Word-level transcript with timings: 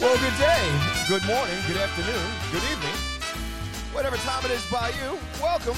Well, 0.00 0.16
good 0.16 0.38
day, 0.38 0.64
good 1.08 1.22
morning, 1.26 1.56
good 1.68 1.76
afternoon, 1.76 2.24
good 2.50 2.64
evening. 2.72 2.96
Whatever 3.92 4.16
time 4.24 4.42
it 4.46 4.50
is 4.50 4.64
by 4.70 4.88
you, 4.96 5.18
welcome 5.42 5.76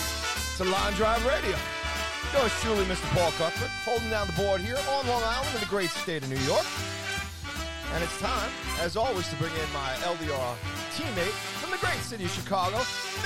to 0.59 0.63
Line 0.65 0.93
Drive 0.93 1.27
Radio. 1.27 1.57
Yours 2.33 2.53
truly, 2.61 2.85
Mr. 2.85 3.03
Paul 3.19 3.33
Cuthbert, 3.33 3.69
holding 3.83 4.11
down 4.11 4.29
the 4.29 4.33
board 4.35 4.61
here 4.61 4.79
on 4.79 5.09
Long 5.09 5.25
Island 5.25 5.53
in 5.55 5.61
the 5.61 5.67
great 5.67 5.91
state 5.91 6.23
of 6.23 6.31
New 6.31 6.39
York. 6.47 6.65
And 7.95 8.05
it's 8.05 8.17
time, 8.21 8.49
as 8.79 8.97
always, 8.97 9.27
to 9.31 9.35
bring 9.43 9.51
in 9.55 9.73
my 9.75 9.91
LDR 10.07 10.55
teammate 10.95 11.35
from 11.59 11.73
the 11.73 11.79
great 11.79 11.99
city 11.99 12.23
of 12.23 12.31
Chicago, 12.31 12.77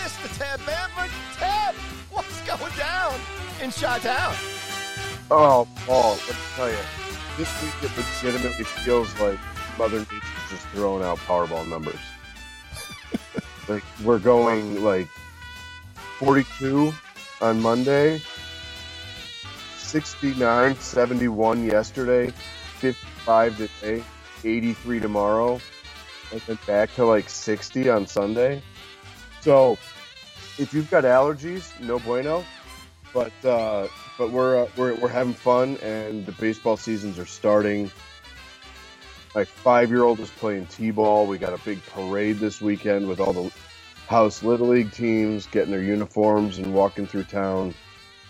Mr. 0.00 0.32
Ted 0.38 0.64
Bamford. 0.64 1.10
Ted, 1.36 1.74
what's 2.10 2.40
going 2.48 2.72
down 2.72 3.12
in 3.60 3.70
Chi-Town? 3.70 4.34
Oh, 5.30 5.68
Paul, 5.84 6.12
let 6.12 6.28
me 6.30 6.34
tell 6.56 6.70
you, 6.70 6.84
this 7.36 7.52
week 7.62 7.74
it 7.82 7.92
legitimately 7.98 8.64
feels 8.64 9.12
like 9.20 9.38
Mother 9.78 9.98
Nature's 9.98 10.22
just 10.50 10.66
throwing 10.68 11.02
out 11.02 11.18
Powerball 11.18 11.68
numbers. 11.68 11.98
like 13.68 13.84
we're 14.04 14.18
going 14.18 14.82
like 14.82 15.08
42 16.18 16.92
on 17.40 17.60
Monday, 17.60 18.20
69, 19.76 20.76
71 20.76 21.64
yesterday, 21.64 22.32
55 22.78 23.56
today, 23.56 24.04
83 24.44 25.00
tomorrow, 25.00 25.60
and 26.32 26.40
then 26.42 26.58
back 26.66 26.94
to 26.94 27.04
like 27.04 27.28
60 27.28 27.88
on 27.90 28.06
Sunday. 28.06 28.62
So 29.40 29.78
if 30.58 30.72
you've 30.72 30.90
got 30.90 31.04
allergies, 31.04 31.78
no 31.80 31.98
bueno. 31.98 32.44
But 33.12 33.32
uh, 33.44 33.88
but 34.18 34.30
we're 34.30 34.64
uh, 34.64 34.68
we're 34.76 34.94
we're 34.94 35.08
having 35.08 35.34
fun, 35.34 35.76
and 35.78 36.26
the 36.26 36.32
baseball 36.32 36.76
seasons 36.76 37.18
are 37.18 37.26
starting. 37.26 37.90
My 39.36 39.44
five 39.44 39.90
year 39.90 40.02
old 40.02 40.18
is 40.20 40.30
playing 40.30 40.64
t 40.64 40.90
ball. 40.90 41.26
We 41.26 41.36
got 41.36 41.52
a 41.52 41.62
big 41.62 41.84
parade 41.84 42.38
this 42.38 42.62
weekend 42.62 43.06
with 43.06 43.20
all 43.20 43.34
the 43.34 43.52
house 44.06 44.42
little 44.42 44.68
league 44.68 44.92
teams 44.92 45.44
getting 45.44 45.70
their 45.70 45.82
uniforms 45.82 46.56
and 46.56 46.72
walking 46.72 47.06
through 47.06 47.24
town. 47.24 47.74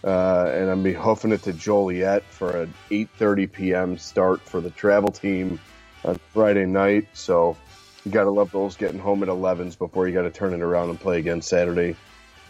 Uh, 0.03 0.51
and 0.53 0.69
I'm 0.69 0.83
be 0.83 0.93
hoofing 0.93 1.31
it 1.31 1.45
to 1.45 1.53
Joliet 1.53 2.25
for 2.25 2.61
an 2.63 2.75
8:30 2.91 3.53
p.m. 3.53 3.99
start 3.99 4.41
for 4.41 4.61
the 4.61 4.71
travel 4.71 5.11
team 5.13 5.61
on 6.05 6.19
Friday 6.33 6.67
night. 6.67 7.07
So 7.13 7.57
you 8.05 8.11
got 8.11 8.25
to 8.25 8.31
love 8.33 8.51
those 8.51 8.77
getting 8.77 8.99
home 8.99 9.23
at 9.23 9.29
11s 9.29 9.79
before 9.79 10.09
you 10.09 10.13
got 10.13 10.23
to 10.23 10.31
turn 10.33 10.55
it 10.55 10.61
around 10.61 10.91
and 10.91 10.99
play 10.99 11.21
again 11.21 11.41
Saturday 11.41 11.95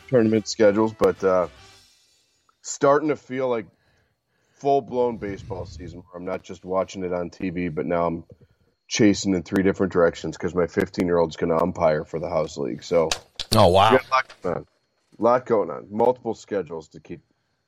tournament 0.08 0.48
schedules. 0.48 0.94
But 0.94 1.22
uh, 1.22 1.48
starting 2.62 3.10
to 3.10 3.16
feel 3.16 3.50
like 3.50 3.66
full 4.54 4.80
blown 4.80 5.18
baseball 5.18 5.66
season 5.66 5.98
where 5.98 6.18
I'm 6.18 6.24
not 6.24 6.42
just 6.42 6.64
watching 6.64 7.04
it 7.04 7.12
on 7.12 7.28
TV, 7.28 7.72
but 7.72 7.84
now 7.84 8.06
I'm 8.06 8.24
chasing 8.88 9.34
in 9.34 9.42
three 9.42 9.62
different 9.62 9.92
directions 9.92 10.36
because 10.36 10.54
my 10.54 10.66
15 10.66 11.06
year 11.06 11.18
old's 11.18 11.36
going 11.36 11.50
to 11.50 11.60
umpire 11.62 12.04
for 12.04 12.18
the 12.20 12.28
house 12.28 12.56
league. 12.56 12.82
So, 12.84 13.08
Oh, 13.54 13.68
wow. 13.68 13.90
a 13.92 14.00
lot 14.10 14.34
going 14.42 14.56
on. 14.56 14.66
lot 15.18 15.46
going 15.46 15.70
on. 15.70 15.86
Multiple 15.90 16.34
schedules 16.34 16.88
to 16.88 17.00
keep 17.00 17.20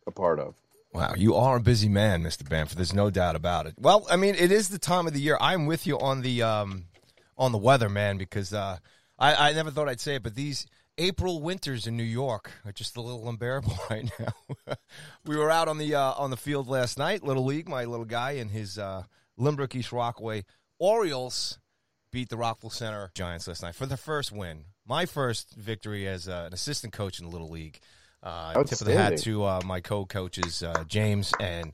a 0.07 0.11
part 0.11 0.39
of. 0.39 0.55
Wow, 0.93 1.15
you 1.17 1.35
are 1.35 1.57
a 1.57 1.61
busy 1.61 1.89
man, 1.89 2.23
Mr. 2.23 2.49
Bamford. 2.49 2.79
There's 2.79 2.95
no 2.95 3.11
doubt 3.11 3.37
about 3.37 3.67
it. 3.67 3.75
Well, 3.79 4.07
I 4.11 4.17
mean, 4.17 4.35
it 4.35 4.51
is 4.51 4.71
the 4.71 4.79
time 4.79 5.07
of 5.07 5.13
the 5.13 5.21
year. 5.21 5.37
I'm 5.41 5.67
with 5.67 5.87
you 5.87 5.99
on 5.99 6.23
the 6.23 6.43
um, 6.43 6.85
on 7.37 7.53
the 7.53 7.59
weather, 7.59 7.89
man, 7.91 8.17
because 8.17 8.55
uh, 8.55 8.79
I, 9.19 9.51
I 9.51 9.53
never 9.53 9.71
thought 9.71 9.89
I'd 9.89 10.01
say 10.01 10.15
it, 10.15 10.23
but 10.23 10.35
these 10.35 10.67
April 10.97 11.43
winters 11.43 11.87
in 11.87 11.97
New 11.97 12.03
York 12.05 12.51
are 12.65 12.73
just 12.73 12.97
a 12.97 13.03
little 13.03 13.29
unbearable 13.29 13.79
right 13.91 14.11
now. 14.19 14.75
we 15.27 15.37
were 15.37 15.51
out 15.51 15.69
on 15.69 15.77
the 15.79 15.95
uh, 15.95 16.13
on 16.15 16.31
the 16.31 16.37
field 16.39 16.69
last 16.69 16.97
night, 16.99 17.23
little 17.23 17.45
league. 17.45 17.69
My 17.69 17.85
little 17.85 18.07
guy 18.07 18.33
and 18.33 18.51
his 18.51 18.79
uh, 18.79 19.03
Lynbrook 19.39 19.75
East 19.75 19.93
Rockaway 19.93 20.45
Orioles 20.79 21.59
beat 22.13 22.29
the 22.29 22.37
Rockville 22.37 22.71
Center 22.71 23.11
Giants 23.15 23.49
last 23.49 23.63
night 23.63 23.75
for 23.75 23.87
the 23.87 23.97
first 23.97 24.33
win. 24.33 24.65
My 24.87 25.07
first 25.07 25.55
victory 25.55 26.07
as 26.09 26.29
uh, 26.29 26.45
an 26.47 26.55
assistant 26.55 26.93
coach 26.93 27.19
in 27.19 27.27
the 27.27 27.33
little 27.33 27.51
league. 27.51 27.79
Uh, 28.23 28.65
tip 28.65 28.81
of 28.81 28.87
the 28.87 28.95
hat 28.95 29.19
to 29.19 29.45
uh, 29.45 29.61
my 29.65 29.81
co-coaches 29.81 30.63
uh, 30.63 30.83
James 30.89 31.33
and 31.39 31.73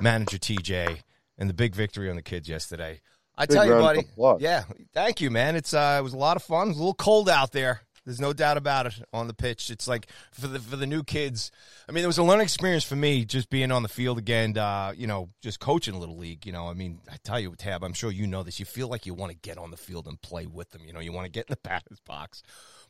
manager 0.00 0.38
TJ, 0.38 1.00
and 1.38 1.48
the 1.48 1.54
big 1.54 1.74
victory 1.74 2.10
on 2.10 2.16
the 2.16 2.22
kids 2.22 2.48
yesterday. 2.48 3.00
I 3.36 3.46
Big 3.46 3.54
tell 3.54 3.66
you, 3.66 3.72
buddy. 3.72 4.06
Yeah, 4.40 4.64
thank 4.92 5.20
you, 5.20 5.30
man. 5.30 5.54
It's 5.54 5.72
uh, 5.72 5.96
it 6.00 6.02
was 6.02 6.12
a 6.12 6.18
lot 6.18 6.36
of 6.36 6.42
fun. 6.42 6.66
It 6.66 6.70
was 6.70 6.76
a 6.78 6.80
little 6.80 6.94
cold 6.94 7.28
out 7.28 7.52
there. 7.52 7.82
There's 8.04 8.20
no 8.20 8.32
doubt 8.32 8.56
about 8.58 8.86
it 8.86 8.94
on 9.12 9.28
the 9.28 9.34
pitch. 9.34 9.70
It's 9.70 9.88
like 9.88 10.08
for 10.32 10.46
the 10.46 10.58
for 10.60 10.76
the 10.76 10.86
new 10.86 11.02
kids. 11.02 11.50
I 11.88 11.92
mean, 11.92 12.04
it 12.04 12.06
was 12.06 12.18
a 12.18 12.22
learning 12.22 12.44
experience 12.44 12.84
for 12.84 12.96
me 12.96 13.24
just 13.24 13.48
being 13.48 13.72
on 13.72 13.82
the 13.82 13.88
field 13.88 14.18
again. 14.18 14.56
Uh, 14.58 14.92
you 14.94 15.06
know, 15.06 15.30
just 15.40 15.58
coaching 15.58 15.94
a 15.94 15.98
little 15.98 16.16
league. 16.18 16.44
You 16.44 16.52
know, 16.52 16.68
I 16.68 16.74
mean, 16.74 17.00
I 17.10 17.16
tell 17.24 17.40
you, 17.40 17.54
Tab, 17.56 17.82
I'm 17.82 17.94
sure 17.94 18.10
you 18.10 18.26
know 18.26 18.42
this. 18.42 18.60
You 18.60 18.66
feel 18.66 18.88
like 18.88 19.06
you 19.06 19.14
want 19.14 19.32
to 19.32 19.38
get 19.38 19.56
on 19.56 19.70
the 19.70 19.76
field 19.78 20.06
and 20.06 20.20
play 20.20 20.46
with 20.46 20.70
them. 20.70 20.82
You 20.84 20.92
know, 20.92 21.00
you 21.00 21.12
want 21.12 21.24
to 21.24 21.30
get 21.30 21.46
in 21.48 21.52
the 21.52 21.58
batter's 21.68 22.00
box, 22.00 22.42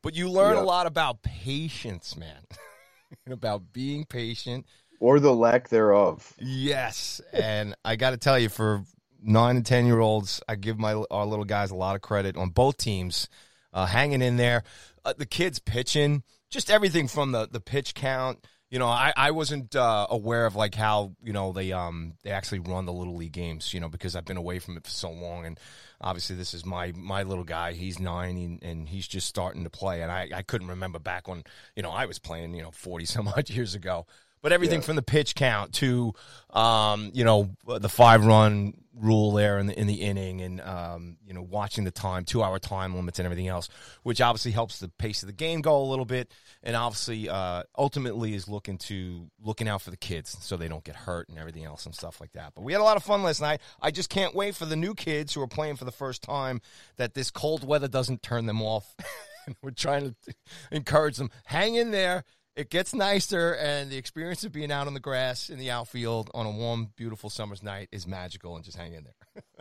but 0.02 0.14
you 0.16 0.28
learn 0.28 0.56
Yeah. 0.56 0.62
a 0.62 0.64
lot 0.64 0.86
about 0.86 1.22
patience, 1.22 2.16
man. 2.16 2.42
about 3.30 3.72
being 3.72 4.04
patient. 4.04 4.66
Or 5.00 5.20
the 5.20 5.32
lack 5.32 5.68
thereof. 5.68 6.32
Yes, 6.38 7.20
and 7.32 7.74
I 7.84 7.96
got 7.96 8.10
to 8.10 8.16
tell 8.16 8.38
you, 8.38 8.48
for 8.48 8.84
nine 9.22 9.56
and 9.56 9.66
ten 9.66 9.86
year 9.86 10.00
olds, 10.00 10.40
I 10.48 10.56
give 10.56 10.78
my 10.78 10.94
our 11.10 11.26
little 11.26 11.44
guys 11.44 11.70
a 11.70 11.74
lot 11.76 11.94
of 11.94 12.02
credit 12.02 12.36
on 12.36 12.50
both 12.50 12.78
teams, 12.78 13.28
uh, 13.72 13.86
hanging 13.86 14.22
in 14.22 14.36
there. 14.36 14.62
Uh, 15.04 15.12
the 15.16 15.26
kids 15.26 15.58
pitching, 15.58 16.22
just 16.50 16.70
everything 16.70 17.08
from 17.08 17.32
the 17.32 17.48
the 17.48 17.60
pitch 17.60 17.94
count. 17.94 18.46
You 18.70 18.80
know, 18.80 18.88
I, 18.88 19.12
I 19.16 19.30
wasn't 19.30 19.76
uh, 19.76 20.06
aware 20.10 20.46
of 20.46 20.56
like 20.56 20.74
how 20.74 21.12
you 21.22 21.32
know 21.32 21.52
they 21.52 21.72
um 21.72 22.14
they 22.22 22.30
actually 22.30 22.60
run 22.60 22.86
the 22.86 22.92
little 22.92 23.14
league 23.14 23.32
games. 23.32 23.72
You 23.72 23.80
know, 23.80 23.88
because 23.88 24.16
I've 24.16 24.24
been 24.24 24.36
away 24.36 24.58
from 24.58 24.76
it 24.76 24.84
for 24.84 24.90
so 24.90 25.10
long, 25.10 25.46
and 25.46 25.60
obviously 26.00 26.36
this 26.36 26.54
is 26.54 26.64
my 26.64 26.92
my 26.96 27.22
little 27.22 27.44
guy. 27.44 27.72
He's 27.72 27.98
nine 28.00 28.36
and, 28.36 28.62
and 28.62 28.88
he's 28.88 29.06
just 29.06 29.28
starting 29.28 29.64
to 29.64 29.70
play, 29.70 30.02
and 30.02 30.10
I 30.10 30.30
I 30.34 30.42
couldn't 30.42 30.68
remember 30.68 30.98
back 30.98 31.28
when 31.28 31.44
you 31.76 31.82
know 31.82 31.90
I 31.90 32.06
was 32.06 32.18
playing 32.18 32.54
you 32.54 32.62
know 32.62 32.70
forty 32.70 33.04
some 33.04 33.28
odd 33.28 33.50
years 33.50 33.74
ago. 33.74 34.06
But 34.44 34.52
everything 34.52 34.82
from 34.82 34.96
the 34.96 35.02
pitch 35.02 35.34
count 35.34 35.72
to, 35.76 36.12
um, 36.50 37.12
you 37.14 37.24
know, 37.24 37.48
the 37.66 37.88
five 37.88 38.26
run 38.26 38.74
rule 38.94 39.32
there 39.32 39.58
in 39.58 39.68
the 39.68 39.80
in 39.80 39.86
the 39.86 40.02
inning, 40.02 40.42
and 40.42 40.60
um, 40.60 41.16
you 41.26 41.32
know, 41.32 41.40
watching 41.40 41.84
the 41.84 41.90
time, 41.90 42.26
two 42.26 42.42
hour 42.42 42.58
time 42.58 42.94
limits, 42.94 43.18
and 43.18 43.24
everything 43.24 43.48
else, 43.48 43.70
which 44.02 44.20
obviously 44.20 44.50
helps 44.52 44.80
the 44.80 44.88
pace 44.98 45.22
of 45.22 45.28
the 45.28 45.32
game 45.32 45.62
go 45.62 45.80
a 45.80 45.88
little 45.88 46.04
bit, 46.04 46.30
and 46.62 46.76
obviously, 46.76 47.26
uh, 47.26 47.62
ultimately, 47.78 48.34
is 48.34 48.46
looking 48.46 48.76
to 48.76 49.30
looking 49.42 49.66
out 49.66 49.80
for 49.80 49.90
the 49.90 49.96
kids 49.96 50.36
so 50.42 50.58
they 50.58 50.68
don't 50.68 50.84
get 50.84 50.94
hurt 50.94 51.30
and 51.30 51.38
everything 51.38 51.64
else 51.64 51.86
and 51.86 51.94
stuff 51.94 52.20
like 52.20 52.32
that. 52.32 52.52
But 52.54 52.64
we 52.64 52.72
had 52.72 52.82
a 52.82 52.84
lot 52.84 52.98
of 52.98 53.02
fun 53.02 53.22
last 53.22 53.40
night. 53.40 53.62
I 53.80 53.92
just 53.92 54.10
can't 54.10 54.34
wait 54.34 54.54
for 54.54 54.66
the 54.66 54.76
new 54.76 54.92
kids 54.92 55.32
who 55.32 55.40
are 55.40 55.48
playing 55.48 55.76
for 55.76 55.86
the 55.86 55.90
first 55.90 56.20
time 56.20 56.60
that 56.98 57.14
this 57.14 57.30
cold 57.30 57.66
weather 57.66 57.88
doesn't 57.88 58.22
turn 58.22 58.44
them 58.44 58.60
off. 58.60 58.94
We're 59.62 59.70
trying 59.70 60.14
to 60.26 60.34
encourage 60.70 61.16
them. 61.16 61.30
Hang 61.46 61.76
in 61.76 61.92
there 61.92 62.24
it 62.56 62.70
gets 62.70 62.94
nicer, 62.94 63.52
and 63.54 63.90
the 63.90 63.96
experience 63.96 64.44
of 64.44 64.52
being 64.52 64.70
out 64.72 64.86
on 64.86 64.94
the 64.94 65.00
grass 65.00 65.50
in 65.50 65.58
the 65.58 65.70
outfield 65.70 66.30
on 66.34 66.46
a 66.46 66.50
warm, 66.50 66.90
beautiful 66.96 67.28
summer's 67.30 67.62
night 67.62 67.88
is 67.92 68.06
magical. 68.06 68.54
And 68.56 68.64
just 68.64 68.76
hang 68.76 68.94
in 68.94 69.04
there. 69.04 69.42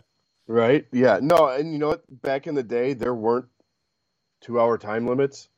Right? 0.46 0.86
Yeah. 0.92 1.20
No, 1.22 1.48
and 1.48 1.72
you 1.72 1.78
know 1.78 1.88
what? 1.88 2.04
Back 2.22 2.46
in 2.46 2.54
the 2.54 2.62
day, 2.62 2.92
there 2.92 3.14
weren't 3.14 3.46
two 4.42 4.60
hour 4.60 4.76
time 4.76 5.06
limits. 5.06 5.48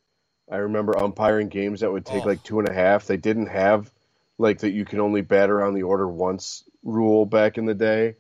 I 0.49 0.59
remember 0.59 0.97
umpiring 0.97 1.49
games 1.49 1.81
that 1.81 1.91
would 1.91 2.06
take 2.06 2.23
Oh. 2.25 2.29
like 2.29 2.44
two 2.44 2.61
and 2.61 2.69
a 2.69 2.73
half. 2.73 3.06
They 3.06 3.17
didn't 3.17 3.47
have 3.49 3.91
like 4.39 4.61
that 4.61 4.71
you 4.71 4.85
can 4.85 5.00
only 5.00 5.23
bat 5.23 5.50
around 5.50 5.75
the 5.75 5.82
order 5.82 6.06
once 6.06 6.62
rule 6.85 7.27
back 7.27 7.59
in 7.59 7.65
the 7.65 7.75
day. 7.75 8.15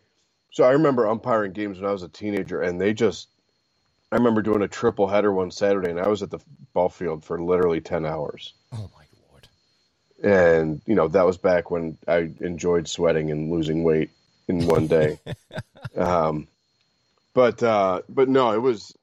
So 0.50 0.64
I 0.64 0.72
remember 0.72 1.06
umpiring 1.06 1.52
games 1.52 1.78
when 1.80 1.88
I 1.88 1.92
was 1.92 2.02
a 2.02 2.08
teenager, 2.08 2.60
and 2.60 2.80
they 2.80 2.92
just. 2.92 3.28
I 4.10 4.16
remember 4.16 4.42
doing 4.42 4.62
a 4.62 4.68
triple 4.68 5.06
header 5.06 5.32
one 5.32 5.52
Saturday, 5.52 5.90
and 5.90 6.00
I 6.00 6.08
was 6.08 6.24
at 6.24 6.30
the 6.32 6.40
ball 6.72 6.88
field 6.88 7.24
for 7.24 7.40
literally 7.40 7.80
ten 7.80 8.04
hours. 8.04 8.54
Oh 8.72 8.90
my. 8.96 9.04
And 10.22 10.82
you 10.86 10.94
know 10.94 11.08
that 11.08 11.26
was 11.26 11.38
back 11.38 11.70
when 11.70 11.98
I 12.08 12.30
enjoyed 12.40 12.88
sweating 12.88 13.30
and 13.30 13.50
losing 13.50 13.84
weight 13.84 14.10
in 14.48 14.66
one 14.66 14.86
day. 14.86 15.18
um, 15.96 16.48
but 17.34 17.62
uh, 17.62 18.02
but 18.08 18.28
no, 18.28 18.52
it 18.52 18.62
was. 18.62 18.96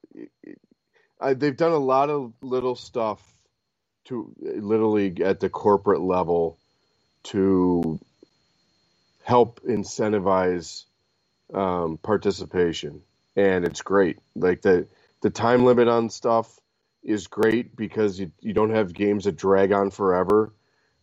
I, 1.20 1.34
they've 1.34 1.56
done 1.56 1.72
a 1.72 1.78
lot 1.78 2.10
of 2.10 2.32
little 2.42 2.74
stuff 2.76 3.22
to 4.06 4.34
little 4.40 4.92
league 4.92 5.20
at 5.20 5.40
the 5.40 5.48
corporate 5.48 6.02
level 6.02 6.58
to 7.24 7.98
help 9.22 9.60
incentivize 9.62 10.84
um, 11.52 11.98
participation, 11.98 13.02
and 13.36 13.64
it's 13.64 13.82
great. 13.82 14.18
Like 14.34 14.62
the 14.62 14.86
the 15.22 15.30
time 15.30 15.64
limit 15.64 15.88
on 15.88 16.10
stuff 16.10 16.58
is 17.02 17.26
great 17.26 17.76
because 17.76 18.18
you 18.20 18.32
you 18.40 18.52
don't 18.52 18.74
have 18.74 18.92
games 18.92 19.24
that 19.24 19.36
drag 19.36 19.72
on 19.72 19.90
forever. 19.90 20.52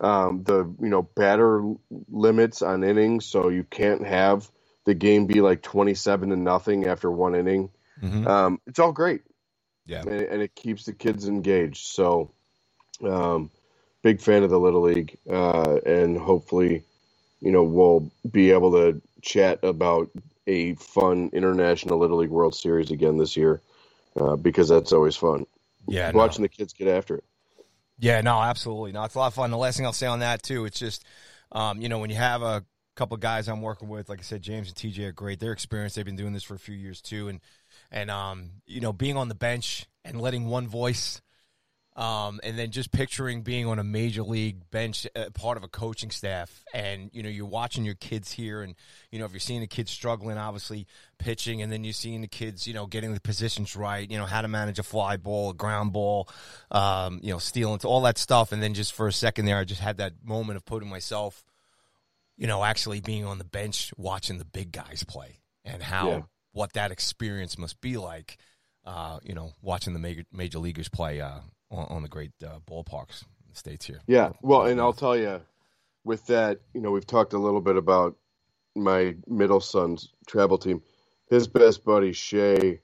Um, 0.01 0.43
the 0.43 0.59
you 0.81 0.89
know 0.89 1.03
batter 1.03 1.63
limits 2.09 2.61
on 2.63 2.83
innings, 2.83 3.25
so 3.25 3.49
you 3.49 3.63
can't 3.63 4.05
have 4.05 4.49
the 4.85 4.95
game 4.95 5.27
be 5.27 5.41
like 5.41 5.61
twenty 5.61 5.93
seven 5.93 6.29
to 6.29 6.35
nothing 6.35 6.87
after 6.87 7.11
one 7.11 7.35
inning. 7.35 7.69
Mhm. 8.03 8.27
Um, 8.27 8.61
it's 8.67 8.79
all 8.79 8.91
great 8.93 9.21
Yeah. 9.85 10.01
and, 10.01 10.09
and 10.21 10.41
it 10.41 10.55
keeps 10.55 10.85
the 10.85 10.93
kids 10.93 11.27
engaged. 11.27 11.85
So, 11.85 12.31
um, 13.03 13.51
big 14.01 14.21
fan 14.21 14.43
of 14.43 14.49
the 14.49 14.59
Little 14.59 14.81
League, 14.81 15.17
uh, 15.29 15.77
and 15.85 16.17
hopefully, 16.17 16.83
you 17.39 17.51
know, 17.51 17.63
we'll 17.63 18.11
be 18.29 18.51
able 18.51 18.71
to 18.71 19.01
chat 19.21 19.59
about 19.63 20.09
a 20.47 20.75
fun 20.75 21.29
international 21.33 21.99
Little 21.99 22.17
League 22.17 22.29
World 22.31 22.55
Series 22.55 22.91
again 22.91 23.17
this 23.17 23.37
year, 23.37 23.61
uh, 24.15 24.35
because 24.35 24.69
that's 24.69 24.93
always 24.93 25.15
fun. 25.15 25.45
Yeah. 25.87 26.11
no. 26.11 26.17
Watching 26.17 26.41
the 26.43 26.49
kids 26.49 26.73
get 26.73 26.87
after 26.87 27.17
it. 27.17 27.23
Yeah, 28.01 28.21
no, 28.21 28.41
absolutely. 28.41 28.91
No, 28.93 29.03
it's 29.03 29.13
a 29.13 29.19
lot 29.19 29.27
of 29.27 29.35
fun. 29.35 29.51
The 29.51 29.57
last 29.57 29.77
thing 29.77 29.85
I'll 29.85 29.93
say 29.93 30.07
on 30.07 30.19
that 30.19 30.41
too, 30.41 30.65
it's 30.65 30.79
just, 30.79 31.05
um, 31.51 31.79
you 31.81 31.87
know, 31.87 31.99
when 31.99 32.09
you 32.09 32.15
have 32.15 32.41
a 32.41 32.65
couple 32.95 33.15
guys 33.17 33.47
I'm 33.47 33.61
working 33.61 33.89
with, 33.89 34.09
like 34.09 34.19
I 34.19 34.23
said, 34.23 34.41
James 34.41 34.69
and 34.69 34.75
TJ 34.75 35.05
are 35.05 35.11
great. 35.11 35.39
They're 35.39 35.51
experienced. 35.51 35.95
They've 35.95 36.03
been 36.05 36.15
doing 36.15 36.33
this 36.33 36.43
for 36.43 36.55
a 36.55 36.59
few 36.59 36.75
years 36.75 36.99
too, 36.99 37.29
and 37.29 37.39
and 37.91 38.09
um, 38.09 38.53
you 38.65 38.81
know, 38.81 38.91
being 38.91 39.17
on 39.17 39.29
the 39.29 39.35
bench 39.35 39.85
and 40.03 40.19
letting 40.19 40.47
one 40.47 40.67
voice, 40.67 41.21
um, 41.95 42.39
and 42.43 42.57
then 42.57 42.71
just 42.71 42.91
picturing 42.91 43.41
being 43.41 43.65
on 43.67 43.77
a 43.77 43.83
major 43.83 44.23
league 44.23 44.69
bench, 44.71 45.05
uh, 45.15 45.29
part 45.33 45.57
of 45.57 45.63
a 45.63 45.67
coaching 45.67 46.09
staff, 46.09 46.63
and 46.73 47.09
you 47.13 47.21
know, 47.21 47.27
you're 47.29 47.45
watching 47.45 47.83
your 47.83 47.95
kids 47.95 48.31
here, 48.31 48.61
and 48.61 48.75
you 49.11 49.19
know, 49.19 49.25
if 49.25 49.31
you're 49.33 49.39
seeing 49.41 49.59
the 49.59 49.67
kids 49.67 49.91
struggling, 49.91 50.37
obviously 50.37 50.87
pitching, 51.17 51.61
and 51.61 51.71
then 51.71 51.83
you're 51.83 51.91
seeing 51.93 52.21
the 52.21 52.27
kids, 52.27 52.65
you 52.65 52.73
know, 52.73 52.85
getting 52.87 53.13
the 53.13 53.19
positions 53.19 53.75
right, 53.75 54.09
you 54.09 54.17
know, 54.17 54.25
how 54.25 54.41
to 54.41 54.47
manage 54.47 54.79
a 54.79 54.83
fly 54.83 55.17
ball, 55.17 55.49
a 55.49 55.53
ground 55.53 55.91
ball, 55.91 56.29
um, 56.71 57.19
you 57.21 57.31
know, 57.31 57.39
stealing, 57.39 57.79
all 57.83 58.01
that 58.01 58.17
stuff, 58.17 58.51
and 58.53 58.63
then 58.63 58.73
just 58.73 58.93
for 58.93 59.07
a 59.07 59.13
second 59.13 59.45
there, 59.45 59.57
I 59.57 59.65
just 59.65 59.81
had 59.81 59.97
that 59.97 60.13
moment 60.23 60.55
of 60.57 60.65
putting 60.65 60.89
myself, 60.89 61.43
you 62.37 62.47
know, 62.47 62.63
actually 62.63 63.01
being 63.01 63.25
on 63.25 63.37
the 63.37 63.43
bench 63.43 63.93
watching 63.97 64.37
the 64.37 64.45
big 64.45 64.71
guys 64.71 65.03
play, 65.03 65.41
and 65.65 65.83
how 65.83 66.09
Yeah. 66.09 66.21
what 66.53 66.73
that 66.73 66.91
experience 66.91 67.57
must 67.57 67.81
be 67.81 67.97
like, 67.97 68.37
uh, 68.85 69.19
you 69.23 69.35
know, 69.35 69.51
watching 69.61 69.91
the 69.93 69.99
major 69.99 70.23
major 70.31 70.57
leaguers 70.59 70.87
play 70.89 71.19
uh, 71.21 71.39
on, 71.71 71.87
on 71.89 72.01
the 72.03 72.09
great 72.09 72.31
uh, 72.45 72.59
ballparks 72.69 73.23
in 73.23 73.49
the 73.49 73.55
states 73.55 73.85
here. 73.85 74.01
Yeah, 74.07 74.31
well, 74.41 74.63
and 74.63 74.79
I'll 74.79 74.93
tell 74.93 75.17
you, 75.17 75.41
with 76.03 76.25
that, 76.27 76.59
you 76.73 76.81
know, 76.81 76.91
we've 76.91 77.07
talked 77.07 77.33
a 77.33 77.39
little 77.39 77.61
bit 77.61 77.77
about 77.77 78.15
my 78.75 79.15
middle 79.27 79.59
son's 79.59 80.09
travel 80.27 80.57
team. 80.57 80.81
His 81.29 81.47
best 81.47 81.83
buddy 81.85 82.13
Shay 82.13 82.81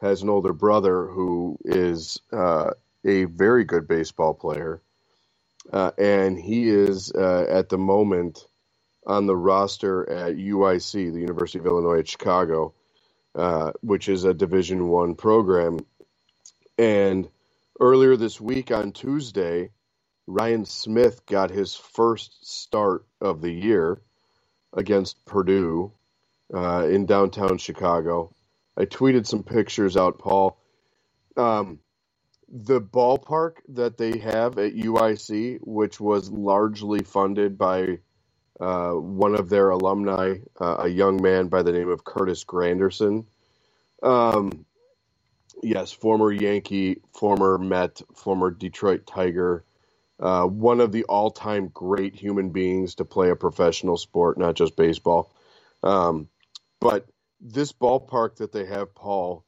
has 0.00 0.22
an 0.22 0.30
older 0.30 0.52
brother 0.52 1.06
who 1.06 1.58
is 1.64 2.18
uh, 2.32 2.70
a 3.04 3.24
very 3.24 3.64
good 3.64 3.86
baseball 3.86 4.34
player, 4.34 4.80
uh, 5.72 5.90
and 5.98 6.38
he 6.38 6.68
is 6.68 7.12
uh, 7.12 7.46
at 7.48 7.68
the 7.68 7.78
moment 7.78 8.46
on 9.06 9.26
the 9.26 9.36
roster 9.36 10.08
at 10.08 10.36
UIC, 10.36 11.12
the 11.12 11.20
University 11.20 11.58
of 11.58 11.66
Illinois 11.66 12.00
at 12.00 12.08
Chicago, 12.08 12.74
uh, 13.34 13.72
which 13.82 14.08
is 14.08 14.24
a 14.24 14.34
Division 14.34 14.88
One 14.88 15.14
program. 15.14 15.80
And 16.78 17.28
earlier 17.80 18.16
this 18.16 18.40
week 18.40 18.70
on 18.70 18.92
Tuesday, 18.92 19.70
Ryan 20.26 20.64
Smith 20.66 21.24
got 21.26 21.50
his 21.50 21.74
first 21.74 22.46
start 22.46 23.06
of 23.20 23.40
the 23.40 23.50
year 23.50 24.00
against 24.72 25.24
Purdue 25.24 25.92
uh, 26.54 26.86
in 26.86 27.06
downtown 27.06 27.58
Chicago. 27.58 28.34
I 28.76 28.84
tweeted 28.84 29.26
some 29.26 29.42
pictures 29.42 29.96
out, 29.96 30.18
Paul. 30.18 30.58
Um, 31.36 31.80
the 32.48 32.80
ballpark 32.80 33.54
that 33.68 33.96
they 33.96 34.18
have 34.18 34.58
at 34.58 34.74
UIC, 34.74 35.58
which 35.62 36.00
was 36.00 36.30
largely 36.30 37.02
funded 37.02 37.56
by 37.56 37.98
uh, 38.60 38.92
one 38.92 39.34
of 39.34 39.48
their 39.48 39.70
alumni, 39.70 40.36
uh, 40.60 40.76
a 40.80 40.88
young 40.88 41.22
man 41.22 41.48
by 41.48 41.62
the 41.62 41.72
name 41.72 41.88
of 41.88 42.04
Curtis 42.04 42.44
Granderson. 42.44 43.24
Um, 44.02 44.66
yes, 45.62 45.92
former 45.92 46.32
Yankee, 46.32 47.00
former 47.12 47.58
Met, 47.58 48.02
former 48.14 48.50
Detroit 48.50 49.06
Tiger, 49.06 49.64
uh, 50.18 50.44
one 50.44 50.80
of 50.80 50.92
the 50.92 51.04
all-time 51.04 51.68
great 51.68 52.14
human 52.14 52.50
beings 52.50 52.96
to 52.96 53.04
play 53.04 53.30
a 53.30 53.36
professional 53.36 53.96
sport, 53.96 54.38
not 54.38 54.54
just 54.54 54.76
baseball. 54.76 55.32
Um, 55.82 56.28
but 56.80 57.06
this 57.40 57.72
ballpark 57.72 58.36
that 58.36 58.52
they 58.52 58.66
have, 58.66 58.94
Paul, 58.94 59.44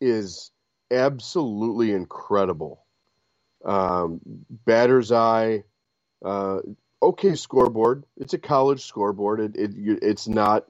is 0.00 0.50
absolutely 0.90 1.92
incredible. 1.92 2.84
Um, 3.64 4.20
batter's 4.50 5.12
eye, 5.12 5.64
uh, 6.24 6.60
okay 7.02 7.34
scoreboard. 7.34 8.04
It's 8.16 8.34
a 8.34 8.38
college 8.38 8.84
scoreboard. 8.84 9.40
It, 9.40 9.56
it 9.56 9.98
it's 10.02 10.28
not, 10.28 10.66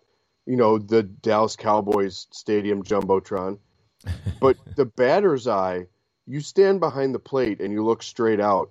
you 0.47 0.57
know, 0.57 0.79
the 0.79 1.03
Dallas 1.03 1.57
Cowboys 1.57 2.27
stadium 2.31 2.83
jumbotron, 2.83 3.59
but 4.41 4.57
the 4.77 4.85
batter's 4.85 5.47
eye. 5.47 5.87
You 6.27 6.41
stand 6.41 6.81
behind 6.81 7.15
the 7.15 7.19
plate 7.19 7.61
and 7.61 7.73
you 7.73 7.85
look 7.85 8.03
straight 8.03 8.41
out, 8.41 8.71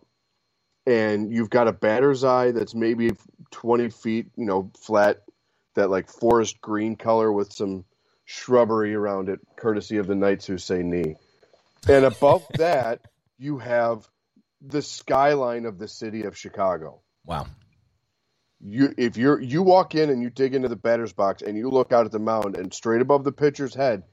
and 0.86 1.34
you've 1.34 1.50
got 1.50 1.68
a 1.68 1.74
batter's 1.74 2.24
eye 2.24 2.52
that's 2.52 2.74
maybe 2.74 3.12
20 3.52 3.90
feet, 3.90 4.28
you 4.38 4.46
know, 4.46 4.72
flat, 4.80 5.24
that 5.76 5.90
like 5.90 6.10
forest 6.10 6.62
green 6.62 6.96
color 6.96 7.32
with 7.32 7.52
some 7.52 7.86
shrubbery 8.26 8.94
around 8.94 9.28
it, 9.30 9.40
courtesy 9.56 9.98
of 9.98 10.08
the 10.08 10.16
Knights 10.16 10.46
who 10.46 10.58
say 10.58 10.84
Ni. 10.84 11.16
And 11.88 12.06
above 12.06 12.46
that, 12.58 13.02
you 13.38 13.58
have 13.58 14.08
the 14.62 14.82
skyline 14.82 15.66
of 15.66 15.80
the 15.80 15.88
city 15.88 16.24
of 16.24 16.38
Chicago. 16.38 17.02
Wow. 17.26 17.48
You 18.62 18.94
if 18.98 19.16
you're 19.16 19.40
you 19.40 19.64
walk 19.64 19.96
in 19.96 20.10
and 20.10 20.22
you 20.22 20.30
dig 20.30 20.54
into 20.54 20.68
the 20.68 20.76
batter's 20.76 21.14
box 21.14 21.42
and 21.42 21.58
you 21.58 21.70
look 21.70 21.94
out 21.94 22.06
at 22.06 22.12
the 22.12 22.20
mound 22.20 22.58
and 22.58 22.74
straight 22.74 23.02
above 23.02 23.24
the 23.24 23.32
pitcher's 23.32 23.74
head, 23.74 24.04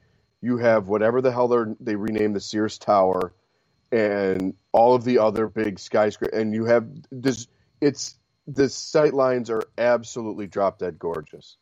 you 0.47 0.57
have 0.57 0.87
whatever 0.87 1.21
the 1.21 1.31
hell 1.31 1.49
they 1.49 1.73
they 1.81 1.95
renamed 1.95 2.33
the 2.33 2.39
Sears 2.39 2.77
Tower 2.77 3.33
and 3.91 4.53
all 4.71 4.95
of 4.95 5.03
the 5.03 5.19
other 5.19 5.47
big 5.47 5.77
skyscrapers 5.77 6.39
and 6.39 6.53
you 6.53 6.63
have 6.65 6.87
this 7.11 7.47
it's 7.81 8.15
the 8.47 8.69
sight 8.69 9.13
lines 9.13 9.49
are 9.49 9.63
absolutely 9.77 10.47
drop 10.47 10.79
dead 10.79 10.97
gorgeous. 10.97 11.57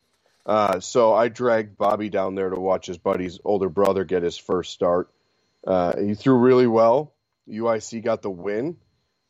Uh, 0.46 0.78
so 0.78 1.12
I 1.12 1.26
dragged 1.26 1.76
Bobby 1.76 2.08
down 2.10 2.36
there 2.36 2.48
to 2.48 2.60
watch 2.60 2.86
his 2.86 2.98
buddy's 2.98 3.40
older 3.44 3.68
brother 3.68 4.04
get 4.04 4.22
his 4.22 4.38
first 4.38 4.72
start. 4.72 5.10
Uh, 5.66 5.98
he 5.98 6.14
threw 6.14 6.38
really 6.38 6.68
well. 6.68 7.12
UIC 7.48 8.04
got 8.04 8.22
the 8.22 8.30
win, 8.30 8.76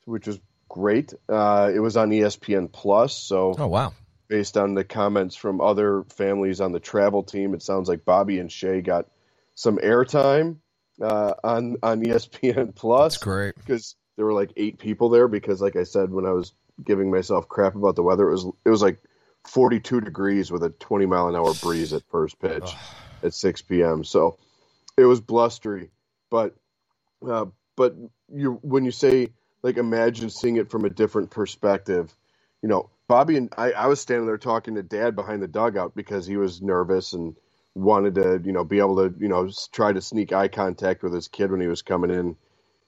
which 0.04 0.26
was 0.26 0.38
great. 0.68 1.14
Uh, 1.30 1.70
it 1.74 1.80
was 1.80 1.96
on 1.96 2.10
ESPN 2.10 2.70
Plus, 2.70 3.16
so 3.16 3.54
Oh 3.58 3.68
wow. 3.68 3.94
based 4.28 4.58
on 4.58 4.74
the 4.74 4.84
comments 4.84 5.34
from 5.34 5.62
other 5.62 6.04
families 6.14 6.60
on 6.60 6.72
the 6.72 6.80
travel 6.80 7.22
team, 7.22 7.54
it 7.54 7.62
sounds 7.62 7.88
like 7.88 8.04
Bobby 8.04 8.38
and 8.38 8.52
Shay 8.52 8.82
got 8.82 9.06
some 9.56 9.78
airtime 9.78 10.58
uh, 11.02 11.34
on 11.42 11.76
on 11.82 12.04
ESPN 12.04 12.74
Plus 12.76 13.14
That's 13.14 13.24
great. 13.24 13.56
because 13.56 13.96
there 14.16 14.24
were 14.24 14.32
like 14.32 14.52
eight 14.56 14.78
people 14.78 15.08
there. 15.08 15.26
Because, 15.26 15.60
like 15.60 15.74
I 15.74 15.82
said, 15.82 16.12
when 16.12 16.24
I 16.24 16.30
was 16.30 16.52
giving 16.84 17.10
myself 17.10 17.48
crap 17.48 17.74
about 17.74 17.96
the 17.96 18.04
weather, 18.04 18.28
it 18.28 18.32
was 18.32 18.46
it 18.64 18.70
was 18.70 18.82
like 18.82 19.02
42 19.48 20.00
degrees 20.00 20.52
with 20.52 20.62
a 20.62 20.70
20 20.70 21.06
mile 21.06 21.28
an 21.28 21.34
hour 21.34 21.54
breeze 21.54 21.92
at 21.92 22.02
first 22.10 22.38
pitch 22.38 22.70
at 23.22 23.34
6 23.34 23.62
p.m. 23.62 24.04
So 24.04 24.38
it 24.96 25.04
was 25.04 25.20
blustery, 25.20 25.90
but 26.30 26.54
uh, 27.28 27.46
but 27.76 27.96
you 28.32 28.58
when 28.62 28.84
you 28.84 28.90
say 28.90 29.30
like 29.62 29.78
imagine 29.78 30.30
seeing 30.30 30.56
it 30.56 30.70
from 30.70 30.84
a 30.84 30.90
different 30.90 31.30
perspective, 31.30 32.14
you 32.62 32.68
know, 32.68 32.90
Bobby 33.08 33.36
and 33.36 33.52
I, 33.56 33.72
I 33.72 33.86
was 33.86 34.00
standing 34.00 34.26
there 34.26 34.38
talking 34.38 34.74
to 34.74 34.82
Dad 34.82 35.16
behind 35.16 35.42
the 35.42 35.48
dugout 35.48 35.94
because 35.94 36.26
he 36.26 36.36
was 36.36 36.60
nervous 36.60 37.14
and 37.14 37.36
wanted 37.76 38.14
to 38.14 38.40
you 38.42 38.52
know 38.52 38.64
be 38.64 38.78
able 38.78 38.96
to 38.96 39.14
you 39.20 39.28
know 39.28 39.50
try 39.70 39.92
to 39.92 40.00
sneak 40.00 40.32
eye 40.32 40.48
contact 40.48 41.02
with 41.02 41.12
his 41.12 41.28
kid 41.28 41.50
when 41.50 41.60
he 41.60 41.66
was 41.66 41.82
coming 41.82 42.10
in, 42.10 42.36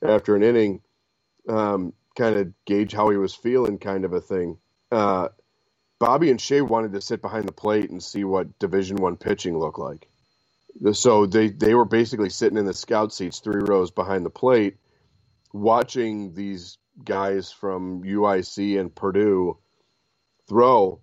after 0.02 0.34
an 0.34 0.42
inning, 0.42 0.80
um, 1.48 1.92
kind 2.16 2.36
of 2.36 2.52
gauge 2.64 2.92
how 2.92 3.10
he 3.10 3.18
was 3.18 3.34
feeling, 3.34 3.78
kind 3.78 4.04
of 4.06 4.14
a 4.14 4.20
thing. 4.20 4.56
Uh, 4.90 5.28
Bobby 5.98 6.30
and 6.30 6.40
Shea 6.40 6.62
wanted 6.62 6.92
to 6.92 7.02
sit 7.02 7.20
behind 7.20 7.46
the 7.46 7.52
plate 7.52 7.90
and 7.90 8.02
see 8.02 8.24
what 8.24 8.58
Division 8.58 8.96
One 8.96 9.16
pitching 9.16 9.58
looked 9.58 9.78
like. 9.78 10.08
So 10.92 11.26
they 11.26 11.48
they 11.50 11.74
were 11.74 11.84
basically 11.84 12.30
sitting 12.30 12.58
in 12.58 12.64
the 12.64 12.74
scout 12.74 13.12
seats, 13.12 13.40
three 13.40 13.62
rows 13.62 13.90
behind 13.90 14.24
the 14.24 14.30
plate, 14.30 14.76
watching 15.52 16.34
these 16.34 16.78
guys 17.04 17.52
from 17.52 18.04
UIC 18.04 18.80
and 18.80 18.94
Purdue 18.94 19.58
throw, 20.48 21.00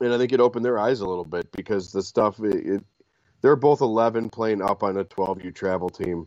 and 0.00 0.12
I 0.12 0.18
think 0.18 0.32
it 0.32 0.40
opened 0.40 0.64
their 0.64 0.78
eyes 0.78 1.00
a 1.00 1.08
little 1.08 1.24
bit 1.24 1.50
because 1.52 1.92
the 1.92 2.02
stuff 2.02 2.38
it, 2.40 2.66
it 2.66 2.84
they're 3.42 3.56
both 3.56 3.80
11 3.80 4.30
playing 4.30 4.62
up 4.62 4.82
on 4.82 4.96
a 4.96 5.04
12U 5.04 5.54
travel 5.54 5.88
team, 5.88 6.26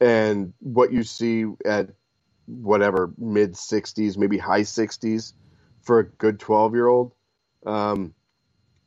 and 0.00 0.52
what 0.60 0.92
you 0.92 1.02
see 1.02 1.44
at 1.64 1.90
whatever 2.46 3.12
mid 3.18 3.54
60s, 3.54 4.16
maybe 4.16 4.38
high 4.38 4.62
60s 4.62 5.32
for 5.82 6.00
a 6.00 6.04
good 6.04 6.38
12 6.38 6.74
year 6.74 6.86
old, 6.86 7.12
um, 7.66 8.14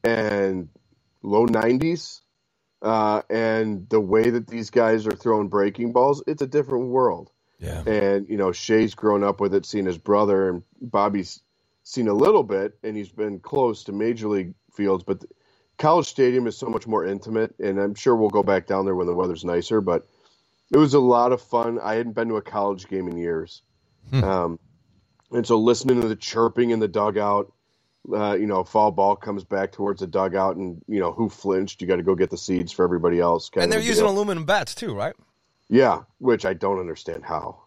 and 0.03 0.69
low 1.21 1.45
90s. 1.45 2.21
Uh, 2.81 3.21
and 3.29 3.87
the 3.87 3.99
way 3.99 4.29
that 4.29 4.47
these 4.47 4.69
guys 4.69 5.07
are 5.07 5.15
throwing 5.15 5.47
breaking 5.47 5.93
balls, 5.93 6.21
it's 6.27 6.41
a 6.41 6.47
different 6.47 6.87
world. 6.87 7.31
Yeah. 7.59 7.81
And 7.85 8.27
you 8.27 8.35
know, 8.35 8.51
Shay's 8.51 8.93
grown 8.93 9.23
up 9.23 9.39
with 9.39 9.53
it, 9.53 9.65
seeing 9.65 9.85
his 9.85 9.97
brother, 9.97 10.49
and 10.49 10.63
Bobby's 10.81 11.39
seen 11.83 12.09
a 12.09 12.13
little 12.13 12.43
bit, 12.43 12.77
and 12.83 12.97
he's 12.97 13.09
been 13.09 13.39
close 13.39 13.85
to 13.85 13.93
major 13.93 14.27
league 14.27 14.53
fields. 14.73 15.05
But 15.05 15.23
College 15.77 16.07
Stadium 16.07 16.47
is 16.47 16.57
so 16.57 16.67
much 16.67 16.87
more 16.87 17.05
intimate, 17.05 17.53
and 17.59 17.79
I'm 17.79 17.95
sure 17.95 18.15
we'll 18.15 18.29
go 18.29 18.43
back 18.43 18.67
down 18.67 18.85
there 18.85 18.95
when 18.95 19.07
the 19.07 19.13
weather's 19.13 19.43
nicer. 19.43 19.81
But 19.81 20.07
it 20.71 20.77
was 20.77 20.93
a 20.93 20.99
lot 20.99 21.31
of 21.31 21.41
fun. 21.41 21.79
I 21.81 21.95
hadn't 21.95 22.13
been 22.13 22.29
to 22.29 22.37
a 22.37 22.41
college 22.41 22.87
game 22.87 23.07
in 23.07 23.17
years, 23.17 23.61
um, 24.11 24.59
and 25.31 25.45
so 25.45 25.57
listening 25.59 26.01
to 26.01 26.07
the 26.07 26.15
chirping 26.15 26.71
in 26.71 26.79
the 26.79 26.87
dugout. 26.87 27.51
Uh, 28.13 28.33
you 28.33 28.45
know, 28.45 28.65
fall 28.65 28.91
ball 28.91 29.15
comes 29.15 29.45
back 29.45 29.71
towards 29.71 30.01
the 30.01 30.07
dugout, 30.07 30.57
and 30.57 30.81
you 30.87 30.99
know 30.99 31.11
who 31.13 31.29
flinched. 31.29 31.81
You 31.81 31.87
got 31.87 31.95
to 31.95 32.03
go 32.03 32.15
get 32.15 32.29
the 32.29 32.37
seeds 32.37 32.71
for 32.71 32.83
everybody 32.83 33.19
else. 33.19 33.49
And 33.55 33.71
they're 33.71 33.79
using 33.79 34.03
deal. 34.03 34.13
aluminum 34.13 34.45
bats 34.45 34.75
too, 34.75 34.93
right? 34.93 35.15
Yeah, 35.69 36.03
which 36.19 36.45
I 36.45 36.53
don't 36.53 36.79
understand 36.79 37.23
how. 37.25 37.63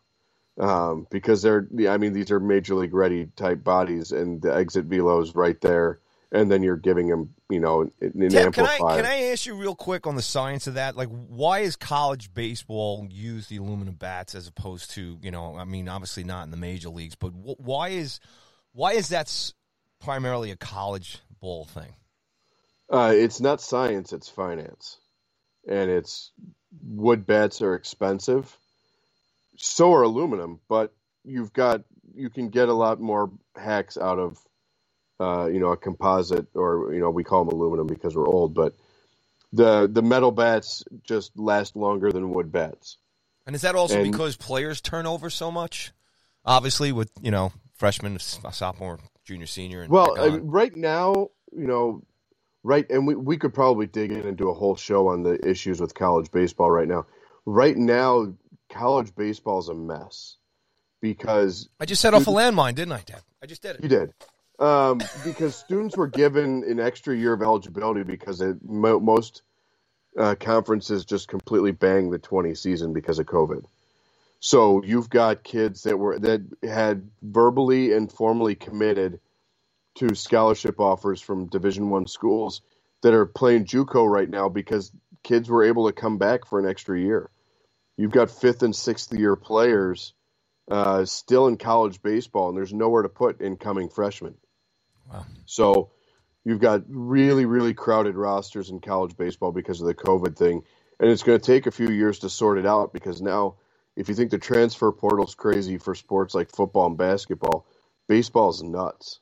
Um, 0.59 1.07
because 1.11 1.43
they're, 1.43 1.69
I 1.89 1.99
mean, 1.99 2.13
these 2.13 2.31
are 2.31 2.41
major 2.41 2.75
league 2.75 2.95
ready 2.95 3.29
type 3.37 3.63
bodies, 3.65 4.13
and 4.13 4.41
the 4.41 4.55
exit 4.55 4.87
velo 4.87 5.21
is 5.21 5.35
right 5.35 5.61
there, 5.61 6.01
and 6.33 6.51
then 6.51 6.63
you're 6.63 6.77
giving 6.77 7.09
them, 7.09 7.35
you 7.49 7.61
know, 7.61 7.83
an, 7.83 7.93
an 8.01 8.31
Tim, 8.31 8.53
can 8.53 8.67
I 8.67 8.79
can 8.79 9.07
I 9.07 9.31
ask 9.33 9.47
you 9.47 9.55
real 9.55 9.75
quick 9.75 10.07
on 10.07 10.17
the 10.17 10.23
science 10.23 10.67
of 10.67 10.75
that? 10.75 10.97
Like, 10.97 11.09
why 11.09 11.61
is 11.61 11.77
college 11.77 12.33
baseball 12.35 13.07
use 13.11 13.49
the 13.49 13.59
aluminum 13.59 13.95
bats 13.95 14.35
as 14.35 14.49
opposed 14.49 14.91
to 14.93 15.19
you 15.23 15.31
know? 15.31 15.57
I 15.57 15.65
mean, 15.65 15.89
obviously 15.89 16.25
not 16.25 16.45
in 16.45 16.51
the 16.51 16.57
major 16.57 16.89
leagues, 16.89 17.15
but 17.15 17.31
wh- 17.31 17.61
why 17.61 17.89
is 17.89 18.21
why 18.73 18.93
is 18.93 19.09
that 19.09 19.53
primarily 20.01 20.51
a 20.51 20.57
college 20.57 21.19
ball 21.41 21.65
thing? 21.65 21.95
Uh, 22.91 23.13
it's 23.15 23.41
not 23.41 23.61
science; 23.61 24.13
it's 24.13 24.29
finance, 24.29 24.99
and 25.69 25.91
it's 25.91 26.33
wood 26.83 27.27
bats 27.27 27.63
are 27.63 27.75
expensive. 27.75 28.57
So 29.57 29.93
are 29.95 30.03
aluminum, 30.03 30.61
but 30.69 30.93
you've 31.25 31.53
got 31.53 31.83
you 32.15 32.31
can 32.31 32.49
get 32.49 32.69
a 32.69 32.75
lot 32.75 33.01
more 33.01 33.31
hacks 33.57 33.97
out 33.97 34.19
of, 34.19 34.39
uh, 35.21 35.47
you 35.47 35.59
know, 35.61 35.73
a 35.73 35.77
composite 35.77 36.47
or 36.55 36.93
you 36.95 37.01
know 37.01 37.11
we 37.11 37.25
call 37.25 37.45
them 37.45 37.55
aluminum 37.59 37.87
because 37.87 38.15
we're 38.17 38.27
old, 38.29 38.55
but 38.55 38.75
the 39.53 39.89
the 39.91 40.03
metal 40.03 40.31
bats 40.31 40.85
just 41.05 41.39
last 41.39 41.77
longer 41.77 42.13
than 42.13 42.31
wood 42.31 42.51
bats. 42.53 42.99
And 43.47 43.55
is 43.55 43.63
that 43.63 43.75
also 43.77 44.01
And- 44.01 44.11
because 44.13 44.37
players 44.37 44.81
turn 44.81 45.07
over 45.07 45.31
so 45.31 45.51
much? 45.51 45.93
Obviously, 46.45 46.93
with 46.93 47.11
you 47.23 47.31
know 47.31 47.53
freshman, 47.75 48.19
sophomore, 48.19 48.99
junior, 49.25 49.47
senior, 49.47 49.83
and 49.83 49.91
Well, 49.93 50.15
back 50.15 50.25
I 50.25 50.27
on. 50.29 50.33
mean, 50.35 50.47
right 50.49 50.75
now, 50.77 51.29
you 51.53 51.67
know, 51.67 52.03
right, 52.63 52.89
and 52.91 53.07
we, 53.07 53.15
we 53.15 53.37
could 53.37 53.53
probably 53.55 53.87
dig 53.87 54.13
in 54.13 54.27
and 54.27 54.37
do 54.37 54.49
a 54.51 54.55
whole 54.55 54.77
show 54.77 55.09
on 55.09 55.23
the 55.23 55.45
issues 55.49 55.81
with 55.81 55.95
college 55.95 56.31
baseball 56.31 56.71
right 56.71 56.89
now. 56.89 57.07
Right 57.45 57.77
now, 57.77 58.33
college 58.71 59.15
baseball 59.15 59.59
is 59.61 59.69
a 59.69 59.75
mess 59.75 60.37
because 61.01 61.69
I 61.81 61.85
just 61.85 62.01
set 62.03 62.15
off 62.15 62.27
a 62.27 62.31
landmine, 62.31 62.75
didn't 62.75 62.93
I, 62.93 63.03
Dad? 63.07 63.23
I 63.43 63.47
just 63.47 63.63
did 63.63 63.77
it. 63.77 63.83
you 63.83 63.89
did. 63.89 64.13
Um, 64.59 65.01
because 65.25 65.55
students 65.55 65.97
were 65.97 66.07
given 66.07 66.65
an 66.67 66.81
extra 66.81 67.15
year 67.15 67.35
of 67.35 67.43
eligibility 67.43 68.05
because 68.05 68.41
it, 68.41 68.57
mo- 68.65 69.01
most 69.01 69.43
uh, 70.19 70.35
conferences 70.35 71.05
just 71.05 71.29
completely 71.29 71.73
banged 71.73 72.13
the 72.13 72.19
20 72.19 72.55
season 72.55 72.93
because 72.95 73.19
of 73.19 73.27
COVID. 73.27 73.65
So 74.41 74.83
you've 74.83 75.11
got 75.11 75.43
kids 75.43 75.83
that 75.83 75.99
were 75.99 76.19
that 76.19 76.43
had 76.63 77.11
verbally 77.23 77.93
and 77.93 78.11
formally 78.11 78.55
committed 78.55 79.21
to 79.97 80.15
scholarship 80.15 80.79
offers 80.79 81.21
from 81.21 81.49
Division 81.49 81.91
One 81.91 82.07
schools 82.07 82.63
that 83.03 83.15
are 83.15 83.27
playing 83.27 83.65
JUCO 83.65 84.09
right 84.09 84.29
now 84.29 84.49
because 84.49 84.93
kids 85.23 85.49
were 85.49 85.65
able 85.65 85.87
to 85.87 85.93
come 85.93 86.19
back 86.19 86.47
for 86.47 86.59
an 86.59 86.69
extra 86.69 86.99
year. 86.99 87.31
You've 87.97 88.13
got 88.13 88.31
fifth 88.31 88.63
and 88.63 88.77
sixth 88.77 89.13
year 89.13 89.37
players 89.37 90.13
uh, 90.71 91.05
still 91.05 91.47
in 91.47 91.57
college 91.57 92.03
baseball, 92.03 92.49
and 92.49 92.57
there's 92.57 92.75
nowhere 92.75 93.03
to 93.03 93.09
put 93.09 93.41
incoming 93.41 93.89
freshmen. 93.89 94.35
Wow. 95.13 95.27
So 95.47 95.91
you've 96.45 96.61
got 96.61 96.83
really, 96.89 97.45
really 97.45 97.75
crowded 97.75 98.15
rosters 98.15 98.71
in 98.71 98.81
college 98.81 99.17
baseball 99.17 99.53
because 99.53 99.81
of 99.81 99.87
the 99.87 99.95
COVID 99.95 100.37
thing, 100.37 100.63
and 100.99 101.11
it's 101.11 101.23
going 101.23 101.39
to 101.39 101.45
take 101.45 101.67
a 101.67 101.73
few 101.73 101.91
years 101.91 102.21
to 102.21 102.31
sort 102.31 102.59
it 102.59 102.67
out 102.67 102.93
because 102.93 103.21
now, 103.21 103.57
if 103.97 104.09
you 104.09 104.15
think 104.15 104.31
the 104.31 104.39
transfer 104.39 104.93
portal's 104.93 105.35
crazy 105.35 105.79
for 105.79 105.95
sports 105.95 106.35
like 106.35 106.51
football 106.51 106.87
and 106.87 106.99
basketball, 106.99 107.67
baseball 108.09 108.51
is 108.51 108.63
nuts. 108.63 109.21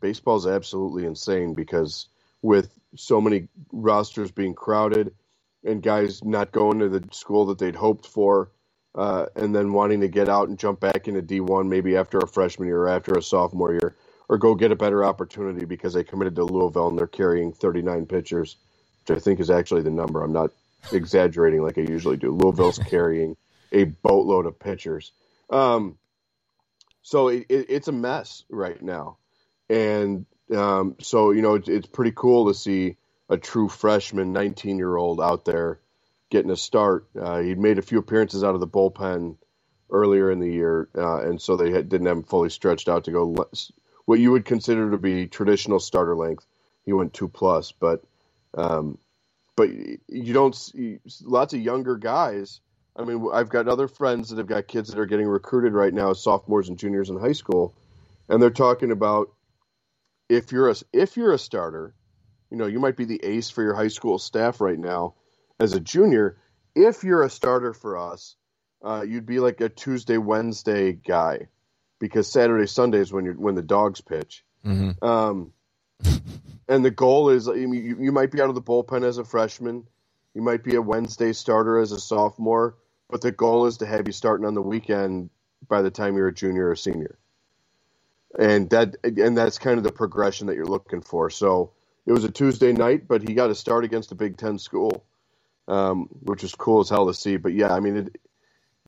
Baseball 0.00 0.36
is 0.36 0.46
absolutely 0.46 1.04
insane 1.04 1.54
because 1.54 2.06
with 2.40 2.72
so 2.96 3.20
many 3.20 3.48
rosters 3.72 4.30
being 4.30 4.54
crowded 4.54 5.14
and 5.64 5.82
guys 5.82 6.22
not 6.24 6.52
going 6.52 6.78
to 6.78 6.88
the 6.88 7.04
school 7.10 7.46
that 7.46 7.58
they'd 7.58 7.74
hoped 7.74 8.06
for, 8.06 8.52
uh, 8.94 9.26
and 9.36 9.54
then 9.54 9.72
wanting 9.72 10.00
to 10.00 10.08
get 10.08 10.28
out 10.28 10.48
and 10.48 10.58
jump 10.58 10.80
back 10.80 11.08
into 11.08 11.22
D1 11.22 11.68
maybe 11.68 11.96
after 11.96 12.18
a 12.18 12.28
freshman 12.28 12.68
year 12.68 12.82
or 12.82 12.88
after 12.88 13.14
a 13.14 13.22
sophomore 13.22 13.72
year, 13.72 13.96
or 14.28 14.38
go 14.38 14.54
get 14.54 14.72
a 14.72 14.76
better 14.76 15.04
opportunity 15.04 15.64
because 15.64 15.94
they 15.94 16.04
committed 16.04 16.36
to 16.36 16.44
Louisville 16.44 16.88
and 16.88 16.98
they're 16.98 17.06
carrying 17.06 17.52
39 17.52 18.06
pitchers, 18.06 18.56
which 19.06 19.16
I 19.16 19.20
think 19.20 19.40
is 19.40 19.50
actually 19.50 19.82
the 19.82 19.90
number. 19.90 20.22
I'm 20.22 20.32
not 20.32 20.50
exaggerating 20.92 21.62
like 21.62 21.78
I 21.78 21.82
usually 21.82 22.16
do. 22.16 22.32
Louisville's 22.34 22.78
carrying 22.90 23.36
a 23.72 23.84
boatload 23.84 24.46
of 24.46 24.58
pitchers. 24.58 25.12
Um, 25.50 25.98
so 27.02 27.28
it, 27.28 27.46
it, 27.48 27.66
it's 27.70 27.88
a 27.88 27.92
mess 27.92 28.44
right 28.50 28.80
now. 28.80 29.16
And 29.70 30.26
um, 30.54 30.96
so, 31.00 31.30
you 31.30 31.42
know, 31.42 31.54
it's, 31.54 31.68
it's 31.68 31.86
pretty 31.86 32.12
cool 32.14 32.48
to 32.48 32.54
see 32.54 32.96
a 33.28 33.36
true 33.36 33.68
freshman, 33.68 34.32
19 34.32 34.78
year 34.78 34.96
old 34.96 35.20
out 35.20 35.44
there 35.44 35.80
getting 36.30 36.50
a 36.50 36.56
start. 36.56 37.08
Uh, 37.18 37.40
he'd 37.40 37.58
made 37.58 37.78
a 37.78 37.82
few 37.82 37.98
appearances 37.98 38.44
out 38.44 38.54
of 38.54 38.60
the 38.60 38.66
bullpen 38.66 39.36
earlier 39.90 40.30
in 40.30 40.38
the 40.38 40.50
year, 40.50 40.88
uh, 40.96 41.22
and 41.22 41.40
so 41.40 41.56
they 41.56 41.70
had, 41.70 41.88
didn't 41.88 42.06
have 42.06 42.18
him 42.18 42.22
fully 42.22 42.50
stretched 42.50 42.88
out 42.88 43.04
to 43.04 43.10
go 43.10 43.24
what 44.08 44.18
you 44.18 44.30
would 44.30 44.46
consider 44.46 44.90
to 44.90 44.96
be 44.96 45.26
traditional 45.26 45.78
starter 45.78 46.16
length. 46.16 46.46
He 46.86 46.94
went 46.94 47.12
two 47.12 47.28
plus, 47.28 47.72
but 47.72 48.02
um, 48.54 48.96
but 49.54 49.68
you 49.68 50.32
don't 50.32 50.56
see 50.56 50.98
lots 51.22 51.52
of 51.52 51.60
younger 51.60 51.98
guys. 51.98 52.62
I 52.96 53.04
mean, 53.04 53.28
I've 53.30 53.50
got 53.50 53.68
other 53.68 53.86
friends 53.86 54.30
that 54.30 54.38
have 54.38 54.46
got 54.46 54.66
kids 54.66 54.88
that 54.88 54.98
are 54.98 55.04
getting 55.04 55.26
recruited 55.26 55.74
right 55.74 55.92
now 55.92 56.12
as 56.12 56.22
sophomores 56.22 56.70
and 56.70 56.78
juniors 56.78 57.10
in 57.10 57.18
high 57.18 57.34
school, 57.34 57.74
and 58.30 58.40
they're 58.40 58.48
talking 58.48 58.92
about 58.92 59.28
if 60.30 60.52
you're 60.52 60.70
a 60.70 60.74
if 60.94 61.18
you're 61.18 61.34
a 61.34 61.38
starter, 61.38 61.94
you 62.50 62.56
know, 62.56 62.66
you 62.66 62.80
might 62.80 62.96
be 62.96 63.04
the 63.04 63.22
ace 63.22 63.50
for 63.50 63.62
your 63.62 63.74
high 63.74 63.88
school 63.88 64.18
staff 64.18 64.62
right 64.62 64.78
now 64.78 65.16
as 65.60 65.74
a 65.74 65.80
junior. 65.80 66.38
If 66.74 67.04
you're 67.04 67.24
a 67.24 67.30
starter 67.30 67.74
for 67.74 67.98
us, 67.98 68.36
uh, 68.82 69.04
you'd 69.06 69.26
be 69.26 69.38
like 69.38 69.60
a 69.60 69.68
Tuesday 69.68 70.16
Wednesday 70.16 70.94
guy 70.94 71.48
because 71.98 72.30
Saturday 72.30 72.66
Sunday 72.66 72.98
is 72.98 73.12
when 73.12 73.24
you're 73.24 73.34
when 73.34 73.54
the 73.54 73.62
dogs 73.62 74.00
pitch. 74.00 74.44
Mm-hmm. 74.64 75.04
Um, 75.04 75.52
and 76.68 76.84
the 76.84 76.90
goal 76.90 77.30
is 77.30 77.48
I 77.48 77.54
mean, 77.54 77.84
you, 77.84 77.96
you 78.00 78.12
might 78.12 78.30
be 78.30 78.40
out 78.40 78.48
of 78.48 78.54
the 78.54 78.62
bullpen 78.62 79.04
as 79.04 79.18
a 79.18 79.24
freshman, 79.24 79.86
you 80.34 80.42
might 80.42 80.62
be 80.62 80.76
a 80.76 80.82
Wednesday 80.82 81.32
starter 81.32 81.78
as 81.78 81.92
a 81.92 82.00
sophomore, 82.00 82.76
but 83.10 83.20
the 83.20 83.32
goal 83.32 83.66
is 83.66 83.78
to 83.78 83.86
have 83.86 84.06
you 84.06 84.12
starting 84.12 84.46
on 84.46 84.54
the 84.54 84.62
weekend 84.62 85.30
by 85.66 85.82
the 85.82 85.90
time 85.90 86.16
you're 86.16 86.28
a 86.28 86.34
junior 86.34 86.70
or 86.70 86.76
senior. 86.76 87.18
And 88.38 88.70
that 88.70 88.96
and 89.02 89.36
that's 89.36 89.58
kind 89.58 89.78
of 89.78 89.84
the 89.84 89.92
progression 89.92 90.46
that 90.46 90.56
you're 90.56 90.66
looking 90.66 91.00
for. 91.00 91.30
So 91.30 91.72
it 92.06 92.12
was 92.12 92.24
a 92.24 92.30
Tuesday 92.30 92.72
night, 92.72 93.08
but 93.08 93.26
he 93.26 93.34
got 93.34 93.50
a 93.50 93.54
start 93.54 93.84
against 93.84 94.12
a 94.12 94.14
Big 94.14 94.36
Ten 94.36 94.58
school, 94.58 95.04
um, 95.66 96.08
which 96.22 96.44
is 96.44 96.54
cool 96.54 96.80
as 96.80 96.88
hell 96.88 97.06
to 97.06 97.14
see. 97.14 97.36
But 97.36 97.54
yeah, 97.54 97.72
I 97.72 97.80
mean, 97.80 97.96
it, 97.96 98.20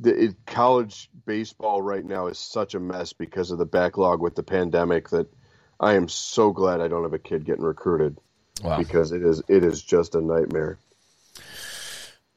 the, 0.01 0.25
it, 0.25 0.47
college 0.47 1.11
baseball 1.27 1.83
right 1.83 2.05
now 2.05 2.27
is 2.27 2.39
such 2.39 2.75
a 2.75 2.81
mess 2.81 3.13
because 3.13 3.51
of 3.51 3.59
the 3.59 3.67
backlog 3.67 4.21
with 4.21 4.35
the 4.35 4.43
pandemic 4.43 5.11
that 5.11 5.27
I 5.79 5.95
am 5.95 6.09
so 6.09 6.53
glad 6.53 6.81
I 6.81 6.89
don't 6.89 7.03
have 7.03 7.13
a 7.13 7.19
kid 7.19 7.45
getting 7.45 7.65
recruited 7.65 8.19
Wow. 8.63 8.77
because 8.77 9.13
it 9.13 9.23
is 9.23 9.43
it 9.49 9.65
is 9.65 9.83
just 9.83 10.15
a 10.15 10.21
nightmare. 10.21 10.79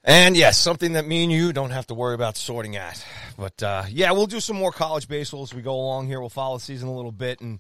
And 0.05 0.35
yes, 0.35 0.57
something 0.57 0.93
that 0.93 1.05
me 1.05 1.23
and 1.23 1.31
you 1.31 1.53
don't 1.53 1.71
have 1.71 1.87
to 1.87 1.93
worry 1.93 2.13
about 2.13 2.35
sorting 2.37 2.75
at. 2.75 3.03
But 3.37 3.61
uh, 3.63 3.83
yeah, 3.89 4.11
we'll 4.11 4.27
do 4.27 4.39
some 4.39 4.57
more 4.57 4.71
college 4.71 5.07
baseball 5.07 5.43
as 5.43 5.53
we 5.53 5.61
go 5.61 5.73
along 5.73 6.07
here. 6.07 6.19
We'll 6.19 6.29
follow 6.29 6.57
the 6.57 6.63
season 6.63 6.89
a 6.89 6.95
little 6.95 7.11
bit 7.11 7.41
and 7.41 7.59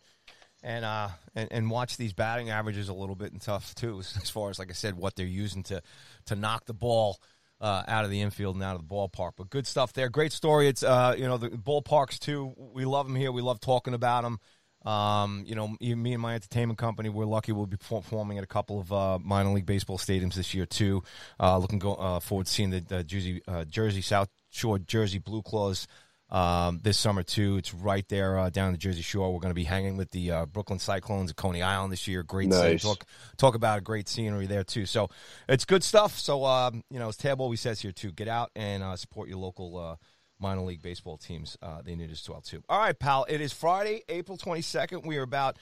and 0.61 0.85
uh 0.85 1.09
and, 1.35 1.49
and 1.51 1.69
watch 1.69 1.97
these 1.97 2.13
batting 2.13 2.49
averages 2.49 2.89
a 2.89 2.93
little 2.93 3.15
bit 3.15 3.31
and 3.33 3.41
tough 3.41 3.75
too, 3.75 3.99
as, 3.99 4.17
as 4.21 4.29
far 4.29 4.49
as 4.49 4.59
like 4.59 4.69
I 4.69 4.73
said, 4.73 4.95
what 4.95 5.15
they're 5.15 5.25
using 5.25 5.63
to 5.63 5.81
to 6.27 6.35
knock 6.35 6.65
the 6.65 6.73
ball 6.73 7.19
uh, 7.61 7.83
out 7.87 8.05
of 8.05 8.11
the 8.11 8.21
infield 8.21 8.55
and 8.55 8.63
out 8.63 8.75
of 8.75 8.87
the 8.87 8.93
ballpark. 8.93 9.31
But 9.37 9.49
good 9.49 9.67
stuff 9.67 9.93
there. 9.93 10.09
Great 10.09 10.33
story. 10.33 10.67
It's 10.67 10.83
uh 10.83 11.15
you 11.17 11.25
know 11.25 11.37
the 11.37 11.49
ballparks 11.49 12.19
too. 12.19 12.53
We 12.57 12.85
love 12.85 13.07
them 13.07 13.15
here. 13.15 13.31
We 13.31 13.41
love 13.41 13.59
talking 13.59 13.93
about 13.93 14.23
them. 14.23 14.39
Um, 14.85 15.43
you 15.47 15.55
know, 15.55 15.77
me 15.79 16.13
and 16.13 16.21
my 16.21 16.35
entertainment 16.35 16.77
company, 16.77 17.07
we're 17.07 17.25
lucky 17.25 17.53
we'll 17.53 17.65
be 17.67 17.77
performing 17.77 18.37
at 18.37 18.43
a 18.43 18.47
couple 18.47 18.81
of 18.81 18.91
uh, 18.91 19.17
minor 19.19 19.51
league 19.51 19.65
baseball 19.65 19.97
stadiums 19.97 20.33
this 20.33 20.53
year 20.53 20.65
too. 20.65 21.03
Uh, 21.39 21.57
looking 21.57 21.79
go, 21.79 21.93
uh, 21.93 22.19
forward 22.19 22.47
to 22.47 22.51
seeing 22.51 22.69
the, 22.69 23.03
Jersey, 23.03 23.41
uh, 23.47 23.63
Jersey 23.63 24.01
South 24.01 24.27
Shore 24.49 24.79
Jersey 24.79 25.19
Blue 25.19 25.41
Claws 25.41 25.87
um, 26.33 26.79
this 26.81 26.97
summer 26.97 27.21
too. 27.21 27.57
It's 27.57 27.73
right 27.73 28.07
there 28.09 28.39
uh, 28.39 28.49
down 28.49 28.71
the 28.71 28.77
Jersey 28.77 29.03
Shore. 29.03 29.31
We're 29.31 29.39
going 29.39 29.51
to 29.51 29.55
be 29.55 29.63
hanging 29.63 29.97
with 29.97 30.09
the 30.09 30.31
uh, 30.31 30.45
Brooklyn 30.47 30.79
Cyclones 30.79 31.29
at 31.29 31.37
Coney 31.37 31.61
Island 31.61 31.93
this 31.93 32.07
year. 32.07 32.23
Great 32.23 32.49
nice. 32.49 32.59
scene. 32.59 32.79
Talk 32.79 33.05
talk 33.37 33.55
about 33.55 33.77
a 33.77 33.81
great 33.81 34.09
scenery 34.09 34.47
there 34.47 34.63
too. 34.63 34.87
So 34.87 35.09
it's 35.47 35.63
good 35.63 35.83
stuff. 35.83 36.17
So 36.17 36.43
um, 36.45 36.83
you 36.89 36.97
know, 36.97 37.09
as 37.09 37.17
Tab 37.17 37.39
always 37.39 37.61
says 37.61 37.79
here 37.79 37.91
too, 37.91 38.11
get 38.11 38.27
out 38.27 38.49
and 38.55 38.81
uh, 38.81 38.95
support 38.95 39.29
your 39.29 39.37
local 39.37 39.77
uh, 39.77 39.95
minor 40.39 40.61
league 40.61 40.81
baseball 40.81 41.17
teams. 41.17 41.55
Uh, 41.61 41.83
they 41.83 41.95
need 41.95 42.11
us 42.11 42.21
as 42.23 42.29
well 42.29 42.41
too. 42.41 42.63
All 42.67 42.79
right, 42.79 42.97
pal. 42.97 43.27
It 43.29 43.39
is 43.39 43.53
Friday, 43.53 44.01
April 44.09 44.37
twenty 44.37 44.63
second. 44.63 45.03
We 45.05 45.17
are 45.17 45.23
about 45.23 45.57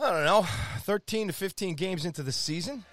I 0.00 0.10
don't 0.10 0.24
know, 0.24 0.42
thirteen 0.80 1.28
to 1.28 1.32
fifteen 1.32 1.76
games 1.76 2.04
into 2.04 2.24
the 2.24 2.32
season, 2.32 2.84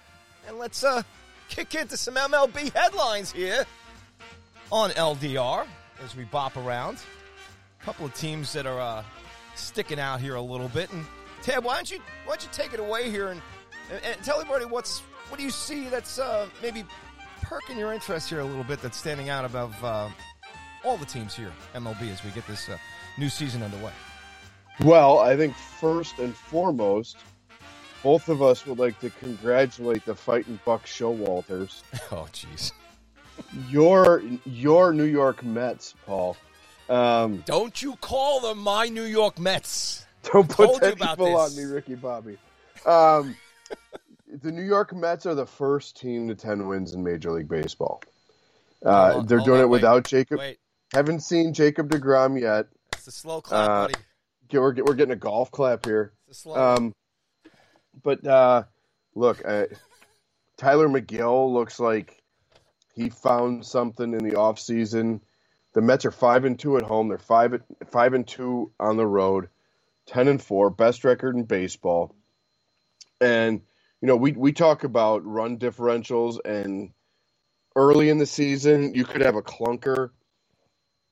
and 0.47 0.59
let's 0.59 0.83
uh, 0.83 1.01
kick 1.49 1.73
into 1.73 1.97
some 1.97 2.13
MLB 2.13 2.71
headlines 2.75 3.31
here 3.31 3.65
on 4.71 4.91
LDR 4.91 5.65
as 6.03 6.15
we 6.15 6.23
bop 6.25 6.57
around. 6.57 6.99
A 7.81 7.85
couple 7.85 8.05
of 8.05 8.13
teams 8.13 8.53
that 8.53 8.65
are 8.65 8.79
uh, 8.79 9.03
sticking 9.55 9.99
out 9.99 10.19
here 10.19 10.35
a 10.35 10.41
little 10.41 10.69
bit. 10.69 10.91
And 10.91 11.05
Tab, 11.41 11.63
why 11.63 11.75
don't 11.75 11.89
you 11.89 11.99
why 12.25 12.35
don't 12.35 12.43
you 12.43 12.49
take 12.51 12.73
it 12.73 12.79
away 12.79 13.09
here 13.09 13.29
and, 13.29 13.41
and, 13.91 14.03
and 14.03 14.23
tell 14.23 14.39
everybody 14.39 14.65
what's 14.65 14.99
what 15.29 15.37
do 15.37 15.43
you 15.43 15.49
see 15.51 15.87
that's 15.89 16.19
uh, 16.19 16.47
maybe 16.61 16.83
perking 17.41 17.77
your 17.77 17.93
interest 17.93 18.29
here 18.29 18.39
a 18.39 18.45
little 18.45 18.63
bit 18.63 18.81
that's 18.81 18.97
standing 18.97 19.29
out 19.29 19.45
above 19.45 19.75
uh, 19.83 20.09
all 20.83 20.97
the 20.97 21.05
teams 21.05 21.35
here 21.35 21.51
MLB 21.73 22.11
as 22.11 22.23
we 22.23 22.31
get 22.31 22.45
this 22.47 22.69
uh, 22.69 22.77
new 23.17 23.29
season 23.29 23.63
underway. 23.63 23.91
Well, 24.83 25.19
I 25.19 25.35
think 25.35 25.55
first 25.55 26.19
and 26.19 26.35
foremost, 26.35 27.17
both 28.03 28.29
of 28.29 28.41
us 28.41 28.65
would 28.65 28.79
like 28.79 28.99
to 29.01 29.09
congratulate 29.09 30.05
the 30.05 30.15
Fighting 30.15 30.59
Buck 30.65 30.85
Showalters. 30.85 31.83
Oh, 32.11 32.27
jeez. 32.33 32.71
Your 33.69 34.23
your 34.45 34.93
New 34.93 35.05
York 35.05 35.43
Mets, 35.43 35.95
Paul. 36.05 36.37
Um, 36.89 37.43
Don't 37.45 37.81
you 37.81 37.95
call 37.97 38.41
them 38.41 38.57
my 38.59 38.87
New 38.87 39.03
York 39.03 39.39
Mets. 39.39 40.05
don't 40.23 40.49
put 40.49 40.81
that 40.81 40.99
people 40.99 41.35
on 41.35 41.55
me, 41.55 41.63
Ricky 41.63 41.95
Bobby. 41.95 42.37
Um, 42.85 43.35
the 44.41 44.51
New 44.51 44.63
York 44.63 44.93
Mets 44.93 45.25
are 45.25 45.35
the 45.35 45.45
first 45.45 45.99
team 45.99 46.27
to 46.27 46.35
ten 46.35 46.67
wins 46.67 46.93
in 46.93 47.03
Major 47.03 47.31
League 47.31 47.49
Baseball. 47.49 48.01
Uh, 48.85 49.17
on, 49.17 49.25
they're 49.25 49.39
doing 49.39 49.59
on, 49.59 49.65
it 49.65 49.69
wait, 49.69 49.81
without 49.81 50.05
Jacob. 50.05 50.39
Wait, 50.39 50.59
Haven't 50.93 51.21
seen 51.21 51.53
Jacob 51.53 51.89
Degrom 51.89 52.39
yet. 52.39 52.67
it's 52.93 53.07
a 53.07 53.11
slow 53.11 53.41
clap, 53.41 53.69
Uh, 53.69 53.87
buddy. 53.87 53.93
We're, 54.53 54.83
we're 54.83 54.95
getting 54.95 55.13
a 55.13 55.17
golf 55.17 55.49
clap 55.51 55.85
here. 55.85 56.13
It's 56.27 56.39
a 56.39 56.41
slow. 56.41 56.55
Um, 56.55 56.93
but 58.03 58.25
uh, 58.25 58.63
look, 59.15 59.41
uh, 59.45 59.65
Tylor 60.57 60.89
Megill 60.89 61.53
looks 61.53 61.79
like 61.79 62.20
he 63.01 63.09
found 63.09 63.65
something 63.65 64.13
in 64.13 64.19
the 64.19 64.35
offseason. 64.35 65.21
The 65.73 65.81
Mets 65.81 66.05
are 66.05 66.11
five 66.11 66.45
and 66.45 66.59
two 66.59 66.77
at 66.77 66.83
home. 66.83 67.07
They're 67.07 67.17
five 67.17 67.61
five 67.87 68.13
and 68.13 68.27
two 68.27 68.71
on 68.79 68.97
the 68.97 69.07
road, 69.07 69.49
ten 70.05 70.27
and 70.27 70.41
four, 70.41 70.69
best 70.69 71.03
record 71.03 71.35
in 71.35 71.43
baseball. 71.43 72.15
And 73.19 73.61
you 74.01 74.07
know, 74.07 74.15
we 74.15 74.33
we 74.33 74.51
talk 74.51 74.83
about 74.83 75.25
run 75.25 75.57
differentials, 75.57 76.39
and 76.43 76.91
early 77.75 78.09
in 78.09 78.17
the 78.17 78.25
season, 78.25 78.93
you 78.93 79.05
could 79.05 79.21
have 79.21 79.35
a 79.35 79.41
clunker, 79.41 80.09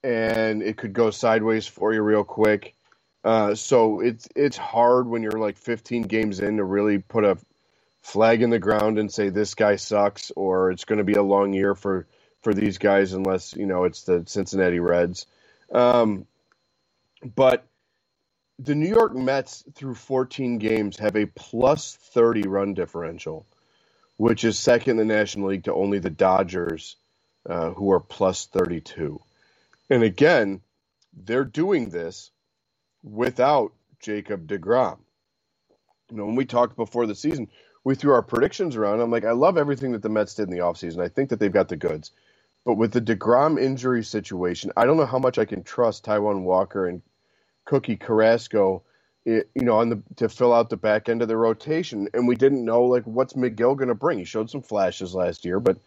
and 0.03 0.61
it 0.61 0.77
could 0.77 0.93
go 0.93 1.11
sideways 1.11 1.67
for 1.67 1.93
you 1.93 2.01
real 2.01 2.23
quick. 2.23 2.75
Uh, 3.23 3.55
so 3.55 3.99
it's 3.99 4.27
it's 4.35 4.57
hard 4.57 5.07
when 5.07 5.23
you're 5.23 5.31
like 5.31 5.57
15 5.57 6.03
games 6.03 6.39
in 6.39 6.57
to 6.57 6.63
really 6.63 6.99
put 6.99 7.25
a 7.25 7.37
flag 8.01 8.41
in 8.41 8.49
the 8.49 8.59
ground 8.59 8.97
and 8.97 9.11
say 9.11 9.29
this 9.29 9.55
guy 9.55 9.75
sucks 9.75 10.31
or 10.35 10.71
it's 10.71 10.85
going 10.85 10.97
to 10.99 11.03
be 11.03 11.13
a 11.13 11.23
long 11.23 11.53
year 11.53 11.75
for 11.75 12.07
for 12.41 12.53
these 12.53 12.77
guys 12.77 13.13
unless 13.13 13.53
you 13.55 13.65
know 13.65 13.83
it's 13.83 14.03
the 14.03 14.23
Cincinnati 14.25 14.79
Reds. 14.79 15.25
Um, 15.71 16.25
but 17.35 17.65
the 18.59 18.75
New 18.75 18.89
York 18.89 19.15
Mets 19.15 19.63
through 19.73 19.95
14 19.95 20.57
games 20.57 20.97
have 20.99 21.15
a 21.15 21.25
plus 21.25 21.95
30 22.13 22.43
run 22.43 22.73
differential, 22.73 23.45
which 24.17 24.43
is 24.43 24.57
second 24.57 24.99
in 24.99 25.07
the 25.07 25.13
National 25.13 25.49
League 25.49 25.65
to 25.65 25.73
only 25.73 25.99
the 25.99 26.09
Dodgers, 26.09 26.97
uh, 27.47 27.71
who 27.71 27.91
are 27.91 28.01
plus 28.01 28.47
32. 28.47 29.21
And 29.89 30.03
again, 30.03 30.61
they're 31.13 31.45
doing 31.45 31.89
this 31.89 32.31
without 33.01 33.73
Jacob 34.01 34.47
DeGrom. 34.47 34.99
You 36.11 36.17
know, 36.17 36.25
when 36.25 36.35
we 36.35 36.45
talked 36.45 36.75
before 36.75 37.05
the 37.05 37.15
season, 37.15 37.49
we 37.89 37.95
threw 37.95 38.13
our 38.13 38.21
predictions 38.21 38.75
around. 38.75 39.01
I'm 39.01 39.09
like, 39.09 39.25
I 39.25 39.31
love 39.31 39.57
everything 39.57 39.93
that 39.93 40.03
the 40.03 40.09
Mets 40.09 40.35
did 40.35 40.47
in 40.47 40.53
the 40.55 40.61
offseason. 40.61 41.03
I 41.03 41.07
think 41.07 41.31
that 41.31 41.39
they've 41.39 41.51
got 41.51 41.69
the 41.69 41.75
goods. 41.75 42.11
But 42.63 42.75
with 42.75 42.91
the 42.91 43.01
DeGrom 43.01 43.59
injury 43.59 44.03
situation, 44.03 44.71
I 44.77 44.85
don't 44.85 44.97
know 44.97 45.07
how 45.07 45.17
much 45.17 45.39
I 45.39 45.45
can 45.45 45.63
trust 45.63 46.05
Taijuan 46.05 46.43
Walker 46.43 46.85
and 46.85 47.01
Cookie 47.65 47.95
Carrasco, 47.95 48.83
eh, 49.25 49.41
you 49.55 49.63
know, 49.63 49.77
on 49.77 49.89
the 49.89 50.03
to 50.17 50.29
fill 50.29 50.53
out 50.53 50.69
the 50.69 50.77
back 50.77 51.09
end 51.09 51.23
of 51.23 51.29
the 51.29 51.35
rotation. 51.35 52.07
And 52.13 52.27
we 52.27 52.35
didn't 52.35 52.63
know 52.63 52.83
like 52.83 53.05
what's 53.05 53.33
Megill 53.33 53.75
going 53.75 53.87
to 53.87 53.95
bring. 53.95 54.19
He 54.19 54.25
showed 54.25 54.51
some 54.51 54.61
flashes 54.61 55.15
last 55.15 55.43
year, 55.43 55.59
but 55.59 55.79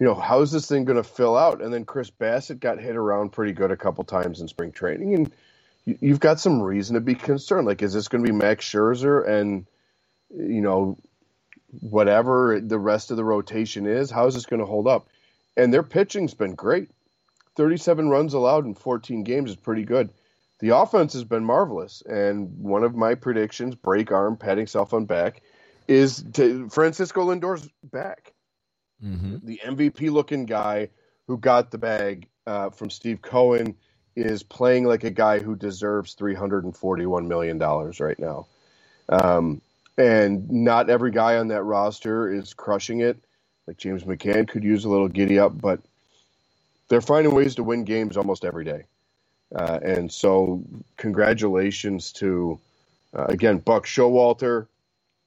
you 0.00 0.06
know, 0.06 0.16
how's 0.16 0.50
this 0.50 0.66
thing 0.66 0.84
going 0.84 0.96
to 1.00 1.08
fill 1.08 1.36
out? 1.36 1.62
And 1.62 1.72
then 1.72 1.84
Chris 1.84 2.10
Bassitt 2.10 2.58
got 2.58 2.80
hit 2.80 2.96
around 2.96 3.30
pretty 3.30 3.52
good 3.52 3.70
a 3.70 3.76
couple 3.76 4.02
times 4.02 4.40
in 4.40 4.48
spring 4.48 4.72
training, 4.72 5.14
and 5.14 5.32
you've 5.84 6.18
got 6.18 6.40
some 6.40 6.60
reason 6.60 6.94
to 6.94 7.00
be 7.00 7.14
concerned. 7.14 7.68
Like, 7.68 7.80
is 7.80 7.92
this 7.92 8.08
going 8.08 8.24
to 8.24 8.32
be 8.32 8.36
Max 8.36 8.64
Scherzer 8.64 9.28
and 9.28 9.68
you 10.34 10.62
know 10.62 10.98
whatever 11.80 12.60
the 12.60 12.78
rest 12.78 13.10
of 13.10 13.18
the 13.18 13.24
rotation 13.24 13.86
is? 13.86 14.10
How 14.10 14.26
is 14.26 14.34
this 14.34 14.46
going 14.46 14.60
to 14.60 14.66
hold 14.66 14.88
up? 14.88 15.08
And 15.56 15.74
their 15.74 15.82
pitching's 15.84 16.34
been 16.34 16.54
great. 16.54 16.90
37 17.56 18.08
runs 18.10 18.34
allowed 18.34 18.66
in 18.66 18.74
14 18.74 19.24
games 19.24 19.50
is 19.50 19.56
pretty 19.56 19.84
good. 19.84 20.10
The 20.60 20.76
offense 20.76 21.14
has 21.14 21.24
been 21.24 21.44
marvelous, 21.44 22.02
and 22.02 22.58
one 22.58 22.84
of 22.84 22.94
my 22.94 23.14
predictions, 23.16 23.74
break 23.74 24.12
arm, 24.12 24.36
patting 24.36 24.68
self 24.68 24.94
on 24.94 25.06
back, 25.06 25.42
is 25.88 26.24
to 26.34 26.68
Francisco 26.70 27.24
Lindor's 27.24 27.68
back 27.84 28.32
Mm-hmm. 29.04 29.36
the 29.42 29.60
MVP 29.64 30.10
looking 30.12 30.46
guy 30.46 30.90
who 31.28 31.38
got 31.38 31.70
the 31.70 31.78
bag 31.78 32.28
uh, 32.46 32.70
from 32.70 32.90
Steve 32.90 33.22
Cohen 33.22 33.76
is 34.16 34.42
playing 34.42 34.84
like 34.86 35.04
a 35.04 35.10
guy 35.10 35.40
who 35.40 35.56
deserves 35.56 36.16
$341 36.16 37.26
million 37.26 37.58
right 37.58 38.18
now. 38.18 38.46
Um, 39.08 39.62
and 39.98 40.50
not 40.50 40.90
every 40.90 41.10
guy 41.10 41.36
on 41.36 41.48
that 41.48 41.62
roster 41.62 42.32
is 42.32 42.54
crushing 42.54 43.00
it. 43.00 43.18
Like 43.66 43.76
James 43.76 44.04
McCann 44.04 44.48
could 44.48 44.64
use 44.64 44.84
a 44.84 44.88
little 44.88 45.08
giddy 45.08 45.38
up, 45.38 45.60
but 45.60 45.80
they're 46.88 47.00
finding 47.00 47.34
ways 47.34 47.56
to 47.56 47.64
win 47.64 47.84
games 47.84 48.16
almost 48.16 48.44
every 48.44 48.64
day. 48.64 48.84
Uh, 49.54 49.78
and 49.82 50.10
so, 50.10 50.62
congratulations 50.96 52.12
to, 52.12 52.58
uh, 53.14 53.26
again, 53.26 53.58
Buck 53.58 53.86
Showalter 53.86 54.66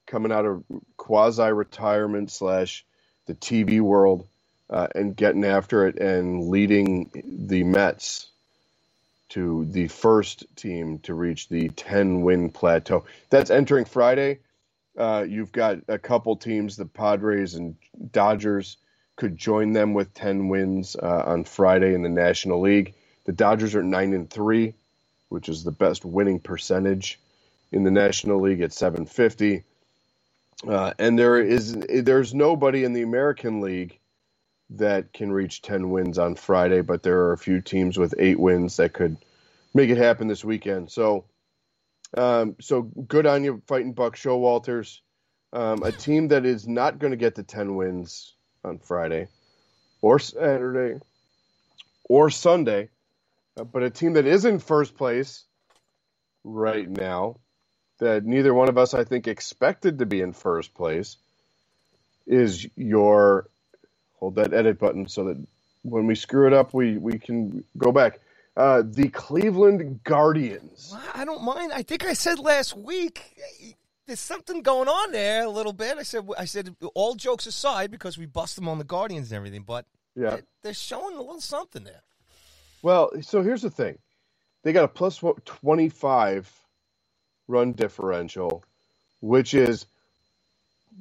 coming 0.06 0.32
out 0.32 0.46
of 0.46 0.64
quasi 0.96 1.50
retirement 1.50 2.30
slash 2.30 2.84
the 3.26 3.34
TV 3.34 3.80
world 3.80 4.26
uh, 4.70 4.88
and 4.94 5.16
getting 5.16 5.44
after 5.44 5.86
it 5.86 5.98
and 5.98 6.48
leading 6.48 7.10
the 7.48 7.64
Mets 7.64 8.28
to 9.30 9.64
the 9.66 9.88
first 9.88 10.44
team 10.56 10.98
to 11.00 11.14
reach 11.14 11.48
the 11.48 11.68
10 11.70 12.22
win 12.22 12.50
plateau. 12.50 13.04
That's 13.30 13.50
entering 13.50 13.84
Friday. 13.84 14.38
Uh, 14.96 15.24
you've 15.28 15.52
got 15.52 15.78
a 15.88 15.98
couple 15.98 16.36
teams, 16.36 16.76
the 16.76 16.86
Padres 16.86 17.54
and 17.54 17.76
Dodgers, 18.12 18.78
could 19.16 19.36
join 19.36 19.72
them 19.72 19.94
with 19.94 20.14
10 20.14 20.48
wins 20.48 20.96
uh, 20.96 21.22
on 21.26 21.44
Friday 21.44 21.94
in 21.94 22.02
the 22.02 22.08
National 22.08 22.60
League. 22.60 22.94
The 23.24 23.32
Dodgers 23.32 23.74
are 23.74 23.82
9 23.82 24.12
and 24.12 24.30
3, 24.30 24.74
which 25.28 25.48
is 25.48 25.64
the 25.64 25.72
best 25.72 26.04
winning 26.04 26.38
percentage 26.38 27.18
in 27.72 27.84
the 27.84 27.90
National 27.90 28.40
League 28.40 28.60
at 28.60 28.72
750. 28.72 29.64
Uh, 30.66 30.92
and 30.98 31.18
there 31.18 31.38
is 31.38 31.74
there's 31.74 32.34
nobody 32.34 32.84
in 32.84 32.92
the 32.94 33.02
American 33.02 33.60
League 33.60 33.98
that 34.70 35.12
can 35.12 35.30
reach 35.32 35.62
10 35.62 35.90
wins 35.90 36.18
on 36.18 36.34
Friday, 36.34 36.80
but 36.80 37.02
there 37.02 37.20
are 37.20 37.32
a 37.32 37.38
few 37.38 37.60
teams 37.60 37.98
with 37.98 38.14
eight 38.18 38.38
wins 38.38 38.76
that 38.78 38.92
could 38.92 39.16
make 39.74 39.90
it 39.90 39.98
happen 39.98 40.28
this 40.28 40.44
weekend. 40.44 40.90
So, 40.90 41.24
um, 42.16 42.56
so 42.60 42.82
good 42.82 43.26
on 43.26 43.44
you, 43.44 43.62
fighting 43.66 43.92
Buck 43.94 44.16
Showalters. 44.16 45.00
Um, 45.52 45.82
a 45.82 45.92
team 45.92 46.28
that 46.28 46.44
is 46.44 46.68
not 46.68 46.98
going 46.98 47.12
to 47.12 47.16
get 47.16 47.36
to 47.36 47.42
10 47.42 47.76
wins 47.76 48.34
on 48.64 48.78
Friday, 48.78 49.28
or 50.02 50.18
Saturday 50.18 51.00
or 52.04 52.30
Sunday. 52.30 52.90
Uh, 53.58 53.64
but 53.64 53.82
a 53.82 53.90
team 53.90 54.14
that 54.14 54.26
is 54.26 54.44
in 54.44 54.58
first 54.58 54.96
place 54.96 55.44
right 56.44 56.88
now, 56.88 57.38
that 57.98 58.24
neither 58.24 58.54
one 58.54 58.68
of 58.68 58.78
us, 58.78 58.94
I 58.94 59.04
think, 59.04 59.26
expected 59.28 59.98
to 59.98 60.06
be 60.06 60.20
in 60.20 60.32
first 60.32 60.74
place, 60.74 61.16
is 62.26 62.66
your 62.76 63.48
hold 64.14 64.36
that 64.36 64.54
edit 64.54 64.78
button 64.78 65.08
so 65.08 65.24
that 65.24 65.46
when 65.82 66.06
we 66.06 66.14
screw 66.14 66.46
it 66.46 66.52
up, 66.52 66.74
we, 66.74 66.98
we 66.98 67.18
can 67.18 67.64
go 67.78 67.92
back. 67.92 68.20
Uh, 68.56 68.82
the 68.86 69.08
Cleveland 69.10 70.02
Guardians. 70.04 70.94
I 71.14 71.24
don't 71.26 71.42
mind. 71.44 71.72
I 71.74 71.82
think 71.82 72.04
I 72.06 72.14
said 72.14 72.38
last 72.38 72.74
week 72.76 73.36
there's 74.06 74.20
something 74.20 74.62
going 74.62 74.88
on 74.88 75.12
there 75.12 75.44
a 75.44 75.50
little 75.50 75.74
bit. 75.74 75.98
I 75.98 76.02
said 76.02 76.26
I 76.38 76.46
said 76.46 76.74
all 76.94 77.14
jokes 77.14 77.46
aside 77.46 77.90
because 77.90 78.16
we 78.16 78.24
bust 78.26 78.56
them 78.56 78.66
on 78.68 78.78
the 78.78 78.84
Guardians 78.84 79.30
and 79.30 79.36
everything, 79.36 79.62
but 79.66 79.84
Yeah. 80.14 80.38
they're, 80.62 80.72
showing 80.72 81.16
a 81.16 81.20
little 81.20 81.40
something 81.40 81.84
there. 81.84 82.00
Well, 82.82 83.10
so 83.20 83.42
here's 83.42 83.62
the 83.62 83.70
thing. 83.70 83.98
They 84.62 84.72
got 84.72 84.90
a 84.90 85.32
25 85.44 86.52
run 87.48 87.72
differential, 87.72 88.64
which 89.20 89.54
is 89.54 89.86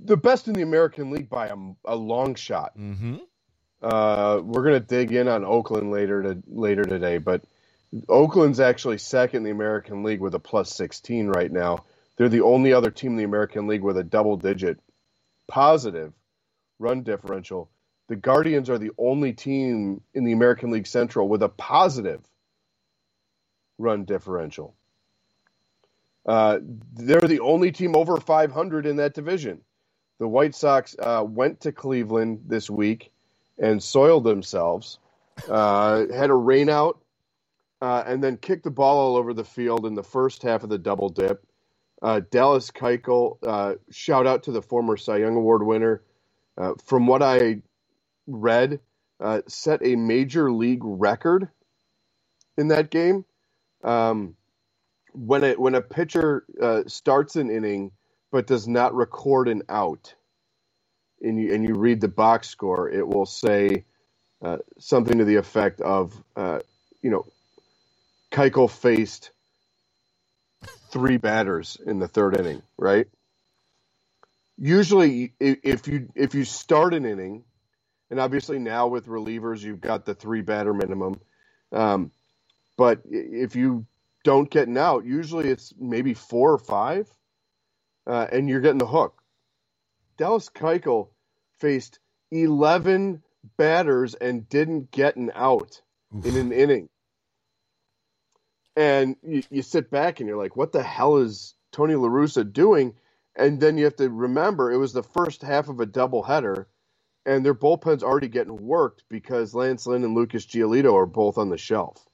the 0.03 0.17
best 0.17 0.47
in 0.47 0.53
the 0.53 0.61
American 0.61 1.09
League 1.09 1.29
by 1.29 1.47
a, 1.47 1.55
a 1.85 1.95
long 1.95 2.35
shot. 2.35 2.77
Mm-hmm. 2.77 3.17
Uh, 3.81 4.41
we're 4.43 4.63
gonna 4.63 4.79
dig 4.79 5.11
in 5.11 5.27
on 5.27 5.45
Oakland 5.45 5.91
later 5.91 6.23
to 6.23 6.43
later 6.47 6.83
today, 6.83 7.17
but 7.17 7.43
Oakland's 8.09 8.59
actually 8.59 8.97
second 8.97 9.37
in 9.39 9.43
the 9.43 9.51
American 9.51 10.03
League 10.03 10.21
with 10.21 10.35
a 10.35 10.39
plus 10.39 10.73
16 10.73 11.27
right 11.27 11.51
now. 11.51 11.85
They're 12.17 12.29
the 12.29 12.41
only 12.41 12.73
other 12.73 12.91
team 12.91 13.11
in 13.11 13.17
the 13.17 13.23
American 13.23 13.67
League 13.67 13.83
with 13.83 13.97
a 13.97 14.03
double 14.03 14.37
digit 14.37 14.79
positive 15.47 16.13
run 16.79 17.03
differential. 17.03 17.69
The 18.07 18.15
Guardians 18.15 18.69
are 18.69 18.77
the 18.77 18.91
only 18.97 19.33
team 19.33 20.01
in 20.13 20.23
the 20.23 20.31
American 20.31 20.71
League 20.71 20.87
Central 20.87 21.27
with 21.27 21.43
a 21.43 21.49
positive 21.49 22.21
run 23.77 24.05
differential. 24.05 24.75
Uh, 26.25 26.59
they're 26.93 27.21
the 27.21 27.39
only 27.39 27.71
team 27.71 27.95
over 27.95 28.17
500 28.17 28.85
in 28.85 28.97
that 28.97 29.13
division. 29.13 29.61
The 30.19 30.27
White 30.27 30.55
Sox 30.55 30.95
uh, 30.97 31.23
went 31.27 31.61
to 31.61 31.71
Cleveland 31.71 32.43
this 32.47 32.69
week 32.69 33.11
and 33.59 33.81
soiled 33.81 34.23
themselves, 34.23 34.99
uh, 35.49 36.05
had 36.13 36.29
a 36.29 36.33
rainout, 36.33 36.97
uh, 37.81 38.03
and 38.05 38.23
then 38.23 38.37
kicked 38.37 38.63
the 38.63 38.71
ball 38.71 38.97
all 38.97 39.15
over 39.17 39.33
the 39.33 39.43
field 39.43 39.85
in 39.85 39.95
the 39.95 40.03
first 40.03 40.43
half 40.43 40.63
of 40.63 40.69
the 40.69 40.77
double 40.77 41.09
dip. 41.09 41.45
Uh, 42.01 42.21
Dallas 42.29 42.71
Keuchel, 42.71 43.37
uh, 43.43 43.75
shout 43.91 44.27
out 44.27 44.43
to 44.43 44.51
the 44.51 44.61
former 44.61 44.97
Cy 44.97 45.17
Young 45.17 45.35
Award 45.35 45.63
winner. 45.63 46.03
Uh, 46.57 46.73
from 46.85 47.07
what 47.07 47.21
I 47.21 47.61
read, 48.27 48.79
uh, 49.19 49.41
set 49.47 49.81
a 49.83 49.95
major 49.95 50.51
league 50.51 50.83
record 50.83 51.49
in 52.57 52.69
that 52.69 52.89
game. 52.89 53.25
Um, 53.83 54.35
when 55.13 55.43
a 55.43 55.53
when 55.53 55.75
a 55.75 55.81
pitcher 55.81 56.45
starts 56.87 57.35
an 57.35 57.49
inning 57.49 57.91
but 58.31 58.47
does 58.47 58.67
not 58.67 58.93
record 58.93 59.47
an 59.47 59.63
out, 59.69 60.15
and 61.25 61.39
you 61.39 61.53
and 61.53 61.67
you 61.67 61.75
read 61.75 62.01
the 62.01 62.07
box 62.07 62.49
score, 62.49 62.89
it 62.89 63.07
will 63.07 63.25
say 63.25 63.85
uh, 64.41 64.57
something 64.79 65.17
to 65.17 65.25
the 65.25 65.35
effect 65.35 65.81
of, 65.81 66.13
uh, 66.35 66.59
you 67.01 67.09
know, 67.09 67.25
Keuchel 68.31 68.69
faced 68.69 69.31
three 70.89 71.17
batters 71.17 71.77
in 71.85 71.99
the 71.99 72.07
third 72.07 72.37
inning, 72.37 72.61
right? 72.77 73.07
Usually, 74.57 75.33
if 75.39 75.87
you 75.87 76.09
if 76.15 76.35
you 76.35 76.45
start 76.45 76.93
an 76.93 77.05
inning, 77.05 77.43
and 78.09 78.19
obviously 78.19 78.59
now 78.59 78.87
with 78.87 79.07
relievers 79.07 79.61
you've 79.61 79.81
got 79.81 80.05
the 80.05 80.15
three 80.15 80.41
batter 80.41 80.73
minimum, 80.73 81.19
um, 81.71 82.11
but 82.77 83.01
if 83.09 83.55
you 83.55 83.85
don't 84.23 84.49
get 84.49 84.67
an 84.67 84.77
out, 84.77 85.05
usually 85.05 85.49
it's 85.49 85.73
maybe 85.77 86.13
four 86.13 86.53
or 86.53 86.57
five, 86.57 87.09
uh, 88.07 88.27
and 88.31 88.47
you're 88.47 88.61
getting 88.61 88.77
the 88.77 88.87
hook. 88.87 89.21
Dallas 90.17 90.49
Keuchel 90.49 91.09
faced 91.65 91.97
11 92.29 93.23
batters 93.57 94.13
and 94.13 94.47
didn't 94.47 94.91
get 94.91 95.15
an 95.15 95.31
out 95.33 95.81
in 96.23 96.37
an 96.37 96.51
inning. 96.51 96.89
And 98.75 99.15
you, 99.23 99.41
you 99.49 99.61
sit 99.63 99.89
back 99.89 100.19
and 100.19 100.29
you're 100.29 100.37
like, 100.37 100.55
what 100.55 100.73
the 100.73 100.83
hell 100.83 101.17
is 101.17 101.55
Tony 101.71 101.95
LaRussa 101.95 102.53
doing? 102.53 102.93
And 103.35 103.59
then 103.59 103.79
you 103.79 103.85
have 103.85 103.95
to 103.95 104.11
remember 104.11 104.71
it 104.71 104.77
was 104.77 104.93
the 104.93 105.01
first 105.01 105.41
half 105.41 105.67
of 105.67 105.79
a 105.79 105.87
doubleheader, 105.87 106.67
and 107.25 107.43
their 107.43 107.55
bullpen's 107.55 108.03
already 108.03 108.27
getting 108.27 108.57
worked 108.57 109.03
because 109.09 109.55
Lance 109.55 109.87
Lynn 109.87 110.03
and 110.03 110.13
Lucas 110.13 110.45
Giolito 110.45 110.93
are 110.93 111.07
both 111.07 111.39
on 111.39 111.49
the 111.49 111.57
shelf. 111.57 112.05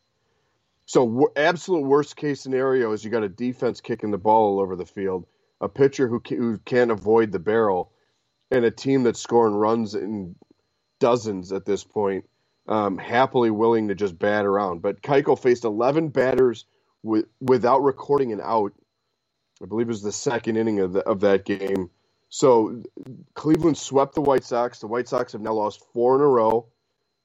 So, 0.85 1.29
absolute 1.35 1.85
worst 1.85 2.15
case 2.15 2.39
scenario 2.39 2.93
is 2.93 3.03
you 3.03 3.11
got 3.11 3.23
a 3.23 3.29
defense 3.29 3.81
kicking 3.81 4.11
the 4.11 4.17
ball 4.17 4.53
all 4.53 4.61
over 4.61 4.77
the 4.77 4.85
field, 4.85 5.25
a 5.59 5.67
pitcher 5.67 6.07
who, 6.07 6.21
who 6.29 6.57
can't 6.59 6.91
avoid 6.91 7.33
the 7.33 7.39
barrel, 7.39 7.91
and 8.51 8.65
a 8.65 8.71
team 8.71 9.03
that's 9.03 9.19
scoring 9.19 9.55
runs 9.55 9.95
in 9.95 10.35
dozens 10.99 11.51
at 11.51 11.65
this 11.65 11.83
point, 11.83 12.25
um, 12.67 12.97
happily 12.97 13.49
willing 13.49 13.87
to 13.87 13.95
just 13.95 14.17
bat 14.19 14.45
around. 14.45 14.81
But 14.81 15.01
Keuchel 15.01 15.39
faced 15.39 15.63
11 15.63 16.09
batters 16.09 16.65
with, 17.01 17.25
without 17.39 17.79
recording 17.79 18.31
an 18.31 18.41
out. 18.41 18.73
I 19.61 19.65
believe 19.65 19.87
it 19.87 19.89
was 19.89 20.03
the 20.03 20.11
second 20.11 20.57
inning 20.57 20.79
of, 20.79 20.93
the, 20.93 20.99
of 21.01 21.21
that 21.21 21.45
game. 21.45 21.89
So 22.29 22.83
Cleveland 23.33 23.77
swept 23.77 24.15
the 24.15 24.21
White 24.21 24.43
Sox. 24.43 24.79
The 24.79 24.87
White 24.87 25.07
Sox 25.07 25.33
have 25.33 25.41
now 25.41 25.53
lost 25.53 25.85
four 25.93 26.15
in 26.15 26.21
a 26.21 26.27
row 26.27 26.67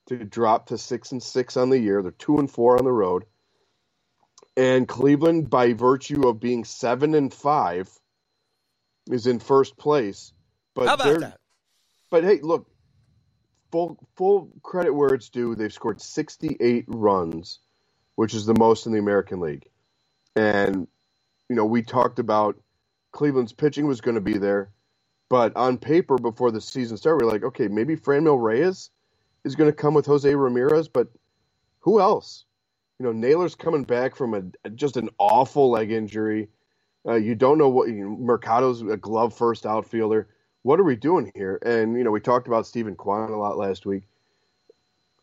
to 0.08 0.16
drop 0.16 0.66
to 0.66 0.78
six 0.78 1.12
and 1.12 1.22
six 1.22 1.56
on 1.56 1.70
the 1.70 1.78
year. 1.78 2.02
They're 2.02 2.12
two 2.12 2.38
and 2.38 2.50
four 2.50 2.76
on 2.78 2.84
the 2.84 2.92
road. 2.92 3.24
And 4.56 4.88
Cleveland, 4.88 5.50
by 5.50 5.74
virtue 5.74 6.28
of 6.28 6.40
being 6.40 6.64
seven 6.64 7.14
and 7.14 7.32
five, 7.32 7.90
is 9.10 9.26
in 9.26 9.38
first 9.38 9.76
place. 9.76 10.32
But 10.76 10.88
How 10.88 10.94
about 10.94 11.20
that? 11.20 11.40
but 12.10 12.22
hey, 12.22 12.38
look, 12.42 12.70
full 13.72 13.98
full 14.14 14.50
credit 14.62 14.92
where 14.92 15.14
it's 15.14 15.30
due. 15.30 15.56
They've 15.56 15.72
scored 15.72 16.00
68 16.00 16.84
runs, 16.86 17.60
which 18.14 18.34
is 18.34 18.46
the 18.46 18.54
most 18.54 18.86
in 18.86 18.92
the 18.92 18.98
American 18.98 19.40
League. 19.40 19.68
And 20.36 20.86
you 21.48 21.56
know, 21.56 21.64
we 21.64 21.82
talked 21.82 22.18
about 22.18 22.60
Cleveland's 23.12 23.54
pitching 23.54 23.86
was 23.86 24.02
going 24.02 24.16
to 24.16 24.20
be 24.20 24.36
there, 24.36 24.70
but 25.30 25.56
on 25.56 25.78
paper 25.78 26.18
before 26.18 26.50
the 26.50 26.60
season 26.60 26.98
started, 26.98 27.24
we 27.24 27.28
are 27.28 27.32
like, 27.32 27.44
okay, 27.44 27.68
maybe 27.68 27.96
Franmil 27.96 28.40
Reyes 28.40 28.90
is 29.44 29.56
going 29.56 29.70
to 29.70 29.76
come 29.76 29.94
with 29.94 30.06
Jose 30.06 30.32
Ramirez, 30.34 30.88
but 30.88 31.08
who 31.80 32.00
else? 32.00 32.44
You 32.98 33.06
know, 33.06 33.12
Naylor's 33.12 33.54
coming 33.54 33.84
back 33.84 34.14
from 34.14 34.34
a 34.34 34.70
just 34.70 34.98
an 34.98 35.08
awful 35.18 35.70
leg 35.70 35.90
injury. 35.90 36.48
Uh, 37.08 37.14
you 37.14 37.34
don't 37.34 37.56
know 37.56 37.68
what 37.68 37.88
you 37.88 37.94
know, 37.94 38.16
Mercado's 38.16 38.82
a 38.82 38.96
glove 38.96 39.32
first 39.32 39.64
outfielder. 39.64 40.28
What 40.66 40.80
are 40.80 40.84
we 40.84 40.96
doing 40.96 41.30
here? 41.32 41.60
And 41.64 41.96
you 41.96 42.02
know, 42.02 42.10
we 42.10 42.18
talked 42.18 42.48
about 42.48 42.66
Steven 42.66 42.96
Kwan 42.96 43.30
a 43.30 43.38
lot 43.38 43.56
last 43.56 43.86
week. 43.86 44.02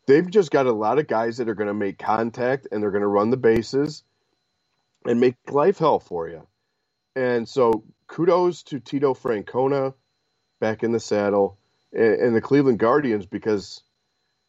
They've 0.06 0.30
just 0.30 0.50
got 0.50 0.64
a 0.64 0.72
lot 0.72 0.98
of 0.98 1.06
guys 1.06 1.36
that 1.36 1.50
are 1.50 1.54
going 1.54 1.68
to 1.68 1.74
make 1.74 1.98
contact 1.98 2.66
and 2.72 2.82
they're 2.82 2.90
going 2.90 3.02
to 3.02 3.06
run 3.06 3.28
the 3.28 3.36
bases 3.36 4.04
and 5.04 5.20
make 5.20 5.36
life 5.50 5.76
hell 5.76 5.98
for 5.98 6.30
you. 6.30 6.46
And 7.14 7.46
so, 7.46 7.84
kudos 8.06 8.62
to 8.64 8.80
Tito 8.80 9.12
Francona 9.12 9.92
back 10.60 10.82
in 10.82 10.92
the 10.92 11.00
saddle 11.00 11.58
and, 11.92 12.14
and 12.14 12.34
the 12.34 12.40
Cleveland 12.40 12.78
Guardians 12.78 13.26
because 13.26 13.82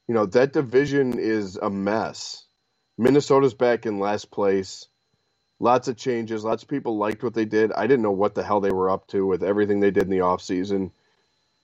you 0.07 0.15
know 0.15 0.27
that 0.27 0.53
division 0.53 1.19
is 1.19 1.57
a 1.57 1.69
mess. 1.69 2.45
Minnesota's 2.97 3.53
back 3.53 3.85
in 3.85 3.99
last 3.99 4.31
place. 4.31 4.87
Lots 5.59 5.87
of 5.87 5.97
changes. 5.97 6.43
Lots 6.43 6.63
of 6.63 6.69
people 6.69 6.97
liked 6.97 7.23
what 7.23 7.33
they 7.33 7.45
did. 7.45 7.71
I 7.71 7.87
didn't 7.87 8.03
know 8.03 8.11
what 8.11 8.35
the 8.35 8.43
hell 8.43 8.59
they 8.59 8.71
were 8.71 8.89
up 8.89 9.07
to 9.07 9.25
with 9.25 9.43
everything 9.43 9.79
they 9.79 9.91
did 9.91 10.03
in 10.03 10.09
the 10.09 10.17
offseason. 10.19 10.91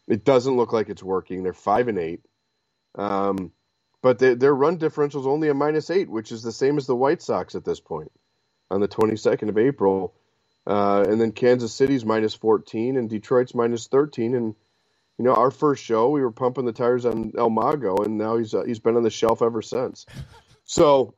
It 0.08 0.23
doesn't 0.23 0.56
look 0.58 0.73
like 0.73 0.89
it's 0.89 1.04
working. 1.04 1.43
They're 1.43 1.54
five 1.54 1.88
and 1.88 1.99
eight. 1.99 2.21
Um, 2.95 3.51
but 4.01 4.19
they, 4.19 4.34
their 4.34 4.56
run 4.56 4.77
differential 4.77 5.21
is 5.21 5.27
only 5.27 5.49
a 5.49 5.54
minus 5.54 5.89
eight, 5.89 6.10
which 6.10 6.32
is 6.32 6.41
the 6.41 6.51
same 6.51 6.77
as 6.77 6.88
the 6.88 6.95
White 6.95 7.21
Sox 7.21 7.56
at 7.56 7.65
this 7.65 7.80
point 7.80 8.12
on 8.71 8.82
the 8.82 8.88
22nd 8.88 9.49
of 9.49 9.58
April. 9.58 10.13
Uh, 10.65 11.06
and 11.08 11.19
then 11.19 11.32
Kansas 11.32 11.73
City's 11.73 12.06
minus 12.06 12.34
14 12.34 12.97
and 12.97 13.10
Detroit's 13.10 13.54
minus 13.54 13.88
13. 13.88 14.36
And, 14.36 14.56
you 15.17 15.25
know, 15.25 15.34
our 15.34 15.51
first 15.51 15.84
show, 15.84 16.10
we 16.10 16.21
were 16.21 16.32
pumping 16.32 16.65
the 16.65 16.71
tires 16.71 17.06
on 17.06 17.34
El 17.38 17.49
Mago, 17.49 17.97
and 17.97 18.17
now 18.17 18.38
he's, 18.38 18.54
uh, 18.54 18.63
he's 18.63 18.80
been 18.80 18.95
on 18.95 19.04
the 19.04 19.10
shelf 19.10 19.41
ever 19.41 19.62
since. 19.62 20.06
So 20.63 21.15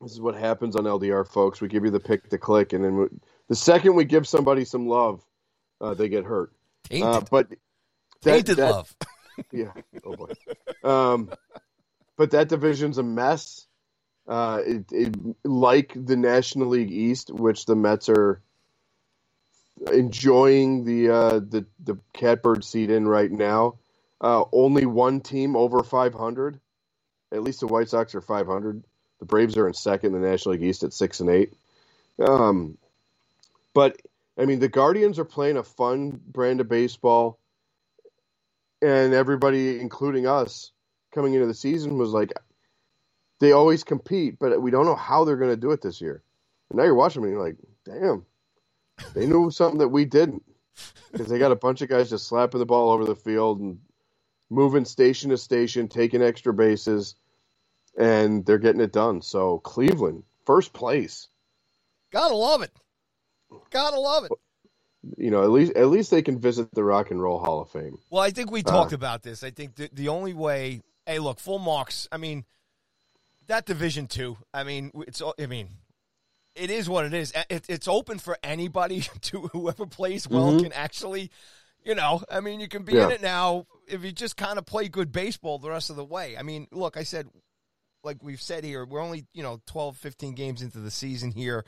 this 0.00 0.12
is 0.12 0.20
what 0.20 0.34
happens 0.34 0.76
on 0.76 0.84
LDR, 0.84 1.26
folks. 1.26 1.60
We 1.60 1.68
give 1.68 1.84
you 1.84 1.90
the 1.90 2.00
pick 2.00 2.28
to 2.30 2.38
click, 2.38 2.72
and 2.72 2.84
then 2.84 2.96
we, 2.96 3.06
the 3.48 3.54
second 3.54 3.94
we 3.94 4.04
give 4.04 4.26
somebody 4.26 4.64
some 4.64 4.86
love, 4.86 5.24
uh, 5.80 5.94
they 5.94 6.08
get 6.08 6.24
hurt. 6.24 6.52
Uh, 6.92 7.20
but 7.30 7.48
that- 7.50 7.58
tainted 8.22 8.56
that- 8.58 8.70
love. 8.70 8.94
yeah. 9.52 9.72
Oh 10.04 10.14
boy. 10.14 10.32
Um, 10.88 11.30
but 12.16 12.30
that 12.32 12.48
division's 12.48 12.98
a 12.98 13.02
mess. 13.02 13.66
Uh, 14.26 14.60
it, 14.64 14.84
it 14.92 15.14
like 15.44 15.92
the 15.94 16.16
National 16.16 16.68
League 16.68 16.90
East, 16.92 17.30
which 17.30 17.66
the 17.66 17.74
Mets 17.74 18.08
are 18.08 18.40
enjoying 19.92 20.84
the 20.84 21.10
uh, 21.10 21.38
the 21.40 21.66
the 21.82 21.98
catbird 22.12 22.64
seat 22.64 22.90
in 22.90 23.06
right 23.08 23.30
now. 23.30 23.78
Uh, 24.20 24.44
only 24.52 24.86
one 24.86 25.20
team 25.20 25.56
over 25.56 25.82
500. 25.82 26.60
At 27.32 27.42
least 27.42 27.60
the 27.60 27.66
White 27.66 27.88
Sox 27.88 28.14
are 28.14 28.20
500. 28.20 28.84
The 29.24 29.28
Braves 29.28 29.56
are 29.56 29.66
in 29.66 29.72
second 29.72 30.14
in 30.14 30.20
the 30.20 30.28
National 30.28 30.52
League 30.52 30.64
East 30.64 30.82
at 30.82 30.92
six 30.92 31.20
and 31.20 31.30
eight. 31.30 31.54
Um, 32.20 32.76
but 33.72 33.96
I 34.38 34.44
mean, 34.44 34.58
the 34.58 34.68
Guardians 34.68 35.18
are 35.18 35.24
playing 35.24 35.56
a 35.56 35.62
fun 35.62 36.20
brand 36.26 36.60
of 36.60 36.68
baseball, 36.68 37.38
and 38.82 39.14
everybody, 39.14 39.80
including 39.80 40.26
us, 40.26 40.72
coming 41.14 41.32
into 41.32 41.46
the 41.46 41.54
season 41.54 41.96
was 41.96 42.10
like, 42.10 42.34
they 43.40 43.52
always 43.52 43.82
compete, 43.82 44.38
but 44.38 44.60
we 44.60 44.70
don't 44.70 44.84
know 44.84 44.94
how 44.94 45.24
they're 45.24 45.38
going 45.38 45.54
to 45.54 45.56
do 45.56 45.70
it 45.70 45.80
this 45.80 46.02
year. 46.02 46.22
And 46.68 46.76
now 46.76 46.84
you're 46.84 46.94
watching 46.94 47.22
and 47.22 47.32
you're 47.32 47.42
like, 47.42 47.56
damn, 47.86 48.26
they 49.14 49.26
knew 49.26 49.50
something 49.50 49.78
that 49.78 49.88
we 49.88 50.04
didn't 50.04 50.42
because 51.12 51.28
they 51.28 51.38
got 51.38 51.50
a 51.50 51.56
bunch 51.56 51.80
of 51.80 51.88
guys 51.88 52.10
just 52.10 52.28
slapping 52.28 52.60
the 52.60 52.66
ball 52.66 52.90
over 52.90 53.06
the 53.06 53.16
field 53.16 53.60
and 53.60 53.78
moving 54.50 54.84
station 54.84 55.30
to 55.30 55.38
station, 55.38 55.88
taking 55.88 56.20
extra 56.20 56.52
bases, 56.52 57.14
and 57.98 58.44
they're 58.44 58.58
getting 58.58 58.80
it 58.80 58.92
done. 58.92 59.22
So 59.22 59.58
Cleveland, 59.58 60.24
first 60.44 60.72
place. 60.72 61.28
Gotta 62.12 62.34
love 62.34 62.62
it. 62.62 62.72
Gotta 63.70 63.98
love 63.98 64.24
it. 64.24 64.32
You 65.18 65.30
know, 65.30 65.42
at 65.42 65.50
least 65.50 65.72
at 65.74 65.88
least 65.88 66.10
they 66.10 66.22
can 66.22 66.38
visit 66.38 66.72
the 66.72 66.84
Rock 66.84 67.10
and 67.10 67.20
Roll 67.20 67.38
Hall 67.38 67.60
of 67.60 67.70
Fame. 67.70 67.98
Well, 68.10 68.22
I 68.22 68.30
think 68.30 68.50
we 68.50 68.62
talked 68.62 68.92
uh, 68.92 68.96
about 68.96 69.22
this. 69.22 69.42
I 69.42 69.50
think 69.50 69.76
the, 69.76 69.90
the 69.92 70.08
only 70.08 70.32
way. 70.32 70.80
Hey, 71.04 71.18
look, 71.18 71.38
full 71.38 71.58
marks. 71.58 72.08
I 72.10 72.16
mean, 72.16 72.44
that 73.48 73.66
Division 73.66 74.06
Two. 74.06 74.38
I 74.54 74.64
mean, 74.64 74.92
it's. 75.06 75.20
I 75.38 75.46
mean, 75.46 75.68
it 76.54 76.70
is 76.70 76.88
what 76.88 77.04
it 77.04 77.12
is. 77.12 77.32
It, 77.50 77.66
it's 77.68 77.86
open 77.86 78.18
for 78.18 78.38
anybody 78.42 79.00
to 79.22 79.42
whoever 79.48 79.86
plays 79.86 80.28
well 80.28 80.52
mm-hmm. 80.52 80.62
can 80.62 80.72
actually. 80.72 81.30
You 81.84 81.94
know, 81.94 82.22
I 82.30 82.40
mean, 82.40 82.60
you 82.60 82.68
can 82.68 82.84
be 82.84 82.94
yeah. 82.94 83.04
in 83.06 83.10
it 83.10 83.20
now 83.20 83.66
if 83.86 84.02
you 84.04 84.12
just 84.12 84.38
kind 84.38 84.58
of 84.58 84.64
play 84.64 84.88
good 84.88 85.12
baseball 85.12 85.58
the 85.58 85.68
rest 85.68 85.90
of 85.90 85.96
the 85.96 86.04
way. 86.04 86.34
I 86.34 86.42
mean, 86.42 86.66
look, 86.70 86.96
I 86.96 87.02
said 87.02 87.28
like 88.04 88.22
we've 88.22 88.40
said 88.40 88.64
here, 88.64 88.84
we're 88.84 89.00
only, 89.00 89.26
you 89.32 89.42
know, 89.42 89.60
12, 89.66 89.96
15 89.96 90.34
games 90.34 90.62
into 90.62 90.78
the 90.78 90.90
season 90.90 91.30
here. 91.30 91.64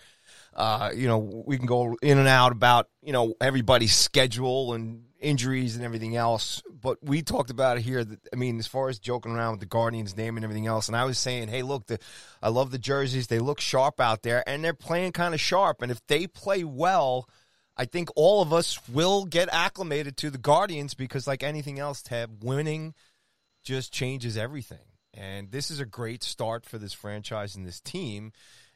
Uh, 0.55 0.91
you 0.95 1.09
know, 1.09 1.19
we 1.19 1.57
can 1.57 1.67
go 1.67 1.97
in 2.03 2.19
and 2.19 2.29
out 2.29 2.53
about, 2.53 2.89
you 3.03 3.13
know, 3.13 3.35
everybody's 3.41 3.95
schedule 3.95 4.75
and 4.75 5.05
injuries 5.21 5.77
and 5.77 5.85
everything 5.85 6.17
else. 6.17 6.63
But 6.71 6.99
we 7.03 7.23
talked 7.23 7.51
about 7.51 7.79
it 7.79 7.83
here. 7.83 8.05
That, 8.05 8.21
I 8.33 8.37
mean, 8.37 8.59
as 8.59 8.67
far 8.67 8.89
as 8.89 8.99
joking 8.99 9.33
around 9.33 9.53
with 9.53 9.61
the 9.61 9.67
Guardians 9.67 10.17
name 10.17 10.37
and 10.37 10.45
everything 10.45 10.67
else. 10.67 10.89
And 10.89 10.97
I 10.97 11.05
was 11.05 11.19
saying, 11.19 11.49
hey, 11.49 11.63
look, 11.63 11.87
the, 11.87 11.99
I 12.43 12.49
love 12.49 12.71
the 12.71 12.79
jerseys. 12.79 13.27
They 13.27 13.39
look 13.39 13.61
sharp 13.61 14.01
out 14.01 14.23
there 14.23 14.47
and 14.49 14.63
they're 14.65 14.75
playing 14.75 15.13
kind 15.13 15.35
of 15.35 15.41
sharp. 15.41 15.83
And 15.83 15.91
if 15.91 16.05
they 16.07 16.27
play 16.27 16.65
well, 16.65 17.29
I 17.77 17.85
think 17.85 18.09
all 18.17 18.41
of 18.41 18.53
us 18.53 18.89
will 18.89 19.27
get 19.27 19.49
acclimated 19.53 20.17
to 20.19 20.31
the 20.31 20.39
Guardians 20.39 20.95
because, 20.95 21.27
like 21.27 21.43
anything 21.43 21.79
else, 21.79 22.03
Ted, 22.03 22.43
winning 22.43 22.95
just 23.65 23.93
changes 23.93 24.37
everything. 24.37 24.79
And 25.17 25.51
this 25.51 25.71
is 25.71 25.81
a 25.81 25.87
great 25.87 26.23
start 26.23 26.65
for 26.65 26.79
this 26.79 26.93
franchise 26.93 27.57
and 27.57 27.67
this 27.67 27.81
team. 27.81 28.33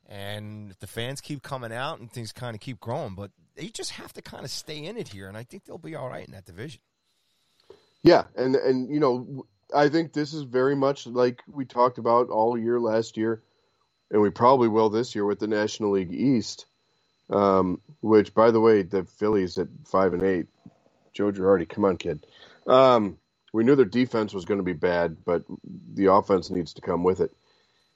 And 0.09 0.75
the 0.81 0.87
fans 0.87 1.21
keep 1.21 1.43
coming 1.43 1.73
out 1.73 2.01
and 2.01 2.11
things 2.11 2.33
kind 2.33 2.55
of 2.55 2.61
keep 2.61 2.81
growing, 2.81 3.15
but 3.15 3.31
they 3.55 3.69
just 3.69 3.93
have 3.93 4.13
to 4.15 4.23
kind 4.23 4.45
of 4.45 4.51
stay 4.51 4.85
in 4.85 4.97
it 4.97 5.09
here. 5.09 5.29
And 5.29 5.37
I 5.37 5.45
think 5.45 5.65
they'll 5.65 5.79
be 5.79 5.95
all 5.95 6.09
right 6.09 6.27
in 6.27 6.33
that 6.33 6.47
division. 6.47 6.81
Yeah. 8.03 8.25
And, 8.35 8.57
and, 8.57 8.93
you 8.93 8.99
know, 8.99 9.47
I 9.75 9.89
think 9.89 10.13
this 10.13 10.35
is 10.35 10.43
very 10.43 10.75
much 10.75 11.07
like 11.07 11.43
we 11.47 11.65
talked 11.65 11.99
about 11.99 12.29
all 12.29 12.59
year 12.59 12.81
last 12.81 13.17
year, 13.17 13.43
and 14.11 14.21
we 14.21 14.31
probably 14.31 14.69
will 14.69 14.91
this 14.91 15.15
year 15.15 15.25
with 15.25 15.39
the 15.39 15.47
National 15.47 15.93
League 15.93 16.13
East. 16.13 16.67
Um, 17.29 17.81
which, 18.01 18.35
by 18.35 18.51
the 18.51 18.59
way, 18.59 18.83
the 18.83 19.05
Phillies 19.05 19.57
at 19.57 19.69
five 19.87 20.15
and 20.15 20.23
eight, 20.25 20.47
Joe 21.13 21.31
Girardi, 21.31 21.69
come 21.69 21.85
on, 21.85 21.97
kid. 21.97 22.27
Um, 22.67 23.19
we 23.53 23.65
knew 23.65 23.75
their 23.75 23.85
defense 23.85 24.33
was 24.33 24.45
going 24.45 24.59
to 24.59 24.65
be 24.65 24.73
bad, 24.73 25.19
but 25.25 25.45
the 25.95 26.13
offense 26.13 26.51
needs 26.51 26.75
to 26.75 26.81
come 26.81 27.03
with 27.03 27.21
it. 27.21 27.33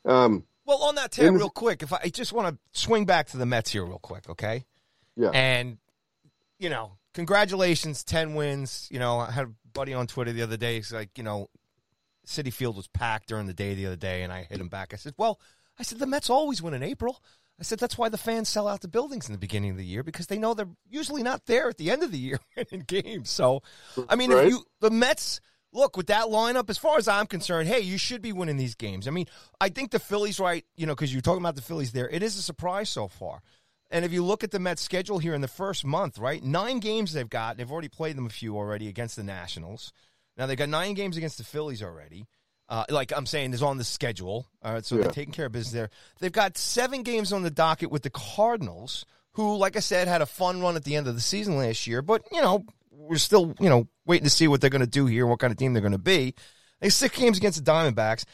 Um, 0.05 0.45
well, 0.67 0.83
on 0.83 0.95
that 0.97 1.13
tab, 1.13 1.35
real 1.35 1.51
quick, 1.51 1.83
if 1.83 1.93
I, 1.93 2.01
I 2.05 2.09
just 2.09 2.33
want 2.33 2.49
to 2.49 2.81
swing 2.81 3.05
back 3.05 3.29
to 3.29 3.37
the 3.37 3.47
Mets 3.47 3.71
here, 3.71 3.85
real 3.85 3.99
quick, 3.99 4.29
okay? 4.31 4.65
Yeah. 5.17 5.31
And 5.31 5.79
you 6.59 6.71
know, 6.71 6.93
congratulations, 7.13 8.05
ten 8.05 8.35
wins. 8.35 8.89
You 8.91 8.99
know, 8.99 9.19
I 9.19 9.31
had 9.31 9.47
a 9.47 9.53
buddy 9.73 9.95
on 9.95 10.07
Twitter 10.07 10.33
the 10.33 10.43
other 10.43 10.57
day. 10.57 10.77
He's 10.77 10.93
like, 10.93 11.17
you 11.17 11.25
know, 11.25 11.49
Citi 12.27 12.53
Field 12.53 12.77
was 12.77 12.87
packed 12.89 13.29
during 13.29 13.47
the 13.47 13.55
day 13.55 13.75
the 13.75 13.87
other 13.87 13.97
day, 13.97 14.23
and 14.23 14.33
I 14.33 14.45
hit 14.45 14.61
him 14.61 14.69
back. 14.69 14.95
I 14.95 14.97
said, 14.97 15.15
well, 15.19 15.41
I 15.79 15.83
said 15.83 15.99
the 15.99 16.07
Mets 16.07 16.31
always 16.31 16.63
win 16.63 16.75
in 16.75 16.83
April. 16.83 17.23
I 17.59 17.63
said 17.63 17.79
that's 17.79 17.97
why 17.97 18.09
the 18.09 18.19
fans 18.19 18.49
sell 18.49 18.67
out 18.67 18.81
the 18.81 18.89
buildings 18.89 19.29
in 19.29 19.33
the 19.33 19.39
beginning 19.39 19.71
of 19.71 19.77
the 19.77 19.85
year 19.85 20.03
because 20.03 20.27
they 20.27 20.39
know 20.39 20.55
they're 20.55 20.69
usually 20.89 21.23
not 21.23 21.47
there 21.47 21.69
at 21.69 21.79
the 21.79 21.91
end 21.91 22.03
of 22.03 22.11
the 22.11 22.19
year 22.19 22.41
in 22.73 22.81
games. 22.81 23.31
So, 23.31 23.63
I 24.09 24.17
mean, 24.17 24.33
right. 24.33 24.47
if 24.47 24.51
you 24.51 24.65
the 24.81 24.91
Mets 24.91 25.41
look 25.73 25.97
with 25.97 26.07
that 26.09 26.27
lineup, 26.27 26.71
as 26.71 26.79
far 26.79 26.99
as 26.99 27.09
I'm 27.09 27.27
concerned, 27.27 27.69
hey, 27.69 27.81
you 27.81 27.99
should 27.99 28.23
be 28.23 28.33
winning 28.33 28.57
these 28.57 28.75
games. 28.75 29.07
I 29.07 29.11
mean, 29.11 29.27
I 29.61 29.69
think 29.69 29.91
the 29.91 29.99
Phillies, 29.99 30.41
right? 30.41 30.65
You 30.77 30.87
know, 30.87 30.95
because 30.95 31.13
you're 31.13 31.23
talking 31.23 31.43
about 31.43 31.57
the 31.57 31.63
Phillies 31.63 31.93
there, 31.93 32.09
it 32.09 32.23
is 32.23 32.37
a 32.37 32.43
surprise 32.43 32.89
so 32.89 33.09
far. 33.09 33.41
And 33.91 34.05
if 34.05 34.13
you 34.13 34.25
look 34.25 34.43
at 34.43 34.51
the 34.51 34.59
Mets' 34.59 34.83
schedule 34.83 35.19
here 35.19 35.35
in 35.35 35.41
the 35.41 35.49
first 35.49 35.85
month, 35.85 36.19
right, 36.19 36.43
nine 36.43 36.81
games 36.81 37.13
they've 37.13 37.29
got. 37.29 37.57
They've 37.57 37.71
already 37.71 37.89
played 37.89 38.17
them 38.17 38.27
a 38.27 38.31
few 38.31 38.57
already 38.57 38.89
against 38.89 39.17
the 39.17 39.23
Nationals. 39.23 39.93
Now 40.37 40.47
they've 40.47 40.59
got 40.59 40.69
nine 40.69 40.95
games 40.95 41.17
against 41.17 41.39
the 41.39 41.45
Phillies 41.45 41.83
already. 41.83 42.27
Uh, 42.69 42.85
like 42.89 43.13
I'm 43.15 43.27
saying, 43.27 43.53
is 43.53 43.63
on 43.63 43.77
the 43.77 43.85
schedule. 43.85 44.47
All 44.63 44.73
right, 44.73 44.85
so 44.85 44.97
yeah. 44.97 45.03
they're 45.03 45.11
taking 45.11 45.35
care 45.35 45.47
of 45.47 45.53
business 45.53 45.73
there. 45.73 45.91
They've 46.21 46.33
got 46.33 46.57
seven 46.57 47.03
games 47.03 47.33
on 47.33 47.43
the 47.43 47.51
docket 47.51 47.91
with 47.91 48.03
the 48.03 48.11
Cardinals, 48.11 49.05
who, 49.33 49.57
like 49.57 49.77
I 49.77 49.81
said, 49.81 50.09
had 50.09 50.23
a 50.23 50.27
fun 50.27 50.61
run 50.61 50.77
at 50.77 50.85
the 50.85 50.97
end 50.97 51.07
of 51.07 51.15
the 51.15 51.21
season 51.21 51.59
last 51.59 51.87
year. 51.87 52.01
But 52.01 52.23
you 52.33 52.41
know, 52.41 52.65
we're 52.91 53.19
still 53.19 53.55
you 53.61 53.69
know 53.69 53.87
waiting 54.07 54.25
to 54.25 54.31
see 54.31 54.49
what 54.49 54.61
they're 54.61 54.71
going 54.71 54.81
to 54.81 54.87
do 54.87 55.07
here, 55.07 55.27
what 55.27 55.41
kind 55.41 55.51
of 55.51 55.59
team 55.59 55.75
they're 55.75 55.83
going 55.83 55.93
to 55.93 55.99
be. 55.99 56.35
They 56.81 56.89
six 56.89 57.17
games 57.17 57.39
against 57.39 57.63
the 57.63 57.71
Diamondbacks. 57.71 58.25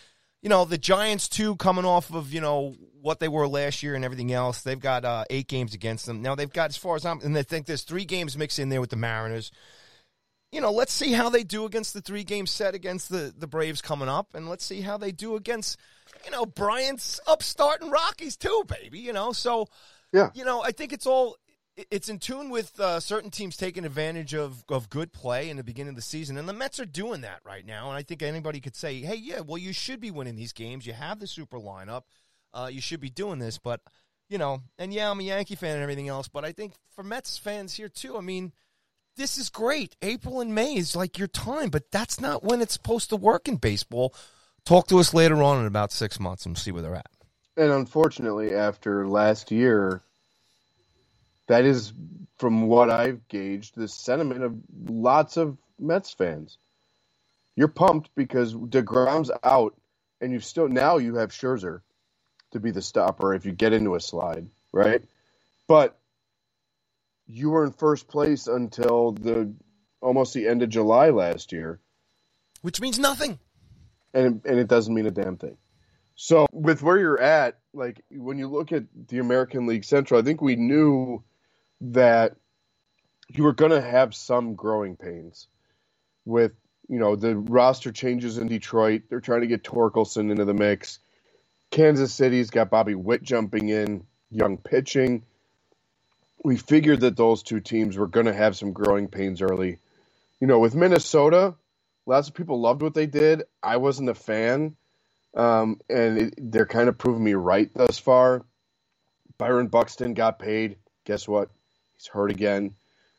You 0.42 0.48
know, 0.48 0.64
the 0.64 0.78
Giants 0.78 1.28
too, 1.28 1.56
coming 1.56 1.84
off 1.84 2.14
of 2.14 2.32
you 2.32 2.40
know 2.40 2.76
what 3.00 3.18
they 3.18 3.28
were 3.28 3.48
last 3.48 3.82
year 3.82 3.94
and 3.94 4.04
everything 4.04 4.32
else. 4.32 4.62
They've 4.62 4.78
got 4.78 5.04
uh, 5.04 5.24
eight 5.28 5.48
games 5.48 5.74
against 5.74 6.06
them 6.06 6.22
now. 6.22 6.34
They've 6.34 6.52
got 6.52 6.70
as 6.70 6.76
far 6.76 6.96
as 6.96 7.04
I'm, 7.04 7.20
and 7.20 7.36
I 7.36 7.42
think 7.42 7.66
there's 7.66 7.82
three 7.82 8.04
games 8.04 8.38
mixed 8.38 8.58
in 8.58 8.68
there 8.68 8.80
with 8.80 8.90
the 8.90 8.96
Mariners 8.96 9.50
you 10.52 10.60
know, 10.60 10.72
let's 10.72 10.92
see 10.92 11.12
how 11.12 11.28
they 11.28 11.44
do 11.44 11.64
against 11.64 11.94
the 11.94 12.00
three 12.00 12.24
game 12.24 12.46
set 12.46 12.74
against 12.74 13.08
the, 13.08 13.32
the 13.36 13.46
Braves 13.46 13.80
coming 13.80 14.08
up, 14.08 14.34
and 14.34 14.48
let's 14.48 14.64
see 14.64 14.80
how 14.80 14.96
they 14.96 15.12
do 15.12 15.36
against, 15.36 15.78
you 16.24 16.30
know, 16.30 16.44
Bryant's 16.44 17.20
upstart 17.26 17.82
and 17.82 17.92
Rockies 17.92 18.36
too, 18.36 18.64
baby. 18.66 18.98
You 18.98 19.12
know, 19.12 19.32
so 19.32 19.68
yeah, 20.12 20.30
you 20.34 20.44
know, 20.44 20.62
I 20.62 20.72
think 20.72 20.92
it's 20.92 21.06
all 21.06 21.36
it's 21.90 22.08
in 22.08 22.18
tune 22.18 22.50
with 22.50 22.78
uh, 22.80 23.00
certain 23.00 23.30
teams 23.30 23.56
taking 23.56 23.84
advantage 23.84 24.34
of 24.34 24.64
of 24.68 24.90
good 24.90 25.12
play 25.12 25.50
in 25.50 25.56
the 25.56 25.64
beginning 25.64 25.90
of 25.90 25.96
the 25.96 26.02
season, 26.02 26.36
and 26.36 26.48
the 26.48 26.52
Mets 26.52 26.80
are 26.80 26.86
doing 26.86 27.20
that 27.20 27.40
right 27.44 27.64
now. 27.64 27.88
And 27.88 27.96
I 27.96 28.02
think 28.02 28.22
anybody 28.22 28.60
could 28.60 28.76
say, 28.76 29.00
hey, 29.00 29.16
yeah, 29.16 29.40
well, 29.40 29.58
you 29.58 29.72
should 29.72 30.00
be 30.00 30.10
winning 30.10 30.36
these 30.36 30.52
games. 30.52 30.86
You 30.86 30.94
have 30.94 31.20
the 31.20 31.26
super 31.26 31.58
lineup. 31.58 32.02
Uh, 32.52 32.68
you 32.70 32.80
should 32.80 33.00
be 33.00 33.10
doing 33.10 33.38
this, 33.38 33.58
but 33.58 33.80
you 34.28 34.38
know, 34.38 34.62
and 34.78 34.92
yeah, 34.92 35.10
I'm 35.10 35.20
a 35.20 35.22
Yankee 35.22 35.54
fan 35.54 35.74
and 35.74 35.82
everything 35.82 36.08
else, 36.08 36.26
but 36.26 36.44
I 36.44 36.50
think 36.50 36.72
for 36.94 37.04
Mets 37.04 37.38
fans 37.38 37.74
here 37.74 37.88
too, 37.88 38.16
I 38.16 38.20
mean 38.20 38.52
this 39.16 39.38
is 39.38 39.49
great. 39.51 39.96
April 40.03 40.40
and 40.40 40.55
May 40.55 40.77
is 40.77 40.96
like 40.96 41.18
your 41.18 41.29
time, 41.29 41.70
but 41.70 41.90
that's 41.90 42.20
not 42.20 42.42
when 42.44 42.61
it's 42.61 42.75
supposed 42.75 43.11
to 43.11 43.16
work 43.16 43.49
in 43.49 43.57
baseball. 43.57 44.14
Talk 44.64 44.88
to 44.88 44.99
us 44.99 45.14
later 45.14 45.42
on 45.42 45.61
in 45.61 45.66
about 45.66 45.92
six 45.92 46.20
months 46.20 46.46
and 46.46 46.57
see 46.57 46.70
where 46.70 46.83
they're 46.83 46.94
at. 46.94 47.11
And 47.57 47.70
unfortunately, 47.70 48.55
after 48.55 49.07
last 49.07 49.51
year, 49.51 50.03
that 51.49 51.64
is, 51.64 51.92
from 52.38 52.66
what 52.66 52.90
I've 52.90 53.27
gauged, 53.29 53.75
the 53.75 53.88
sentiment 53.88 54.44
of 54.44 54.57
lots 54.88 55.37
of 55.37 55.59
Mets 55.79 56.12
fans. 56.12 56.59
You're 57.57 57.68
pumped 57.68 58.11
because 58.14 58.55
DeGrom's 58.55 59.31
out, 59.42 59.75
and 60.20 60.33
you 60.33 60.40
still 60.40 60.68
now 60.68 60.99
you 60.99 61.16
have 61.16 61.31
Scherzer 61.31 61.81
to 62.53 62.61
be 62.61 62.70
the 62.70 62.83
stopper 62.83 63.35
if 63.35 63.44
you 63.44 63.53
get 63.53 63.73
into 63.73 63.94
a 63.94 64.01
slide, 64.01 64.46
right? 64.73 65.03
But 65.66 65.99
you 67.32 67.50
were 67.50 67.64
in 67.64 67.72
first 67.72 68.08
place 68.08 68.46
until 68.46 69.12
the 69.12 69.52
almost 70.00 70.34
the 70.34 70.48
end 70.48 70.62
of 70.62 70.68
July 70.68 71.10
last 71.10 71.52
year, 71.52 71.80
which 72.62 72.80
means 72.80 72.98
nothing. 72.98 73.38
And 74.12 74.42
and 74.44 74.58
it 74.58 74.68
doesn't 74.68 74.92
mean 74.92 75.06
a 75.06 75.10
damn 75.10 75.36
thing. 75.36 75.56
So 76.16 76.46
with 76.52 76.82
where 76.82 76.98
you're 76.98 77.20
at, 77.20 77.58
like 77.72 78.02
when 78.10 78.38
you 78.38 78.48
look 78.48 78.72
at 78.72 78.84
the 79.08 79.18
American 79.18 79.66
League 79.66 79.84
Central, 79.84 80.20
I 80.20 80.24
think 80.24 80.42
we 80.42 80.56
knew 80.56 81.22
that 81.82 82.36
you 83.28 83.44
were 83.44 83.54
going 83.54 83.70
to 83.70 83.80
have 83.80 84.14
some 84.14 84.54
growing 84.54 84.96
pains 84.96 85.46
with 86.24 86.52
you 86.88 86.98
know 86.98 87.14
the 87.14 87.36
roster 87.36 87.92
changes 87.92 88.38
in 88.38 88.48
Detroit. 88.48 89.02
They're 89.08 89.20
trying 89.20 89.42
to 89.42 89.46
get 89.46 89.62
Torkelson 89.62 90.30
into 90.30 90.44
the 90.44 90.54
mix. 90.54 90.98
Kansas 91.70 92.12
City's 92.12 92.50
got 92.50 92.68
Bobby 92.68 92.96
Witt 92.96 93.22
jumping 93.22 93.68
in, 93.68 94.04
young 94.30 94.58
pitching 94.58 95.22
we 96.42 96.57
figured 96.57 97.00
that 97.00 97.16
those 97.16 97.42
two 97.42 97.61
teams 97.61 97.96
were 97.96 98.07
going 98.07 98.26
to 98.26 98.33
have 98.35 98.57
some 98.57 98.72
growing 98.72 99.09
pains 99.09 99.42
early. 99.42 99.79
You 100.40 100.46
know, 100.46 100.59
with 100.59 100.74
Minnesota, 100.74 101.55
lots 102.07 102.29
of 102.29 102.35
people 102.35 102.61
loved 102.61 102.83
what 102.83 102.94
they 102.94 103.07
did. 103.07 103.42
I 103.62 103.76
wasn't 103.76 104.09
a 104.09 104.14
fan, 104.14 104.76
um, 105.37 105.81
and 105.90 106.18
it, 106.18 106.35
they're 106.38 106.66
kind 106.66 106.88
of 106.88 106.96
proving 106.96 107.24
me 107.24 107.35
right 107.35 107.70
thus 107.74 107.98
far. 107.98 108.44
Byron 109.38 109.68
Buxton 109.68 110.14
got 110.14 110.38
paid. 110.38 110.76
Guess 111.05 111.29
what? 111.29 111.50
He's 111.96 112.07
hurt 112.07 112.31
again. 112.31 112.74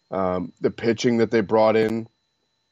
Um, 0.10 0.52
the 0.60 0.72
pitching 0.72 1.18
that 1.18 1.32
they 1.32 1.42
brought 1.42 1.76
in, 1.76 2.08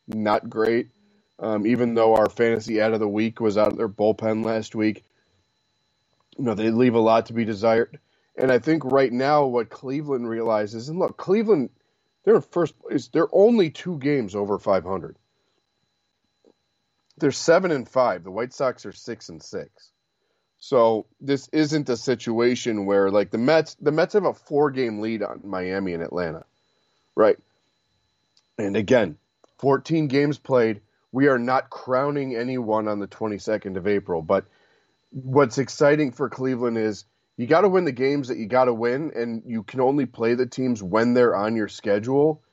not 0.08 0.50
great. 0.50 0.90
Um, 1.38 1.66
even 1.66 1.94
though 1.94 2.16
our 2.16 2.30
fantasy 2.30 2.82
ad 2.82 2.94
of 2.94 3.00
the 3.00 3.08
week 3.08 3.40
was 3.40 3.58
out 3.58 3.72
of 3.72 3.78
their 3.78 3.88
bullpen 3.88 4.44
last 4.44 4.76
week, 4.76 5.06
you 6.38 6.44
know 6.44 6.54
they 6.54 6.70
leave 6.70 6.96
a 6.96 7.00
lot 7.00 7.28
to 7.28 7.34
be 7.34 7.46
desired. 7.46 8.00
And 8.40 8.54
I 8.54 8.60
think 8.60 8.86
right 8.86 9.12
now 9.12 9.46
what 9.46 9.70
Cleveland 9.70 10.28
realizes, 10.28 10.88
and 10.88 10.98
look, 10.98 11.18
Cleveland, 11.18 11.70
they're 12.24 12.38
in 12.38 12.42
first 12.42 12.80
place. 12.80 13.10
They're 13.10 13.28
only 13.34 13.70
two 13.70 13.98
games 13.98 14.34
over 14.34 14.58
500. 14.58 15.18
They're 17.18 17.34
seven 17.34 17.72
and 17.72 17.88
five. 17.88 18.24
The 18.24 18.32
White 18.32 18.54
Sox 18.54 18.86
are 18.86 18.94
six 18.94 19.28
and 19.28 19.44
six. 19.44 19.92
So 20.58 21.06
this 21.20 21.50
isn't 21.52 21.90
a 21.90 21.98
situation 21.98 22.86
where 22.86 23.12
like 23.12 23.30
the 23.30 23.38
Mets, 23.38 23.76
the 23.76 23.92
Mets 23.92 24.14
have 24.14 24.26
a 24.26 24.34
four 24.34 24.72
game 24.72 25.02
lead 25.02 25.22
on 25.22 25.42
Miami 25.44 25.94
and 25.94 26.02
Atlanta, 26.02 26.46
right? 27.16 27.38
And 28.58 28.78
again, 28.78 29.18
14 29.58 30.08
games 30.08 30.38
played. 30.38 30.80
We 31.12 31.28
are 31.28 31.40
not 31.40 31.70
crowning 31.70 32.38
anyone 32.38 32.88
on 32.88 33.00
the 33.00 33.08
22nd 33.08 33.76
of 33.76 33.86
April, 33.86 34.22
but 34.22 34.46
what's 35.12 35.58
exciting 35.58 36.14
for 36.14 36.30
Cleveland 36.30 36.78
is 36.78 37.04
you 37.40 37.48
got 37.48 37.62
to 37.62 37.70
win 37.70 37.86
the 37.86 37.94
games 37.94 38.28
that 38.28 38.38
you 38.38 38.48
got 38.48 38.66
to 38.66 38.74
win, 38.74 39.14
and 39.16 39.44
you 39.46 39.64
can 39.64 39.80
only 39.80 40.06
play 40.06 40.34
the 40.34 40.46
teams 40.46 40.84
when 40.84 41.14
they're 41.14 41.38
on 41.38 41.56
your 41.56 41.70
schedule. 41.70 42.44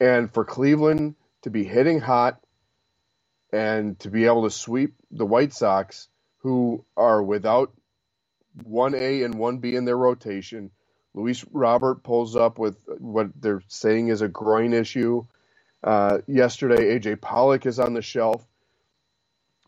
And 0.00 0.28
for 0.34 0.44
Cleveland 0.44 1.14
to 1.42 1.50
be 1.50 1.62
hitting 1.62 2.00
hot 2.00 2.40
and 3.52 3.96
to 4.00 4.10
be 4.10 4.24
able 4.24 4.42
to 4.42 4.50
sweep 4.50 4.96
the 5.12 5.24
White 5.24 5.52
Sox, 5.52 6.08
who 6.38 6.84
are 6.96 7.22
without 7.22 7.74
1A 8.64 9.24
and 9.24 9.36
1B 9.36 9.72
in 9.72 9.84
their 9.84 9.96
rotation, 9.96 10.72
Luis 11.14 11.44
Robert 11.52 12.02
pulls 12.02 12.34
up 12.34 12.58
with 12.58 12.76
what 12.98 13.28
they're 13.40 13.62
saying 13.68 14.08
is 14.08 14.20
a 14.20 14.26
groin 14.26 14.72
issue. 14.72 15.24
Uh, 15.84 16.18
yesterday, 16.26 16.98
AJ 16.98 17.20
Pollock 17.20 17.66
is 17.66 17.78
on 17.78 17.94
the 17.94 18.02
shelf. 18.02 18.44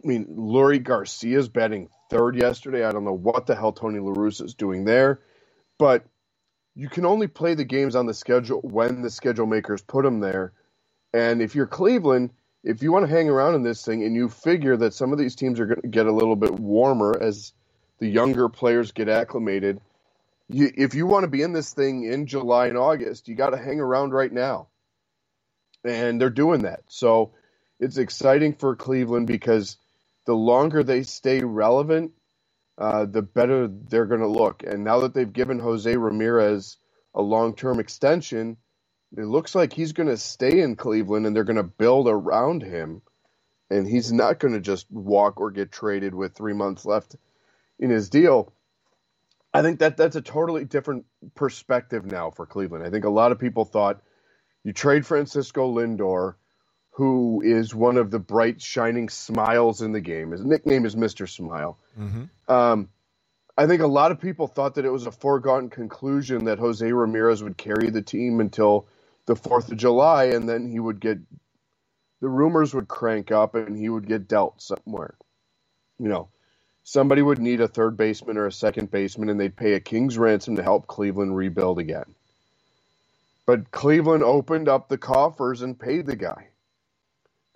I 0.02 0.08
mean, 0.08 0.26
Leury 0.26 0.82
Garcia's 0.82 1.48
batting 1.48 1.88
third 2.10 2.36
yesterday. 2.36 2.84
I 2.84 2.92
don't 2.92 3.04
know 3.04 3.12
what 3.12 3.46
the 3.46 3.56
hell 3.56 3.72
Tony 3.72 3.98
La 3.98 4.12
Russa 4.12 4.44
is 4.44 4.54
doing 4.54 4.84
there, 4.84 5.20
but 5.78 6.04
you 6.74 6.88
can 6.88 7.06
only 7.06 7.26
play 7.26 7.54
the 7.54 7.64
games 7.64 7.96
on 7.96 8.06
the 8.06 8.14
schedule 8.14 8.60
when 8.60 9.02
the 9.02 9.10
schedule 9.10 9.46
makers 9.46 9.82
put 9.82 10.04
them 10.04 10.20
there. 10.20 10.52
And 11.14 11.40
if 11.40 11.54
you're 11.54 11.66
Cleveland, 11.66 12.30
if 12.62 12.82
you 12.82 12.92
want 12.92 13.06
to 13.06 13.10
hang 13.10 13.30
around 13.30 13.54
in 13.54 13.62
this 13.62 13.84
thing 13.84 14.04
and 14.04 14.14
you 14.14 14.28
figure 14.28 14.76
that 14.76 14.92
some 14.92 15.12
of 15.12 15.18
these 15.18 15.36
teams 15.36 15.58
are 15.58 15.66
going 15.66 15.80
to 15.80 15.88
get 15.88 16.06
a 16.06 16.12
little 16.12 16.36
bit 16.36 16.52
warmer 16.52 17.16
as 17.18 17.52
the 17.98 18.08
younger 18.08 18.48
players 18.48 18.92
get 18.92 19.08
acclimated, 19.08 19.80
you, 20.48 20.70
if 20.76 20.94
you 20.94 21.06
want 21.06 21.24
to 21.24 21.30
be 21.30 21.42
in 21.42 21.52
this 21.52 21.72
thing 21.72 22.04
in 22.04 22.26
July 22.26 22.66
and 22.66 22.76
August, 22.76 23.28
you 23.28 23.34
got 23.34 23.50
to 23.50 23.56
hang 23.56 23.80
around 23.80 24.12
right 24.12 24.32
now. 24.32 24.68
And 25.84 26.20
they're 26.20 26.30
doing 26.30 26.62
that. 26.62 26.80
So 26.88 27.32
it's 27.80 27.96
exciting 27.96 28.54
for 28.54 28.76
Cleveland 28.76 29.26
because 29.26 29.76
the 30.26 30.34
longer 30.34 30.82
they 30.82 31.02
stay 31.02 31.42
relevant, 31.42 32.12
uh, 32.78 33.06
the 33.06 33.22
better 33.22 33.68
they're 33.68 34.06
going 34.06 34.20
to 34.20 34.26
look. 34.26 34.62
And 34.64 34.84
now 34.84 35.00
that 35.00 35.14
they've 35.14 35.32
given 35.32 35.58
Jose 35.58 35.96
Ramirez 35.96 36.76
a 37.14 37.22
long 37.22 37.54
term 37.54 37.80
extension, 37.80 38.58
it 39.16 39.24
looks 39.24 39.54
like 39.54 39.72
he's 39.72 39.92
going 39.92 40.08
to 40.08 40.16
stay 40.16 40.60
in 40.60 40.76
Cleveland 40.76 41.26
and 41.26 41.34
they're 41.34 41.44
going 41.44 41.56
to 41.56 41.62
build 41.62 42.08
around 42.08 42.62
him. 42.62 43.02
And 43.70 43.86
he's 43.86 44.12
not 44.12 44.38
going 44.38 44.54
to 44.54 44.60
just 44.60 44.86
walk 44.90 45.40
or 45.40 45.50
get 45.50 45.72
traded 45.72 46.14
with 46.14 46.36
three 46.36 46.52
months 46.52 46.84
left 46.84 47.16
in 47.78 47.90
his 47.90 48.10
deal. 48.10 48.52
I 49.52 49.62
think 49.62 49.78
that 49.78 49.96
that's 49.96 50.16
a 50.16 50.20
totally 50.20 50.64
different 50.64 51.06
perspective 51.34 52.04
now 52.04 52.30
for 52.30 52.46
Cleveland. 52.46 52.84
I 52.84 52.90
think 52.90 53.04
a 53.04 53.10
lot 53.10 53.32
of 53.32 53.38
people 53.38 53.64
thought 53.64 54.02
you 54.62 54.72
trade 54.72 55.06
Francisco 55.06 55.72
Lindor 55.72 56.34
who 56.96 57.42
is 57.44 57.74
one 57.74 57.98
of 57.98 58.10
the 58.10 58.18
bright, 58.18 58.62
shining 58.62 59.10
smiles 59.10 59.82
in 59.82 59.92
the 59.92 60.00
game. 60.00 60.30
His 60.30 60.42
nickname 60.42 60.86
is 60.86 60.96
Mr. 60.96 61.28
Smile. 61.28 61.76
Mm-hmm. 62.00 62.50
Um, 62.50 62.88
I 63.54 63.66
think 63.66 63.82
a 63.82 63.86
lot 63.86 64.12
of 64.12 64.20
people 64.20 64.46
thought 64.46 64.76
that 64.76 64.86
it 64.86 64.90
was 64.90 65.06
a 65.06 65.12
foregone 65.12 65.68
conclusion 65.68 66.46
that 66.46 66.58
Jose 66.58 66.90
Ramirez 66.90 67.42
would 67.42 67.58
carry 67.58 67.90
the 67.90 68.00
team 68.00 68.40
until 68.40 68.86
the 69.26 69.34
4th 69.34 69.70
of 69.70 69.76
July, 69.76 70.24
and 70.28 70.48
then 70.48 70.70
he 70.70 70.80
would 70.80 70.98
get 70.98 71.18
the 72.22 72.30
rumors 72.30 72.72
would 72.72 72.88
crank 72.88 73.30
up 73.30 73.54
and 73.54 73.76
he 73.76 73.90
would 73.90 74.08
get 74.08 74.26
dealt 74.26 74.62
somewhere. 74.62 75.16
You 75.98 76.08
know, 76.08 76.28
somebody 76.82 77.20
would 77.20 77.38
need 77.38 77.60
a 77.60 77.68
third 77.68 77.98
baseman 77.98 78.38
or 78.38 78.46
a 78.46 78.52
second 78.52 78.90
baseman, 78.90 79.28
and 79.28 79.38
they'd 79.38 79.54
pay 79.54 79.74
a 79.74 79.80
king's 79.80 80.16
ransom 80.16 80.56
to 80.56 80.62
help 80.62 80.86
Cleveland 80.86 81.36
rebuild 81.36 81.78
again. 81.78 82.14
But 83.44 83.70
Cleveland 83.70 84.22
opened 84.22 84.70
up 84.70 84.88
the 84.88 84.96
coffers 84.96 85.60
and 85.60 85.78
paid 85.78 86.06
the 86.06 86.16
guy. 86.16 86.48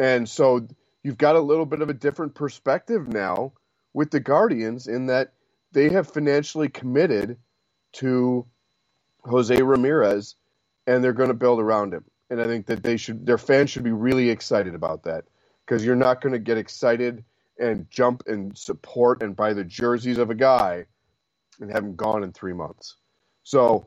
And 0.00 0.26
so 0.26 0.66
you've 1.02 1.18
got 1.18 1.36
a 1.36 1.40
little 1.40 1.66
bit 1.66 1.82
of 1.82 1.90
a 1.90 1.94
different 1.94 2.34
perspective 2.34 3.06
now 3.06 3.52
with 3.92 4.10
the 4.10 4.18
Guardians 4.18 4.86
in 4.86 5.06
that 5.06 5.34
they 5.72 5.90
have 5.90 6.08
financially 6.10 6.70
committed 6.70 7.36
to 7.92 8.46
Jose 9.24 9.60
Ramirez 9.60 10.36
and 10.86 11.04
they're 11.04 11.12
going 11.12 11.28
to 11.28 11.34
build 11.34 11.60
around 11.60 11.92
him. 11.92 12.04
And 12.30 12.40
I 12.40 12.44
think 12.44 12.64
that 12.66 12.82
they 12.82 12.96
should 12.96 13.26
their 13.26 13.36
fans 13.36 13.68
should 13.68 13.84
be 13.84 13.92
really 13.92 14.30
excited 14.30 14.74
about 14.74 15.04
that 15.04 15.24
because 15.66 15.84
you're 15.84 15.96
not 15.96 16.22
going 16.22 16.32
to 16.32 16.38
get 16.38 16.56
excited 16.56 17.22
and 17.58 17.90
jump 17.90 18.22
and 18.26 18.56
support 18.56 19.22
and 19.22 19.36
buy 19.36 19.52
the 19.52 19.64
jerseys 19.64 20.16
of 20.16 20.30
a 20.30 20.34
guy 20.34 20.86
and 21.60 21.70
have 21.70 21.84
him 21.84 21.94
gone 21.94 22.24
in 22.24 22.32
3 22.32 22.54
months. 22.54 22.96
So 23.42 23.86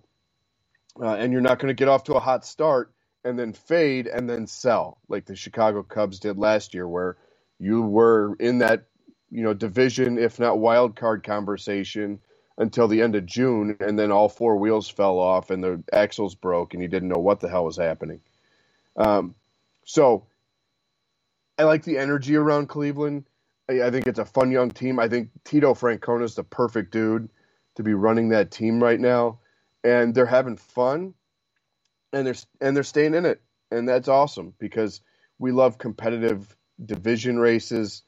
uh, 1.01 1.15
and 1.15 1.33
you're 1.33 1.41
not 1.41 1.57
going 1.57 1.69
to 1.69 1.73
get 1.73 1.87
off 1.87 2.03
to 2.03 2.13
a 2.13 2.19
hot 2.19 2.45
start 2.45 2.93
and 3.23 3.37
then 3.39 3.53
fade 3.53 4.07
and 4.07 4.29
then 4.29 4.47
sell 4.47 4.97
like 5.07 5.25
the 5.25 5.35
Chicago 5.35 5.83
Cubs 5.83 6.19
did 6.19 6.37
last 6.37 6.73
year 6.73 6.87
where 6.87 7.17
you 7.59 7.81
were 7.81 8.35
in 8.39 8.59
that 8.59 8.85
you 9.31 9.43
know 9.43 9.53
division 9.53 10.17
if 10.17 10.39
not 10.39 10.59
wild 10.59 10.95
card 10.95 11.23
conversation 11.23 12.19
until 12.57 12.87
the 12.87 13.01
end 13.01 13.15
of 13.15 13.25
June 13.25 13.77
and 13.79 13.97
then 13.97 14.11
all 14.11 14.29
four 14.29 14.57
wheels 14.57 14.89
fell 14.89 15.17
off 15.19 15.49
and 15.49 15.63
the 15.63 15.83
axles 15.91 16.35
broke 16.35 16.73
and 16.73 16.83
you 16.83 16.89
didn't 16.89 17.09
know 17.09 17.21
what 17.21 17.39
the 17.39 17.49
hell 17.49 17.65
was 17.65 17.77
happening. 17.77 18.21
Um, 18.95 19.35
so 19.85 20.27
I 21.57 21.63
like 21.63 21.83
the 21.83 21.97
energy 21.97 22.35
around 22.35 22.67
Cleveland. 22.67 23.25
I, 23.69 23.83
I 23.83 23.91
think 23.91 24.07
it's 24.07 24.19
a 24.19 24.25
fun 24.25 24.51
young 24.51 24.71
team. 24.71 24.99
I 24.99 25.07
think 25.07 25.29
Tito 25.43 25.73
Francona 25.73 26.23
is 26.23 26.35
the 26.35 26.43
perfect 26.43 26.91
dude 26.91 27.29
to 27.75 27.83
be 27.83 27.93
running 27.93 28.29
that 28.29 28.51
team 28.51 28.81
right 28.81 28.99
now, 28.99 29.39
and 29.83 30.13
they're 30.13 30.25
having 30.25 30.57
fun 30.57 31.13
and 32.13 32.25
they're 32.25 32.35
and 32.61 32.75
they're 32.75 32.83
staying 32.83 33.15
in 33.15 33.25
it, 33.25 33.41
and 33.71 33.87
that's 33.89 34.07
awesome 34.07 34.53
because 34.59 35.01
we 35.39 35.51
love 35.51 35.77
competitive 35.77 36.55
division 36.83 37.39
races, 37.39 38.03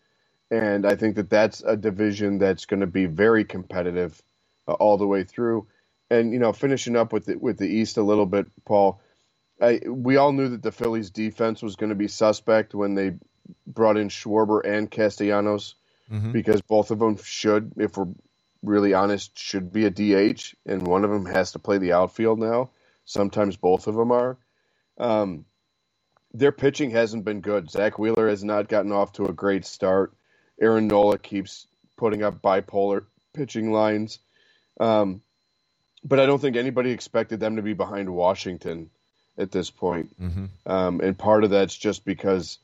and 0.51 0.85
I 0.85 0.95
think 0.95 1.15
that 1.15 1.29
that's 1.29 1.61
a 1.61 1.75
division 1.75 2.37
that's 2.37 2.65
going 2.65 2.81
to 2.81 2.87
be 2.87 3.07
very 3.07 3.43
competitive 3.43 4.21
uh, 4.67 4.73
all 4.73 4.97
the 4.97 5.07
way 5.07 5.23
through. 5.23 5.67
And 6.09 6.31
you 6.31 6.39
know, 6.39 6.53
finishing 6.53 6.95
up 6.95 7.11
with 7.11 7.25
the, 7.25 7.35
with 7.37 7.57
the 7.57 7.67
East 7.67 7.97
a 7.97 8.03
little 8.03 8.27
bit, 8.27 8.45
Paul. 8.65 9.01
I, 9.61 9.79
we 9.87 10.17
all 10.17 10.33
knew 10.33 10.49
that 10.49 10.63
the 10.63 10.71
Phillies' 10.71 11.11
defense 11.11 11.63
was 11.63 11.77
going 11.77 11.89
to 11.89 11.95
be 11.95 12.09
suspect 12.09 12.75
when 12.75 12.93
they 12.93 13.13
brought 13.65 13.95
in 13.95 14.09
Schwarber 14.09 14.61
and 14.65 14.91
Castellanos 14.91 15.75
mm-hmm. 16.11 16.31
because 16.31 16.61
both 16.61 16.91
of 16.91 16.99
them 16.99 17.17
should, 17.17 17.71
if 17.77 17.97
we're 17.97 18.07
really 18.61 18.93
honest, 18.93 19.37
should 19.37 19.71
be 19.71 19.85
a 19.85 19.89
DH, 19.89 20.55
and 20.65 20.85
one 20.85 21.05
of 21.05 21.11
them 21.11 21.25
has 21.25 21.53
to 21.53 21.59
play 21.59 21.77
the 21.77 21.93
outfield 21.93 22.39
now. 22.39 22.71
Sometimes 23.05 23.55
both 23.55 23.87
of 23.87 23.95
them 23.95 24.11
are. 24.11 24.37
Um, 24.97 25.45
their 26.33 26.51
pitching 26.51 26.91
hasn't 26.91 27.23
been 27.23 27.41
good. 27.41 27.69
Zack 27.69 27.97
Wheeler 27.97 28.27
has 28.27 28.43
not 28.43 28.67
gotten 28.67 28.91
off 28.91 29.13
to 29.13 29.25
a 29.25 29.33
great 29.33 29.65
start. 29.65 30.13
Aaron 30.59 30.87
Nola 30.87 31.17
keeps 31.17 31.67
putting 31.97 32.23
up 32.23 32.41
bipolar 32.41 33.05
pitching 33.33 33.71
lines. 33.71 34.19
Um, 34.79 35.21
but 36.03 36.19
I 36.19 36.25
don't 36.25 36.39
think 36.39 36.55
anybody 36.55 36.91
expected 36.91 37.39
them 37.39 37.55
to 37.55 37.61
be 37.61 37.73
behind 37.73 38.09
Washington 38.09 38.89
at 39.37 39.51
this 39.51 39.69
point. 39.69 40.19
Mm-hmm. 40.21 40.45
Um, 40.65 41.01
and 41.01 41.17
part 41.17 41.43
of 41.43 41.49
that's 41.49 41.75
just 41.75 42.05
because 42.05 42.59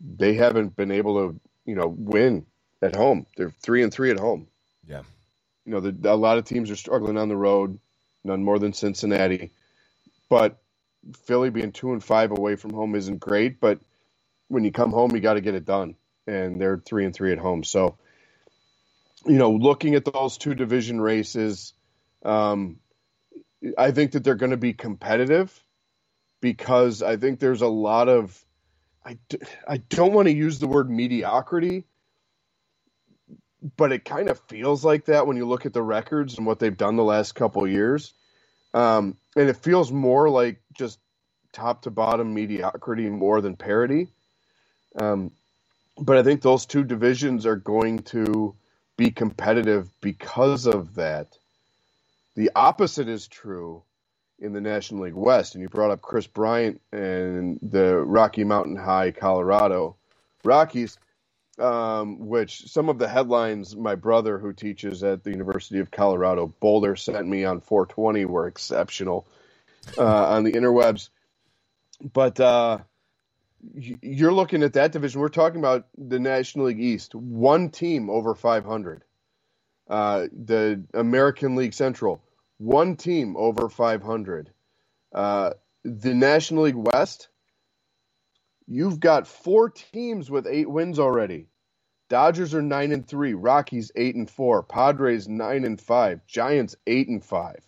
they 0.00 0.34
haven't 0.34 0.76
been 0.76 0.90
able 0.90 1.14
to, 1.28 1.40
you 1.64 1.74
know, 1.74 1.86
win 1.86 2.46
at 2.80 2.96
home. 2.96 3.26
They're 3.36 3.50
three 3.62 3.82
and 3.82 3.92
three 3.92 4.10
at 4.10 4.18
home. 4.18 4.48
Yeah. 4.86 5.02
You 5.64 5.72
know, 5.72 5.80
the, 5.80 6.12
a 6.12 6.16
lot 6.16 6.38
of 6.38 6.44
teams 6.44 6.70
are 6.70 6.76
struggling 6.76 7.16
on 7.16 7.28
the 7.28 7.36
road, 7.36 7.78
none 8.24 8.42
more 8.42 8.58
than 8.58 8.72
Cincinnati. 8.72 9.50
But 10.32 10.56
Philly 11.24 11.50
being 11.50 11.72
two 11.72 11.92
and 11.92 12.02
five 12.02 12.30
away 12.30 12.56
from 12.56 12.72
home 12.72 12.94
isn't 12.94 13.20
great, 13.20 13.60
but 13.60 13.80
when 14.48 14.64
you 14.64 14.72
come 14.72 14.90
home, 14.90 15.14
you 15.14 15.20
got 15.20 15.34
to 15.34 15.42
get 15.42 15.54
it 15.54 15.66
done, 15.66 15.94
and 16.26 16.58
they're 16.58 16.78
three 16.78 17.04
and 17.04 17.14
three 17.14 17.32
at 17.32 17.38
home. 17.38 17.64
So, 17.64 17.98
you 19.26 19.36
know, 19.36 19.50
looking 19.50 19.94
at 19.94 20.06
those 20.06 20.38
two 20.38 20.54
division 20.54 21.02
races, 21.02 21.74
um, 22.24 22.78
I 23.76 23.90
think 23.90 24.12
that 24.12 24.24
they're 24.24 24.34
going 24.34 24.52
to 24.52 24.56
be 24.56 24.72
competitive 24.72 25.62
because 26.40 27.02
I 27.02 27.18
think 27.18 27.38
there's 27.38 27.60
a 27.60 27.68
lot 27.68 28.08
of 28.08 28.42
I, 29.04 29.18
I 29.68 29.76
don't 29.76 30.14
want 30.14 30.28
to 30.28 30.34
use 30.34 30.58
the 30.60 30.66
word 30.66 30.90
mediocrity, 30.90 31.84
but 33.76 33.92
it 33.92 34.06
kind 34.06 34.30
of 34.30 34.40
feels 34.48 34.82
like 34.82 35.04
that 35.04 35.26
when 35.26 35.36
you 35.36 35.46
look 35.46 35.66
at 35.66 35.74
the 35.74 35.82
records 35.82 36.38
and 36.38 36.46
what 36.46 36.58
they've 36.58 36.74
done 36.74 36.96
the 36.96 37.04
last 37.04 37.34
couple 37.34 37.68
years. 37.68 38.14
Um, 38.74 39.16
and 39.36 39.48
it 39.48 39.56
feels 39.56 39.92
more 39.92 40.28
like 40.28 40.60
just 40.72 40.98
top 41.52 41.82
to 41.82 41.90
bottom 41.90 42.34
mediocrity 42.34 43.08
more 43.08 43.40
than 43.40 43.56
parity. 43.56 44.08
Um, 44.98 45.30
but 45.98 46.16
I 46.16 46.22
think 46.22 46.42
those 46.42 46.66
two 46.66 46.84
divisions 46.84 47.46
are 47.46 47.56
going 47.56 48.00
to 48.00 48.54
be 48.96 49.10
competitive 49.10 49.90
because 50.00 50.66
of 50.66 50.94
that. 50.94 51.36
The 52.34 52.50
opposite 52.54 53.08
is 53.08 53.26
true 53.26 53.82
in 54.38 54.52
the 54.52 54.60
National 54.60 55.04
League 55.04 55.14
West, 55.14 55.54
and 55.54 55.62
you 55.62 55.68
brought 55.68 55.90
up 55.90 56.00
Kris 56.00 56.26
Bryant 56.26 56.80
and 56.92 57.58
the 57.62 57.98
Rocky 57.98 58.44
Mountain 58.44 58.76
High 58.76 59.10
Colorado 59.12 59.96
Rockies, 60.44 60.98
um, 61.58 62.26
which 62.26 62.68
some 62.70 62.88
of 62.88 62.98
the 62.98 63.08
headlines 63.08 63.76
my 63.76 63.94
brother 63.94 64.38
who 64.38 64.52
teaches 64.52 65.02
at 65.02 65.22
the 65.22 65.30
University 65.30 65.80
of 65.80 65.90
Colorado 65.90 66.54
Boulder 66.60 66.96
sent 66.96 67.26
me 67.26 67.44
on 67.44 67.60
420 67.60 68.24
were 68.24 68.46
exceptional 68.46 69.26
uh, 69.98 70.28
on 70.28 70.44
the 70.44 70.52
interwebs. 70.52 71.10
But 72.12 72.40
uh, 72.40 72.78
you're 73.74 74.32
looking 74.32 74.62
at 74.62 74.72
that 74.74 74.92
division. 74.92 75.20
We're 75.20 75.28
talking 75.28 75.60
about 75.60 75.86
the 75.96 76.18
National 76.18 76.66
League 76.66 76.80
East. 76.80 77.14
One 77.14 77.70
team 77.70 78.10
over 78.10 78.34
500. 78.34 79.04
Uh, 79.88 80.26
the 80.32 80.82
American 80.94 81.54
League 81.54 81.74
Central. 81.74 82.22
One 82.58 82.96
team 82.96 83.36
over 83.36 83.68
500. 83.68 84.50
Uh, 85.14 85.50
the 85.84 86.14
National 86.14 86.64
League 86.64 86.74
West. 86.76 87.28
You've 88.66 89.00
got 89.00 89.26
four 89.26 89.70
teams 89.70 90.30
with 90.30 90.46
eight 90.46 90.70
wins 90.70 90.98
already. 90.98 91.48
Dodgers 92.08 92.54
are 92.54 92.62
nine 92.62 92.92
and 92.92 93.06
three. 93.06 93.34
Rockies 93.34 93.90
eight 93.96 94.14
and 94.14 94.28
four. 94.28 94.62
Padres 94.62 95.28
nine 95.28 95.64
and 95.64 95.80
five. 95.80 96.26
Giants 96.26 96.76
eight 96.86 97.08
and 97.08 97.24
five. 97.24 97.66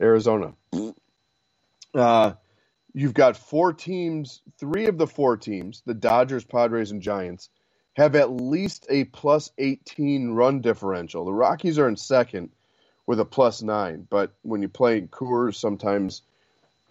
Arizona. 0.00 0.54
Uh, 1.94 2.32
you've 2.92 3.14
got 3.14 3.36
four 3.36 3.72
teams, 3.72 4.42
three 4.58 4.86
of 4.86 4.98
the 4.98 5.06
four 5.06 5.36
teams, 5.36 5.82
the 5.86 5.94
Dodgers, 5.94 6.44
Padres, 6.44 6.90
and 6.90 7.02
Giants, 7.02 7.50
have 7.94 8.16
at 8.16 8.30
least 8.30 8.86
a 8.88 9.04
plus 9.04 9.50
18 9.58 10.32
run 10.32 10.60
differential. 10.60 11.24
The 11.24 11.32
Rockies 11.32 11.78
are 11.78 11.88
in 11.88 11.96
second 11.96 12.50
with 13.06 13.20
a 13.20 13.24
plus 13.24 13.62
nine, 13.62 14.06
but 14.08 14.32
when 14.42 14.62
you 14.62 14.68
play 14.68 14.98
in 14.98 15.08
Coors, 15.08 15.56
sometimes 15.56 16.22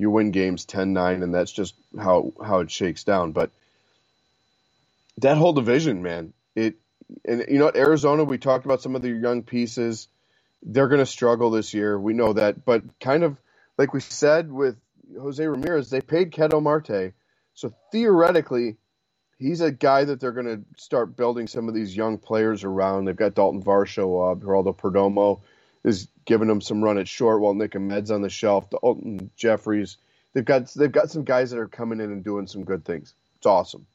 you 0.01 0.09
win 0.09 0.31
games 0.31 0.65
10 0.65 0.93
9, 0.93 1.21
and 1.21 1.33
that's 1.33 1.51
just 1.51 1.75
how, 1.95 2.33
how 2.43 2.59
it 2.61 2.71
shakes 2.71 3.03
down. 3.03 3.33
But 3.33 3.51
that 5.19 5.37
whole 5.37 5.53
division, 5.53 6.01
man, 6.01 6.33
it, 6.55 6.75
and 7.23 7.45
you 7.47 7.59
know 7.59 7.71
Arizona, 7.73 8.23
we 8.23 8.39
talked 8.39 8.65
about 8.65 8.81
some 8.81 8.95
of 8.95 9.03
the 9.03 9.11
young 9.11 9.43
pieces. 9.43 10.07
They're 10.63 10.87
going 10.87 10.99
to 11.01 11.05
struggle 11.05 11.51
this 11.51 11.73
year. 11.75 11.99
We 11.99 12.13
know 12.13 12.33
that. 12.33 12.65
But 12.65 12.83
kind 12.99 13.23
of 13.23 13.37
like 13.77 13.93
we 13.93 13.99
said 13.99 14.51
with 14.51 14.75
Jose 15.19 15.45
Ramirez, 15.45 15.91
they 15.91 16.01
paid 16.01 16.31
Ketel 16.31 16.61
Marte. 16.61 17.13
So 17.53 17.71
theoretically, 17.91 18.77
he's 19.37 19.61
a 19.61 19.71
guy 19.71 20.05
that 20.05 20.19
they're 20.19 20.31
going 20.31 20.47
to 20.47 20.63
start 20.77 21.15
building 21.15 21.45
some 21.45 21.67
of 21.67 21.75
these 21.75 21.95
young 21.95 22.17
players 22.17 22.63
around. 22.63 23.05
They've 23.05 23.15
got 23.15 23.35
Daulton 23.35 23.63
Varsho, 23.63 24.31
uh, 24.31 24.35
Geraldo 24.35 24.75
Perdomo 24.75 25.41
is 25.83 26.07
giving 26.25 26.47
them 26.47 26.61
some 26.61 26.83
run 26.83 26.97
at 26.97 27.07
short 27.07 27.41
while 27.41 27.53
Nick 27.53 27.75
Ahmed's 27.75 28.11
on 28.11 28.21
the 28.21 28.29
shelf. 28.29 28.69
Daulton 28.69 29.29
Jefferies, 29.35 29.97
they've 30.33 30.45
got 30.45 30.73
they've 30.75 30.91
got 30.91 31.11
some 31.11 31.23
guys 31.23 31.51
that 31.51 31.59
are 31.59 31.67
coming 31.67 31.99
in 31.99 32.11
and 32.11 32.23
doing 32.23 32.47
some 32.47 32.63
good 32.63 32.85
things. 32.85 33.13
It's 33.37 33.47
awesome. 33.47 33.87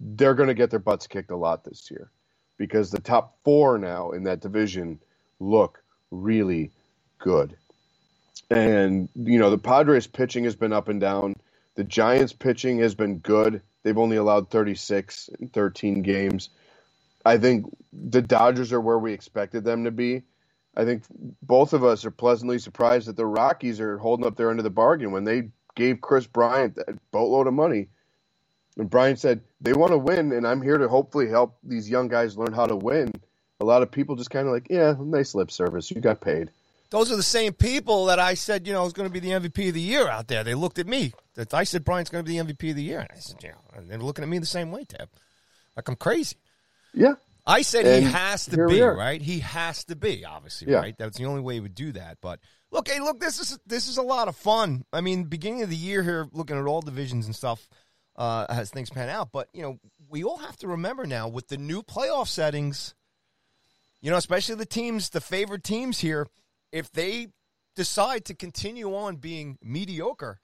They're 0.00 0.34
going 0.34 0.48
to 0.48 0.54
get 0.54 0.70
their 0.70 0.78
butts 0.80 1.06
kicked 1.06 1.30
a 1.30 1.36
lot 1.36 1.64
this 1.64 1.90
year 1.90 2.10
because 2.58 2.90
the 2.90 3.00
top 3.00 3.38
four 3.44 3.78
now 3.78 4.10
in 4.12 4.24
that 4.24 4.40
division 4.40 5.00
look 5.40 5.82
really 6.10 6.72
good. 7.18 7.56
And, 8.50 9.08
you 9.14 9.38
know, 9.38 9.50
the 9.50 9.58
Padres 9.58 10.06
pitching 10.06 10.44
has 10.44 10.54
been 10.56 10.72
up 10.72 10.88
and 10.88 11.00
down. 11.00 11.34
The 11.74 11.84
Giants 11.84 12.32
pitching 12.32 12.78
has 12.78 12.94
been 12.94 13.18
good. 13.18 13.62
They've 13.82 13.98
only 13.98 14.16
allowed 14.16 14.50
36 14.50 15.30
in 15.40 15.48
13 15.48 16.02
games. 16.02 16.50
I 17.24 17.38
think 17.38 17.66
the 17.92 18.22
Dodgers 18.22 18.72
are 18.72 18.80
where 18.80 18.98
we 18.98 19.12
expected 19.12 19.64
them 19.64 19.84
to 19.84 19.90
be. 19.90 20.22
I 20.76 20.84
think 20.84 21.04
both 21.42 21.72
of 21.72 21.84
us 21.84 22.04
are 22.04 22.10
pleasantly 22.10 22.58
surprised 22.58 23.08
that 23.08 23.16
the 23.16 23.26
Rockies 23.26 23.80
are 23.80 23.98
holding 23.98 24.26
up 24.26 24.36
their 24.36 24.50
end 24.50 24.60
of 24.60 24.64
the 24.64 24.70
bargain 24.70 25.10
when 25.10 25.24
they 25.24 25.50
gave 25.74 26.00
Kris 26.00 26.26
Bryant 26.26 26.76
that 26.76 26.98
boatload 27.10 27.46
of 27.46 27.54
money. 27.54 27.88
And 28.76 28.90
Bryant 28.90 29.18
said, 29.18 29.40
they 29.60 29.72
want 29.72 29.92
to 29.92 29.98
win, 29.98 30.32
and 30.32 30.46
I'm 30.46 30.60
here 30.60 30.76
to 30.76 30.88
hopefully 30.88 31.28
help 31.28 31.56
these 31.62 31.88
young 31.88 32.08
guys 32.08 32.36
learn 32.36 32.52
how 32.52 32.66
to 32.66 32.76
win. 32.76 33.10
A 33.60 33.64
lot 33.64 33.82
of 33.82 33.90
people 33.90 34.16
just 34.16 34.30
kind 34.30 34.46
of 34.46 34.52
like, 34.52 34.66
yeah, 34.68 34.94
nice 34.98 35.34
lip 35.34 35.50
service. 35.50 35.90
You 35.90 36.00
got 36.00 36.20
paid 36.20 36.50
those 36.90 37.10
are 37.10 37.16
the 37.16 37.22
same 37.22 37.52
people 37.52 38.06
that 38.06 38.18
I 38.18 38.34
said, 38.34 38.66
you 38.66 38.72
know, 38.72 38.84
was 38.84 38.92
going 38.92 39.08
to 39.08 39.12
be 39.12 39.20
the 39.20 39.30
MVP 39.30 39.68
of 39.68 39.74
the 39.74 39.80
year 39.80 40.08
out 40.08 40.28
there. 40.28 40.44
They 40.44 40.54
looked 40.54 40.78
at 40.78 40.86
me. 40.86 41.12
That 41.34 41.52
I 41.52 41.64
said 41.64 41.84
Bryant's 41.84 42.10
going 42.10 42.24
to 42.24 42.28
be 42.28 42.38
the 42.38 42.44
MVP 42.44 42.70
of 42.70 42.76
the 42.76 42.82
year, 42.82 43.00
and 43.00 43.08
I 43.12 43.18
said, 43.18 43.36
yeah, 43.42 43.52
and 43.74 43.90
they're 43.90 43.98
looking 43.98 44.22
at 44.22 44.28
me 44.28 44.38
the 44.38 44.46
same 44.46 44.70
way, 44.70 44.84
Tab. 44.84 45.08
Like 45.76 45.88
I'm 45.88 45.96
crazy. 45.96 46.36
Yeah. 46.94 47.14
I 47.46 47.62
said 47.62 47.86
and 47.86 48.04
he 48.04 48.10
has 48.10 48.46
to 48.46 48.66
be 48.66 48.80
right. 48.80 49.22
He 49.22 49.38
has 49.40 49.84
to 49.84 49.96
be 49.96 50.24
obviously 50.24 50.72
yeah. 50.72 50.78
right. 50.78 50.94
That's 50.98 51.16
the 51.16 51.26
only 51.26 51.40
way 51.40 51.54
he 51.54 51.60
would 51.60 51.74
do 51.74 51.92
that. 51.92 52.18
But 52.20 52.40
look, 52.70 52.88
hey, 52.88 53.00
look, 53.00 53.20
this 53.20 53.38
is 53.38 53.58
this 53.66 53.88
is 53.88 53.98
a 53.98 54.02
lot 54.02 54.28
of 54.28 54.36
fun. 54.36 54.84
I 54.92 55.00
mean, 55.00 55.24
beginning 55.24 55.62
of 55.62 55.70
the 55.70 55.76
year 55.76 56.02
here, 56.02 56.28
looking 56.32 56.58
at 56.58 56.66
all 56.66 56.80
divisions 56.80 57.26
and 57.26 57.36
stuff 57.36 57.68
uh, 58.16 58.46
as 58.48 58.70
things 58.70 58.90
pan 58.90 59.08
out. 59.08 59.30
But 59.32 59.48
you 59.52 59.62
know, 59.62 59.78
we 60.08 60.24
all 60.24 60.38
have 60.38 60.56
to 60.58 60.68
remember 60.68 61.06
now 61.06 61.28
with 61.28 61.48
the 61.48 61.56
new 61.56 61.82
playoff 61.82 62.28
settings. 62.28 62.94
You 64.00 64.10
know, 64.10 64.18
especially 64.18 64.56
the 64.56 64.66
teams, 64.66 65.10
the 65.10 65.20
favored 65.20 65.64
teams 65.64 65.98
here 65.98 66.26
if 66.72 66.92
they 66.92 67.28
decide 67.74 68.24
to 68.26 68.34
continue 68.34 68.94
on 68.94 69.16
being 69.16 69.58
mediocre, 69.62 70.40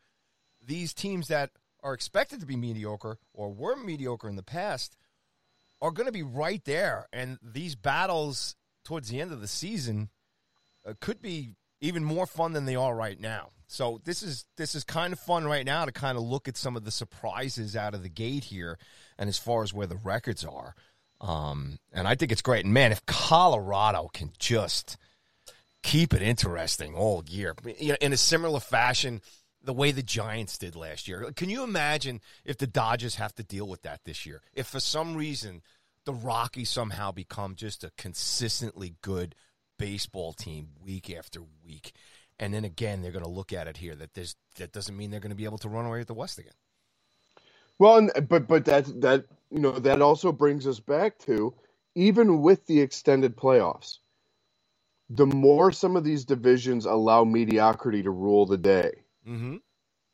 these 0.64 0.94
teams 0.94 1.28
that 1.28 1.50
are 1.82 1.94
expected 1.94 2.40
to 2.40 2.46
be 2.46 2.56
mediocre 2.56 3.18
or 3.32 3.52
were 3.52 3.76
mediocre 3.76 4.28
in 4.28 4.36
the 4.36 4.42
past 4.42 4.96
are 5.82 5.90
going 5.90 6.06
to 6.06 6.12
be 6.12 6.22
right 6.22 6.64
there. 6.64 7.08
And 7.12 7.38
these 7.42 7.74
battles 7.74 8.56
towards 8.84 9.08
the 9.08 9.20
end 9.20 9.32
of 9.32 9.42
the 9.42 9.48
season 9.48 10.08
uh, 10.86 10.94
could 11.00 11.20
be 11.20 11.56
even 11.80 12.04
more 12.04 12.26
fun 12.26 12.52
than 12.52 12.64
they 12.64 12.76
are 12.76 12.94
right 12.94 13.20
now. 13.20 13.50
So 13.66 14.00
this 14.04 14.22
is 14.22 14.46
this 14.56 14.74
is 14.74 14.84
kind 14.84 15.12
of 15.12 15.18
fun 15.18 15.44
right 15.44 15.64
now 15.64 15.84
to 15.84 15.92
kind 15.92 16.16
of 16.16 16.24
look 16.24 16.46
at 16.46 16.56
some 16.56 16.76
of 16.76 16.84
the 16.84 16.90
surprises 16.90 17.74
out 17.74 17.94
of 17.94 18.02
the 18.02 18.10
gate 18.10 18.44
here, 18.44 18.78
and 19.18 19.28
as 19.28 19.38
far 19.38 19.62
as 19.62 19.72
where 19.72 19.86
the 19.86 19.96
records 19.96 20.44
are, 20.44 20.74
um, 21.22 21.78
and 21.90 22.06
I 22.06 22.14
think 22.14 22.32
it's 22.32 22.42
great. 22.42 22.66
And 22.66 22.74
man, 22.74 22.92
if 22.92 23.04
Colorado 23.06 24.10
can 24.12 24.30
just 24.38 24.98
keep 25.82 26.12
it 26.14 26.22
interesting 26.22 26.94
all 26.94 27.24
year. 27.26 27.54
You 27.78 27.92
know, 27.92 27.96
in 28.00 28.12
a 28.12 28.16
similar 28.18 28.60
fashion, 28.60 29.20
the 29.62 29.72
way 29.72 29.92
the 29.92 30.02
Giants 30.02 30.58
did 30.58 30.76
last 30.76 31.08
year. 31.08 31.30
Can 31.36 31.48
you 31.50 31.62
imagine 31.62 32.20
if 32.44 32.58
the 32.58 32.66
Dodgers 32.66 33.16
have 33.16 33.34
to 33.36 33.42
deal 33.42 33.66
with 33.66 33.82
that 33.82 34.00
this 34.04 34.26
year? 34.26 34.42
If 34.52 34.66
for 34.68 34.80
some 34.80 35.16
reason 35.16 35.62
the 36.04 36.12
Rockies 36.12 36.70
somehow 36.70 37.12
become 37.12 37.54
just 37.54 37.84
a 37.84 37.92
consistently 37.96 38.96
good 39.02 39.34
baseball 39.78 40.32
team 40.32 40.70
week 40.82 41.10
after 41.10 41.40
week, 41.64 41.92
and 42.38 42.52
then 42.52 42.64
again 42.64 43.02
they're 43.02 43.12
going 43.12 43.24
to 43.24 43.30
look 43.30 43.52
at 43.52 43.66
it 43.66 43.78
here 43.78 43.94
that 43.94 44.14
there's 44.14 44.36
that 44.56 44.72
doesn't 44.72 44.96
mean 44.96 45.10
they're 45.10 45.20
going 45.20 45.30
to 45.30 45.36
be 45.36 45.44
able 45.44 45.58
to 45.58 45.68
run 45.68 45.86
away 45.86 45.98
with 45.98 46.08
the 46.08 46.14
West 46.14 46.38
again. 46.38 46.52
Well, 47.78 47.96
and, 47.98 48.28
but 48.28 48.46
but 48.46 48.64
that 48.66 49.00
that 49.00 49.26
you 49.50 49.58
know 49.58 49.78
that 49.78 50.02
also 50.02 50.32
brings 50.32 50.66
us 50.66 50.80
back 50.80 51.18
to 51.20 51.54
even 51.94 52.40
with 52.40 52.66
the 52.66 52.80
extended 52.80 53.36
playoffs 53.36 53.98
the 55.14 55.26
more 55.26 55.72
some 55.72 55.96
of 55.96 56.04
these 56.04 56.24
divisions 56.24 56.86
allow 56.86 57.22
mediocrity 57.24 58.02
to 58.02 58.10
rule 58.10 58.46
the 58.46 58.56
day, 58.56 58.92
mm-hmm. 59.28 59.56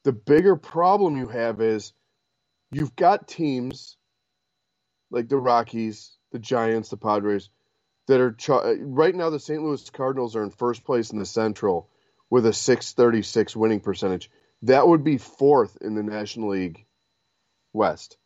the 0.03 0.13
bigger 0.13 0.57
problem 0.57 1.17
you 1.17 1.29
have 1.29 1.61
is 1.61 1.93
you've 2.73 2.97
got 2.97 3.29
teams 3.29 3.97
like 5.11 5.29
the 5.29 5.37
Rockies, 5.37 6.17
the 6.33 6.39
Giants, 6.39 6.91
the 6.91 6.97
Padres 6.97 7.51
that 8.07 8.21
are 8.21 8.37
right 8.81 9.15
now. 9.15 9.31
The 9.31 9.41
St. 9.41 9.63
Louis 9.63 9.89
Cardinals 9.91 10.37
are 10.37 10.43
in 10.43 10.51
first 10.51 10.85
place 10.85 11.11
in 11.11 11.19
the 11.19 11.27
Central 11.27 11.89
with 12.31 12.47
a 12.47 12.53
636 12.53 13.57
winning 13.57 13.81
percentage. 13.81 14.31
That 14.63 14.87
would 14.87 15.05
be 15.05 15.19
fourth 15.19 15.79
in 15.81 15.95
the 15.95 16.03
National 16.03 16.51
League 16.51 16.85
West. 17.73 18.17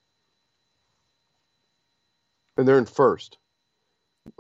And 2.57 2.67
they're 2.67 2.79
in 2.79 2.87
first. 2.87 3.39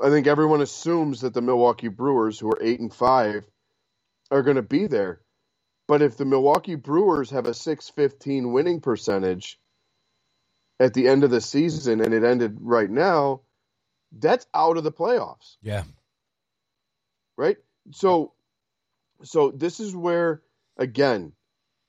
I 0.03 0.11
think 0.11 0.27
everyone 0.27 0.63
assumes 0.63 1.23
that 1.23 1.35
the 1.35 1.43
Milwaukee 1.43 1.89
Brewers, 1.89 2.39
who 2.39 2.49
are 2.49 2.63
eight 2.63 2.81
and 2.81 2.93
five, 2.93 3.45
are 4.31 4.43
going 4.43 4.57
to 4.57 4.63
be 4.63 4.87
there. 4.87 5.21
But 5.89 6.03
if 6.03 6.17
the 6.17 6.25
Milwaukee 6.25 6.77
Brewers 6.77 7.31
have 7.31 7.47
a 7.47 7.55
615 7.55 8.53
winning 8.53 8.81
percentage 8.81 9.59
at 10.81 10.95
the 10.95 11.09
end 11.09 11.25
of 11.25 11.31
the 11.31 11.41
season 11.41 12.01
and 12.01 12.15
it 12.15 12.25
ended 12.25 12.59
right 12.61 12.91
now, 12.91 13.43
that's 14.19 14.47
out 14.55 14.77
of 14.77 14.85
the 14.85 14.93
playoffs. 14.93 15.57
Yeah. 15.63 15.85
Right? 17.37 17.57
So 17.93 18.33
so 19.23 19.51
this 19.51 19.81
is 19.81 19.95
where 19.95 20.43
again, 20.77 21.33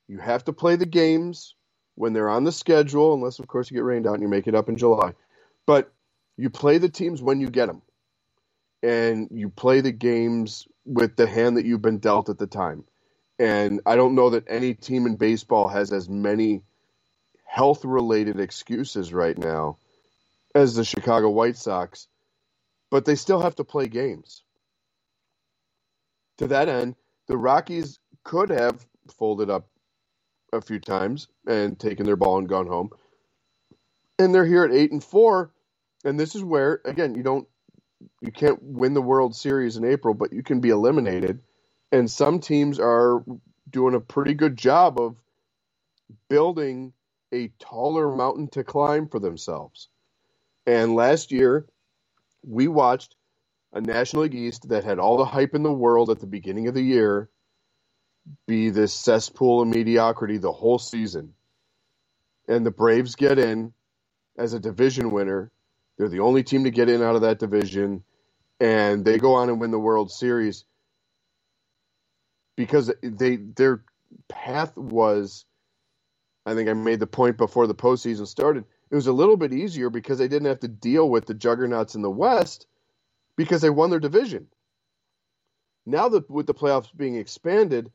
you 0.08 0.20
have 0.20 0.44
to 0.46 0.54
play 0.54 0.76
the 0.76 0.86
games 0.86 1.56
when 1.96 2.14
they're 2.14 2.30
on 2.30 2.44
the 2.44 2.52
schedule 2.52 3.14
unless 3.14 3.40
of 3.40 3.48
course 3.48 3.70
you 3.70 3.76
get 3.76 3.84
rained 3.84 4.08
out 4.08 4.14
and 4.14 4.24
you 4.24 4.30
make 4.30 4.48
it 4.48 4.56
up 4.56 4.70
in 4.70 4.78
July. 4.78 5.14
But 5.66 5.92
you 6.38 6.50
play 6.50 6.78
the 6.78 6.90
teams 6.90 7.22
when 7.22 7.40
you 7.40 7.50
get 7.50 7.68
them, 7.68 7.82
and 8.82 9.30
you 9.32 9.50
play 9.50 9.82
the 9.82 9.92
games 9.92 10.68
with 10.86 11.16
the 11.16 11.28
hand 11.28 11.58
that 11.58 11.66
you've 11.66 11.82
been 11.82 12.00
dealt 12.00 12.30
at 12.30 12.38
the 12.38 12.48
time. 12.48 12.84
And 13.40 13.82
I 13.86 13.96
don't 13.96 14.16
know 14.16 14.32
that 14.32 14.46
any 14.48 14.74
team 14.74 15.06
in 15.06 15.16
baseball 15.16 15.68
has 15.68 15.92
as 15.92 16.10
many 16.10 16.62
health 17.54 17.86
related 17.86 18.40
excuses 18.40 19.14
right 19.14 19.38
now 19.38 19.78
as 20.56 20.74
the 20.74 20.84
Chicago 20.84 21.30
White 21.30 21.56
Sox, 21.56 22.08
but 22.90 23.06
they 23.06 23.14
still 23.14 23.42
have 23.42 23.54
to 23.58 23.64
play 23.64 23.86
games. 23.86 24.42
To 26.40 26.48
that 26.48 26.68
end, 26.68 26.96
the 27.28 27.38
Rockies 27.38 28.00
could 28.24 28.50
have 28.50 28.84
folded 29.20 29.52
up 29.52 29.68
a 30.52 30.62
few 30.62 30.80
times 30.80 31.28
and 31.46 31.80
taken 31.80 32.08
their 32.08 32.16
ball 32.16 32.40
and 32.40 32.50
gone 32.50 32.66
home. 32.66 32.90
And 34.18 34.34
they're 34.34 34.48
here 34.48 34.64
at 34.64 34.74
8 34.74 34.92
and 34.92 35.04
4, 35.04 35.52
and 36.06 36.20
this 36.20 36.34
is 36.34 36.44
where 36.44 36.82
again, 36.86 37.14
you 37.14 37.22
don't 37.22 37.48
you 38.20 38.32
can't 38.32 38.64
win 38.64 38.96
the 38.96 39.02
World 39.02 39.36
Series 39.36 39.78
in 39.78 39.86
April, 39.86 40.16
but 40.16 40.34
you 40.34 40.42
can 40.42 40.60
be 40.60 40.70
eliminated. 40.70 41.44
And 41.92 42.10
some 42.10 42.40
teams 42.40 42.80
are 42.80 43.24
doing 43.70 43.94
a 43.94 44.00
pretty 44.00 44.34
good 44.34 44.58
job 44.58 45.00
of 45.00 45.18
building 46.30 46.94
a 47.34 47.52
taller 47.60 48.16
mountain 48.16 48.48
to 48.50 48.64
climb 48.64 49.10
for 49.10 49.20
themselves. 49.20 49.90
And 50.66 50.96
last 50.96 51.32
year, 51.32 51.68
we 52.46 52.68
watched 52.68 53.16
a 53.74 53.82
National 53.82 54.24
League 54.24 54.36
East 54.36 54.70
that 54.70 54.84
had 54.84 55.00
all 55.00 55.18
the 55.18 55.26
hype 55.26 55.56
in 55.56 55.64
the 55.64 55.74
world 55.74 56.10
at 56.10 56.20
the 56.20 56.28
beginning 56.28 56.68
of 56.68 56.74
the 56.74 56.84
year 56.84 57.30
be 58.48 58.70
this 58.70 58.94
cesspool 58.94 59.62
of 59.62 59.68
mediocrity 59.68 60.38
the 60.38 60.52
whole 60.52 60.80
season. 60.80 61.34
And 62.48 62.66
the 62.66 62.72
Braves 62.72 63.16
get 63.16 63.40
in 63.40 63.74
as 64.38 64.54
a 64.54 64.60
division 64.60 65.12
winner. 65.12 65.52
They're 65.98 66.10
the 66.10 66.22
only 66.22 66.44
team 66.44 66.64
to 66.64 66.72
get 66.72 66.90
in 66.90 67.02
out 67.02 67.16
of 67.16 67.22
that 67.22 67.40
division. 67.40 68.04
And 68.60 69.04
they 69.04 69.18
go 69.18 69.34
on 69.36 69.50
and 69.50 69.60
win 69.60 69.72
the 69.72 69.80
World 69.80 70.12
Series 70.12 70.66
because 72.56 72.92
they 73.02 73.38
their 73.38 73.84
path 74.30 74.78
was 74.78 75.46
I 76.46 76.56
think 76.56 76.70
I 76.70 76.74
made 76.74 77.00
the 77.00 77.08
point 77.08 77.38
before 77.38 77.68
the 77.68 77.76
postseason 77.76 78.28
started. 78.28 78.66
It 78.92 78.96
was 78.96 79.08
a 79.08 79.14
little 79.14 79.38
bit 79.38 79.54
easier 79.54 79.90
because 79.90 80.18
they 80.20 80.28
didn't 80.28 80.50
have 80.50 80.60
to 80.62 80.68
deal 80.68 81.10
with 81.10 81.26
the 81.26 81.34
juggernauts 81.34 81.96
in 81.96 82.02
the 82.02 82.12
West 82.12 82.68
because 83.38 83.62
they 83.62 83.70
won 83.70 83.90
their 83.90 84.00
division. 84.00 84.48
Now 85.86 86.10
that 86.10 86.30
with 86.30 86.48
the 86.48 86.54
playoffs 86.54 86.96
being 86.96 87.16
expanded, 87.16 87.92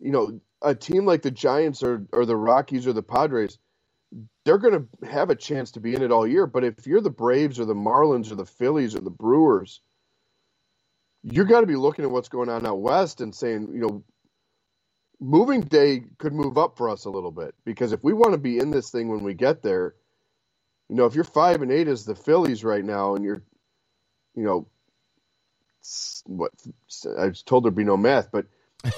you 0.00 0.12
know, 0.12 0.40
a 0.62 0.74
team 0.74 1.06
like 1.06 1.22
the 1.22 1.30
Giants 1.30 1.82
or 1.82 2.06
or 2.12 2.26
the 2.26 2.36
Rockies 2.36 2.86
or 2.86 2.92
the 2.92 3.02
Padres, 3.02 3.58
they're 4.44 4.58
going 4.58 4.88
to 5.02 5.06
have 5.08 5.30
a 5.30 5.36
chance 5.36 5.72
to 5.72 5.80
be 5.80 5.94
in 5.94 6.02
it 6.02 6.12
all 6.12 6.26
year. 6.26 6.46
But 6.46 6.64
if 6.64 6.86
you're 6.86 7.00
the 7.00 7.10
Braves 7.10 7.60
or 7.60 7.64
the 7.64 7.74
Marlins 7.74 8.30
or 8.30 8.36
the 8.36 8.46
Phillies 8.46 8.94
or 8.94 9.00
the 9.00 9.10
Brewers, 9.10 9.80
you 11.22 11.44
got 11.44 11.60
to 11.60 11.66
be 11.66 11.76
looking 11.76 12.04
at 12.04 12.10
what's 12.10 12.28
going 12.28 12.48
on 12.48 12.66
out 12.66 12.80
west 12.80 13.20
and 13.20 13.34
saying, 13.34 13.70
you 13.72 13.80
know, 13.80 14.04
moving 15.24 15.62
day 15.62 16.02
could 16.18 16.34
move 16.34 16.58
up 16.58 16.76
for 16.76 16.90
us 16.90 17.06
a 17.06 17.10
little 17.10 17.30
bit 17.30 17.54
because 17.64 17.92
if 17.92 18.04
we 18.04 18.12
want 18.12 18.32
to 18.32 18.38
be 18.38 18.58
in 18.58 18.70
this 18.70 18.90
thing 18.90 19.08
when 19.08 19.24
we 19.24 19.32
get 19.32 19.62
there, 19.62 19.94
you 20.88 20.96
know, 20.96 21.06
if 21.06 21.14
you're 21.14 21.24
five 21.24 21.62
and 21.62 21.72
eight 21.72 21.88
as 21.88 22.04
the 22.04 22.14
Phillies 22.14 22.62
right 22.62 22.84
now, 22.84 23.14
and 23.14 23.24
you're, 23.24 23.42
you 24.34 24.44
know, 24.44 24.66
what 26.26 26.52
I 27.18 27.28
was 27.28 27.42
told 27.42 27.64
there'd 27.64 27.74
be 27.74 27.84
no 27.84 27.96
math, 27.96 28.30
but 28.30 28.46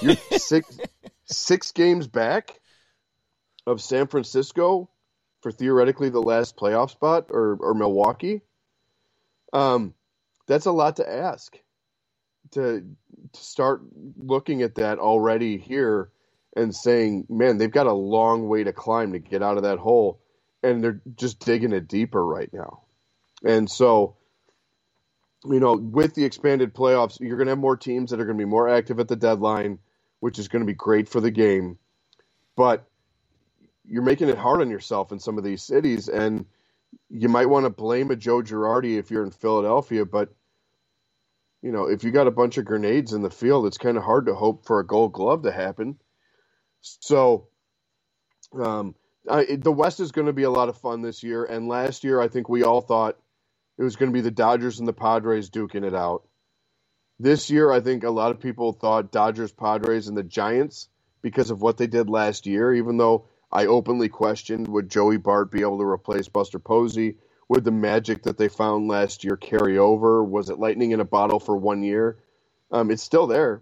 you're 0.01 0.15
six 0.37 0.77
six 1.25 1.71
games 1.71 2.07
back 2.07 2.59
of 3.65 3.81
San 3.81 4.07
Francisco 4.07 4.89
for 5.41 5.51
theoretically 5.51 6.09
the 6.09 6.21
last 6.21 6.57
playoff 6.57 6.91
spot 6.91 7.27
or 7.29 7.57
or 7.61 7.73
Milwaukee. 7.73 8.41
Um, 9.53 9.93
that's 10.45 10.65
a 10.65 10.71
lot 10.71 10.97
to 10.97 11.09
ask 11.09 11.57
to 12.51 12.85
to 13.31 13.39
start 13.39 13.81
looking 14.17 14.61
at 14.61 14.75
that 14.75 14.99
already 14.99 15.57
here 15.57 16.11
and 16.57 16.75
saying, 16.75 17.25
man, 17.29 17.57
they've 17.57 17.71
got 17.71 17.87
a 17.87 17.93
long 17.93 18.47
way 18.47 18.63
to 18.63 18.73
climb 18.73 19.13
to 19.13 19.19
get 19.19 19.43
out 19.43 19.57
of 19.57 19.63
that 19.63 19.77
hole, 19.77 20.19
and 20.63 20.83
they're 20.83 21.01
just 21.15 21.39
digging 21.39 21.71
it 21.71 21.87
deeper 21.87 22.25
right 22.25 22.51
now. 22.51 22.81
And 23.45 23.69
so, 23.69 24.15
you 25.45 25.59
know, 25.59 25.75
with 25.75 26.15
the 26.15 26.25
expanded 26.25 26.73
playoffs, 26.73 27.19
you're 27.19 27.37
going 27.37 27.45
to 27.45 27.51
have 27.51 27.59
more 27.59 27.77
teams 27.77 28.11
that 28.11 28.19
are 28.19 28.25
going 28.25 28.37
to 28.37 28.41
be 28.41 28.49
more 28.49 28.67
active 28.67 28.99
at 28.99 29.07
the 29.07 29.15
deadline, 29.15 29.79
which 30.19 30.39
is 30.39 30.47
going 30.47 30.61
to 30.61 30.65
be 30.65 30.73
great 30.73 31.07
for 31.07 31.21
the 31.21 31.31
game. 31.31 31.77
But 32.55 32.87
you're 33.85 34.01
making 34.01 34.29
it 34.29 34.37
hard 34.37 34.61
on 34.61 34.71
yourself 34.71 35.11
in 35.11 35.19
some 35.19 35.37
of 35.37 35.43
these 35.43 35.61
cities, 35.61 36.09
and 36.09 36.45
you 37.09 37.29
might 37.29 37.45
want 37.45 37.65
to 37.65 37.69
blame 37.69 38.09
a 38.09 38.15
Joe 38.15 38.41
Girardi 38.41 38.97
if 38.97 39.11
you're 39.11 39.23
in 39.23 39.31
Philadelphia, 39.31 40.05
but 40.05 40.33
you 41.61 41.71
know, 41.71 41.85
if 41.85 42.03
you 42.03 42.11
got 42.11 42.27
a 42.27 42.31
bunch 42.31 42.57
of 42.57 42.65
grenades 42.65 43.13
in 43.13 43.21
the 43.21 43.29
field, 43.29 43.65
it's 43.65 43.77
kind 43.77 43.97
of 43.97 44.03
hard 44.03 44.27
to 44.27 44.35
hope 44.35 44.65
for 44.65 44.79
a 44.79 44.85
gold 44.85 45.13
glove 45.13 45.43
to 45.43 45.51
happen. 45.51 45.97
So, 46.81 47.47
um, 48.59 48.95
I, 49.29 49.57
the 49.57 49.71
West 49.71 49.99
is 49.99 50.11
going 50.11 50.27
to 50.27 50.33
be 50.33 50.43
a 50.43 50.49
lot 50.51 50.69
of 50.69 50.77
fun 50.77 51.01
this 51.01 51.23
year. 51.23 51.43
And 51.45 51.67
last 51.67 52.03
year, 52.03 52.21
I 52.21 52.27
think 52.27 52.49
we 52.49 52.63
all 52.63 52.81
thought 52.81 53.17
it 53.77 53.83
was 53.83 53.95
going 53.95 54.11
to 54.11 54.13
be 54.13 54.21
the 54.21 54.31
Dodgers 54.31 54.79
and 54.79 54.87
the 54.87 54.93
Padres 54.93 55.49
duking 55.49 55.85
it 55.85 55.93
out. 55.95 56.23
This 57.19 57.49
year, 57.49 57.71
I 57.71 57.79
think 57.79 58.03
a 58.03 58.11
lot 58.11 58.31
of 58.31 58.39
people 58.39 58.73
thought 58.73 59.11
Dodgers, 59.11 59.51
Padres, 59.51 60.07
and 60.07 60.17
the 60.17 60.23
Giants 60.23 60.87
because 61.21 61.49
of 61.49 61.61
what 61.61 61.77
they 61.77 61.87
did 61.87 62.09
last 62.09 62.45
year, 62.45 62.73
even 62.73 62.97
though 62.97 63.25
I 63.51 63.65
openly 63.65 64.09
questioned 64.09 64.67
would 64.67 64.89
Joey 64.89 65.17
Bart 65.17 65.51
be 65.51 65.61
able 65.61 65.79
to 65.79 65.85
replace 65.85 66.27
Buster 66.27 66.59
Posey? 66.59 67.15
Would 67.49 67.63
the 67.63 67.71
magic 67.71 68.23
that 68.23 68.37
they 68.37 68.49
found 68.49 68.87
last 68.87 69.23
year 69.23 69.37
carry 69.37 69.77
over? 69.77 70.23
Was 70.23 70.49
it 70.49 70.59
lightning 70.59 70.91
in 70.91 70.99
a 70.99 71.05
bottle 71.05 71.39
for 71.39 71.55
one 71.55 71.81
year? 71.81 72.17
Um, 72.71 72.91
it's 72.91 73.03
still 73.03 73.27
there. 73.27 73.61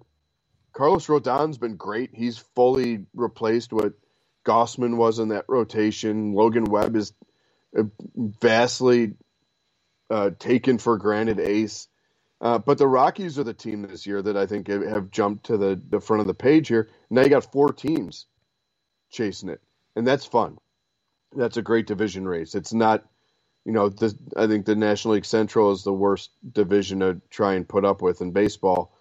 Carlos 0.76 1.08
Rodon's 1.08 1.58
been 1.58 1.78
great. 1.78 2.10
He's 2.14 2.38
fully 2.38 3.06
replaced 3.14 3.72
what 3.72 3.94
Gausman 4.46 4.98
was 4.98 5.20
in 5.20 5.30
that 5.30 5.46
rotation. 5.48 6.34
Logan 6.34 6.66
Webb 6.66 6.98
is 6.98 7.14
vastly 8.16 9.14
uh, 10.10 10.32
taken 10.38 10.78
for 10.78 10.98
granted 10.98 11.40
ace. 11.40 11.88
Uh, 12.42 12.60
but 12.60 12.78
the 12.78 12.88
Rockies 12.88 13.40
are 13.40 13.46
the 13.46 13.54
team 13.54 13.84
this 13.84 14.06
year 14.06 14.22
that 14.22 14.36
I 14.36 14.46
think 14.46 14.68
have 14.68 15.10
jumped 15.10 15.46
to 15.46 15.58
the, 15.58 15.82
the 15.90 16.02
front 16.02 16.20
of 16.20 16.28
the 16.28 16.34
page 16.34 16.68
here. 16.68 16.90
Now 17.10 17.22
you 17.22 17.30
got 17.30 17.52
four 17.52 17.72
teams 17.72 18.28
chasing 19.10 19.48
it, 19.48 19.62
and 19.96 20.06
that's 20.06 20.26
fun. 20.26 20.58
That's 21.34 21.56
a 21.56 21.62
great 21.62 21.88
division 21.88 22.28
race. 22.28 22.54
It's 22.54 22.74
not, 22.74 23.06
you 23.64 23.72
know, 23.72 23.88
the, 23.88 24.14
I 24.36 24.48
think 24.48 24.66
the 24.66 24.76
National 24.76 25.14
League 25.14 25.26
Central 25.26 25.72
is 25.72 25.84
the 25.84 25.94
worst 25.94 26.32
division 26.52 27.00
to 27.00 27.22
try 27.30 27.54
and 27.54 27.68
put 27.68 27.86
up 27.86 28.02
with 28.02 28.20
in 28.20 28.32
baseball 28.32 28.95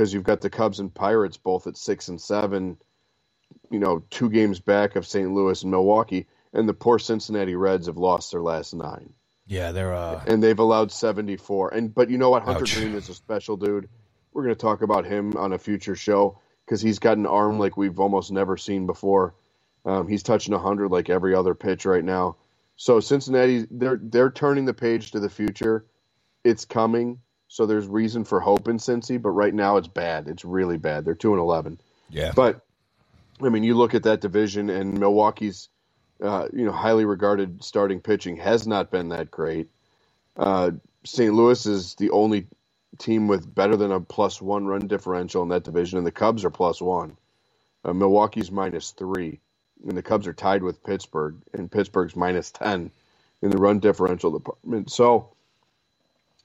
because 0.00 0.14
you've 0.14 0.24
got 0.24 0.40
the 0.40 0.48
Cubs 0.48 0.80
and 0.80 0.94
Pirates 0.94 1.36
both 1.36 1.66
at 1.66 1.76
six 1.76 2.08
and 2.08 2.18
seven, 2.18 2.78
you 3.70 3.78
know, 3.78 4.02
two 4.08 4.30
games 4.30 4.58
back 4.58 4.96
of 4.96 5.06
St. 5.06 5.30
Louis 5.30 5.60
and 5.60 5.70
Milwaukee, 5.70 6.26
and 6.54 6.66
the 6.66 6.72
poor 6.72 6.98
Cincinnati 6.98 7.54
Reds 7.54 7.86
have 7.86 7.98
lost 7.98 8.32
their 8.32 8.40
last 8.40 8.72
nine. 8.72 9.12
Yeah, 9.46 9.72
they're 9.72 9.92
uh... 9.92 10.24
and 10.26 10.42
they've 10.42 10.58
allowed 10.58 10.90
seventy 10.90 11.36
four. 11.36 11.68
And 11.74 11.94
but 11.94 12.08
you 12.08 12.16
know 12.16 12.30
what, 12.30 12.44
Hunter 12.44 12.62
Ouch. 12.62 12.76
Greene 12.76 12.94
is 12.94 13.10
a 13.10 13.14
special 13.14 13.58
dude. 13.58 13.90
We're 14.32 14.42
going 14.42 14.54
to 14.54 14.58
talk 14.60 14.80
about 14.80 15.04
him 15.04 15.36
on 15.36 15.52
a 15.52 15.58
future 15.58 15.96
show 15.96 16.38
because 16.64 16.80
he's 16.80 16.98
got 16.98 17.18
an 17.18 17.26
arm 17.26 17.58
like 17.58 17.76
we've 17.76 18.00
almost 18.00 18.32
never 18.32 18.56
seen 18.56 18.86
before. 18.86 19.34
Um, 19.84 20.08
he's 20.08 20.22
touching 20.22 20.54
hundred 20.54 20.90
like 20.90 21.10
every 21.10 21.34
other 21.34 21.54
pitch 21.54 21.84
right 21.84 22.04
now. 22.04 22.36
So 22.76 23.00
Cincinnati, 23.00 23.66
they're 23.70 24.00
they're 24.02 24.30
turning 24.30 24.64
the 24.64 24.72
page 24.72 25.10
to 25.10 25.20
the 25.20 25.28
future. 25.28 25.84
It's 26.42 26.64
coming. 26.64 27.18
So 27.50 27.66
there's 27.66 27.88
reason 27.88 28.22
for 28.24 28.38
hope 28.38 28.68
in 28.68 28.78
Cincy, 28.78 29.20
but 29.20 29.30
right 29.30 29.52
now 29.52 29.76
it's 29.76 29.88
bad. 29.88 30.28
It's 30.28 30.44
really 30.44 30.78
bad. 30.78 31.04
They're 31.04 31.16
two 31.16 31.32
and 31.32 31.40
eleven. 31.40 31.80
yeah. 32.08 32.30
But 32.34 32.64
I 33.42 33.48
mean, 33.48 33.64
you 33.64 33.74
look 33.74 33.92
at 33.94 34.04
that 34.04 34.20
division, 34.20 34.70
and 34.70 35.00
Milwaukee's 35.00 35.68
uh, 36.22 36.46
you 36.52 36.64
know 36.64 36.70
highly 36.70 37.04
regarded 37.04 37.64
starting 37.64 38.00
pitching 38.00 38.36
has 38.36 38.68
not 38.68 38.92
been 38.92 39.08
that 39.08 39.32
great. 39.32 39.68
Uh, 40.36 40.70
St. 41.04 41.34
Louis 41.34 41.66
is 41.66 41.96
the 41.96 42.10
only 42.10 42.46
team 42.98 43.26
with 43.26 43.52
better 43.52 43.76
than 43.76 43.90
a 43.90 44.00
plus 44.00 44.40
one 44.40 44.66
run 44.66 44.86
differential 44.86 45.42
in 45.42 45.48
that 45.48 45.64
division, 45.64 45.98
and 45.98 46.06
the 46.06 46.12
Cubs 46.12 46.44
are 46.44 46.50
plus 46.50 46.80
one. 46.80 47.16
Uh, 47.84 47.92
Milwaukee's 47.92 48.52
minus 48.52 48.92
three, 48.92 49.40
and 49.88 49.98
the 49.98 50.02
Cubs 50.02 50.28
are 50.28 50.32
tied 50.32 50.62
with 50.62 50.84
Pittsburgh, 50.84 51.34
and 51.52 51.68
Pittsburgh's 51.68 52.14
minus 52.14 52.52
ten 52.52 52.92
in 53.42 53.50
the 53.50 53.58
run 53.58 53.80
differential 53.80 54.30
department. 54.30 54.92
So 54.92 55.30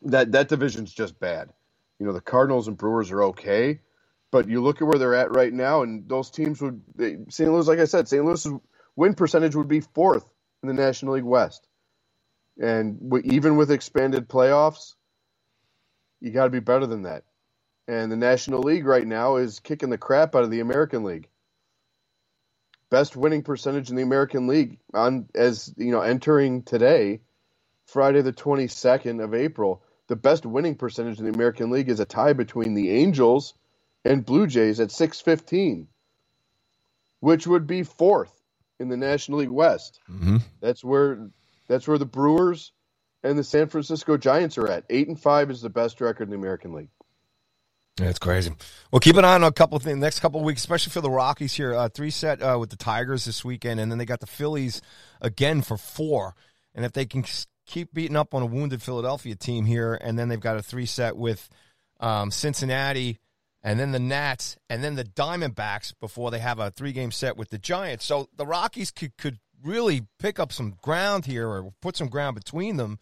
that 0.06 0.34
that 0.34 0.50
division's 0.50 0.94
just 0.94 1.20
bad. 1.20 1.52
You 2.00 2.08
know, 2.08 2.14
the 2.14 2.22
Cardinals 2.22 2.68
and 2.70 2.78
Brewers 2.78 3.12
are 3.12 3.24
okay, 3.26 3.82
but 4.32 4.50
you 4.50 4.62
look 4.62 4.82
at 4.82 4.88
where 4.88 5.00
they're 5.00 5.16
at 5.16 5.36
right 5.36 5.54
now, 5.54 5.84
and 5.84 6.10
those 6.10 6.32
teams 6.32 6.62
would 6.62 6.82
they, 6.96 7.18
St. 7.30 7.52
Louis, 7.52 7.68
like 7.68 7.80
I 7.80 7.86
said, 7.86 8.08
St. 8.10 8.26
Louis's 8.26 8.54
win 8.98 9.16
percentage 9.16 9.56
would 9.56 9.70
be 9.70 9.82
fourth 9.82 10.30
in 10.64 10.68
the 10.68 10.76
National 10.76 11.16
League 11.16 11.26
West, 11.26 11.68
and 12.62 13.00
even 13.26 13.58
with 13.58 13.72
expanded 13.72 14.30
playoffs, 14.30 14.96
you 16.22 16.32
got 16.32 16.46
to 16.46 16.50
be 16.52 16.60
better 16.62 16.88
than 16.88 17.04
that. 17.04 17.24
And 17.88 18.12
the 18.12 18.18
National 18.18 18.62
League 18.62 18.86
right 18.86 19.08
now 19.08 19.38
is 19.38 19.60
kicking 19.60 19.92
the 19.92 19.98
crap 19.98 20.36
out 20.36 20.44
of 20.44 20.52
the 20.52 20.62
American 20.62 21.04
League. 21.04 21.30
Best 22.90 23.16
winning 23.18 23.44
percentage 23.44 23.90
in 23.90 23.98
the 23.98 24.04
American 24.04 24.48
League 24.48 24.80
on 24.94 25.28
as 25.36 25.74
you 25.78 25.92
know 25.92 26.02
entering 26.02 26.64
today, 26.64 27.22
Friday 27.88 28.22
the 28.22 28.32
twenty 28.34 28.68
second 28.68 29.22
of 29.22 29.34
April. 29.36 29.84
The 30.08 30.16
best 30.16 30.46
winning 30.46 30.76
percentage 30.76 31.20
in 31.20 31.26
the 31.26 31.34
American 31.34 31.72
League 31.72 31.90
is 31.90 32.00
a 32.00 32.06
tie 32.06 32.34
between 32.34 32.74
the 32.74 32.92
Angels 32.92 33.54
and 34.04 34.26
Blue 34.26 34.46
Jays 34.48 34.80
at 34.80 34.92
six 34.92 35.20
fifteen, 35.20 35.88
which 37.22 37.48
would 37.48 37.66
be 37.66 37.84
fourth 37.84 38.32
in 38.80 38.90
the 38.90 38.98
National 38.98 39.40
League 39.40 39.50
West. 39.50 40.00
hmm 40.08 40.38
That's 40.60 40.84
where 40.84 41.30
that's 41.68 41.88
where 41.88 41.98
the 41.98 42.06
Brewers 42.06 42.72
and 43.24 43.40
the 43.40 43.44
San 43.44 43.68
Francisco 43.68 44.18
Giants 44.18 44.58
are 44.60 44.68
at. 44.68 44.84
Eight 44.90 45.08
and 45.08 45.20
five 45.20 45.50
is 45.50 45.62
the 45.62 45.70
best 45.70 46.00
record 46.02 46.26
in 46.26 46.30
the 46.30 46.36
American 46.36 46.74
League. 46.74 46.90
That's 47.98 48.20
crazy. 48.20 48.52
Well, 48.92 49.00
keep 49.00 49.16
an 49.16 49.24
eye 49.24 49.36
on 49.36 49.44
a 49.44 49.52
couple 49.52 49.78
of 49.78 49.84
things 49.84 49.98
next 49.98 50.20
couple 50.20 50.42
of 50.42 50.46
weeks, 50.46 50.62
especially 50.62 50.92
for 50.92 51.00
the 51.02 51.10
Rockies 51.10 51.54
here. 51.54 51.74
Uh, 51.74 51.88
three 51.88 52.12
set 52.12 52.42
uh, 52.42 52.58
with 52.60 52.70
the 52.70 52.76
Tigers 52.76 53.24
this 53.24 53.46
weekend, 53.46 53.80
and 53.80 53.90
then 53.90 53.98
they 53.98 54.06
got 54.06 54.20
the 54.20 54.28
Phillies 54.28 54.82
again 55.22 55.62
for 55.62 55.78
four. 55.78 56.36
And 56.76 56.84
if 56.84 56.92
they 56.92 57.06
can 57.06 57.24
keep 57.66 57.94
beating 57.94 58.16
up 58.16 58.34
on 58.34 58.42
a 58.42 58.46
wounded 58.46 58.82
Philadelphia 58.82 59.36
team 59.36 59.66
here, 59.66 59.96
and 60.02 60.18
then 60.18 60.30
they've 60.30 60.40
got 60.40 60.58
a 60.58 60.64
three 60.64 60.86
set 60.86 61.16
with 61.16 61.50
um, 62.00 62.32
Cincinnati, 62.32 63.20
and 63.64 63.80
then 63.80 63.92
the 63.92 64.00
Nats, 64.00 64.58
and 64.70 64.84
then 64.84 64.96
the 64.96 65.04
Diamondbacks 65.04 65.94
before 66.00 66.32
they 66.32 66.40
have 66.40 66.60
a 66.60 66.72
three 66.72 66.94
game 66.94 67.12
set 67.12 67.38
with 67.38 67.50
the 67.50 67.58
Giants. 67.58 68.06
So 68.06 68.30
the 68.36 68.46
Rockies 68.46 68.92
could 68.92 69.18
could 69.18 69.40
really 69.64 70.08
pick 70.20 70.40
up 70.40 70.52
some 70.52 70.76
ground 70.82 71.26
here 71.26 71.48
or 71.48 71.74
put 71.82 71.98
some 71.98 72.08
ground 72.08 72.36
between 72.36 72.78
them. 72.78 73.00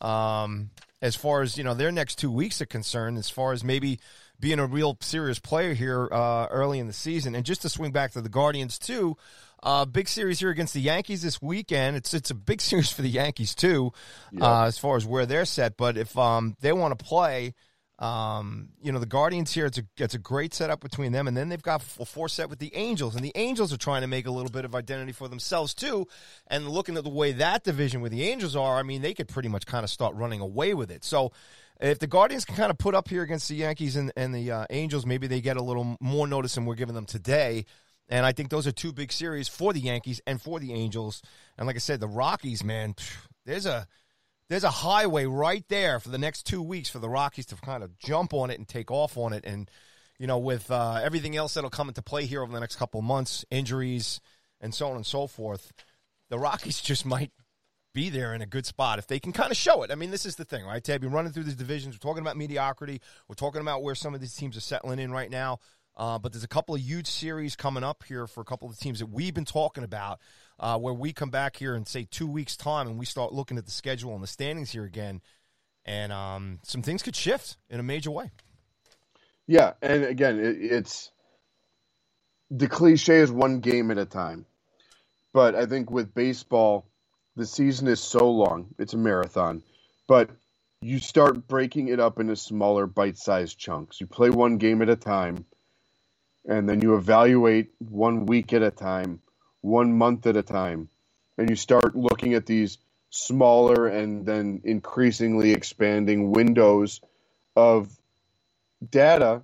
Um, 0.00 0.70
as 1.00 1.16
far 1.16 1.42
as 1.42 1.56
you 1.56 1.64
know, 1.64 1.74
their 1.74 1.92
next 1.92 2.16
two 2.18 2.30
weeks 2.30 2.60
are 2.60 2.66
concerned, 2.66 3.18
as 3.18 3.30
far 3.30 3.52
as 3.52 3.64
maybe 3.64 3.98
being 4.38 4.58
a 4.58 4.66
real 4.66 4.98
serious 5.00 5.38
player 5.38 5.72
here 5.72 6.08
uh, 6.10 6.46
early 6.50 6.78
in 6.80 6.88
the 6.88 6.92
season. 6.92 7.34
And 7.34 7.44
just 7.44 7.62
to 7.62 7.68
swing 7.68 7.92
back 7.92 8.12
to 8.12 8.20
the 8.20 8.28
Guardians 8.28 8.78
too, 8.78 9.16
uh, 9.62 9.84
big 9.84 10.08
series 10.08 10.40
here 10.40 10.50
against 10.50 10.74
the 10.74 10.80
Yankees 10.80 11.22
this 11.22 11.40
weekend. 11.40 11.96
It's 11.96 12.14
it's 12.14 12.30
a 12.30 12.34
big 12.34 12.60
series 12.60 12.90
for 12.90 13.02
the 13.02 13.08
Yankees 13.08 13.54
too, 13.54 13.92
uh, 14.40 14.64
as 14.64 14.78
far 14.78 14.96
as 14.96 15.06
where 15.06 15.26
they're 15.26 15.44
set. 15.44 15.76
But 15.76 15.96
if 15.96 16.16
um, 16.18 16.56
they 16.60 16.72
want 16.72 16.98
to 16.98 17.04
play, 17.04 17.54
um, 17.98 18.70
you 18.82 18.90
know, 18.90 18.98
the 18.98 19.06
Guardians 19.06 19.52
here, 19.52 19.66
it's 19.66 19.78
a 19.78 19.84
it's 19.96 20.14
a 20.14 20.18
great 20.18 20.52
setup 20.52 20.80
between 20.80 21.12
them, 21.12 21.28
and 21.28 21.36
then 21.36 21.48
they've 21.48 21.62
got 21.62 21.84
a 22.00 22.04
four 22.04 22.28
set 22.28 22.50
with 22.50 22.58
the 22.58 22.74
Angels, 22.74 23.14
and 23.14 23.24
the 23.24 23.32
Angels 23.34 23.72
are 23.72 23.78
trying 23.78 24.02
to 24.02 24.08
make 24.08 24.26
a 24.26 24.30
little 24.30 24.50
bit 24.50 24.64
of 24.64 24.74
identity 24.74 25.12
for 25.12 25.28
themselves 25.28 25.74
too. 25.74 26.08
And 26.48 26.68
looking 26.68 26.96
at 26.96 27.04
the 27.04 27.10
way 27.10 27.32
that 27.32 27.62
division 27.62 28.00
where 28.00 28.10
the 28.10 28.24
Angels 28.24 28.56
are, 28.56 28.78
I 28.78 28.82
mean, 28.82 29.02
they 29.02 29.14
could 29.14 29.28
pretty 29.28 29.48
much 29.48 29.66
kind 29.66 29.84
of 29.84 29.90
start 29.90 30.16
running 30.16 30.40
away 30.40 30.74
with 30.74 30.90
it. 30.90 31.04
So 31.04 31.32
if 31.80 31.98
the 31.98 32.06
Guardians 32.06 32.44
can 32.44 32.56
kind 32.56 32.70
of 32.70 32.78
put 32.78 32.94
up 32.94 33.08
here 33.08 33.22
against 33.22 33.48
the 33.48 33.56
Yankees 33.56 33.96
and, 33.96 34.12
and 34.16 34.34
the 34.34 34.50
uh, 34.50 34.66
Angels, 34.70 35.06
maybe 35.06 35.26
they 35.26 35.40
get 35.40 35.56
a 35.56 35.62
little 35.62 35.96
more 36.00 36.26
notice 36.26 36.54
than 36.54 36.64
we're 36.64 36.74
giving 36.74 36.94
them 36.94 37.06
today. 37.06 37.66
And 38.12 38.26
I 38.26 38.32
think 38.32 38.50
those 38.50 38.66
are 38.66 38.72
two 38.72 38.92
big 38.92 39.10
series 39.10 39.48
for 39.48 39.72
the 39.72 39.80
Yankees 39.80 40.20
and 40.26 40.38
for 40.38 40.60
the 40.60 40.74
Angels. 40.74 41.22
And 41.56 41.66
like 41.66 41.76
I 41.76 41.78
said, 41.78 41.98
the 41.98 42.06
Rockies, 42.06 42.62
man, 42.62 42.94
there's 43.46 43.64
a 43.64 43.86
there's 44.50 44.64
a 44.64 44.70
highway 44.70 45.24
right 45.24 45.64
there 45.70 45.98
for 45.98 46.10
the 46.10 46.18
next 46.18 46.42
two 46.44 46.60
weeks 46.60 46.90
for 46.90 46.98
the 46.98 47.08
Rockies 47.08 47.46
to 47.46 47.56
kind 47.56 47.82
of 47.82 47.98
jump 47.98 48.34
on 48.34 48.50
it 48.50 48.58
and 48.58 48.68
take 48.68 48.90
off 48.90 49.16
on 49.16 49.32
it. 49.32 49.46
And 49.46 49.70
you 50.18 50.26
know, 50.26 50.36
with 50.36 50.70
uh, 50.70 51.00
everything 51.02 51.36
else 51.36 51.54
that'll 51.54 51.70
come 51.70 51.88
into 51.88 52.02
play 52.02 52.26
here 52.26 52.42
over 52.42 52.52
the 52.52 52.60
next 52.60 52.76
couple 52.76 53.00
months, 53.00 53.46
injuries 53.50 54.20
and 54.60 54.74
so 54.74 54.88
on 54.88 54.96
and 54.96 55.06
so 55.06 55.26
forth, 55.26 55.72
the 56.28 56.38
Rockies 56.38 56.80
just 56.82 57.06
might 57.06 57.32
be 57.94 58.10
there 58.10 58.34
in 58.34 58.42
a 58.42 58.46
good 58.46 58.66
spot 58.66 58.98
if 58.98 59.06
they 59.06 59.20
can 59.20 59.32
kind 59.32 59.50
of 59.50 59.56
show 59.56 59.84
it. 59.84 59.90
I 59.90 59.94
mean, 59.94 60.10
this 60.10 60.26
is 60.26 60.36
the 60.36 60.44
thing, 60.44 60.66
right, 60.66 60.84
Tab? 60.84 61.02
You're 61.02 61.10
running 61.10 61.32
through 61.32 61.44
these 61.44 61.56
divisions. 61.56 61.94
We're 61.94 62.10
talking 62.10 62.22
about 62.22 62.36
mediocrity. 62.36 63.00
We're 63.26 63.36
talking 63.36 63.62
about 63.62 63.82
where 63.82 63.94
some 63.94 64.14
of 64.14 64.20
these 64.20 64.34
teams 64.34 64.54
are 64.58 64.60
settling 64.60 64.98
in 64.98 65.12
right 65.12 65.30
now. 65.30 65.60
Uh, 65.96 66.18
but 66.18 66.32
there's 66.32 66.44
a 66.44 66.48
couple 66.48 66.74
of 66.74 66.80
huge 66.80 67.06
series 67.06 67.54
coming 67.54 67.84
up 67.84 68.02
here 68.04 68.26
for 68.26 68.40
a 68.40 68.44
couple 68.44 68.68
of 68.68 68.76
the 68.76 68.82
teams 68.82 68.98
that 68.98 69.06
we've 69.06 69.34
been 69.34 69.44
talking 69.44 69.84
about, 69.84 70.20
uh, 70.58 70.78
where 70.78 70.94
we 70.94 71.12
come 71.12 71.30
back 71.30 71.56
here 71.56 71.74
in 71.74 71.84
say 71.84 72.06
two 72.10 72.26
weeks' 72.26 72.56
time 72.56 72.88
and 72.88 72.98
we 72.98 73.04
start 73.04 73.32
looking 73.32 73.58
at 73.58 73.66
the 73.66 73.70
schedule 73.70 74.14
and 74.14 74.22
the 74.22 74.28
standings 74.28 74.70
here 74.70 74.84
again, 74.84 75.20
and 75.84 76.12
um, 76.12 76.60
some 76.62 76.82
things 76.82 77.02
could 77.02 77.16
shift 77.16 77.56
in 77.68 77.78
a 77.78 77.82
major 77.82 78.10
way. 78.10 78.30
Yeah, 79.46 79.72
and 79.82 80.04
again, 80.04 80.38
it, 80.40 80.56
it's 80.60 81.10
the 82.50 82.68
cliche 82.68 83.16
is 83.16 83.30
one 83.30 83.60
game 83.60 83.90
at 83.90 83.98
a 83.98 84.06
time, 84.06 84.46
but 85.32 85.54
I 85.54 85.66
think 85.66 85.90
with 85.90 86.14
baseball 86.14 86.86
the 87.36 87.46
season 87.46 87.88
is 87.88 88.00
so 88.00 88.30
long, 88.30 88.68
it's 88.78 88.94
a 88.94 88.98
marathon, 88.98 89.62
but 90.06 90.30
you 90.80 90.98
start 90.98 91.46
breaking 91.46 91.88
it 91.88 92.00
up 92.00 92.18
into 92.18 92.34
smaller 92.34 92.86
bite 92.86 93.16
sized 93.16 93.58
chunks. 93.58 94.00
You 94.00 94.06
play 94.06 94.30
one 94.30 94.58
game 94.58 94.82
at 94.82 94.88
a 94.88 94.96
time, 94.96 95.44
and 96.46 96.68
then 96.68 96.80
you 96.80 96.96
evaluate 96.96 97.70
one 97.78 98.26
week 98.26 98.52
at 98.52 98.62
a 98.62 98.70
time, 98.70 99.20
one 99.60 99.96
month 99.96 100.26
at 100.26 100.36
a 100.36 100.42
time, 100.42 100.88
and 101.38 101.48
you 101.48 101.56
start 101.56 101.96
looking 101.96 102.34
at 102.34 102.46
these 102.46 102.78
smaller 103.10 103.86
and 103.86 104.26
then 104.26 104.62
increasingly 104.64 105.52
expanding 105.52 106.32
windows 106.32 107.00
of 107.54 107.88
data 108.90 109.42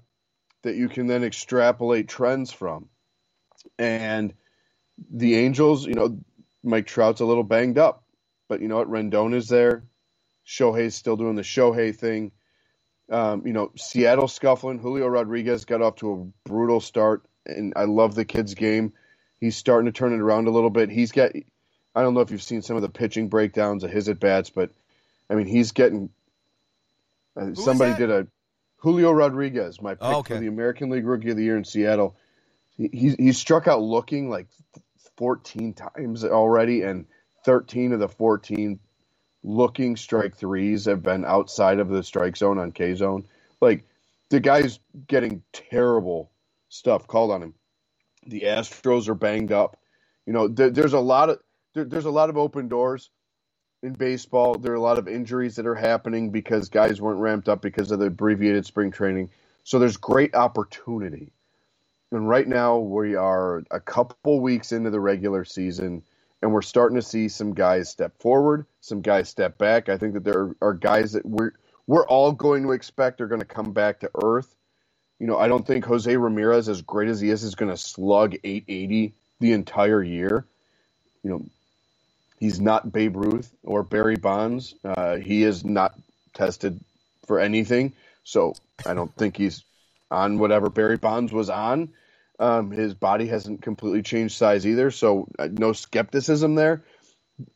that 0.62 0.74
you 0.74 0.88
can 0.88 1.06
then 1.06 1.22
extrapolate 1.22 2.08
trends 2.08 2.50
from. 2.52 2.88
And 3.78 4.34
the 5.10 5.36
Angels, 5.36 5.86
you 5.86 5.94
know, 5.94 6.18
Mike 6.64 6.86
Trout's 6.86 7.20
a 7.20 7.24
little 7.24 7.44
banged 7.44 7.78
up, 7.78 8.02
but 8.48 8.60
you 8.60 8.68
know 8.68 8.76
what? 8.76 8.90
Rendon 8.90 9.34
is 9.34 9.48
there. 9.48 9.84
Shohei's 10.46 10.94
still 10.94 11.16
doing 11.16 11.36
the 11.36 11.42
Shohei 11.42 11.94
thing. 11.94 12.32
Um, 13.10 13.46
you 13.46 13.52
know, 13.52 13.70
Seattle 13.76 14.28
scuffling. 14.28 14.78
Julio 14.78 15.06
Rodriguez 15.06 15.64
got 15.64 15.82
off 15.82 15.96
to 15.96 16.12
a 16.12 16.48
brutal 16.48 16.80
start, 16.80 17.24
and 17.46 17.72
I 17.74 17.84
love 17.84 18.14
the 18.14 18.24
kid's 18.24 18.54
game. 18.54 18.92
He's 19.40 19.56
starting 19.56 19.86
to 19.86 19.92
turn 19.92 20.12
it 20.12 20.20
around 20.20 20.46
a 20.46 20.50
little 20.50 20.70
bit. 20.70 20.90
He's 20.90 21.12
got, 21.12 21.32
I 21.94 22.02
don't 22.02 22.14
know 22.14 22.20
if 22.20 22.30
you've 22.30 22.42
seen 22.42 22.62
some 22.62 22.76
of 22.76 22.82
the 22.82 22.88
pitching 22.88 23.28
breakdowns 23.28 23.84
of 23.84 23.90
his 23.90 24.08
at 24.08 24.20
bats, 24.20 24.50
but 24.50 24.70
I 25.30 25.34
mean, 25.34 25.46
he's 25.46 25.72
getting. 25.72 26.10
Uh, 27.36 27.54
somebody 27.54 27.94
did 27.94 28.10
a 28.10 28.26
Julio 28.78 29.12
Rodriguez, 29.12 29.80
my 29.80 29.94
pick 29.94 30.02
oh, 30.02 30.18
okay. 30.18 30.34
for 30.34 30.40
the 30.40 30.46
American 30.46 30.90
League 30.90 31.06
Rookie 31.06 31.30
of 31.30 31.36
the 31.36 31.44
Year 31.44 31.56
in 31.56 31.64
Seattle. 31.64 32.16
He, 32.76 32.88
he, 32.92 33.10
he 33.18 33.32
struck 33.32 33.66
out 33.66 33.80
looking 33.80 34.30
like 34.30 34.48
14 35.16 35.74
times 35.74 36.24
already, 36.24 36.82
and 36.82 37.06
13 37.44 37.92
of 37.92 38.00
the 38.00 38.08
14 38.08 38.78
looking 39.42 39.96
strike 39.96 40.36
threes 40.36 40.84
have 40.86 41.02
been 41.02 41.24
outside 41.24 41.78
of 41.78 41.88
the 41.88 42.02
strike 42.02 42.36
zone 42.36 42.58
on 42.58 42.72
K 42.72 42.94
zone. 42.94 43.24
Like 43.60 43.84
the 44.30 44.40
guy's 44.40 44.80
getting 45.06 45.42
terrible 45.52 46.30
stuff 46.68 47.06
called 47.06 47.30
on 47.30 47.42
him. 47.42 47.54
The 48.26 48.42
Astros 48.42 49.08
are 49.08 49.14
banged 49.14 49.52
up. 49.52 49.78
You 50.26 50.32
know, 50.32 50.48
there, 50.48 50.70
there's 50.70 50.92
a 50.92 51.00
lot 51.00 51.30
of 51.30 51.38
there, 51.74 51.84
there's 51.84 52.04
a 52.04 52.10
lot 52.10 52.30
of 52.30 52.36
open 52.36 52.68
doors 52.68 53.10
in 53.82 53.92
baseball. 53.92 54.54
There 54.54 54.72
are 54.72 54.76
a 54.76 54.80
lot 54.80 54.98
of 54.98 55.08
injuries 55.08 55.56
that 55.56 55.66
are 55.66 55.74
happening 55.74 56.30
because 56.30 56.68
guys 56.68 57.00
weren't 57.00 57.20
ramped 57.20 57.48
up 57.48 57.62
because 57.62 57.90
of 57.90 58.00
the 58.00 58.06
abbreviated 58.06 58.66
spring 58.66 58.90
training. 58.90 59.30
So 59.64 59.78
there's 59.78 59.96
great 59.96 60.34
opportunity. 60.34 61.32
And 62.10 62.28
right 62.28 62.48
now 62.48 62.78
we 62.78 63.16
are 63.16 63.62
a 63.70 63.80
couple 63.80 64.40
weeks 64.40 64.72
into 64.72 64.90
the 64.90 65.00
regular 65.00 65.44
season 65.44 66.02
and 66.42 66.52
we're 66.52 66.62
starting 66.62 66.96
to 66.96 67.02
see 67.02 67.28
some 67.28 67.54
guys 67.54 67.88
step 67.88 68.18
forward, 68.20 68.66
some 68.80 69.00
guys 69.00 69.28
step 69.28 69.58
back. 69.58 69.88
I 69.88 69.98
think 69.98 70.14
that 70.14 70.24
there 70.24 70.54
are 70.60 70.74
guys 70.74 71.12
that 71.12 71.26
we're 71.26 71.52
we're 71.86 72.06
all 72.06 72.32
going 72.32 72.64
to 72.64 72.72
expect 72.72 73.20
are 73.20 73.28
going 73.28 73.40
to 73.40 73.46
come 73.46 73.72
back 73.72 74.00
to 74.00 74.10
earth. 74.22 74.54
You 75.18 75.26
know, 75.26 75.38
I 75.38 75.48
don't 75.48 75.66
think 75.66 75.84
Jose 75.86 76.14
Ramirez, 76.14 76.68
as 76.68 76.82
great 76.82 77.08
as 77.08 77.20
he 77.20 77.30
is, 77.30 77.42
is 77.42 77.54
going 77.54 77.70
to 77.70 77.76
slug 77.76 78.34
880 78.44 79.14
the 79.40 79.52
entire 79.52 80.02
year. 80.02 80.44
You 81.24 81.30
know, 81.30 81.46
he's 82.38 82.60
not 82.60 82.92
Babe 82.92 83.16
Ruth 83.16 83.52
or 83.64 83.82
Barry 83.82 84.16
Bonds. 84.16 84.74
Uh, 84.84 85.16
he 85.16 85.42
is 85.42 85.64
not 85.64 85.98
tested 86.34 86.78
for 87.26 87.40
anything, 87.40 87.94
so 88.22 88.54
I 88.86 88.94
don't 88.94 89.14
think 89.16 89.36
he's 89.36 89.64
on 90.10 90.38
whatever 90.38 90.70
Barry 90.70 90.98
Bonds 90.98 91.32
was 91.32 91.50
on. 91.50 91.88
Um, 92.38 92.70
his 92.70 92.94
body 92.94 93.26
hasn't 93.26 93.62
completely 93.62 94.02
changed 94.02 94.36
size 94.36 94.66
either, 94.66 94.90
so 94.90 95.28
uh, 95.38 95.48
no 95.50 95.72
skepticism 95.72 96.54
there. 96.54 96.84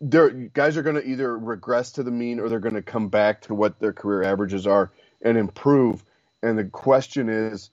There, 0.00 0.30
guys 0.30 0.76
are 0.76 0.82
going 0.82 0.96
to 0.96 1.06
either 1.06 1.36
regress 1.36 1.92
to 1.92 2.02
the 2.02 2.10
mean 2.10 2.40
or 2.40 2.48
they're 2.48 2.60
going 2.60 2.74
to 2.74 2.82
come 2.82 3.08
back 3.08 3.42
to 3.42 3.54
what 3.54 3.78
their 3.78 3.92
career 3.92 4.22
averages 4.22 4.66
are 4.66 4.92
and 5.20 5.38
improve. 5.38 6.04
And 6.42 6.58
the 6.58 6.64
question 6.64 7.28
is, 7.28 7.70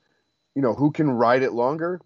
you 0.55 0.61
know, 0.61 0.73
who 0.73 0.91
can 0.91 1.09
ride 1.09 1.43
it 1.43 1.53
longer? 1.53 2.01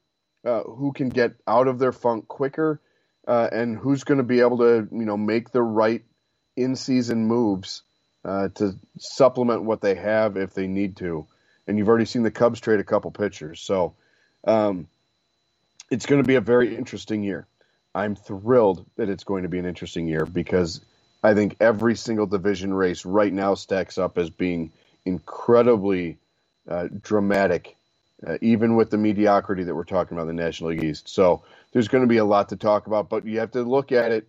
Uh, 0.46 0.64
who 0.64 0.92
can 0.92 1.10
get 1.10 1.36
out 1.48 1.68
of 1.68 1.80
their 1.80 1.94
funk 1.94 2.28
quicker? 2.28 2.82
Uh, 3.26 3.48
and 3.52 3.78
who's 3.78 4.04
going 4.04 4.18
to 4.18 4.24
be 4.24 4.42
able 4.42 4.58
to, 4.58 4.88
you 4.92 5.06
know, 5.06 5.16
make 5.16 5.52
the 5.52 5.62
right 5.62 6.04
in-season 6.58 7.26
moves 7.26 7.84
uh, 8.26 8.50
to 8.56 8.78
supplement 8.98 9.64
what 9.64 9.82
they 9.82 9.96
have 9.96 10.36
if 10.36 10.54
they 10.54 10.68
need 10.68 10.98
to? 10.98 11.26
and 11.68 11.78
you've 11.78 11.88
already 11.88 12.06
seen 12.06 12.24
the 12.24 12.32
Cubs 12.32 12.60
trade 12.60 12.80
a 12.80 12.84
couple 12.84 13.12
pitchers. 13.12 13.62
So 13.62 13.96
um, 14.46 14.88
it's 15.90 16.06
going 16.06 16.22
to 16.22 16.28
be 16.28 16.36
a 16.36 16.42
very 16.42 16.76
interesting 16.76 17.24
year. 17.24 17.48
I'm 17.96 18.16
thrilled 18.16 18.86
that 18.98 19.10
it's 19.10 19.24
going 19.24 19.44
to 19.44 19.50
be 19.50 19.60
an 19.60 19.66
interesting 19.66 20.08
year 20.08 20.26
because 20.26 20.82
I 21.24 21.34
think 21.34 21.58
every 21.60 21.96
single 21.96 22.26
division 22.26 22.74
race 22.74 23.06
right 23.06 23.32
now 23.32 23.54
stacks 23.56 23.98
up 23.98 24.18
as 24.18 24.30
being 24.30 24.72
incredibly 25.06 26.18
uh, 26.68 26.88
dramatic, 27.02 27.76
uh, 28.26 28.38
even 28.42 28.76
with 28.76 28.90
the 28.90 28.98
mediocrity 28.98 29.64
that 29.64 29.76
we're 29.76 29.84
talking 29.84 30.18
about 30.18 30.30
in 30.30 30.36
the 30.36 30.44
National 30.44 30.72
League 30.72 30.84
East. 30.84 31.08
So 31.10 31.44
there's 31.72 31.88
going 31.88 32.04
to 32.04 32.08
be 32.08 32.18
a 32.18 32.26
lot 32.26 32.50
to 32.50 32.56
talk 32.56 32.88
about, 32.88 33.10
but 33.10 33.26
you 33.26 33.40
have 33.40 33.52
to 33.52 33.64
look 33.64 33.92
at 33.92 34.12
it 34.12 34.28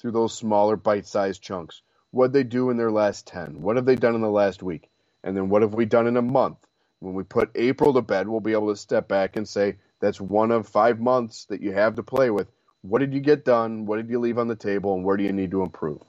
through 0.00 0.12
those 0.12 0.34
smaller 0.34 0.76
bite-sized 0.76 1.42
chunks. 1.42 1.82
What 2.10 2.32
they 2.32 2.44
do 2.44 2.70
in 2.70 2.76
their 2.76 2.90
last 2.90 3.26
10? 3.26 3.60
What 3.62 3.76
have 3.76 3.84
they 3.84 3.96
done 3.96 4.14
in 4.14 4.20
the 4.20 4.30
last 4.30 4.62
week? 4.62 4.88
And 5.22 5.36
then 5.36 5.48
what 5.48 5.62
have 5.62 5.74
we 5.74 5.84
done 5.86 6.06
in 6.06 6.16
a 6.16 6.22
month? 6.22 6.58
When 7.00 7.14
we 7.14 7.24
put 7.24 7.50
April 7.54 7.92
to 7.94 8.02
bed, 8.02 8.28
we'll 8.28 8.40
be 8.40 8.52
able 8.52 8.70
to 8.70 8.76
step 8.76 9.06
back 9.06 9.36
and 9.36 9.46
say 9.46 9.76
that's 10.00 10.20
one 10.20 10.50
of 10.50 10.68
five 10.68 11.00
months 11.00 11.46
that 11.46 11.60
you 11.62 11.72
have 11.72 11.96
to 11.96 12.02
play 12.02 12.30
with. 12.30 12.48
What 12.82 13.00
did 13.00 13.12
you 13.12 13.20
get 13.20 13.44
done? 13.44 13.86
What 13.86 13.96
did 13.96 14.08
you 14.10 14.18
leave 14.20 14.38
on 14.38 14.48
the 14.48 14.56
table? 14.56 14.94
And 14.94 15.04
where 15.04 15.16
do 15.16 15.24
you 15.24 15.32
need 15.32 15.50
to 15.52 15.62
improve? 15.62 16.02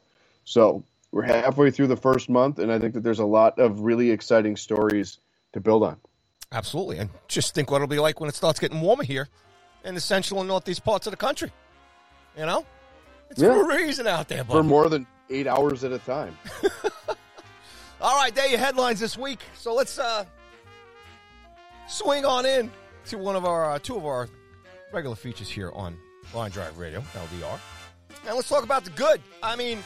So 0.44 0.84
we're 1.12 1.24
halfway 1.24 1.72
through 1.72 1.88
the 1.88 1.98
first 1.98 2.30
month, 2.30 2.60
and 2.60 2.72
I 2.72 2.80
think 2.80 2.94
that 2.94 3.04
there's 3.04 3.20
a 3.20 3.26
lot 3.26 3.60
of 3.60 3.80
really 3.82 4.12
exciting 4.12 4.56
stories 4.58 5.18
to 5.54 5.60
build 5.60 5.84
on. 5.84 5.98
Absolutely. 6.52 6.98
And 6.98 7.10
just 7.28 7.54
think 7.56 7.72
what 7.72 7.78
it'll 7.78 7.88
be 7.88 8.00
like 8.00 8.20
when 8.20 8.30
it 8.30 8.36
starts 8.36 8.60
getting 8.60 8.80
warmer 8.80 9.04
here 9.04 9.28
in 9.84 9.96
the 9.96 10.02
central 10.02 10.40
and 10.40 10.48
northeast 10.48 10.84
parts 10.84 11.08
of 11.08 11.12
the 11.12 11.18
country. 11.18 11.52
You 12.38 12.46
know? 12.46 12.66
It's 13.30 13.42
Yeah. 13.42 13.62
reason 13.66 14.08
out 14.08 14.28
there, 14.28 14.44
For 14.46 14.64
more 14.64 14.88
than 14.88 15.06
eight 15.30 15.48
hours 15.48 15.84
at 15.84 15.92
a 15.92 16.00
time. 16.00 16.38
All 18.02 18.16
right, 18.16 18.34
there 18.34 18.46
are 18.46 18.50
your 18.50 18.60
headlines 18.60 19.00
this 19.00 19.18
week. 19.18 19.40
So 19.58 19.74
let's 19.74 19.98
uh 19.98 20.24
swing 21.88 22.26
on 22.26 22.46
in 22.46 22.72
to 23.08 23.18
one 23.18 23.36
of 23.36 23.46
our 23.46 23.72
uh, 23.72 23.80
two 23.80 23.96
of 23.96 24.06
our 24.06 24.28
regular 24.92 25.16
features 25.16 25.50
here 25.50 25.72
on 25.74 25.98
Line 26.34 26.52
Drive 26.52 26.78
Radio, 26.78 27.00
LDR. 27.00 27.60
And 28.26 28.36
let's 28.36 28.50
talk 28.50 28.64
about 28.64 28.84
the 28.84 28.90
good. 28.92 29.22
I 29.42 29.56
mean, 29.56 29.80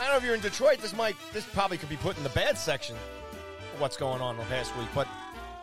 I 0.00 0.04
don't 0.04 0.12
know 0.12 0.16
if 0.18 0.24
you're 0.24 0.34
in 0.34 0.40
Detroit. 0.40 0.78
This 0.78 0.96
might 0.96 1.16
this 1.32 1.44
probably 1.44 1.76
could 1.78 1.88
be 1.88 1.96
put 1.96 2.16
in 2.16 2.22
the 2.22 2.30
bad 2.30 2.56
section 2.56 2.96
what's 3.78 3.96
going 3.96 4.22
on 4.22 4.36
the 4.38 4.44
past 4.44 4.74
week, 4.78 4.88
but 4.94 5.06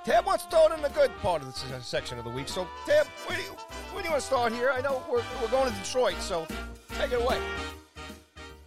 Tab 0.06 0.26
wants 0.26 0.46
to 0.46 0.66
it 0.66 0.72
in 0.74 0.82
the 0.82 0.90
good 0.90 1.12
part 1.22 1.42
of 1.42 1.48
the 1.48 1.82
section 1.82 2.18
of 2.18 2.26
the 2.26 2.30
week. 2.30 2.48
So, 2.48 2.68
Tab, 2.86 3.08
where 3.26 3.38
do 3.38 3.44
you, 3.44 3.50
where 3.50 4.04
do 4.04 4.10
you 4.10 4.12
want 4.12 4.22
to 4.22 4.28
start 4.28 4.54
here? 4.54 4.70
I 4.70 4.82
know 4.82 5.02
we're, 5.10 5.24
we're 5.42 5.48
going 5.48 5.72
to 5.72 5.80
Detroit, 5.80 6.16
so 6.20 6.46
take 7.00 7.14
it 7.14 7.22
away. 7.22 7.40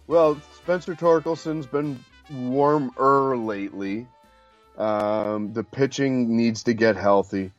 Well, 0.07 0.41
Spencer 0.55 0.95
Torkelson's 0.95 1.67
been 1.67 2.03
warmer 2.31 3.37
lately. 3.37 4.07
Um, 4.77 5.53
the 5.53 5.63
pitching 5.63 6.35
needs 6.35 6.63
to 6.63 6.73
get 6.73 6.95
healthy. 6.95 7.51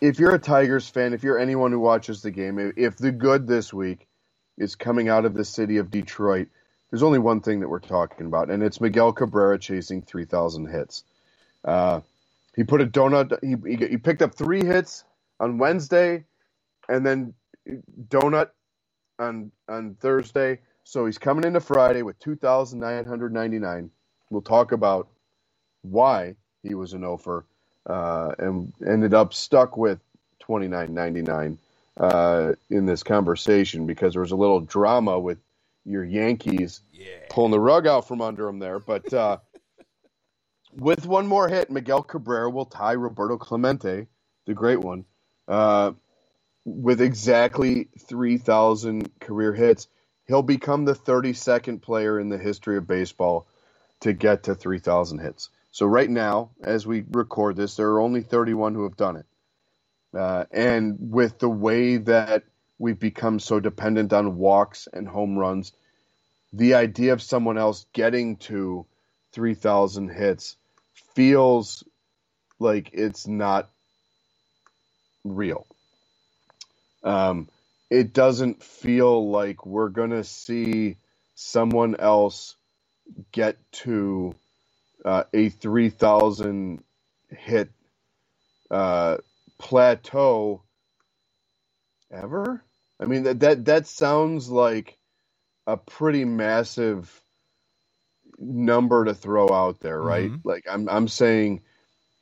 If 0.00 0.18
you're 0.18 0.34
a 0.34 0.38
Tigers 0.38 0.88
fan, 0.88 1.12
if 1.12 1.22
you're 1.22 1.38
anyone 1.38 1.72
who 1.72 1.80
watches 1.80 2.22
the 2.22 2.30
game, 2.30 2.58
if- 2.76 2.96
the 2.96 3.12
good 3.12 3.46
this 3.46 3.72
week 3.72 4.08
is 4.56 4.74
coming 4.74 5.08
out 5.08 5.24
of 5.24 5.34
the 5.34 5.44
city 5.44 5.76
of 5.76 5.90
Detroit, 5.90 6.48
there's 6.90 7.02
only 7.02 7.18
one 7.18 7.40
thing 7.40 7.60
that 7.60 7.68
we're 7.68 7.80
talking 7.80 8.26
about, 8.26 8.50
and 8.50 8.62
it's 8.62 8.80
Miguel 8.80 9.12
Cabrera 9.12 9.58
chasing 9.58 10.02
3,000 10.02 10.66
hits. 10.66 11.04
Uh, 11.64 12.00
he 12.56 12.64
put 12.64 12.80
a 12.80 12.86
donut. 12.86 13.38
He, 13.42 13.54
he 13.76 13.86
he 13.86 13.96
picked 13.96 14.22
up 14.22 14.34
three 14.34 14.64
hits 14.64 15.04
on 15.38 15.58
Wednesday, 15.58 16.24
and 16.88 17.06
then 17.06 17.34
donut 18.08 18.50
on 19.18 19.52
on 19.68 19.94
Thursday. 19.94 20.60
So 20.84 21.06
he's 21.06 21.18
coming 21.18 21.44
into 21.44 21.60
Friday 21.60 22.02
with 22.02 22.18
2,999. 22.18 23.90
We'll 24.30 24.42
talk 24.42 24.72
about 24.72 25.08
why 25.82 26.34
he 26.62 26.74
was 26.74 26.92
an 26.94 27.04
offer 27.04 27.46
uh, 27.86 28.32
and 28.38 28.72
ended 28.86 29.14
up 29.14 29.34
stuck 29.34 29.76
with 29.76 30.00
29.99 30.48 31.58
uh, 31.96 32.52
in 32.70 32.86
this 32.86 33.02
conversation 33.02 33.86
because 33.86 34.14
there 34.14 34.22
was 34.22 34.32
a 34.32 34.36
little 34.36 34.60
drama 34.60 35.18
with 35.18 35.38
your 35.84 36.04
Yankees 36.04 36.80
pulling 37.30 37.50
the 37.50 37.60
rug 37.60 37.86
out 37.86 38.06
from 38.06 38.20
under 38.20 38.48
him 38.48 38.58
there. 38.58 38.78
But 38.78 39.12
uh, 39.12 39.38
with 40.76 41.06
one 41.06 41.26
more 41.26 41.48
hit, 41.48 41.70
Miguel 41.70 42.02
Cabrera 42.02 42.50
will 42.50 42.66
tie 42.66 42.92
Roberto 42.92 43.36
Clemente, 43.36 44.06
the 44.46 44.54
great 44.54 44.80
one, 44.80 45.04
uh, 45.48 45.92
with 46.64 47.00
exactly 47.00 47.88
3,000 47.98 49.20
career 49.20 49.52
hits. 49.52 49.88
He'll 50.26 50.42
become 50.42 50.84
the 50.84 50.94
32nd 50.94 51.82
player 51.82 52.20
in 52.20 52.28
the 52.28 52.38
history 52.38 52.76
of 52.76 52.86
baseball 52.86 53.48
to 54.00 54.12
get 54.12 54.44
to 54.44 54.54
3,000 54.54 55.18
hits. 55.18 55.50
So 55.70 55.86
right 55.86 56.10
now, 56.10 56.50
as 56.62 56.86
we 56.86 57.04
record 57.10 57.56
this, 57.56 57.76
there 57.76 57.88
are 57.90 58.00
only 58.00 58.22
31 58.22 58.74
who 58.74 58.84
have 58.84 58.96
done 58.96 59.16
it. 59.16 59.26
Uh, 60.12 60.44
and 60.50 60.96
with 60.98 61.38
the 61.38 61.48
way 61.48 61.98
that 61.98 62.44
we've 62.78 62.98
become 62.98 63.38
so 63.38 63.60
dependent 63.60 64.12
on 64.12 64.36
walks 64.36 64.88
and 64.92 65.06
home 65.06 65.38
runs, 65.38 65.72
the 66.52 66.74
idea 66.74 67.12
of 67.12 67.22
someone 67.22 67.58
else 67.58 67.86
getting 67.92 68.36
to 68.36 68.86
3,000 69.32 70.08
hits 70.08 70.56
feels 71.14 71.84
like 72.58 72.90
it's 72.92 73.28
not 73.28 73.70
real. 75.24 75.66
Um, 77.04 77.48
it 77.88 78.12
doesn't 78.12 78.62
feel 78.62 79.30
like 79.30 79.64
we're 79.64 79.88
going 79.88 80.10
to 80.10 80.24
see 80.24 80.96
someone 81.34 81.96
else 81.96 82.56
get 83.32 83.56
to 83.72 84.34
uh, 85.04 85.24
a 85.34 85.50
3,000 85.50 86.82
hit 87.30 87.70
uh, 88.70 89.18
plateau 89.58 90.62
ever. 92.12 92.64
I 93.00 93.06
mean 93.06 93.24
that 93.24 93.40
that 93.40 93.66
that 93.66 93.86
sounds 93.88 94.48
like 94.50 94.98
a 95.66 95.76
pretty 95.78 96.24
massive 96.24 97.12
number 98.38 99.06
to 99.06 99.14
throw 99.14 99.50
out 99.52 99.80
there, 99.80 100.00
right? 100.02 100.32
Like 100.44 100.64
I'm 100.70 100.88
I'm 100.88 101.08
saying 101.08 101.62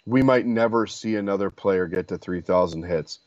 we 0.07 0.23
might 0.23 0.47
never 0.47 0.87
see 0.87 1.17
another 1.17 1.51
player 1.51 1.87
get 1.87 2.09
to 2.09 2.19
3,000 2.19 2.83
hits. 2.85 3.21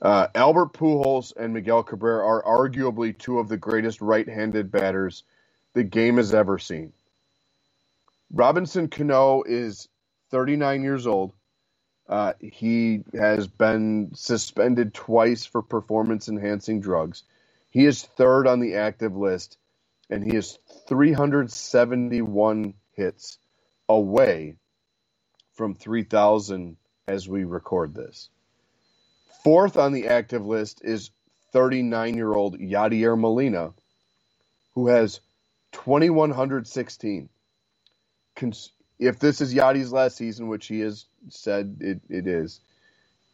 Uh, 0.00 0.28
Albert 0.34 0.72
Pujols 0.72 1.32
and 1.36 1.54
Miguel 1.54 1.82
Cabrera 1.82 2.24
are 2.26 2.42
arguably 2.42 3.16
two 3.16 3.38
of 3.38 3.48
the 3.48 3.56
greatest 3.58 4.00
right-handed 4.00 4.70
batters 4.70 5.24
the 5.74 5.84
game 5.84 6.16
has 6.16 6.34
ever 6.34 6.58
seen. 6.58 6.92
Robinson 8.32 8.88
Cano 8.88 9.42
is 9.44 9.88
39 10.30 10.82
years 10.82 11.06
old. 11.06 11.32
Uh, 12.08 12.32
he 12.40 13.02
has 13.14 13.46
been 13.46 14.10
suspended 14.14 14.94
twice 14.94 15.44
for 15.44 15.62
performance 15.62 16.28
enhancing 16.28 16.80
drugs. 16.80 17.22
He 17.70 17.84
is 17.84 18.02
third 18.02 18.46
on 18.46 18.60
the 18.60 18.76
active 18.76 19.16
list, 19.16 19.58
and 20.10 20.24
he 20.24 20.36
is 20.36 20.58
371 20.88 22.74
hits 22.92 23.38
away 23.88 24.56
from 25.54 25.74
3,000 25.74 26.76
as 27.06 27.28
we 27.28 27.44
record 27.44 27.94
this. 27.94 28.30
Fourth 29.44 29.76
on 29.76 29.92
the 29.92 30.08
active 30.08 30.46
list 30.46 30.80
is 30.84 31.10
39 31.52 32.14
year 32.14 32.32
old 32.32 32.58
Yadier 32.58 33.18
Molina, 33.18 33.72
who 34.74 34.88
has 34.88 35.20
2,116. 35.72 37.28
Cons- 38.38 38.72
if 38.98 39.18
this 39.18 39.40
is 39.40 39.54
Yadi's 39.54 39.92
last 39.92 40.16
season, 40.16 40.48
which 40.48 40.66
he 40.66 40.80
has 40.80 41.06
said 41.28 41.78
it, 41.80 42.00
it 42.08 42.26
is, 42.26 42.60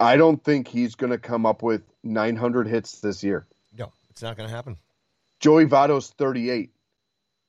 I 0.00 0.16
don't 0.16 0.42
think 0.42 0.68
he's 0.68 0.94
going 0.94 1.12
to 1.12 1.18
come 1.18 1.46
up 1.46 1.62
with 1.62 1.82
900 2.02 2.66
hits 2.66 3.00
this 3.00 3.22
year. 3.22 3.46
No, 3.76 3.92
it's 4.10 4.22
not 4.22 4.36
going 4.36 4.48
to 4.48 4.54
happen. 4.54 4.76
Joey 5.40 5.66
Votto's 5.66 6.10
38. 6.10 6.70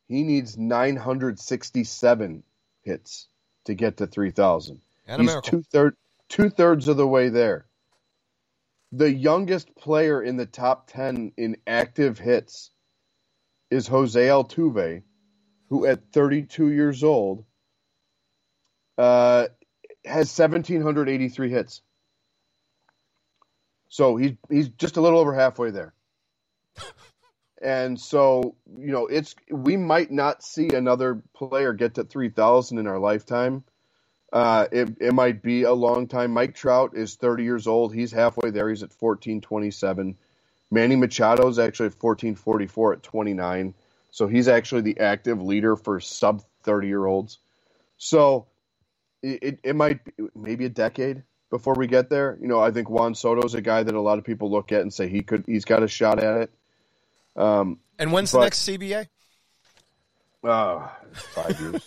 He 0.08 0.24
needs 0.24 0.58
967 0.58 2.44
hits 2.84 3.28
to 3.66 3.74
get 3.74 3.98
to 3.98 4.08
3,000. 4.08 4.82
And 5.08 5.22
He's 5.22 5.36
two 5.42 5.62
third 5.62 5.96
two 6.30 6.50
thirds 6.50 6.88
of 6.88 6.98
the 6.98 7.08
way 7.08 7.30
there. 7.30 7.68
The 8.92 9.12
youngest 9.12 9.76
player 9.76 10.22
in 10.22 10.38
the 10.38 10.46
top 10.46 10.88
ten 10.90 11.32
in 11.38 11.58
active 11.68 12.18
hits 12.18 12.72
is 13.70 13.88
Jose 13.88 14.20
Altuve, 14.20 15.04
who 15.70 15.86
at 15.86 16.12
32 16.12 16.70
years 16.70 17.04
old 17.04 17.44
uh, 18.98 19.48
has 20.04 20.38
1,783 20.38 21.50
hits. 21.50 21.82
So 23.90 24.18
he's 24.18 24.34
he's 24.50 24.70
just 24.70 24.98
a 24.98 25.02
little 25.02 25.20
over 25.20 25.34
halfway 25.34 25.72
there. 25.72 25.94
And 27.62 28.00
so, 28.00 28.56
you 28.78 28.92
know, 28.92 29.08
it's 29.08 29.34
we 29.50 29.76
might 29.76 30.12
not 30.12 30.44
see 30.44 30.70
another 30.76 31.24
player 31.34 31.74
get 31.74 31.96
to 31.96 32.04
3,000 32.04 32.78
in 32.78 32.86
our 32.86 33.00
lifetime. 33.00 33.64
Uh, 34.32 34.68
it, 34.72 34.98
it 35.00 35.14
might 35.14 35.42
be 35.42 35.64
a 35.64 35.74
long 35.74 36.08
time. 36.08 36.32
Mike 36.32 36.54
Trout 36.54 36.92
is 36.96 37.16
30 37.16 37.44
years 37.44 37.66
old. 37.66 37.94
He's 37.94 38.12
halfway 38.12 38.52
there. 38.52 38.70
He's 38.70 38.84
at 38.84 38.92
1427. 38.92 40.16
Manny 40.70 40.96
Machado 40.96 41.48
is 41.48 41.58
actually 41.58 41.88
at 41.88 42.04
1444 42.04 42.94
at 42.94 43.04
29. 43.04 43.74
So 44.16 44.28
he's 44.28 44.48
actually 44.48 44.80
the 44.80 45.02
active 45.02 45.42
leader 45.42 45.76
for 45.76 46.00
sub 46.00 46.42
30 46.64 46.88
year 46.88 47.06
olds. 47.06 47.40
So 47.98 48.48
it, 49.22 49.60
it, 49.62 49.76
might 49.76 50.06
be 50.06 50.14
maybe 50.34 50.64
a 50.64 50.70
decade 50.70 51.24
before 51.50 51.74
we 51.74 51.86
get 51.86 52.10
there. 52.10 52.38
You 52.40 52.48
know, 52.48 52.62
I 52.62 52.72
think 52.72 52.90
Juan 52.90 53.14
Soto's 53.14 53.56
a 53.56 53.62
guy 53.62 53.84
that 53.84 53.94
a 53.94 54.00
lot 54.00 54.18
of 54.18 54.24
people 54.24 54.50
look 54.50 54.72
at 54.72 54.80
and 54.80 54.94
say 54.94 55.10
he 55.10 55.22
could, 55.22 55.44
he's 55.46 55.66
got 55.66 55.84
a 55.84 55.90
shot 55.90 56.24
at 56.24 56.44
it. 56.44 56.54
Um, 57.36 57.80
And 58.00 58.14
when's 58.14 58.32
the 58.32 58.40
next 58.40 58.66
CBA? 58.66 59.10
uh, 60.46 60.88
five 61.34 61.60
years. 61.60 61.86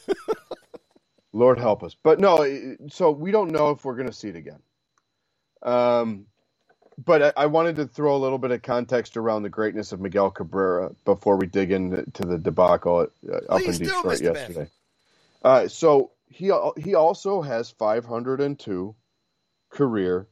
Lord 1.33 1.59
help 1.59 1.83
us. 1.83 1.97
But 2.03 2.21
no, 2.21 2.77
so 2.91 3.11
we 3.11 3.31
don't 3.31 3.53
know 3.53 3.71
if 3.71 3.87
we're 3.87 3.97
going 3.97 4.09
to 4.09 4.13
see 4.13 4.29
it 4.29 4.37
again. 4.37 4.61
Um, 5.63 6.27
but 7.05 7.23
I, 7.23 7.45
I 7.45 7.47
wanted 7.47 7.77
to 7.77 7.87
throw 7.87 8.17
a 8.17 8.19
little 8.19 8.39
bit 8.39 8.51
of 8.51 8.63
context 8.63 9.17
around 9.17 9.45
the 9.45 9.49
greatness 9.49 9.93
of 9.93 10.01
Miguel 10.01 10.31
Cabrera 10.31 10.91
before 11.05 11.37
we 11.37 11.47
dig 11.47 11.71
into 11.71 12.23
the 12.23 12.39
debacle 12.39 13.07
uh, 13.31 13.37
up 13.49 13.63
in 13.63 13.73
Detroit 13.73 14.21
yesterday. 14.21 14.69
Uh, 15.43 15.69
so 15.69 16.11
he 16.27 16.53
he 16.77 16.95
also 16.95 17.41
has 17.41 17.71
502 17.71 18.95
career 19.71 20.27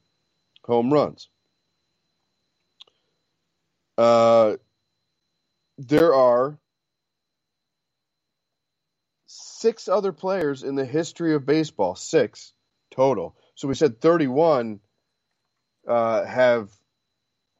home 0.64 0.92
runs. 0.92 1.28
Uh, 3.96 4.56
there 5.78 6.14
are 6.14 6.58
six 9.26 9.88
other 9.88 10.12
players 10.12 10.64
in 10.64 10.74
the 10.74 10.84
history 10.84 11.34
of 11.34 11.46
baseball, 11.46 11.94
six 11.94 12.52
total. 12.90 13.36
So 13.54 13.68
we 13.68 13.74
said 13.74 14.00
31 14.00 14.80
uh, 15.86 16.24
have 16.24 16.70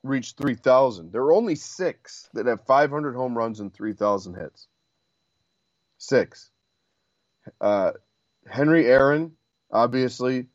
reached 0.03 0.37
3,000. 0.39 1.12
There 1.12 1.22
are 1.22 1.33
only 1.33 1.55
six 1.57 2.29
that 2.35 2.47
have 2.47 2.64
500 2.66 3.14
home 3.14 3.37
runs 3.37 3.61
and 3.61 3.72
3,000 3.72 4.35
hits. 4.35 4.66
Six. 5.99 6.51
Uh, 7.61 7.93
Henry 8.47 8.87
Aaron, 8.87 9.33
obviously, 9.72 10.47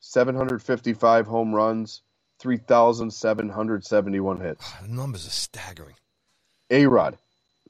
755 0.00 1.26
home 1.26 1.54
runs, 1.54 2.02
3,771 2.40 4.40
hits. 4.40 4.72
The 4.82 4.88
numbers 4.88 5.26
are 5.26 5.30
staggering. 5.30 5.94
A 6.70 6.86
Rod, 6.86 7.16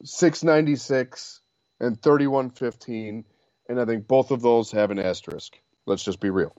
696 0.05 1.41
and 1.81 2.01
3115. 2.03 3.25
And 3.69 3.81
I 3.81 3.85
think 3.85 4.09
both 4.09 4.31
of 4.31 4.41
those 4.43 4.71
have 4.73 4.91
an 4.91 4.99
asterisk. 4.99 5.59
Let's 5.87 6.03
just 6.03 6.21
be 6.21 6.31
real. 6.31 6.55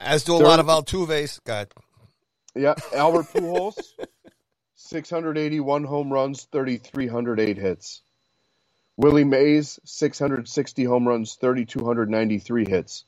As 0.00 0.24
do 0.24 0.36
a 0.36 0.38
Third- 0.38 0.46
lot 0.46 0.60
of 0.60 0.66
Altuve's. 0.66 1.40
God, 1.44 1.68
Yeah, 2.58 2.74
Albert 2.92 3.26
Pujols, 3.26 3.78
681 4.74 5.84
home 5.84 6.12
runs, 6.12 6.42
3,308 6.50 7.56
hits. 7.56 8.02
Willie 8.96 9.22
Mays, 9.22 9.78
660 9.84 10.82
home 10.82 11.06
runs, 11.06 11.36
3,293 11.36 12.68
hits. 12.68 13.04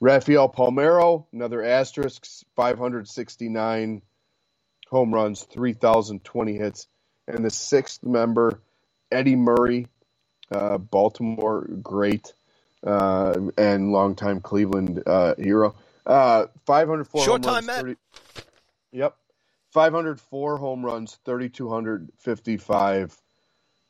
Rafael 0.00 0.48
Palmeiro, 0.48 1.24
another 1.32 1.62
asterisk, 1.62 2.26
569 2.56 4.02
home 4.88 5.14
runs, 5.14 5.44
3,020 5.44 6.56
hits. 6.56 6.88
And 7.28 7.44
the 7.44 7.50
sixth 7.50 8.02
member, 8.02 8.60
Eddie 9.12 9.36
Murray, 9.36 9.86
uh, 10.50 10.78
Baltimore 10.78 11.64
great 11.80 12.32
uh, 12.84 13.38
and 13.56 13.92
longtime 13.92 14.40
Cleveland 14.40 15.04
uh, 15.06 15.36
hero. 15.36 15.76
Uh, 16.04 16.46
504 16.66 17.24
Short 17.24 17.44
home 17.44 17.54
time 17.54 17.66
runs, 17.66 17.80
30 17.80 17.96
Yep. 18.92 19.16
504 19.70 20.56
home 20.58 20.84
runs, 20.84 21.18
3,255 21.24 23.16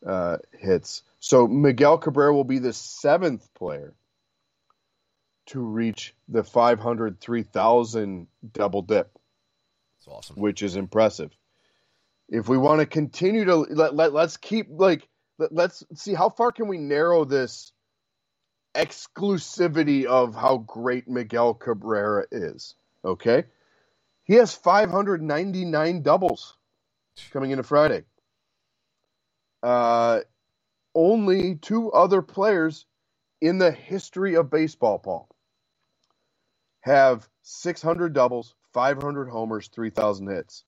uh, 0.06 0.36
hits. 0.52 1.02
So 1.18 1.48
Miguel 1.48 1.98
Cabrera 1.98 2.32
will 2.34 2.44
be 2.44 2.58
the 2.58 2.72
seventh 2.72 3.52
player 3.54 3.94
to 5.46 5.60
reach 5.60 6.14
the 6.28 6.44
503,000 6.44 8.26
double 8.52 8.82
dip, 8.82 9.10
it's 9.98 10.06
awesome. 10.06 10.36
which 10.36 10.62
is 10.62 10.76
impressive. 10.76 11.36
If 12.28 12.48
we 12.48 12.56
want 12.56 12.78
to 12.80 12.86
continue 12.86 13.44
to 13.46 13.56
let, 13.56 13.94
let 13.94 14.12
let's 14.12 14.36
keep 14.36 14.68
like 14.70 15.08
let, 15.38 15.52
let's 15.52 15.82
see 15.94 16.14
how 16.14 16.30
far 16.30 16.52
can 16.52 16.68
we 16.68 16.78
narrow 16.78 17.24
this 17.24 17.72
exclusivity 18.74 20.04
of 20.04 20.34
how 20.34 20.58
great 20.58 21.08
Miguel 21.08 21.54
Cabrera 21.54 22.26
is. 22.30 22.74
Okay? 23.04 23.44
He 24.24 24.34
has 24.34 24.54
599 24.54 26.02
doubles 26.02 26.56
coming 27.30 27.50
into 27.50 27.62
Friday. 27.62 28.04
Uh, 29.62 30.20
only 30.94 31.56
two 31.56 31.92
other 31.92 32.22
players 32.22 32.86
in 33.40 33.58
the 33.58 33.70
history 33.70 34.34
of 34.34 34.50
baseball, 34.50 34.98
Paul, 34.98 35.28
have 36.80 37.28
600 37.42 38.12
doubles, 38.12 38.54
500 38.72 39.28
homers, 39.28 39.68
3,000 39.68 40.28
hits. 40.28 40.64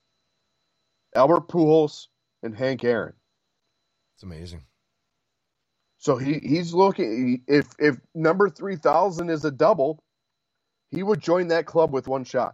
Albert 1.15 1.47
Pujols 1.47 2.07
and 2.43 2.55
Hank 2.55 2.83
Aaron. 2.83 3.13
It's 4.15 4.23
amazing. 4.23 4.63
So 6.05 6.17
he, 6.17 6.33
he's 6.37 6.71
looking 6.71 7.41
if 7.47 7.65
if 7.79 7.97
number 8.13 8.47
3000 8.47 9.31
is 9.31 9.43
a 9.43 9.49
double, 9.49 10.03
he 10.91 11.01
would 11.01 11.19
join 11.19 11.47
that 11.47 11.65
club 11.65 11.91
with 11.91 12.07
one 12.07 12.25
shot. 12.25 12.53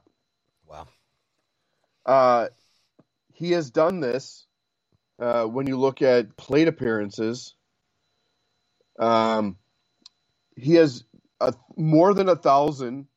Wow. 0.65 0.87
Uh, 2.05 2.47
he 3.33 3.51
has 3.51 3.69
done 3.69 3.99
this 3.99 4.47
uh, 5.19 5.43
when 5.43 5.67
you 5.67 5.77
look 5.77 6.01
at 6.01 6.37
plate 6.37 6.69
appearances. 6.69 7.53
Um, 8.97 9.57
he 10.55 10.75
has 10.75 11.03
a, 11.41 11.53
more 11.75 12.13
than 12.13 12.29
a 12.29 12.37
thousand 12.37 13.07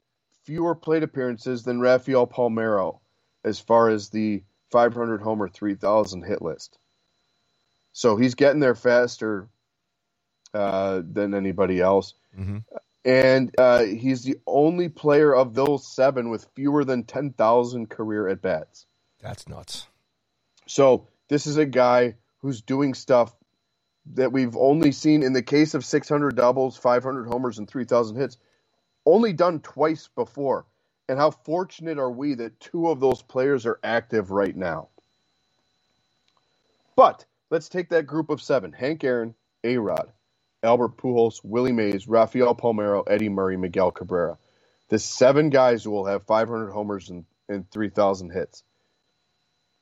fewer 0.42 0.74
plate 0.74 1.04
appearances 1.04 1.62
than 1.62 1.78
Rafael 1.78 2.26
Palmeiro 2.26 2.98
as 3.44 3.60
far 3.60 3.88
as 3.88 4.08
the 4.08 4.42
500 4.72 5.22
homer 5.22 5.46
3000 5.46 6.22
hit 6.22 6.42
list. 6.42 6.76
So 7.92 8.16
he's 8.16 8.34
getting 8.34 8.58
there 8.58 8.74
faster 8.74 9.48
uh, 10.54 11.02
than 11.04 11.34
anybody 11.34 11.80
else. 11.80 12.14
hmm 12.34 12.58
And 13.04 13.54
uh, 13.58 13.82
he's 13.82 14.22
the 14.22 14.38
only 14.46 14.88
player 14.88 15.34
of 15.34 15.54
those 15.54 15.86
seven 15.86 16.30
with 16.30 16.46
fewer 16.54 16.84
than 16.84 17.04
10,000 17.04 17.90
career 17.90 18.28
at 18.28 18.40
bats. 18.40 18.86
That's 19.20 19.48
nuts. 19.48 19.86
So 20.66 21.08
this 21.28 21.46
is 21.46 21.56
a 21.56 21.66
guy 21.66 22.16
who's 22.38 22.62
doing 22.62 22.94
stuff 22.94 23.34
that 24.14 24.32
we've 24.32 24.56
only 24.56 24.92
seen 24.92 25.22
in 25.22 25.32
the 25.32 25.42
case 25.42 25.74
of 25.74 25.84
600 25.84 26.36
doubles, 26.36 26.76
500 26.76 27.26
homers, 27.26 27.58
and 27.58 27.68
3,000 27.68 28.16
hits, 28.16 28.38
only 29.06 29.32
done 29.32 29.60
twice 29.60 30.08
before. 30.14 30.66
And 31.08 31.18
how 31.18 31.30
fortunate 31.30 31.98
are 31.98 32.10
we 32.10 32.34
that 32.34 32.60
two 32.60 32.88
of 32.88 33.00
those 33.00 33.22
players 33.22 33.66
are 33.66 33.78
active 33.82 34.30
right 34.30 34.56
now? 34.56 34.88
But 36.96 37.24
let's 37.50 37.68
take 37.68 37.90
that 37.90 38.06
group 38.06 38.30
of 38.30 38.40
seven 38.40 38.72
Hank 38.72 39.04
Aaron, 39.04 39.34
A 39.64 39.76
Rod, 39.78 40.12
Albert 40.64 40.96
Pujols, 40.96 41.40
Willie 41.44 41.72
Mays, 41.72 42.08
Rafael 42.08 42.54
Palmeiro, 42.54 43.04
Eddie 43.06 43.28
Murray, 43.28 43.56
Miguel 43.56 43.90
Cabrera. 43.90 44.38
The 44.88 44.98
seven 44.98 45.50
guys 45.50 45.84
who 45.84 45.90
will 45.90 46.06
have 46.06 46.26
500 46.26 46.70
homers 46.70 47.10
and, 47.10 47.24
and 47.48 47.70
3,000 47.70 48.30
hits. 48.30 48.64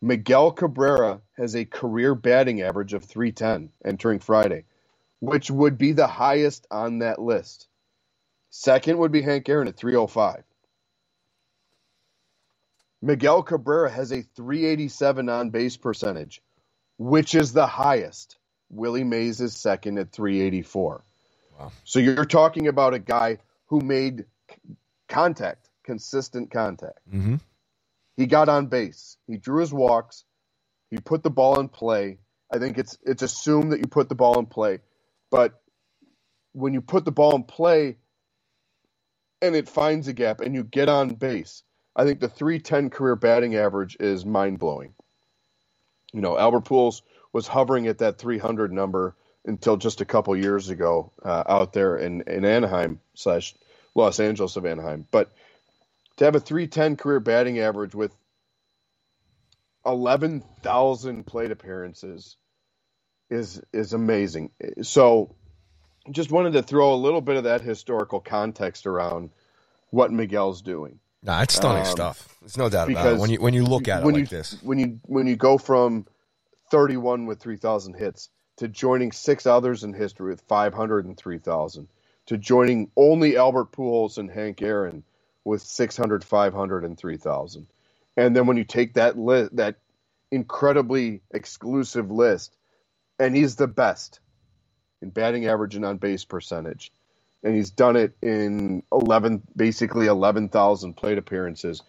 Miguel 0.00 0.50
Cabrera 0.50 1.20
has 1.36 1.54
a 1.54 1.64
career 1.64 2.14
batting 2.14 2.60
average 2.60 2.92
of 2.92 3.04
310 3.04 3.70
entering 3.84 4.18
Friday, 4.18 4.64
which 5.20 5.50
would 5.50 5.78
be 5.78 5.92
the 5.92 6.08
highest 6.08 6.66
on 6.70 6.98
that 6.98 7.20
list. 7.20 7.68
Second 8.50 8.98
would 8.98 9.12
be 9.12 9.22
Hank 9.22 9.48
Aaron 9.48 9.68
at 9.68 9.76
305. 9.76 10.42
Miguel 13.00 13.42
Cabrera 13.42 13.90
has 13.90 14.12
a 14.12 14.22
387 14.22 15.28
on 15.28 15.50
base 15.50 15.76
percentage, 15.76 16.42
which 16.98 17.34
is 17.34 17.52
the 17.52 17.66
highest. 17.66 18.36
Willie 18.72 19.04
Mays 19.04 19.40
is 19.40 19.54
second 19.54 19.98
at 19.98 20.10
384. 20.10 21.04
Wow. 21.58 21.72
So 21.84 22.00
you're 22.00 22.24
talking 22.24 22.66
about 22.66 22.94
a 22.94 22.98
guy 22.98 23.38
who 23.66 23.80
made 23.80 24.24
contact, 25.08 25.68
consistent 25.84 26.50
contact. 26.50 26.98
hmm 27.08 27.36
He 28.16 28.26
got 28.26 28.48
on 28.48 28.66
base. 28.66 29.16
He 29.26 29.36
drew 29.36 29.60
his 29.60 29.72
walks. 29.72 30.24
He 30.90 30.98
put 30.98 31.22
the 31.22 31.30
ball 31.30 31.60
in 31.60 31.68
play. 31.68 32.18
I 32.50 32.58
think 32.58 32.78
it's 32.78 32.98
it's 33.02 33.22
assumed 33.22 33.72
that 33.72 33.80
you 33.80 33.86
put 33.86 34.08
the 34.08 34.14
ball 34.14 34.38
in 34.38 34.46
play, 34.46 34.80
but 35.30 35.62
when 36.52 36.74
you 36.74 36.82
put 36.82 37.04
the 37.04 37.12
ball 37.12 37.34
in 37.34 37.44
play 37.44 37.96
and 39.40 39.56
it 39.56 39.68
finds 39.68 40.08
a 40.08 40.12
gap 40.12 40.40
and 40.40 40.54
you 40.54 40.62
get 40.62 40.88
on 40.90 41.14
base, 41.14 41.62
I 41.96 42.04
think 42.04 42.20
the 42.20 42.28
310 42.28 42.90
career 42.90 43.16
batting 43.16 43.56
average 43.56 43.96
is 43.98 44.26
mind 44.26 44.58
blowing. 44.58 44.94
You 46.12 46.20
know, 46.20 46.38
Albert 46.38 46.66
Pujols 46.66 47.00
was 47.32 47.46
hovering 47.46 47.86
at 47.86 47.98
that 47.98 48.18
300 48.18 48.72
number 48.72 49.16
until 49.44 49.76
just 49.76 50.00
a 50.00 50.04
couple 50.04 50.36
years 50.36 50.70
ago 50.70 51.12
uh, 51.24 51.44
out 51.48 51.72
there 51.72 51.96
in, 51.96 52.22
in 52.26 52.44
Anaheim 52.44 53.00
slash 53.14 53.54
Los 53.94 54.20
Angeles 54.20 54.56
of 54.56 54.66
Anaheim. 54.66 55.06
But 55.10 55.32
to 56.18 56.24
have 56.24 56.34
a 56.34 56.40
310 56.40 56.96
career 56.96 57.20
batting 57.20 57.58
average 57.58 57.94
with 57.94 58.16
11,000 59.84 61.26
plate 61.26 61.50
appearances 61.50 62.36
is 63.30 63.60
is 63.72 63.94
amazing. 63.94 64.50
So 64.82 65.34
just 66.10 66.30
wanted 66.30 66.52
to 66.54 66.62
throw 66.62 66.94
a 66.94 66.96
little 66.96 67.20
bit 67.20 67.36
of 67.36 67.44
that 67.44 67.62
historical 67.62 68.20
context 68.20 68.86
around 68.86 69.30
what 69.90 70.12
Miguel's 70.12 70.62
doing. 70.62 70.98
Nah, 71.22 71.42
it's 71.42 71.54
stunning 71.54 71.86
Um, 71.86 71.90
stuff. 71.90 72.36
There's 72.40 72.58
no 72.58 72.68
doubt 72.68 72.90
about 72.90 73.14
it. 73.14 73.18
When 73.18 73.30
you 73.30 73.40
when 73.40 73.54
you 73.54 73.64
look 73.64 73.88
at 73.88 74.00
it 74.00 74.04
when 74.04 74.14
like 74.14 74.20
you, 74.22 74.26
this, 74.26 74.62
When 74.62 74.78
you 74.78 75.00
when 75.06 75.26
you 75.26 75.36
go 75.36 75.58
from 75.58 76.06
31 76.72 77.26
with 77.26 77.38
3,000 77.38 77.92
hits 77.92 78.30
to 78.56 78.66
joining 78.66 79.12
six 79.12 79.44
others 79.44 79.84
in 79.84 79.92
history 79.92 80.30
with 80.30 80.40
500 80.48 81.04
and 81.04 81.18
3,000 81.18 81.86
to 82.26 82.38
joining 82.38 82.90
only 82.96 83.36
Albert 83.36 83.72
Pujols 83.72 84.16
and 84.16 84.30
Hank 84.30 84.62
Aaron 84.62 85.04
with 85.44 85.60
600, 85.60 86.24
500 86.24 86.84
and 86.84 86.96
3,000. 86.96 87.66
And 88.16 88.34
then 88.34 88.46
when 88.46 88.56
you 88.56 88.64
take 88.64 88.94
that 88.94 89.18
li- 89.18 89.50
that 89.52 89.76
incredibly 90.30 91.20
exclusive 91.30 92.10
list 92.10 92.56
and 93.18 93.36
he's 93.36 93.56
the 93.56 93.68
best 93.68 94.20
in 95.02 95.10
batting 95.10 95.46
average 95.46 95.76
and 95.76 95.84
on 95.84 95.98
base 95.98 96.24
percentage. 96.24 96.90
And 97.42 97.54
he's 97.54 97.70
done 97.70 97.96
it 97.96 98.16
in 98.22 98.82
11 98.90 99.42
basically 99.54 100.06
11,000 100.06 100.94
plate 100.94 101.18
appearances. 101.18 101.82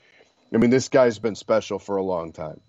I 0.54 0.58
mean, 0.58 0.72
this 0.72 0.90
guy's 0.90 1.20
been 1.20 1.36
special 1.36 1.80
for 1.80 1.96
a 1.96 2.04
long 2.04 2.34
time. 2.34 2.60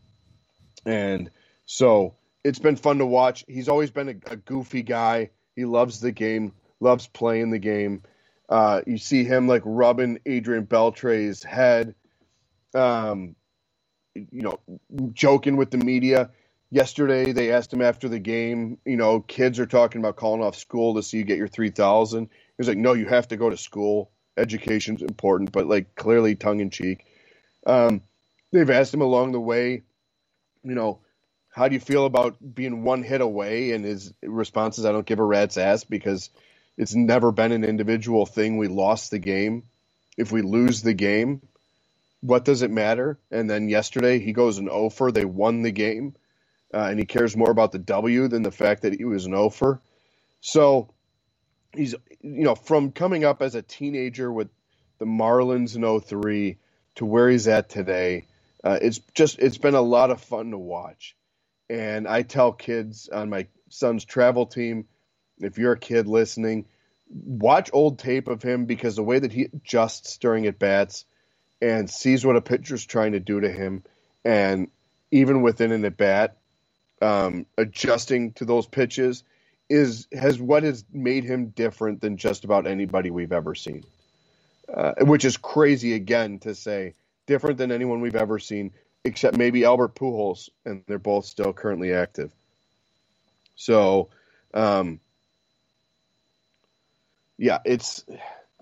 And 0.87 1.31
so 1.67 2.15
it's 2.45 2.59
been 2.59 2.77
fun 2.77 2.99
to 2.99 3.07
watch. 3.07 3.45
He's 3.49 3.69
always 3.69 3.91
been 3.91 4.09
a, 4.09 4.33
a 4.33 4.37
goofy 4.37 4.83
guy. 4.83 5.31
He 5.57 5.65
loves 5.65 6.01
the 6.01 6.13
game. 6.13 6.53
loves 6.81 7.07
playing 7.07 7.51
the 7.51 7.59
game. 7.59 8.03
Uh, 8.49 8.83
you 8.87 8.99
see 8.99 9.25
him 9.25 9.49
like 9.49 9.63
rubbing 9.65 10.21
Adrian 10.27 10.65
Beltre's 10.65 11.43
head, 11.43 11.95
um, 12.75 13.35
you 14.15 14.43
know, 14.43 14.61
joking 15.13 15.57
with 15.57 15.71
the 15.71 15.79
media. 15.79 16.31
Yesterday, 16.71 17.33
they 17.33 17.53
asked 17.53 17.73
him 17.73 17.81
after 17.83 18.09
the 18.09 18.19
game, 18.19 18.79
you 18.85 18.97
know, 18.97 19.21
kids 19.21 19.59
are 19.61 19.67
talking 19.67 20.01
about 20.01 20.17
calling 20.17 20.43
off 20.43 20.57
school 20.57 20.95
to 20.97 21.03
see 21.03 21.19
you 21.19 21.25
get 21.25 21.39
your 21.39 21.49
3,000. 21.49 22.25
He 22.25 22.31
was 22.59 22.69
like, 22.69 22.77
no, 22.77 22.93
you 22.93 23.07
have 23.07 23.29
to 23.29 23.37
go 23.37 23.49
to 23.49 23.57
school. 23.57 24.11
Education's 24.37 25.01
important, 25.01 25.53
but 25.53 25.67
like 25.67 25.95
clearly 25.95 26.35
tongue 26.35 26.61
in 26.61 26.71
cheek. 26.71 27.07
Um, 27.67 28.03
they've 28.53 28.69
asked 28.69 28.93
him 28.93 29.03
along 29.03 29.33
the 29.33 29.41
way, 29.41 29.85
you 30.65 30.75
know, 30.75 30.99
how 31.55 31.69
do 31.69 31.75
you 31.75 31.81
feel 31.81 32.05
about 32.05 32.37
being 32.55 32.83
one 32.83 33.05
hit 33.05 33.21
away? 33.21 33.71
And 33.73 33.85
his 33.85 34.13
response 34.23 34.81
is, 34.81 34.85
I 34.85 34.91
don't 34.91 35.07
give 35.07 35.21
a 35.21 35.25
rat's 35.25 35.57
ass 35.57 35.85
because 35.85 36.31
it's 36.77 36.97
never 36.97 37.31
been 37.31 37.53
an 37.53 37.63
individual 37.63 38.27
thing. 38.27 38.59
We 38.59 38.67
lost 38.67 39.13
the 39.13 39.21
game. 39.21 39.63
If 40.19 40.33
we 40.33 40.43
lose 40.43 40.83
the 40.83 40.95
game, 40.95 41.43
what 42.23 42.45
does 42.45 42.63
it 42.63 42.73
matter? 42.73 43.21
And 43.31 43.49
then 43.49 43.69
yesterday 43.69 44.19
he 44.19 44.33
goes 44.33 44.59
an 44.59 44.69
offer. 44.69 45.13
They 45.13 45.25
won 45.25 45.63
the 45.63 45.71
game, 45.71 46.17
uh, 46.75 46.89
and 46.91 46.99
he 46.99 47.05
cares 47.07 47.37
more 47.37 47.53
about 47.53 47.71
the 47.71 47.79
W 47.79 48.27
than 48.27 48.43
the 48.43 48.51
fact 48.51 48.83
that 48.83 48.97
he 48.97 49.05
was 49.05 49.27
an 49.27 49.35
offer. 49.35 49.81
So 50.41 50.93
he's 51.73 51.95
you 52.21 52.45
know 52.45 52.57
from 52.57 52.91
coming 52.91 53.25
up 53.25 53.43
as 53.43 53.55
a 53.55 53.63
teenager 53.63 54.33
with 54.33 54.49
the 54.99 55.07
Marlins 55.07 55.77
in 55.77 56.01
03 56.01 56.59
to 56.97 57.07
where 57.07 57.31
he's 57.31 57.47
at 57.47 57.69
today. 57.69 58.27
Uh, 58.65 58.79
it's 58.83 58.99
just 59.15 59.39
it's 59.39 59.59
been 59.59 59.75
a 59.77 59.81
lot 59.83 60.11
of 60.11 60.21
fun 60.21 60.51
to 60.51 60.59
watch. 60.59 61.15
And 61.69 62.07
I 62.07 62.23
tell 62.23 62.53
kids 62.53 63.09
on 63.09 63.31
my 63.31 63.47
son's 63.69 64.05
travel 64.05 64.47
team, 64.47 64.87
if 65.39 65.59
you're 65.59 65.73
a 65.73 65.79
kid 65.79 66.07
listening, 66.07 66.67
watch 67.09 67.71
old 67.73 67.99
tape 67.99 68.29
of 68.29 68.43
him 68.43 68.67
because 68.67 68.97
the 68.97 69.03
way 69.03 69.19
that 69.19 69.33
he 69.33 69.45
adjusts 69.45 70.19
during 70.19 70.47
at 70.47 70.59
bats 70.59 71.05
and 71.61 71.89
sees 71.89 72.25
what 72.25 72.37
a 72.37 72.41
pitcher's 72.41 72.85
trying 72.85 73.13
to 73.13 73.21
do 73.21 73.41
to 73.41 73.51
him, 73.51 73.83
and 74.25 74.69
even 75.11 75.43
within 75.43 75.73
an 75.73 75.85
at 75.85 75.97
bat, 75.97 76.37
um, 77.01 77.47
adjusting 77.57 78.33
to 78.33 78.45
those 78.45 78.67
pitches 78.67 79.25
is 79.71 80.07
has 80.13 80.39
what 80.39 80.63
has 80.63 80.85
made 80.93 81.25
him 81.25 81.49
different 81.49 82.01
than 82.01 82.17
just 82.17 82.45
about 82.45 82.67
anybody 82.67 83.11
we've 83.11 83.33
ever 83.33 83.55
seen. 83.55 83.83
Uh, 84.73 84.95
which 85.01 85.25
is 85.25 85.37
crazy 85.37 85.93
again 85.93 86.39
to 86.39 86.55
say 86.55 86.95
different 87.27 87.59
than 87.59 87.71
anyone 87.71 88.01
we've 88.01 88.17
ever 88.17 88.39
seen 88.39 88.73
except 89.05 89.37
maybe 89.37 89.65
Albert 89.65 89.95
Pujols, 89.95 90.49
and 90.65 90.83
they're 90.87 90.99
both 90.99 91.27
still 91.27 91.53
currently 91.53 91.93
active. 91.93 92.33
So, 93.55 94.09
um, 94.53 95.01
yeah, 97.39 97.59
it's 97.65 98.05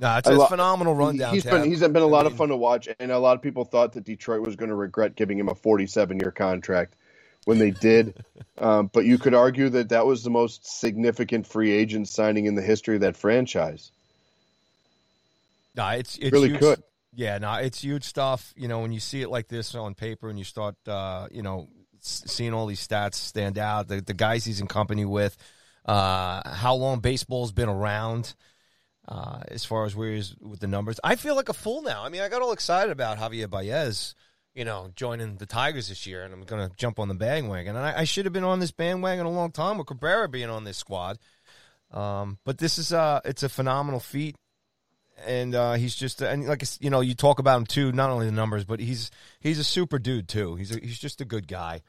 no, 0.01 0.17
it's 0.17 0.29
a 0.29 0.33
lo- 0.33 0.47
phenomenal 0.47 0.95
rundown. 0.95 1.35
He's 1.35 1.45
been 1.45 1.65
he's 1.65 1.81
been 1.81 1.97
a 1.97 2.07
lot 2.07 2.21
I 2.21 2.23
mean, 2.25 2.33
of 2.33 2.39
fun 2.39 2.49
to 2.49 2.57
watch, 2.57 2.89
and 2.99 3.13
a 3.13 3.19
lot 3.19 3.37
of 3.37 3.43
people 3.43 3.65
thought 3.65 3.93
that 3.93 4.05
Detroit 4.05 4.45
was 4.45 4.57
going 4.57 4.71
to 4.71 4.75
regret 4.75 5.15
giving 5.15 5.39
him 5.39 5.49
a 5.49 5.55
47 5.55 6.19
year 6.19 6.31
contract 6.31 6.97
when 7.45 7.59
they 7.59 7.71
did. 7.71 8.25
um, 8.59 8.91
but 8.93 9.05
you 9.05 9.19
could 9.19 9.35
argue 9.35 9.69
that 9.71 9.91
that 9.91 10.07
was 10.07 10.25
the 10.25 10.31
most 10.31 10.67
significant 10.81 11.47
free 11.47 11.71
agent 11.71 12.09
signing 12.09 12.47
in 12.47 12.55
the 12.55 12.63
history 12.63 12.97
of 12.97 13.03
that 13.03 13.17
franchise. 13.17 13.93
No, 15.75 15.89
it's 15.89 16.19
it's 16.19 16.33
really 16.33 16.57
could. 16.57 16.83
Yeah, 17.15 17.39
no, 17.39 17.55
it's 17.55 17.83
huge 17.83 18.05
stuff. 18.05 18.53
You 18.57 18.69
know, 18.69 18.81
when 18.81 18.93
you 18.93 19.01
see 19.01 19.21
it 19.21 19.29
like 19.29 19.49
this 19.49 19.75
on 19.75 19.95
paper 19.95 20.31
and 20.31 20.39
you 20.39 20.45
start, 20.45 20.77
uh, 20.87 21.29
you 21.31 21.43
know, 21.43 21.69
seeing 22.01 22.55
all 22.55 22.67
these 22.67 22.87
stats 22.87 23.15
stand 23.15 23.59
out, 23.59 23.89
the, 23.89 24.01
the 24.01 24.15
guys 24.15 24.45
he's 24.45 24.61
in 24.61 24.67
company 24.67 25.05
with, 25.05 25.37
uh, 25.85 26.49
how 26.49 26.75
long 26.75 27.01
baseball's 27.01 27.53
been 27.53 27.69
around, 27.69 28.35
uh, 29.07 29.41
as 29.49 29.65
far 29.65 29.85
as 29.85 29.95
where 29.95 30.13
he's 30.13 30.35
with 30.41 30.61
the 30.61 30.67
numbers. 30.67 30.99
I 31.05 31.17
feel 31.17 31.37
like 31.37 31.49
a 31.49 31.55
fool 31.55 31.83
now. 31.83 32.03
I 32.03 32.09
mean, 32.09 32.23
I 32.23 32.29
got 32.29 32.41
all 32.41 32.53
excited 32.53 32.91
about 32.91 33.19
Javier 33.19 33.51
Baez, 33.51 34.15
you 34.55 34.65
know, 34.65 34.91
joining 34.97 35.37
the 35.37 35.47
Tigers 35.47 35.89
this 35.89 36.07
year, 36.07 36.25
and 36.25 36.33
I'm 36.33 36.43
going 36.45 36.69
to 36.69 36.75
jump 36.77 36.99
on 36.99 37.09
the 37.09 37.15
bandwagon. 37.15 37.77
And 37.77 37.85
I, 37.85 38.01
I, 38.01 38.05
should 38.05 38.27
have 38.27 38.33
been 38.33 38.45
on 38.45 38.61
this 38.61 38.71
bandwagon 38.71 39.27
a 39.27 39.31
long 39.31 39.51
time 39.51 39.79
with 39.79 39.87
Cabrera 39.87 40.29
being 40.29 40.51
on 40.51 40.65
this 40.65 40.77
squad. 40.77 41.19
Um, 41.91 42.39
but 42.45 42.59
this 42.59 42.79
is 42.79 42.93
uh, 42.93 43.21
it's 43.25 43.43
a 43.43 43.49
phenomenal 43.49 44.01
feat 44.01 44.37
and 45.27 45.55
uh, 45.55 45.73
he's 45.75 45.95
just 45.95 46.21
and 46.23 46.47
like 46.47 46.63
you 46.81 46.91
know 46.91 47.01
you 47.01 47.15
talk 47.15 47.39
about 47.39 47.59
him 47.59 47.67
too 47.67 47.93
not 47.93 48.11
only 48.11 48.27
the 48.27 48.33
numbers 48.33 48.65
but 48.65 48.81
he's 48.81 49.11
he's 49.41 49.59
a 49.59 49.65
super 49.65 49.99
dude 49.99 50.29
too. 50.29 50.57
He's 50.57 50.75
a, 50.75 50.81
he's 50.81 50.99
just 50.99 51.21
a 51.21 51.25
good 51.25 51.47
guy. 51.47 51.83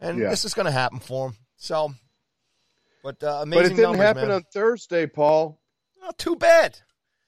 And 0.00 0.18
yeah. 0.18 0.30
this 0.30 0.44
is 0.44 0.54
going 0.54 0.66
to 0.66 0.72
happen 0.72 0.98
for 0.98 1.28
him 1.28 1.36
so. 1.56 1.94
But 3.02 3.22
uh, 3.22 3.40
amazing 3.42 3.48
but 3.48 3.66
it 3.66 3.68
didn't 3.68 3.82
numbers, 3.82 4.00
happen 4.00 4.28
man. 4.28 4.30
on 4.32 4.42
Thursday 4.52 5.06
Paul. 5.06 5.60
Oh, 6.02 6.10
too 6.16 6.36
bad. 6.36 6.78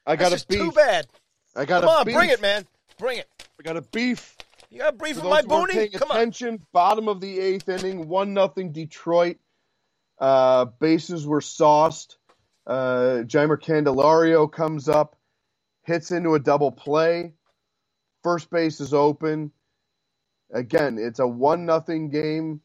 I 0.07 0.17
got 0.17 0.31
That's 0.31 0.45
a 0.45 0.47
beef 0.47 0.59
too 0.59 0.73
bad. 0.73 1.07
I 1.55 1.65
got 1.65 1.83
come 1.83 1.91
on 1.91 2.05
beef. 2.07 2.15
bring 2.15 2.31
it 2.31 2.41
man. 2.41 2.67
Bring 2.99 3.19
it. 3.19 3.29
I 3.59 3.63
got 3.63 3.77
a 3.77 3.83
beef 3.83 4.37
you 4.73 4.79
got 4.79 4.95
a 4.95 4.97
beef 4.97 5.17
with 5.17 5.25
my 5.25 5.43
those 5.43 5.51
who 5.51 5.55
weren't 5.55 5.73
booty 5.73 5.89
come 5.91 6.11
attention, 6.11 6.49
on 6.55 6.67
bottom 6.73 7.09
of 7.09 7.21
the 7.21 7.39
eighth 7.39 7.69
inning 7.69 8.09
one 8.09 8.33
nothing 8.33 8.73
Detroit. 8.73 9.37
Uh, 10.19 10.65
bases 10.65 11.27
were 11.27 11.43
sauced. 11.43 12.17
Uh, 12.67 13.25
Jeimer 13.27 13.61
Candelario 13.61 14.51
comes 14.51 14.89
up 14.89 15.17
hits 15.83 16.11
into 16.11 16.35
a 16.35 16.39
double 16.41 16.71
play. 16.73 17.35
First 18.23 18.51
base 18.51 18.81
is 18.81 18.95
open. 18.95 19.53
Again, 20.53 20.99
it's 20.99 21.19
a 21.19 21.27
one 21.27 21.67
nothing 21.67 22.09
game. 22.11 22.61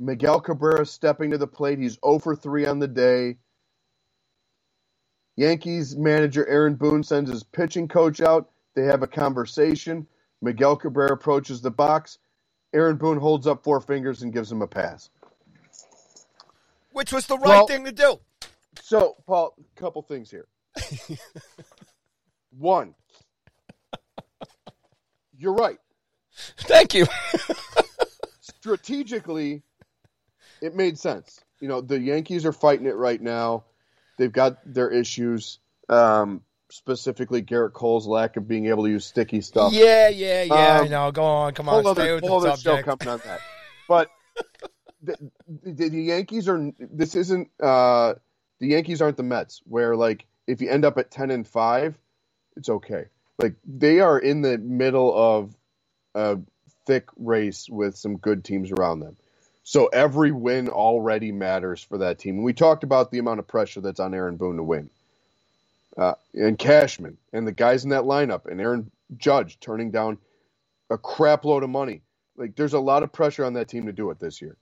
Miguel 0.00 0.40
Cabrera 0.40 0.86
stepping 0.86 1.30
to 1.30 1.38
the 1.38 1.46
plate. 1.46 1.78
He's 1.78 1.98
0 2.04 2.18
for 2.20 2.36
3 2.36 2.66
on 2.66 2.78
the 2.78 2.88
day. 2.88 3.36
Yankees 5.36 5.96
manager 5.96 6.46
Aaron 6.48 6.74
Boone 6.74 7.02
sends 7.02 7.30
his 7.30 7.42
pitching 7.44 7.88
coach 7.88 8.20
out. 8.20 8.50
They 8.74 8.84
have 8.84 9.02
a 9.02 9.06
conversation. 9.08 10.06
Miguel 10.42 10.76
Cabrera 10.76 11.12
approaches 11.12 11.60
the 11.60 11.70
box. 11.70 12.18
Aaron 12.72 12.96
Boone 12.96 13.18
holds 13.18 13.46
up 13.46 13.64
four 13.64 13.80
fingers 13.80 14.22
and 14.22 14.32
gives 14.32 14.50
him 14.52 14.62
a 14.62 14.66
pass. 14.66 15.10
Which 16.92 17.12
was 17.12 17.26
the 17.26 17.38
right 17.38 17.48
Well- 17.48 17.66
thing 17.66 17.84
to 17.84 17.92
do. 17.92 18.20
So, 18.80 19.16
Paul, 19.26 19.54
a 19.58 19.80
couple 19.80 20.02
things 20.02 20.30
here. 20.30 20.46
One, 22.56 22.94
you're 25.36 25.54
right. 25.54 25.78
Thank 26.58 26.94
you. 26.94 27.06
strategically, 28.60 29.62
it 30.60 30.74
made 30.74 30.98
sense. 30.98 31.40
You 31.60 31.68
know, 31.68 31.80
the 31.80 31.98
Yankees 31.98 32.44
are 32.46 32.52
fighting 32.52 32.86
it 32.86 32.96
right 32.96 33.20
now. 33.20 33.64
They've 34.18 34.32
got 34.32 34.58
their 34.64 34.90
issues, 34.90 35.58
um, 35.88 36.42
specifically 36.70 37.42
Gerrit 37.42 37.72
Cole's 37.72 38.06
lack 38.06 38.36
of 38.36 38.46
being 38.46 38.66
able 38.66 38.84
to 38.84 38.90
use 38.90 39.06
sticky 39.06 39.40
stuff. 39.40 39.72
yeah, 39.72 40.08
yeah, 40.08 40.42
yeah. 40.42 40.80
Um, 40.80 40.90
know. 40.90 41.12
Go 41.12 41.24
on. 41.24 41.54
Come 41.54 41.68
on. 41.68 41.82
Stay 41.82 41.90
other, 41.90 42.14
with 42.14 42.24
the 42.24 42.32
other 42.32 42.56
show 42.56 42.82
coming 42.82 43.08
on 43.08 43.20
that. 43.24 43.40
But 43.88 44.10
the, 45.02 45.16
the, 45.48 45.88
the 45.88 46.02
Yankees 46.02 46.48
are. 46.48 46.72
This 46.78 47.14
isn't. 47.14 47.50
Uh, 47.60 48.14
the 48.60 48.68
Yankees 48.68 49.00
aren't 49.00 49.16
the 49.16 49.22
Mets, 49.22 49.62
where 49.64 49.94
like 49.94 50.26
if 50.46 50.60
you 50.60 50.68
end 50.68 50.84
up 50.84 50.98
at 50.98 51.10
ten 51.10 51.30
and 51.30 51.46
five, 51.46 51.96
it's 52.58 52.68
okay. 52.68 53.06
Like 53.38 53.54
they 53.64 54.00
are 54.00 54.18
in 54.18 54.42
the 54.42 54.58
middle 54.58 55.16
of 55.16 55.56
a 56.14 56.38
thick 56.86 57.06
race 57.16 57.68
with 57.70 57.96
some 57.96 58.16
good 58.16 58.44
teams 58.44 58.72
around 58.72 59.00
them. 59.00 59.16
So 59.62 59.86
every 59.86 60.32
win 60.32 60.68
already 60.68 61.30
matters 61.32 61.82
for 61.82 61.98
that 61.98 62.18
team. 62.18 62.36
And 62.36 62.44
we 62.44 62.52
talked 62.52 62.84
about 62.84 63.10
the 63.10 63.18
amount 63.18 63.38
of 63.38 63.46
pressure 63.46 63.80
that's 63.80 64.00
on 64.00 64.14
Aaron 64.14 64.36
Boone 64.36 64.56
to 64.56 64.62
win. 64.62 64.90
Uh, 65.96 66.14
and 66.34 66.58
Cashman 66.58 67.18
and 67.32 67.46
the 67.46 67.52
guys 67.52 67.84
in 67.84 67.90
that 67.90 68.04
lineup 68.04 68.46
and 68.46 68.60
Aaron 68.60 68.90
Judge 69.16 69.58
turning 69.60 69.90
down 69.90 70.18
a 70.90 70.98
crap 70.98 71.44
load 71.44 71.62
of 71.62 71.70
money. 71.70 72.02
Like 72.36 72.56
there's 72.56 72.72
a 72.72 72.80
lot 72.80 73.02
of 73.02 73.12
pressure 73.12 73.44
on 73.44 73.54
that 73.54 73.68
team 73.68 73.86
to 73.86 73.92
do 73.92 74.10
it 74.10 74.18
this 74.18 74.40
year. 74.40 74.56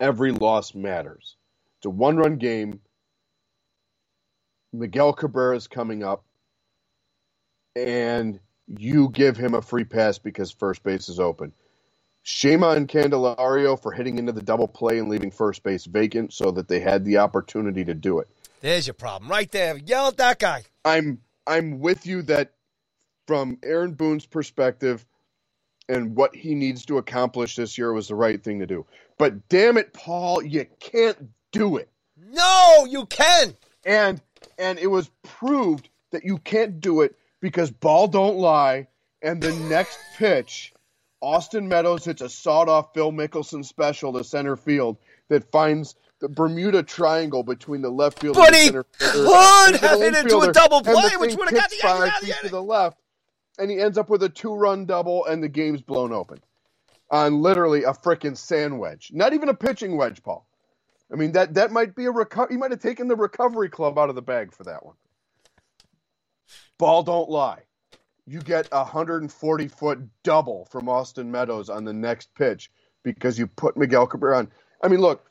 Every 0.00 0.32
loss 0.32 0.74
matters. 0.74 1.36
It's 1.78 1.86
a 1.86 1.90
one 1.90 2.16
run 2.16 2.36
game. 2.36 2.80
Miguel 4.72 5.12
Cabrera 5.12 5.56
is 5.56 5.68
coming 5.68 6.02
up, 6.02 6.24
and 7.76 8.38
you 8.66 9.08
give 9.10 9.36
him 9.36 9.54
a 9.54 9.62
free 9.62 9.84
pass 9.84 10.18
because 10.18 10.50
first 10.50 10.82
base 10.82 11.08
is 11.08 11.20
open. 11.20 11.52
Shame 12.22 12.62
on 12.62 12.86
Candelario 12.86 13.80
for 13.80 13.92
hitting 13.92 14.18
into 14.18 14.32
the 14.32 14.42
double 14.42 14.68
play 14.68 14.98
and 14.98 15.08
leaving 15.08 15.30
first 15.30 15.62
base 15.62 15.86
vacant 15.86 16.32
so 16.32 16.52
that 16.52 16.68
they 16.68 16.78
had 16.78 17.04
the 17.04 17.18
opportunity 17.18 17.84
to 17.84 17.94
do 17.94 18.20
it. 18.20 18.28
There's 18.60 18.86
your 18.86 18.94
problem 18.94 19.30
right 19.30 19.50
there. 19.50 19.76
Yell 19.76 20.08
at 20.08 20.16
that 20.18 20.38
guy. 20.38 20.62
I'm 20.84 21.20
I'm 21.46 21.80
with 21.80 22.06
you 22.06 22.22
that 22.22 22.52
from 23.26 23.58
Aaron 23.64 23.94
Boone's 23.94 24.26
perspective 24.26 25.04
and 25.88 26.14
what 26.14 26.34
he 26.34 26.54
needs 26.54 26.86
to 26.86 26.98
accomplish 26.98 27.56
this 27.56 27.76
year 27.76 27.92
was 27.92 28.06
the 28.06 28.14
right 28.14 28.42
thing 28.42 28.60
to 28.60 28.66
do. 28.66 28.86
But 29.18 29.48
damn 29.48 29.76
it, 29.76 29.92
Paul, 29.92 30.42
you 30.42 30.66
can't 30.78 31.30
do 31.50 31.76
it. 31.76 31.88
No, 32.16 32.86
you 32.88 33.06
can. 33.06 33.56
And 33.84 34.22
and 34.58 34.78
it 34.78 34.86
was 34.86 35.10
proved 35.24 35.88
that 36.12 36.24
you 36.24 36.38
can't 36.38 36.80
do 36.80 37.00
it 37.00 37.16
because 37.42 37.70
ball 37.70 38.08
don't 38.08 38.38
lie. 38.38 38.86
And 39.20 39.42
the 39.42 39.52
next 39.68 39.98
pitch, 40.16 40.72
Austin 41.20 41.68
Meadows 41.68 42.06
hits 42.06 42.22
a 42.22 42.28
sawed 42.28 42.68
off 42.68 42.94
Phil 42.94 43.12
Mickelson 43.12 43.64
special 43.64 44.14
to 44.14 44.24
center 44.24 44.56
field 44.56 44.96
that 45.28 45.50
finds 45.52 45.94
the 46.20 46.28
Bermuda 46.28 46.82
Triangle 46.82 47.42
between 47.42 47.82
the 47.82 47.90
left 47.90 48.20
field 48.20 48.36
But 48.36 48.54
and 48.54 48.54
the 48.54 48.60
he 48.60 48.70
could 48.70 48.86
and 49.74 49.76
have 49.76 50.00
hit 50.00 50.14
into 50.16 50.38
a 50.38 50.52
double 50.52 50.82
play, 50.82 51.10
which 51.18 51.36
would 51.36 51.50
have 51.50 51.58
got 51.58 51.70
the 51.70 51.76
five 51.76 52.08
out 52.08 52.22
of 52.22 52.26
the 52.26 52.26
feet 52.26 52.36
to 52.42 52.48
the 52.48 52.62
left, 52.62 52.98
and 53.58 53.70
he 53.70 53.78
ends 53.78 53.98
up 53.98 54.08
with 54.08 54.22
a 54.22 54.28
two-run 54.28 54.86
double, 54.86 55.26
and 55.26 55.42
the 55.42 55.48
game's 55.48 55.82
blown 55.82 56.12
open 56.12 56.40
on 57.10 57.42
literally 57.42 57.84
a 57.84 57.92
freaking 57.92 58.36
sand 58.36 58.78
wedge. 58.78 59.10
Not 59.12 59.34
even 59.34 59.48
a 59.48 59.54
pitching 59.54 59.96
wedge, 59.96 60.22
Paul. 60.22 60.46
I 61.12 61.16
mean 61.16 61.32
that 61.32 61.54
that 61.54 61.70
might 61.70 61.94
be 61.94 62.06
a 62.06 62.12
reco- 62.12 62.50
He 62.50 62.56
might 62.56 62.70
have 62.70 62.80
taken 62.80 63.06
the 63.06 63.16
recovery 63.16 63.68
club 63.68 63.98
out 63.98 64.08
of 64.08 64.14
the 64.14 64.22
bag 64.22 64.52
for 64.52 64.64
that 64.64 64.84
one. 64.84 64.94
Ball 66.78 67.02
don't 67.02 67.30
lie. 67.30 67.62
You 68.26 68.40
get 68.40 68.68
a 68.72 68.78
140 68.84 69.68
foot 69.68 69.98
double 70.22 70.66
from 70.70 70.88
Austin 70.88 71.30
Meadows 71.30 71.68
on 71.68 71.84
the 71.84 71.92
next 71.92 72.34
pitch 72.34 72.70
because 73.02 73.38
you 73.38 73.46
put 73.46 73.76
Miguel 73.76 74.06
Cabrera 74.06 74.38
on. 74.38 74.52
I 74.82 74.88
mean, 74.88 75.00
look, 75.00 75.24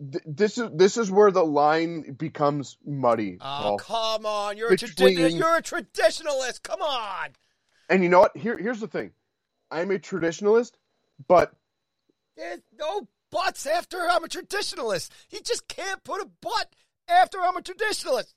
th- 0.00 0.24
this 0.26 0.58
is 0.58 0.68
this 0.74 0.96
is 0.96 1.10
where 1.10 1.30
the 1.30 1.44
line 1.44 2.12
becomes 2.12 2.76
muddy. 2.86 3.38
Oh, 3.40 3.44
Paul. 3.44 3.78
come 3.78 4.26
on. 4.26 4.56
You're 4.56 4.68
a, 4.68 4.76
Between- 4.76 5.16
tradi- 5.18 5.38
you're 5.38 5.56
a 5.56 5.62
traditionalist. 5.62 6.62
Come 6.62 6.82
on. 6.82 7.30
And 7.88 8.02
you 8.02 8.08
know 8.08 8.20
what? 8.20 8.36
Here, 8.36 8.56
here's 8.58 8.80
the 8.80 8.86
thing. 8.88 9.12
I'm 9.70 9.90
a 9.90 9.98
traditionalist, 9.98 10.72
but 11.26 11.52
There's 12.36 12.60
no 12.78 13.08
buts 13.30 13.66
after 13.66 13.98
I'm 14.08 14.24
a 14.24 14.28
traditionalist. 14.28 15.10
You 15.30 15.40
just 15.42 15.68
can't 15.68 16.02
put 16.04 16.20
a 16.22 16.28
butt 16.40 16.74
after 17.08 17.38
I'm 17.40 17.56
a 17.56 17.60
traditionalist. 17.60 18.32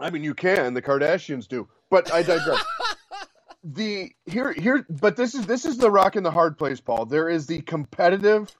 I 0.00 0.10
mean, 0.10 0.24
you 0.24 0.34
can. 0.34 0.74
The 0.74 0.82
Kardashians 0.82 1.46
do, 1.46 1.68
but 1.90 2.12
I 2.12 2.22
digress. 2.22 2.64
the 3.64 4.10
here 4.24 4.52
here, 4.52 4.86
but 4.88 5.16
this 5.16 5.34
is 5.34 5.46
this 5.46 5.66
is 5.66 5.76
the 5.76 5.90
rock 5.90 6.16
and 6.16 6.24
the 6.24 6.30
hard 6.30 6.56
place, 6.56 6.80
Paul. 6.80 7.04
There 7.04 7.28
is 7.28 7.46
the 7.46 7.60
competitive 7.60 8.50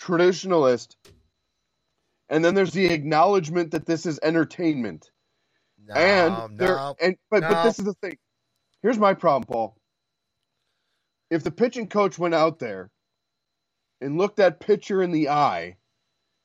traditionalist, 0.00 0.96
and 2.28 2.44
then 2.44 2.54
there's 2.54 2.72
the 2.72 2.86
acknowledgement 2.86 3.70
that 3.70 3.86
this 3.86 4.04
is 4.04 4.18
entertainment. 4.22 5.10
No, 5.86 5.94
and 5.94 6.58
there 6.58 6.76
no. 6.76 6.96
and 7.00 7.16
but 7.30 7.42
but 7.42 7.62
this 7.62 7.78
is 7.78 7.84
the 7.84 7.94
thing. 7.94 8.18
Here's 8.82 8.98
my 8.98 9.14
problem, 9.14 9.44
Paul. 9.44 9.76
If 11.30 11.44
the 11.44 11.50
pitching 11.50 11.88
coach 11.88 12.18
went 12.18 12.34
out 12.34 12.58
there 12.58 12.90
and 14.00 14.18
looked 14.18 14.36
that 14.36 14.60
pitcher 14.60 15.02
in 15.02 15.12
the 15.12 15.28
eye, 15.28 15.76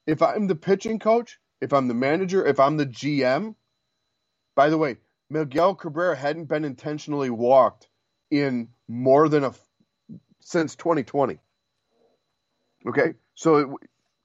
if 0.05 0.21
I'm 0.21 0.47
the 0.47 0.55
pitching 0.55 0.99
coach, 0.99 1.39
if 1.61 1.73
I'm 1.73 1.87
the 1.87 1.93
manager, 1.93 2.45
if 2.45 2.59
I'm 2.59 2.77
the 2.77 2.85
GM, 2.85 3.55
by 4.59 4.69
the 4.69 4.77
way, 4.77 4.97
Miguel 5.29 5.73
Cabrera 5.73 6.17
hadn't 6.17 6.49
been 6.49 6.65
intentionally 6.65 7.29
walked 7.29 7.87
in 8.29 8.67
more 8.89 9.29
than 9.29 9.45
a 9.45 9.53
since 10.41 10.75
2020. 10.75 11.39
Okay, 12.85 13.13
so 13.35 13.55
it, 13.55 13.67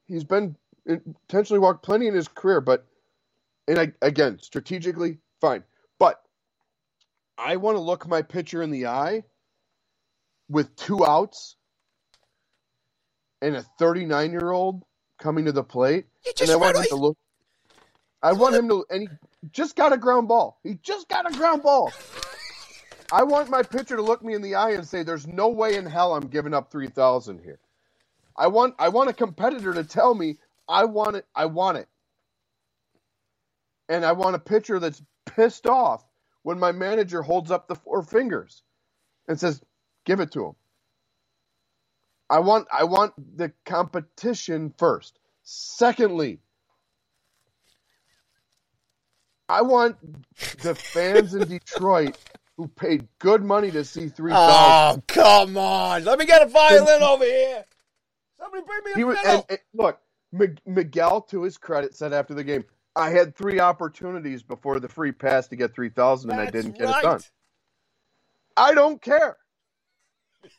he's 0.09 0.25
been 0.25 0.57
intentionally 0.87 1.61
walked 1.61 1.85
plenty 1.85 2.09
in 2.09 2.15
his 2.15 2.27
career, 2.27 2.61
but 2.61 2.85
and 3.69 3.79
I, 3.79 3.93
again, 4.03 4.41
strategically, 4.43 5.19
fine. 5.41 5.63
But 6.01 6.21
I 7.39 7.55
want 7.55 7.77
to 7.77 7.81
look 7.81 8.09
my 8.09 8.23
pitcher 8.23 8.61
in 8.61 8.73
the 8.73 8.89
eye 8.89 9.23
with 10.49 10.75
two 10.75 11.07
outs 11.07 11.55
and 13.41 13.55
a 13.55 13.63
39 13.79 14.33
year 14.33 14.51
old 14.51 14.83
coming 15.17 15.45
to 15.45 15.53
the 15.53 15.63
plate. 15.63 16.07
And 16.41 16.51
I 16.51 16.57
want 16.57 16.77
him 16.77 16.87
to 16.89 16.97
look. 16.97 17.17
I 18.21 18.33
want 18.33 18.57
him 18.57 18.69
to, 18.71 18.85
and 18.91 19.03
he 19.03 19.09
just 19.53 19.77
got 19.77 19.93
a 19.93 19.99
ground 19.99 20.29
ball. 20.29 20.59
He 20.63 20.79
just 20.83 21.09
got 21.09 21.33
a 21.33 21.37
ground 21.37 21.63
ball. 21.63 21.93
I 23.13 23.25
want 23.25 23.51
my 23.51 23.63
pitcher 23.63 23.97
to 23.97 24.03
look 24.03 24.23
me 24.25 24.35
in 24.35 24.43
the 24.43 24.57
eye 24.57 24.73
and 24.73 24.87
say, 24.87 25.03
"There's 25.03 25.27
no 25.27 25.49
way 25.49 25.77
in 25.77 25.87
hell 25.87 26.15
I'm 26.15 26.29
giving 26.29 26.55
up 26.55 26.71
three 26.71 26.89
thousand 26.89 27.41
here." 27.43 27.61
I 28.37 28.49
want, 28.49 28.75
I 28.79 28.89
want 28.89 29.11
a 29.11 29.15
competitor 29.15 29.75
to 29.75 29.85
tell 29.85 30.15
me, 30.15 30.39
"I 30.69 30.85
want 30.85 31.17
it. 31.17 31.27
I 31.35 31.47
want 31.47 31.79
it." 31.79 31.89
and 33.89 34.05
I 34.05 34.13
want 34.13 34.37
a 34.37 34.41
pitcher 34.41 34.79
that's 34.79 35.03
pissed 35.27 35.67
off 35.67 36.05
when 36.43 36.59
my 36.59 36.73
manager 36.73 37.23
holds 37.23 37.51
up 37.51 37.69
the 37.69 37.75
four 37.75 38.03
fingers 38.03 38.63
and 39.29 39.39
says, 39.39 39.63
"Give 40.05 40.21
it 40.21 40.33
to 40.33 40.47
him." 40.47 40.57
I 42.31 42.41
want 42.41 42.69
I 42.73 42.85
want 42.85 43.15
the 43.37 43.53
competition 43.65 44.75
first. 44.79 45.19
Secondly, 45.43 46.41
I 49.49 49.63
want 49.63 49.97
the 50.63 50.75
fans 50.75 51.35
in 51.35 51.47
Detroit 51.49 52.17
who 52.57 52.69
paid 52.69 53.07
good 53.19 53.43
money 53.43 53.71
to 53.71 53.85
see 53.85 54.09
three. 54.09 54.33
Oh, 54.35 55.03
come 55.07 55.57
on. 55.57 56.05
Let 56.05 56.19
me 56.19 56.27
get 56.27 56.43
a 56.43 56.47
violin 56.47 57.03
over 57.03 57.25
here. 57.25 57.65
Somebody 58.39 58.63
bring 58.65 58.85
me 58.85 58.93
a 58.93 58.97
He 58.97 59.05
was, 59.05 59.19
and, 59.25 59.45
and 59.49 59.59
look, 59.75 59.99
Mig- 60.33 60.61
Miguel, 60.67 61.23
to 61.23 61.43
his 61.43 61.59
credit, 61.59 61.95
said 61.95 62.13
after 62.13 62.35
the 62.35 62.45
game, 62.45 62.65
"I 62.97 63.11
had 63.11 63.37
three 63.37 63.61
opportunities 63.61 64.43
before 64.43 64.81
the 64.81 64.89
free 64.89 65.13
pass 65.13 65.49
to 65.49 65.57
get 65.57 65.75
three 65.75 65.91
thousand, 65.91 66.31
and 66.31 66.41
I 66.41 66.51
didn't 66.51 66.79
get 66.79 66.87
right. 66.87 67.05
it 67.05 67.07
done. 67.07 67.21
I 68.57 68.75
don't 68.75 69.01
care. 69.01 69.37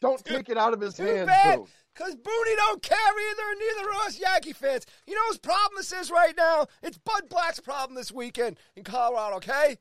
Don't 0.02 0.24
take 0.24 0.50
it 0.50 0.58
out 0.58 0.74
of 0.74 0.82
his 0.82 0.96
Too 0.96 1.04
hands. 1.04 1.70
Because 1.96 2.16
Booney 2.16 2.56
don't 2.58 2.82
care 2.82 3.32
either, 3.32 3.44
and 3.52 3.60
neither 3.60 3.90
are 3.90 4.06
us 4.06 4.20
Yankee 4.20 4.54
fans. 4.54 4.86
You 5.08 5.16
know 5.16 5.28
whose 5.28 5.38
problem 5.38 5.78
this 5.78 5.94
is 5.94 6.12
right 6.12 6.36
now? 6.36 6.68
It's 6.84 6.98
Bud 6.98 7.30
Black's 7.30 7.60
problem 7.60 7.96
this 7.96 8.12
weekend 8.12 8.60
in 8.76 8.84
Colorado, 8.84 9.38
okay? 9.38 9.78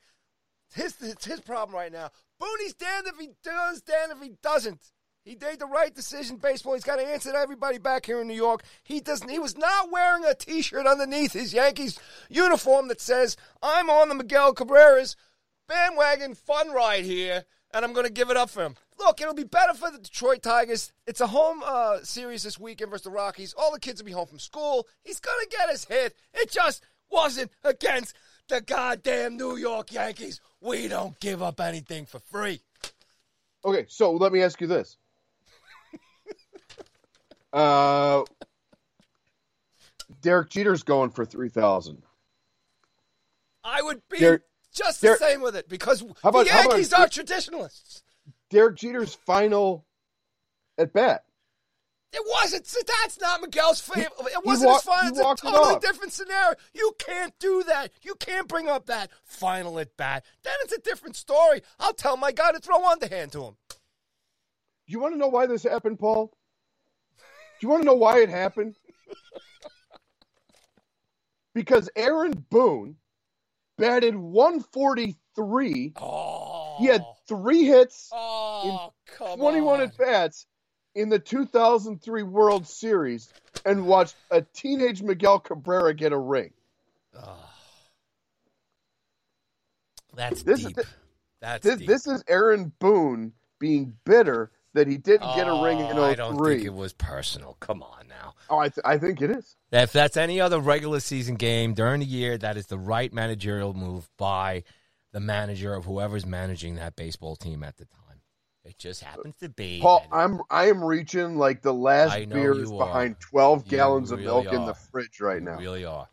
It's 0.69 1.01
his, 1.01 1.11
it's 1.11 1.25
his 1.25 1.41
problem 1.41 1.75
right 1.75 1.93
now. 1.93 2.11
Booney's 2.41 2.75
damned 2.75 3.07
if 3.07 3.19
he 3.19 3.31
does, 3.43 3.83
damned 3.83 4.13
if 4.13 4.23
he 4.23 4.33
doesn't. 4.43 4.81
He 5.25 5.39
made 5.41 5.59
the 5.59 5.67
right 5.67 5.95
decision. 5.95 6.37
Baseball. 6.37 6.75
He's 6.75 6.85
got 6.85 6.97
to 6.97 7.07
answer 7.07 7.33
to 7.33 7.39
everybody 7.39 7.79
back 7.79 8.05
here 8.05 8.21
in 8.21 8.29
New 8.29 8.35
York. 8.35 8.63
He 8.83 9.01
doesn't. 9.01 9.31
He 9.31 9.39
was 9.39 9.57
not 9.57 9.91
wearing 9.91 10.25
a 10.25 10.35
T-shirt 10.35 10.87
underneath 10.87 11.33
his 11.33 11.55
Yankees 11.55 11.99
uniform 12.29 12.89
that 12.89 13.01
says 13.01 13.39
"I'm 13.63 13.89
on 13.89 14.11
the 14.11 14.15
Miguel 14.15 14.53
Cabrera's 14.53 15.17
bandwagon 15.67 16.35
fun 16.35 16.73
ride 16.73 17.05
here, 17.05 17.45
and 17.73 17.87
I'm 17.87 17.95
going 17.95 18.05
to 18.05 18.13
give 18.13 18.31
it 18.31 18.37
up 18.37 18.51
for 18.51 18.65
him." 18.65 18.77
Look, 19.05 19.21
it'll 19.21 19.35
be 19.35 19.45
better 19.45 19.75
for 19.75 19.91
the 19.91 19.99
Detroit 19.99 20.43
Tigers. 20.43 20.91
It's 21.07 21.21
a 21.21 21.27
home 21.27 21.63
uh, 21.63 21.99
series 22.05 22.43
this 22.43 22.59
weekend 22.59 22.91
versus 22.91 23.05
the 23.05 23.11
Rockies. 23.11 23.53
All 23.53 23.71
the 23.71 23.79
kids 23.79 24.01
will 24.01 24.07
be 24.07 24.13
home 24.13 24.27
from 24.27 24.39
school. 24.39 24.87
He's 25.03 25.21
going 25.21 25.39
to 25.45 25.55
get 25.55 25.69
his 25.69 25.85
hit. 25.85 26.15
It 26.33 26.51
just 26.51 26.83
wasn't 27.11 27.51
against 27.63 28.17
the 28.49 28.63
goddamn 28.63 29.37
New 29.37 29.57
York 29.57 29.93
Yankees. 29.93 30.41
We 30.63 30.89
don't 30.89 31.21
give 31.21 31.43
up 31.43 31.61
anything 31.61 32.07
for 32.07 32.19
free. 32.19 32.63
Okay, 33.63 33.85
so 33.89 34.13
let 34.13 34.33
me 34.33 34.41
ask 34.41 34.59
you 34.63 34.69
this. 34.69 34.97
uh, 37.53 38.23
Derek 40.23 40.49
Jeter's 40.49 40.83
going 40.83 41.11
for 41.11 41.27
three 41.27 41.51
thousand. 41.51 42.03
I 43.63 43.83
would 43.83 44.01
be 44.09 44.19
just 44.73 45.03
the 45.03 45.17
same 45.17 45.43
with 45.43 45.57
it 45.57 45.69
because 45.69 46.01
about- 46.01 46.15
the 46.23 46.29
how 46.51 46.61
about- 46.61 46.71
Yankees 46.71 46.93
are 46.95 47.09
traditionalists. 47.09 48.04
Derek 48.55 48.77
Jeter's 48.77 49.15
final 49.15 49.85
at 50.79 50.93
bat. 50.93 51.25
It 52.13 52.23
wasn't. 52.25 52.65
That's 52.87 53.21
not 53.21 53.41
Miguel's 53.41 53.81
favorite. 53.81 54.13
It 54.33 54.45
wasn't 54.47 54.69
wa- 54.69 54.75
his 54.77 54.83
final. 54.85 55.11
It's 55.11 55.19
a 55.19 55.23
walked 55.25 55.43
it 55.45 55.49
totally 55.51 55.81
different 55.81 56.13
scenario. 56.13 56.55
You 56.73 56.93
can't 57.01 57.35
do 57.41 57.65
that. 57.65 57.91
You 58.03 58.15
can't 58.15 58.47
bring 58.47 58.69
up 58.69 58.87
that 58.87 59.11
final 59.25 59.81
at 59.81 59.97
bat. 59.97 60.25
Then 60.45 60.55
it's 60.63 60.73
a 60.73 60.79
different 60.81 61.17
story. 61.17 61.63
I'll 61.81 61.93
tell 61.93 62.17
my 62.17 62.31
guy 62.31 62.53
to 62.53 62.61
throw 62.61 62.87
underhand 62.89 63.33
to 63.33 63.43
him. 63.43 63.57
Do 63.71 63.77
you 64.93 65.01
want 65.01 65.15
to 65.15 65.19
know 65.19 65.27
why 65.27 65.47
this 65.47 65.65
happened, 65.65 65.99
Paul? 65.99 66.27
Do 67.17 67.67
you 67.67 67.69
want 67.69 67.83
to 67.83 67.87
know 67.87 67.95
why 67.95 68.21
it 68.21 68.29
happened? 68.29 68.77
because 71.53 71.91
Aaron 71.97 72.45
Boone 72.51 72.95
batted 73.77 74.15
143. 74.15 75.93
Oh, 75.97 76.77
He 76.79 76.87
had 76.87 77.05
three 77.29 77.65
hits, 77.65 78.11
Oh, 78.13 78.93
come 79.07 79.39
21 79.39 79.81
on. 79.81 79.87
at 79.89 79.97
bats 79.97 80.47
in 80.95 81.09
the 81.09 81.19
2003 81.19 82.23
World 82.23 82.67
Series, 82.67 83.33
and 83.65 83.87
watched 83.87 84.15
a 84.31 84.43
teenage 84.43 85.03
Miguel 85.03 85.41
Cabrera 85.41 85.93
get 85.95 86.13
a 86.13 86.19
ring. 86.19 86.53
That's 90.15 90.43
This 90.43 90.61
is 90.61 90.67
deep. 90.67 90.77
the- 90.77 90.87
That's 91.41 91.65
This, 91.65 91.79
deep. 91.79 91.89
this 91.89 92.07
is 92.07 92.23
Aaron 92.29 92.73
Boone 92.79 93.33
being 93.59 93.97
bitter 94.05 94.51
that 94.75 94.87
he 94.89 94.97
didn't 94.97 95.35
get 95.37 95.47
a 95.49 95.63
ring 95.63 95.79
in 95.79 95.97
Oh, 95.99 96.03
I 96.05 96.15
don't 96.15 96.37
think 96.43 96.63
oh 96.63 96.67
it 96.67 96.75
was 96.75 96.93
personal. 96.93 97.57
Come 97.61 97.83
on 97.83 98.09
now. 98.09 98.35
Oh, 98.49 98.59
I, 98.59 98.69
th- 98.69 98.83
I 98.85 98.99
think 98.99 99.21
it 99.23 99.31
is. 99.31 99.57
If 99.71 99.93
that's 99.93 100.17
any 100.17 100.41
other 100.41 100.59
regular 100.59 101.01
season 101.01 101.35
game 101.37 101.75
during 101.75 102.01
the 102.01 102.07
year, 102.07 102.39
that 102.39 102.57
is 102.57 102.67
the 102.67 102.79
right 102.79 103.13
managerial 103.13 103.73
move 103.75 104.09
by 104.17 104.65
the 105.15 105.21
manager 105.21 105.73
of 105.73 105.85
whoever's 105.85 106.27
managing 106.27 106.75
that 106.75 106.97
baseball 106.97 107.37
team 107.37 107.63
at 107.63 107.77
the 107.77 107.85
time. 107.85 108.21
It 108.65 108.77
just 108.79 109.01
happens 109.03 109.37
to 109.37 109.49
be. 109.49 109.79
Paul, 109.81 110.05
I'm 110.11 110.41
I 110.51 110.69
am 110.69 110.83
reaching 110.83 111.39
like 111.39 111.63
the 111.63 111.73
last 111.73 112.29
beer 112.31 112.53
is 112.61 112.73
are. 112.73 112.79
behind 112.79 113.21
12 113.21 113.65
You 113.67 113.71
gallons 113.71 114.11
of 114.11 114.19
really 114.19 114.43
milk 114.43 114.53
in 114.53 114.67
the 114.67 114.75
fridge 114.75 115.21
right 115.21 115.37
you 115.39 115.45
now. 115.45 115.57
really 115.57 115.85
are. 115.85 116.09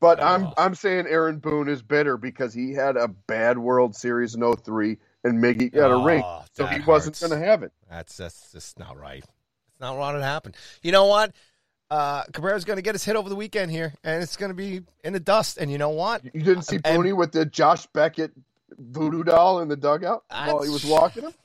But 0.00 0.22
I'm. 0.22 0.52
I'm 0.56 0.74
saying 0.76 1.06
Aaron 1.08 1.38
Boone 1.38 1.68
is 1.68 1.82
bitter 1.82 2.16
because 2.16 2.54
he 2.54 2.72
had 2.72 2.96
a 2.96 3.08
bad 3.08 3.58
World 3.58 3.96
Series 3.96 4.34
in 4.36 4.54
03 4.54 4.98
and 5.24 5.42
Miggy 5.42 5.72
got 5.72 5.90
a 5.90 6.04
ring, 6.04 6.22
Oh, 6.24 6.44
so 6.52 6.66
he 6.66 6.78
that 6.78 6.86
wasn't 6.86 7.18
going 7.18 7.32
to 7.32 7.44
have 7.44 7.62
it. 7.64 7.72
That's 7.90 8.16
that's 8.16 8.52
just 8.52 8.78
not 8.78 8.96
right. 8.96 9.24
It's 9.24 9.80
not 9.80 9.96
what 9.96 10.14
it 10.14 10.22
happened. 10.22 10.54
You 10.82 10.92
know 10.92 11.06
what? 11.06 11.34
Uh, 11.90 12.24
Cabrera's 12.32 12.64
going 12.64 12.76
to 12.76 12.82
get 12.82 12.94
his 12.94 13.04
hit 13.04 13.14
over 13.16 13.28
the 13.28 13.36
weekend 13.36 13.70
here, 13.70 13.94
and 14.02 14.22
it's 14.22 14.36
going 14.36 14.50
to 14.50 14.54
be 14.54 14.82
in 15.04 15.12
the 15.12 15.20
dust. 15.20 15.58
And 15.58 15.70
you 15.70 15.78
know 15.78 15.90
what? 15.90 16.24
You 16.24 16.42
didn't 16.42 16.62
see 16.62 16.80
And- 16.84 17.02
Booney 17.02 17.16
with 17.16 17.32
the 17.32 17.46
Josh 17.46 17.86
Beckett 17.86 18.32
voodoo 18.78 19.22
doll 19.22 19.60
in 19.60 19.68
the 19.68 19.76
dugout 19.76 20.24
while 20.28 20.62
he 20.62 20.68
was 20.68 20.84
walking 20.84 21.22
him? 21.24 21.34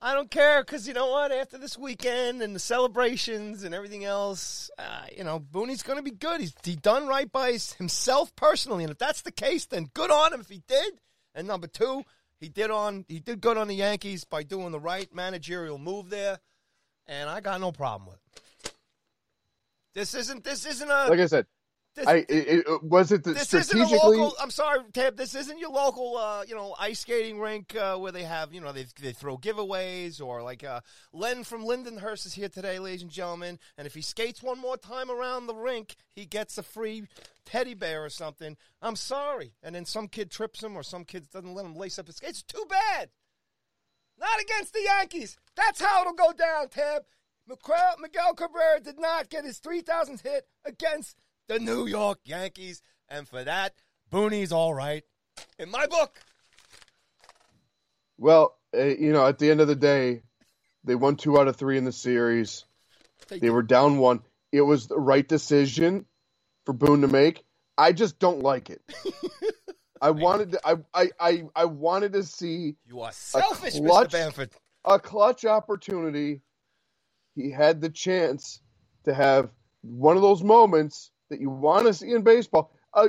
I 0.00 0.12
don't 0.12 0.30
care 0.30 0.62
because 0.62 0.86
you 0.86 0.92
know 0.92 1.10
what? 1.10 1.32
After 1.32 1.56
this 1.56 1.78
weekend 1.78 2.42
and 2.42 2.54
the 2.54 2.60
celebrations 2.60 3.64
and 3.64 3.74
everything 3.74 4.04
else, 4.04 4.70
uh, 4.78 5.06
you 5.16 5.24
know, 5.24 5.40
Booney's 5.40 5.82
going 5.82 5.96
to 5.96 6.02
be 6.02 6.10
good. 6.10 6.42
He's 6.42 6.52
he 6.62 6.76
done 6.76 7.06
right 7.06 7.30
by 7.30 7.52
his, 7.52 7.72
himself 7.74 8.34
personally, 8.36 8.84
and 8.84 8.90
if 8.90 8.98
that's 8.98 9.22
the 9.22 9.32
case, 9.32 9.64
then 9.64 9.88
good 9.94 10.10
on 10.10 10.34
him 10.34 10.40
if 10.40 10.50
he 10.50 10.60
did. 10.68 10.94
And 11.34 11.48
number 11.48 11.66
two, 11.66 12.02
he 12.38 12.50
did 12.50 12.70
on 12.70 13.06
he 13.08 13.18
did 13.18 13.40
good 13.40 13.56
on 13.56 13.66
the 13.66 13.76
Yankees 13.76 14.24
by 14.24 14.42
doing 14.42 14.72
the 14.72 14.80
right 14.80 15.08
managerial 15.14 15.78
move 15.78 16.10
there, 16.10 16.38
and 17.06 17.28
I 17.28 17.40
got 17.40 17.60
no 17.60 17.72
problem 17.72 18.08
with 18.08 18.16
it. 18.16 18.72
This 19.94 20.14
isn't 20.14 20.44
this 20.44 20.66
isn't 20.66 20.88
a 20.88 21.06
Like 21.08 21.20
I 21.20 21.26
said, 21.26 21.46
this, 21.94 22.06
I 22.08 22.14
it, 22.16 22.26
it, 22.28 22.82
was 22.82 23.12
it 23.12 23.22
the 23.22 23.32
this 23.32 23.54
isn't 23.54 23.80
a 23.80 23.84
strategically. 23.86 24.18
local. 24.18 24.36
I'm 24.40 24.50
sorry, 24.50 24.80
Tab. 24.92 25.16
This 25.16 25.36
isn't 25.36 25.60
your 25.60 25.70
local, 25.70 26.16
uh, 26.16 26.42
you 26.42 26.56
know, 26.56 26.74
ice 26.80 27.00
skating 27.00 27.38
rink 27.38 27.76
uh, 27.76 27.96
where 27.96 28.10
they 28.10 28.24
have, 28.24 28.52
you 28.52 28.60
know, 28.60 28.72
they 28.72 28.86
they 29.00 29.12
throw 29.12 29.38
giveaways 29.38 30.20
or 30.20 30.42
like 30.42 30.64
uh, 30.64 30.80
Len 31.12 31.44
from 31.44 31.64
Lindenhurst 31.64 32.26
is 32.26 32.34
here 32.34 32.48
today, 32.48 32.80
ladies 32.80 33.02
and 33.02 33.10
gentlemen. 33.12 33.60
And 33.78 33.86
if 33.86 33.94
he 33.94 34.02
skates 34.02 34.42
one 34.42 34.58
more 34.58 34.76
time 34.76 35.08
around 35.08 35.46
the 35.46 35.54
rink, 35.54 35.94
he 36.10 36.26
gets 36.26 36.58
a 36.58 36.64
free 36.64 37.06
teddy 37.46 37.74
bear 37.74 38.04
or 38.04 38.10
something. 38.10 38.56
I'm 38.82 38.96
sorry. 38.96 39.52
And 39.62 39.76
then 39.76 39.84
some 39.84 40.08
kid 40.08 40.32
trips 40.32 40.64
him 40.64 40.76
or 40.76 40.82
some 40.82 41.04
kid 41.04 41.30
doesn't 41.30 41.54
let 41.54 41.64
him 41.64 41.76
lace 41.76 42.00
up 42.00 42.08
his 42.08 42.16
skates. 42.16 42.42
Too 42.42 42.64
bad. 42.68 43.10
Not 44.18 44.40
against 44.40 44.72
the 44.72 44.82
Yankees. 44.82 45.36
That's 45.56 45.80
how 45.80 46.02
it'll 46.02 46.14
go 46.14 46.32
down, 46.32 46.68
Tab. 46.68 47.02
Miguel, 47.46 47.96
Miguel 48.00 48.34
Cabrera 48.34 48.80
did 48.80 48.98
not 48.98 49.28
get 49.28 49.44
his 49.44 49.60
3,000th 49.60 50.22
hit 50.22 50.46
against 50.64 51.16
the 51.48 51.58
New 51.58 51.86
York 51.86 52.20
Yankees. 52.24 52.80
And 53.08 53.28
for 53.28 53.44
that, 53.44 53.74
Booney's 54.10 54.52
all 54.52 54.72
right. 54.72 55.04
In 55.58 55.70
my 55.70 55.86
book. 55.86 56.18
Well, 58.16 58.56
uh, 58.76 58.84
you 58.84 59.12
know, 59.12 59.26
at 59.26 59.38
the 59.38 59.50
end 59.50 59.60
of 59.60 59.68
the 59.68 59.74
day, 59.74 60.22
they 60.84 60.94
won 60.94 61.16
two 61.16 61.38
out 61.38 61.48
of 61.48 61.56
three 61.56 61.76
in 61.76 61.84
the 61.84 61.92
series. 61.92 62.64
They 63.28 63.50
were 63.50 63.62
down 63.62 63.98
one. 63.98 64.22
It 64.52 64.60
was 64.60 64.86
the 64.86 64.98
right 64.98 65.26
decision 65.26 66.06
for 66.64 66.72
Boone 66.72 67.00
to 67.00 67.08
make. 67.08 67.44
I 67.76 67.92
just 67.92 68.18
don't 68.18 68.40
like 68.40 68.70
it. 68.70 68.82
I 70.04 70.10
wanted 70.10 70.52
to, 70.52 70.60
I, 70.64 70.74
I, 70.92 71.10
I, 71.18 71.42
I 71.56 71.64
wanted 71.64 72.12
to 72.12 72.22
see 72.24 72.76
You 72.86 73.00
are 73.00 73.12
selfish, 73.12 73.74
Mr. 73.76 73.86
clutch- 73.86 74.12
Bamford. 74.12 74.50
a 74.84 74.98
clutch 74.98 75.46
opportunity. 75.46 76.42
He 77.34 77.50
had 77.50 77.80
the 77.80 77.88
chance 77.88 78.60
to 79.04 79.14
have 79.14 79.50
one 79.80 80.16
of 80.16 80.22
those 80.22 80.42
moments 80.42 81.10
that 81.30 81.40
you 81.40 81.48
want 81.48 81.86
to 81.86 81.94
see 81.94 82.10
in 82.10 82.22
baseball. 82.22 82.70
A, 82.92 83.08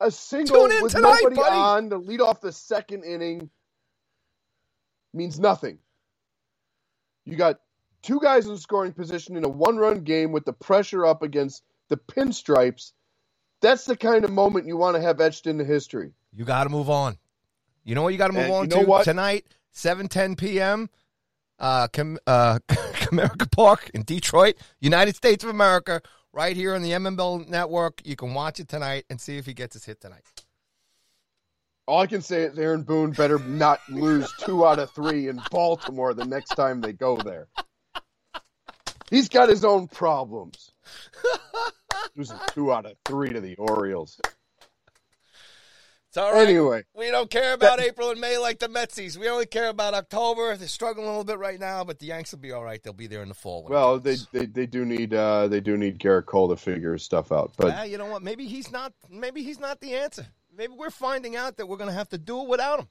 a 0.00 0.10
single 0.10 0.64
with 0.82 0.92
tonight, 0.92 1.20
nobody 1.22 1.36
buddy. 1.36 1.56
on 1.56 1.90
to 1.90 1.96
lead 1.96 2.20
off 2.20 2.42
the 2.42 2.52
second 2.52 3.04
inning 3.04 3.48
means 5.14 5.40
nothing. 5.40 5.78
You 7.24 7.36
got 7.36 7.60
two 8.02 8.20
guys 8.20 8.46
in 8.46 8.58
scoring 8.58 8.92
position 8.92 9.36
in 9.36 9.44
a 9.44 9.48
one-run 9.48 10.00
game 10.00 10.30
with 10.30 10.44
the 10.44 10.52
pressure 10.52 11.06
up 11.06 11.22
against 11.22 11.62
the 11.88 11.96
pinstripes. 11.96 12.92
That's 13.62 13.86
the 13.86 13.96
kind 13.96 14.24
of 14.26 14.30
moment 14.30 14.66
you 14.66 14.76
want 14.76 14.96
to 14.96 15.02
have 15.02 15.22
etched 15.22 15.46
into 15.46 15.64
history. 15.64 16.12
You 16.34 16.44
got 16.44 16.64
to 16.64 16.70
move 16.70 16.90
on. 16.90 17.16
You 17.84 17.94
know 17.94 18.02
what 18.02 18.08
you 18.12 18.18
got 18.18 18.28
to 18.28 18.32
move 18.32 18.44
And 18.44 18.52
on 18.52 18.64
you 18.64 18.76
know 18.76 18.82
to 18.82 18.88
what? 18.88 19.04
tonight, 19.04 19.46
7:10 19.74 20.36
p.m. 20.38 20.90
Uh, 21.58 21.86
Com- 21.88 22.18
uh, 22.26 22.58
Comerica 22.68 23.50
Park 23.50 23.90
in 23.94 24.02
Detroit, 24.02 24.56
United 24.80 25.14
States 25.14 25.44
of 25.44 25.50
America, 25.50 26.00
right 26.32 26.56
here 26.56 26.74
on 26.74 26.82
the 26.82 26.90
MML 26.90 27.48
network. 27.48 28.00
You 28.04 28.16
can 28.16 28.34
watch 28.34 28.58
it 28.58 28.68
tonight 28.68 29.04
and 29.08 29.20
see 29.20 29.38
if 29.38 29.46
he 29.46 29.54
gets 29.54 29.74
his 29.74 29.84
hit 29.84 30.00
tonight. 30.00 30.24
All 31.86 32.00
I 32.00 32.06
can 32.06 32.22
say 32.22 32.44
is 32.44 32.58
Aaron 32.58 32.82
Boone 32.82 33.10
better 33.10 33.38
not 33.38 33.78
lose 33.90 34.32
two 34.40 34.66
out 34.66 34.78
of 34.78 34.90
three 34.92 35.28
in 35.28 35.40
Baltimore 35.50 36.14
the 36.14 36.24
next 36.24 36.50
time 36.50 36.80
they 36.80 36.94
go 36.94 37.16
there. 37.16 37.46
He's 39.10 39.28
got 39.28 39.50
his 39.50 39.64
own 39.64 39.86
problems. 39.88 40.72
Losing 42.16 42.38
two 42.52 42.72
out 42.72 42.86
of 42.86 42.96
three 43.04 43.30
to 43.30 43.40
the 43.40 43.56
Orioles. 43.56 44.18
It's 46.14 46.18
all 46.22 46.32
right. 46.32 46.46
Anyway, 46.46 46.84
We 46.94 47.10
don't 47.10 47.28
care 47.28 47.54
about 47.54 47.80
April 47.80 48.10
and 48.10 48.20
May 48.20 48.38
like 48.38 48.60
the 48.60 48.68
Metsies. 48.68 49.16
We 49.16 49.28
only 49.28 49.46
care 49.46 49.68
about 49.68 49.94
October. 49.94 50.56
They're 50.56 50.68
struggling 50.68 51.06
a 51.06 51.10
little 51.10 51.24
bit 51.24 51.40
right 51.40 51.58
now, 51.58 51.82
but 51.82 51.98
the 51.98 52.06
Yanks 52.06 52.30
will 52.30 52.38
be 52.38 52.52
all 52.52 52.62
right. 52.62 52.80
They'll 52.80 52.92
be 52.92 53.08
there 53.08 53.22
in 53.22 53.28
the 53.28 53.34
fall. 53.34 53.66
well, 53.68 53.98
they, 53.98 54.18
they 54.32 54.46
they 54.46 54.66
do 54.66 54.84
need 54.84 55.12
uh 55.12 55.48
they 55.48 55.58
do 55.58 55.76
need 55.76 55.98
Gerrit 55.98 56.26
Cole 56.26 56.50
to 56.50 56.56
figure 56.56 56.96
stuff 56.98 57.32
out. 57.32 57.54
But 57.56 57.66
Yeah, 57.66 57.82
you 57.82 57.98
know 57.98 58.06
what? 58.06 58.22
Maybe 58.22 58.46
he's 58.46 58.70
not. 58.70 58.92
Maybe 59.10 59.42
he's 59.42 59.58
not 59.58 59.80
the 59.80 59.94
answer. 59.96 60.24
Maybe 60.56 60.72
we're 60.78 60.90
finding 60.90 61.34
out 61.34 61.56
that 61.56 61.66
we're 61.66 61.78
going 61.78 61.90
to 61.90 61.96
have 61.96 62.10
to 62.10 62.18
do 62.18 62.42
it 62.42 62.48
without 62.48 62.78
him. 62.78 62.86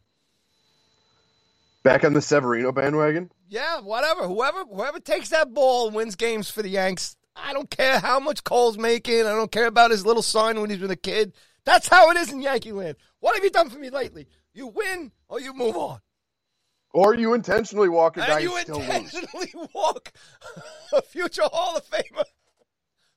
back 1.82 2.04
on 2.04 2.12
the 2.12 2.22
Severino 2.22 2.74
bandwagon. 2.74 3.32
Yeah, 3.48 3.80
whatever. 3.80 4.28
Whoever 4.28 4.66
whoever 4.66 5.00
takes 5.00 5.30
that 5.30 5.54
ball 5.54 5.92
wins 5.92 6.18
games 6.18 6.50
for 6.50 6.62
the 6.62 6.68
Yanks. 6.68 7.16
I 7.38 7.54
don't 7.54 7.70
care 7.70 8.00
how 8.00 8.20
much 8.20 8.44
Cole's 8.44 8.78
making. 8.78 9.22
I 9.22 9.32
don't 9.32 9.50
care 9.50 9.68
about 9.68 9.92
his 9.92 10.06
little 10.06 10.22
son 10.22 10.60
when 10.60 10.70
he's 10.70 10.82
with 10.82 10.92
a 10.92 10.98
kid. 10.98 11.32
That's 11.66 11.88
how 11.88 12.12
it 12.12 12.18
is 12.18 12.32
in 12.32 12.42
Yankee 12.42 12.74
land. 12.74 12.98
What 13.24 13.36
have 13.36 13.44
you 13.46 13.52
done 13.52 13.70
for 13.70 13.80
me 13.80 13.90
lately? 13.90 14.28
You 14.54 14.68
win 14.68 15.10
or 15.30 15.40
you 15.40 15.54
move 15.54 15.78
on. 15.78 16.00
Or 16.94 17.16
you 17.16 17.34
intentionally 17.34 17.88
walk 17.88 18.18
a 18.18 18.20
guy 18.20 18.34
And 18.42 18.44
you 18.44 18.54
and 18.58 18.64
still 18.64 18.80
lose. 18.80 18.90
intentionally 18.90 19.54
walk 19.74 20.12
a 20.92 21.02
future 21.02 21.44
Hall 21.46 21.78
of 21.78 21.86
Famer 21.90 22.26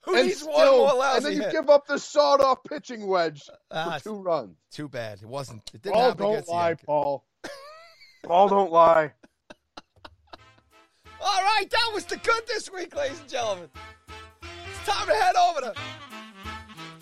who 0.02 0.14
And 0.16 0.28
needs 0.28 0.44
one 0.44 0.54
still, 0.54 0.78
more 0.94 1.04
and 1.06 1.24
then 1.24 1.32
you 1.32 1.42
hit. 1.42 1.50
give 1.50 1.68
up 1.68 1.88
the 1.88 1.98
sawed 1.98 2.40
off 2.40 2.58
pitching 2.62 3.08
wedge 3.08 3.42
Ah, 3.72 3.98
for 3.98 4.04
two 4.10 4.22
runs. 4.22 4.56
Too 4.70 4.88
bad. 4.88 5.18
It 5.22 5.26
wasn't. 5.28 5.68
It 5.74 5.82
didn't 5.82 5.94
Paul, 5.96 6.02
happen 6.10 6.22
don't 6.22 6.32
against 6.34 6.50
lie, 6.50 6.68
Yankees. 6.68 6.84
Paul. 6.86 7.24
Paul, 8.24 8.48
don't 8.48 8.70
lie. 8.70 9.12
All 11.20 11.42
right, 11.42 11.66
that 11.68 11.90
was 11.92 12.04
the 12.04 12.16
good 12.18 12.46
this 12.46 12.70
week, 12.70 12.94
ladies 12.94 13.18
and 13.18 13.28
gentlemen. 13.28 13.68
It's 14.42 14.88
time 14.88 15.08
to 15.08 15.14
head 15.14 15.34
over 15.34 15.60
to 15.62 15.74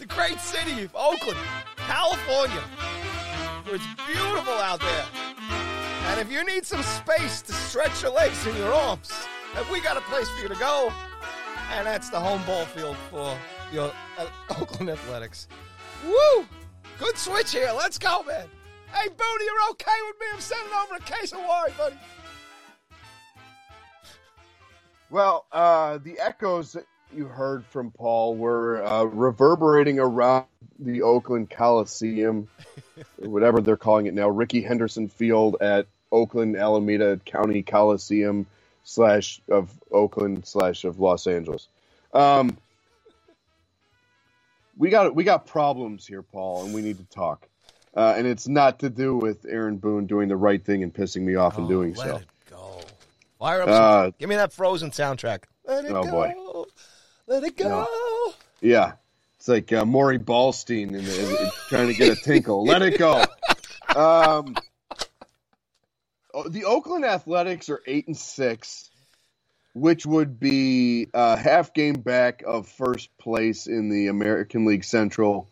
the 0.06 0.14
great 0.14 0.38
city 0.38 0.82
of 0.82 0.94
Oakland, 0.94 1.38
California, 1.76 2.62
it's 3.66 3.86
beautiful 4.06 4.52
out 4.52 4.80
there. 4.80 5.04
And 6.08 6.20
if 6.20 6.30
you 6.30 6.44
need 6.44 6.66
some 6.66 6.82
space 6.82 7.40
to 7.42 7.52
stretch 7.54 8.02
your 8.02 8.12
legs 8.12 8.46
and 8.46 8.54
your 8.58 8.70
arms, 8.70 9.10
then 9.54 9.64
we 9.72 9.80
got 9.80 9.96
a 9.96 10.02
place 10.02 10.28
for 10.28 10.42
you 10.42 10.48
to 10.48 10.56
go. 10.56 10.92
And 11.72 11.86
that's 11.86 12.10
the 12.10 12.20
home 12.20 12.42
ball 12.44 12.66
field 12.66 12.96
for 13.10 13.34
your 13.72 13.92
uh, 14.18 14.26
Oakland 14.60 14.90
Athletics. 14.90 15.48
Woo! 16.04 16.46
Good 16.98 17.16
switch 17.16 17.52
here. 17.52 17.72
Let's 17.74 17.96
go, 17.96 18.22
man. 18.24 18.46
Hey, 18.92 19.08
Booty, 19.08 19.44
you're 19.44 19.70
okay 19.70 19.98
with 20.06 20.20
me? 20.20 20.26
I'm 20.34 20.40
sending 20.40 20.74
over 20.84 20.96
a 20.96 21.00
case 21.00 21.32
of 21.32 21.38
wine, 21.38 21.72
buddy. 21.78 21.96
Well, 25.08 25.46
uh, 25.50 25.98
the 25.98 26.18
echoes 26.18 26.76
you 27.14 27.26
heard 27.26 27.64
from 27.66 27.90
Paul 27.90 28.34
were 28.36 28.84
uh, 28.84 29.04
reverberating 29.04 29.98
around 29.98 30.46
the 30.78 31.02
Oakland 31.02 31.50
Coliseum, 31.50 32.48
whatever 33.18 33.60
they're 33.60 33.76
calling 33.76 34.06
it 34.06 34.14
now, 34.14 34.28
Rickey 34.28 34.60
Henderson 34.62 35.08
Field 35.08 35.56
at 35.60 35.86
Oakland 36.10 36.56
Alameda 36.56 37.18
County 37.24 37.62
Coliseum 37.62 38.46
slash 38.84 39.40
of 39.48 39.70
Oakland 39.90 40.46
slash 40.46 40.84
of 40.84 40.98
Los 41.00 41.26
Angeles. 41.26 41.68
Um, 42.12 42.56
we 44.76 44.90
got 44.90 45.14
we 45.14 45.24
got 45.24 45.46
problems 45.46 46.06
here, 46.06 46.22
Paul, 46.22 46.64
and 46.64 46.74
we 46.74 46.82
need 46.82 46.98
to 46.98 47.04
talk. 47.04 47.46
Uh, 47.96 48.14
and 48.16 48.26
it's 48.26 48.48
not 48.48 48.80
to 48.80 48.90
do 48.90 49.16
with 49.16 49.46
Aaron 49.48 49.76
Boone 49.76 50.06
doing 50.06 50.28
the 50.28 50.36
right 50.36 50.62
thing 50.64 50.82
and 50.82 50.92
pissing 50.92 51.22
me 51.22 51.36
off 51.36 51.58
and 51.58 51.68
doing 51.68 51.94
Oh, 51.96 52.00
let 52.00 52.08
so. 52.08 52.16
it 52.16 52.26
go. 52.50 52.80
Fire 53.38 53.62
up 53.62 53.68
some, 53.68 53.82
Uh, 53.82 54.10
Give 54.18 54.28
me 54.28 54.34
that 54.34 54.52
Frozen 54.52 54.90
soundtrack. 54.90 55.44
Let 55.66 55.84
it 55.84 55.92
Oh, 55.92 56.02
go. 56.02 56.10
boy. 56.10 56.63
Let 57.26 57.44
it 57.44 57.56
go. 57.56 57.86
Yeah, 58.60 58.92
it's 59.38 59.48
like 59.48 59.72
uh, 59.72 59.84
Maury 59.84 60.18
Ballstein 60.18 60.90
trying 61.68 61.88
to 61.88 61.94
get 61.94 62.18
a 62.18 62.20
tinkle. 62.20 62.64
Let 62.64 62.82
it 62.82 62.98
go. 62.98 63.24
Um, 63.94 64.56
oh, 66.32 66.48
the 66.48 66.64
Oakland 66.64 67.04
Athletics 67.04 67.68
are 67.68 67.80
eight 67.86 68.06
and 68.06 68.16
six, 68.16 68.90
which 69.74 70.04
would 70.04 70.40
be 70.40 71.08
a 71.14 71.36
half 71.36 71.72
game 71.74 71.94
back 71.94 72.42
of 72.46 72.68
first 72.68 73.16
place 73.18 73.66
in 73.66 73.88
the 73.88 74.08
American 74.08 74.64
League 74.64 74.84
Central, 74.84 75.48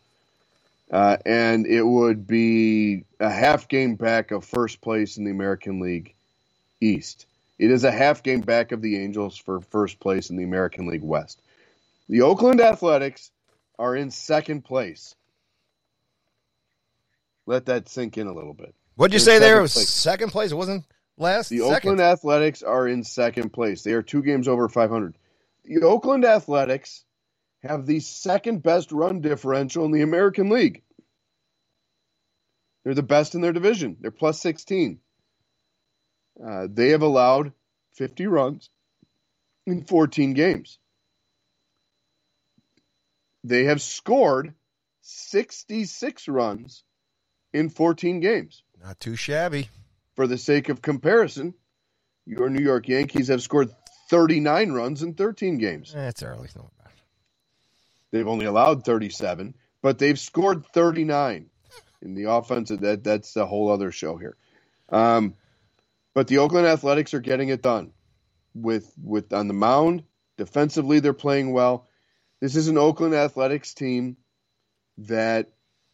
uh, 0.90 1.16
and 1.24 1.66
it 1.66 1.82
would 1.82 2.26
be 2.26 3.04
a 3.20 3.30
half 3.30 3.68
game 3.68 3.94
back 3.94 4.30
of 4.30 4.44
first 4.44 4.80
place 4.80 5.16
in 5.16 5.24
the 5.24 5.30
American 5.30 5.80
League 5.80 6.14
East. 6.80 7.26
It 7.58 7.70
is 7.70 7.84
a 7.84 7.92
half 7.92 8.22
game 8.22 8.40
back 8.40 8.72
of 8.72 8.82
the 8.82 8.98
Angels 8.98 9.36
for 9.36 9.60
first 9.60 10.00
place 10.00 10.30
in 10.30 10.36
the 10.36 10.44
American 10.44 10.86
League 10.86 11.02
West. 11.02 11.41
The 12.12 12.20
Oakland 12.20 12.60
Athletics 12.60 13.30
are 13.78 13.96
in 13.96 14.10
second 14.10 14.66
place. 14.66 15.14
Let 17.46 17.64
that 17.66 17.88
sink 17.88 18.18
in 18.18 18.26
a 18.26 18.34
little 18.34 18.52
bit. 18.52 18.74
What'd 18.96 19.14
you 19.14 19.18
They're 19.18 19.36
say 19.36 19.38
there? 19.38 19.60
It 19.60 19.62
was 19.62 19.72
place. 19.72 19.88
second 19.88 20.28
place. 20.28 20.52
It 20.52 20.56
wasn't 20.56 20.84
Last 21.16 21.48
The 21.48 21.60
second. 21.60 21.74
Oakland 21.74 22.00
Athletics 22.02 22.62
are 22.62 22.86
in 22.86 23.02
second 23.02 23.54
place. 23.54 23.82
They 23.82 23.94
are 23.94 24.02
two 24.02 24.22
games 24.22 24.46
over 24.46 24.68
500. 24.68 25.16
The 25.64 25.86
Oakland 25.86 26.26
Athletics 26.26 27.02
have 27.62 27.86
the 27.86 28.00
second 28.00 28.62
best 28.62 28.92
run 28.92 29.22
differential 29.22 29.86
in 29.86 29.90
the 29.90 30.02
American 30.02 30.50
League. 30.50 30.82
They're 32.84 32.92
the 32.92 33.02
best 33.02 33.34
in 33.34 33.40
their 33.40 33.54
division. 33.54 33.96
They're 33.98 34.10
plus 34.10 34.38
16. 34.42 35.00
Uh, 36.46 36.66
they 36.70 36.90
have 36.90 37.00
allowed 37.00 37.54
50 37.94 38.26
runs 38.26 38.68
in 39.66 39.86
14 39.86 40.34
games. 40.34 40.78
They 43.44 43.64
have 43.64 43.82
scored 43.82 44.54
66 45.02 46.28
runs 46.28 46.84
in 47.52 47.68
14 47.68 48.20
games. 48.20 48.62
Not 48.82 49.00
too 49.00 49.16
shabby. 49.16 49.68
For 50.14 50.26
the 50.26 50.38
sake 50.38 50.68
of 50.68 50.82
comparison, 50.82 51.54
your 52.26 52.50
New 52.50 52.62
York 52.62 52.88
Yankees 52.88 53.28
have 53.28 53.42
scored 53.42 53.70
39 54.10 54.72
runs 54.72 55.02
in 55.02 55.14
13 55.14 55.58
games. 55.58 55.94
Eh, 55.94 56.08
it's 56.08 56.22
early. 56.22 56.48
Bad. 56.54 56.92
They've 58.10 58.28
only 58.28 58.46
allowed 58.46 58.84
37, 58.84 59.54
but 59.80 59.98
they've 59.98 60.18
scored 60.18 60.66
39 60.66 61.50
in 62.02 62.14
the 62.14 62.30
offense. 62.30 62.68
That 62.68 63.02
that's 63.02 63.36
a 63.36 63.46
whole 63.46 63.70
other 63.70 63.90
show 63.90 64.16
here. 64.16 64.36
Um, 64.90 65.34
but 66.14 66.28
the 66.28 66.38
Oakland 66.38 66.66
Athletics 66.66 67.14
are 67.14 67.20
getting 67.20 67.48
it 67.48 67.62
done 67.62 67.92
with 68.54 68.92
with 69.02 69.32
on 69.32 69.48
the 69.48 69.54
mound. 69.54 70.04
Defensively, 70.36 71.00
they're 71.00 71.14
playing 71.14 71.52
well. 71.52 71.88
This 72.42 72.56
is 72.56 72.66
an 72.66 72.76
Oakland 72.76 73.14
Athletics 73.14 73.72
team 73.72 74.16
that 74.98 75.52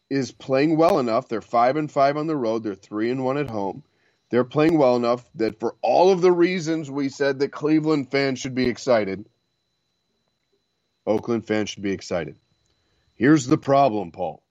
is 0.09 0.33
playing 0.33 0.79
well 0.79 0.99
enough. 0.99 1.29
They're 1.29 1.43
five 1.43 1.77
and 1.77 1.93
five 1.93 2.17
on 2.17 2.27
the 2.27 2.39
road. 2.39 2.63
They're 2.63 2.75
three 2.75 3.11
and 3.11 3.23
one 3.23 3.37
at 3.37 3.51
home. 3.51 3.85
They're 4.31 4.45
playing 4.45 4.79
well 4.79 4.97
enough 4.97 5.29
that 5.35 5.61
for 5.61 5.77
all 5.83 6.11
of 6.11 6.23
the 6.23 6.33
reasons 6.33 6.91
we 6.91 7.11
said 7.11 7.41
that 7.41 7.53
Cleveland 7.53 8.11
fans 8.11 8.39
should 8.39 8.55
be 8.55 8.67
excited, 8.67 9.27
Oakland 11.07 11.47
fans 11.47 11.69
should 11.69 11.83
be 11.83 11.93
excited. 11.93 12.37
Here's 13.13 13.47
the 13.47 13.59
problem, 13.59 14.11
Paul. 14.11 14.43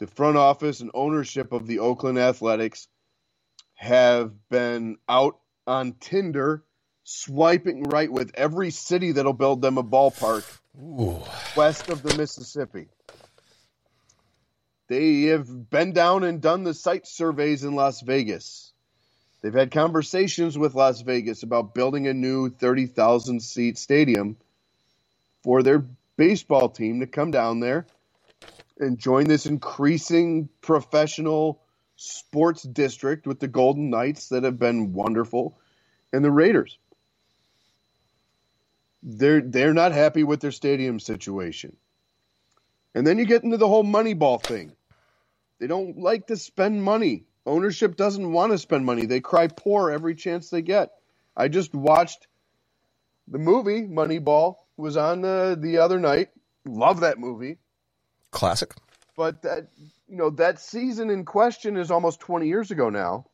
The 0.00 0.08
front 0.08 0.36
office 0.36 0.80
and 0.80 0.90
ownership 0.94 1.52
of 1.52 1.68
the 1.68 1.78
Oakland 1.78 2.18
Athletics 2.18 2.88
have 3.74 4.32
been 4.48 4.96
out 5.08 5.38
on 5.64 5.92
Tinder 5.92 6.64
swiping 7.08 7.84
right 7.84 8.10
with 8.10 8.32
every 8.34 8.70
city 8.70 9.12
that'll 9.12 9.32
build 9.32 9.62
them 9.62 9.78
a 9.78 9.84
ballpark 9.84 10.44
Ooh. 10.76 11.22
west 11.56 11.88
of 11.88 12.02
the 12.02 12.16
Mississippi. 12.16 12.88
They 14.88 15.22
have 15.26 15.70
been 15.70 15.92
down 15.92 16.24
and 16.24 16.40
done 16.40 16.64
the 16.64 16.74
site 16.74 17.06
surveys 17.06 17.62
in 17.62 17.76
Las 17.76 18.00
Vegas. 18.00 18.72
They've 19.40 19.54
had 19.54 19.70
conversations 19.70 20.58
with 20.58 20.74
Las 20.74 21.02
Vegas 21.02 21.44
about 21.44 21.74
building 21.76 22.08
a 22.08 22.12
new 22.12 22.50
30,000 22.50 23.40
seat 23.40 23.78
stadium 23.78 24.36
for 25.44 25.62
their 25.62 25.86
baseball 26.16 26.68
team 26.68 26.98
to 27.00 27.06
come 27.06 27.30
down 27.30 27.60
there 27.60 27.86
and 28.80 28.98
join 28.98 29.26
this 29.26 29.46
increasing 29.46 30.48
professional 30.60 31.62
sports 31.94 32.64
district 32.64 33.28
with 33.28 33.38
the 33.38 33.46
Golden 33.46 33.90
Knights 33.90 34.30
that 34.30 34.42
have 34.42 34.58
been 34.58 34.92
wonderful 34.92 35.56
and 36.12 36.24
the 36.24 36.32
Raiders. 36.32 36.78
They're 39.02 39.40
they're 39.40 39.74
not 39.74 39.92
happy 39.92 40.24
with 40.24 40.40
their 40.40 40.52
stadium 40.52 41.00
situation. 41.00 41.76
And 42.94 43.06
then 43.06 43.18
you 43.18 43.26
get 43.26 43.44
into 43.44 43.58
the 43.58 43.68
whole 43.68 43.84
Moneyball 43.84 44.42
thing. 44.42 44.72
They 45.58 45.66
don't 45.66 45.98
like 45.98 46.28
to 46.28 46.36
spend 46.36 46.82
money. 46.82 47.24
Ownership 47.44 47.96
doesn't 47.96 48.32
want 48.32 48.52
to 48.52 48.58
spend 48.58 48.84
money. 48.84 49.06
They 49.06 49.20
cry 49.20 49.48
poor 49.48 49.90
every 49.90 50.14
chance 50.14 50.50
they 50.50 50.62
get. 50.62 50.90
I 51.36 51.48
just 51.48 51.74
watched 51.74 52.26
the 53.28 53.38
movie 53.38 53.82
Moneyball 53.82 54.56
was 54.76 54.96
on 54.96 55.24
uh, 55.24 55.54
the 55.56 55.78
other 55.78 55.98
night. 55.98 56.30
Love 56.66 57.00
that 57.00 57.18
movie. 57.18 57.58
Classic. 58.30 58.74
But 59.16 59.42
that 59.42 59.68
you 60.08 60.16
know 60.16 60.30
that 60.30 60.60
season 60.60 61.10
in 61.10 61.24
question 61.24 61.76
is 61.76 61.90
almost 61.90 62.20
20 62.20 62.48
years 62.48 62.70
ago 62.70 62.90
now. 62.90 63.26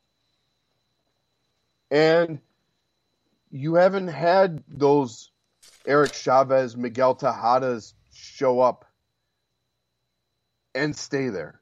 And 1.91 2.41
you 3.51 3.75
haven't 3.75 4.09
had 4.09 4.63
those 4.69 5.32
Eric 5.87 6.13
Chavez, 6.13 6.77
Miguel 6.77 7.15
Tejadas 7.15 7.95
show 8.13 8.61
up 8.61 8.85
and 10.75 10.97
stay 10.97 11.29
there. 11.29 11.61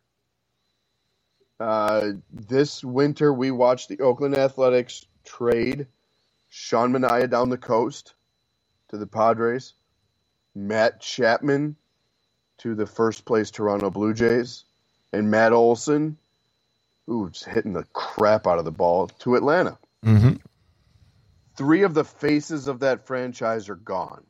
Uh, 1.58 2.12
this 2.32 2.82
winter, 2.82 3.32
we 3.32 3.50
watched 3.50 3.88
the 3.88 4.00
Oakland 4.00 4.36
Athletics 4.36 5.06
trade 5.24 5.86
Sean 6.48 6.92
Manaea 6.92 7.28
down 7.30 7.48
the 7.48 7.58
coast 7.58 8.14
to 8.88 8.96
the 8.96 9.06
Padres, 9.06 9.74
Matt 10.54 11.00
Chapman 11.00 11.76
to 12.58 12.74
the 12.74 12.86
first 12.86 13.24
place 13.24 13.50
Toronto 13.50 13.90
Blue 13.90 14.12
Jays, 14.12 14.64
and 15.12 15.30
Matt 15.30 15.52
Olson, 15.52 16.16
who's 17.06 17.44
hitting 17.44 17.72
the 17.72 17.84
crap 17.92 18.46
out 18.46 18.58
of 18.58 18.64
the 18.64 18.70
ball, 18.70 19.08
to 19.20 19.36
Atlanta. 19.36 19.78
Mm-hmm. 20.04 20.36
Three 21.56 21.82
of 21.82 21.94
the 21.94 22.04
faces 22.04 22.68
of 22.68 22.80
that 22.80 23.06
franchise 23.06 23.68
are 23.68 23.74
gone. 23.74 24.24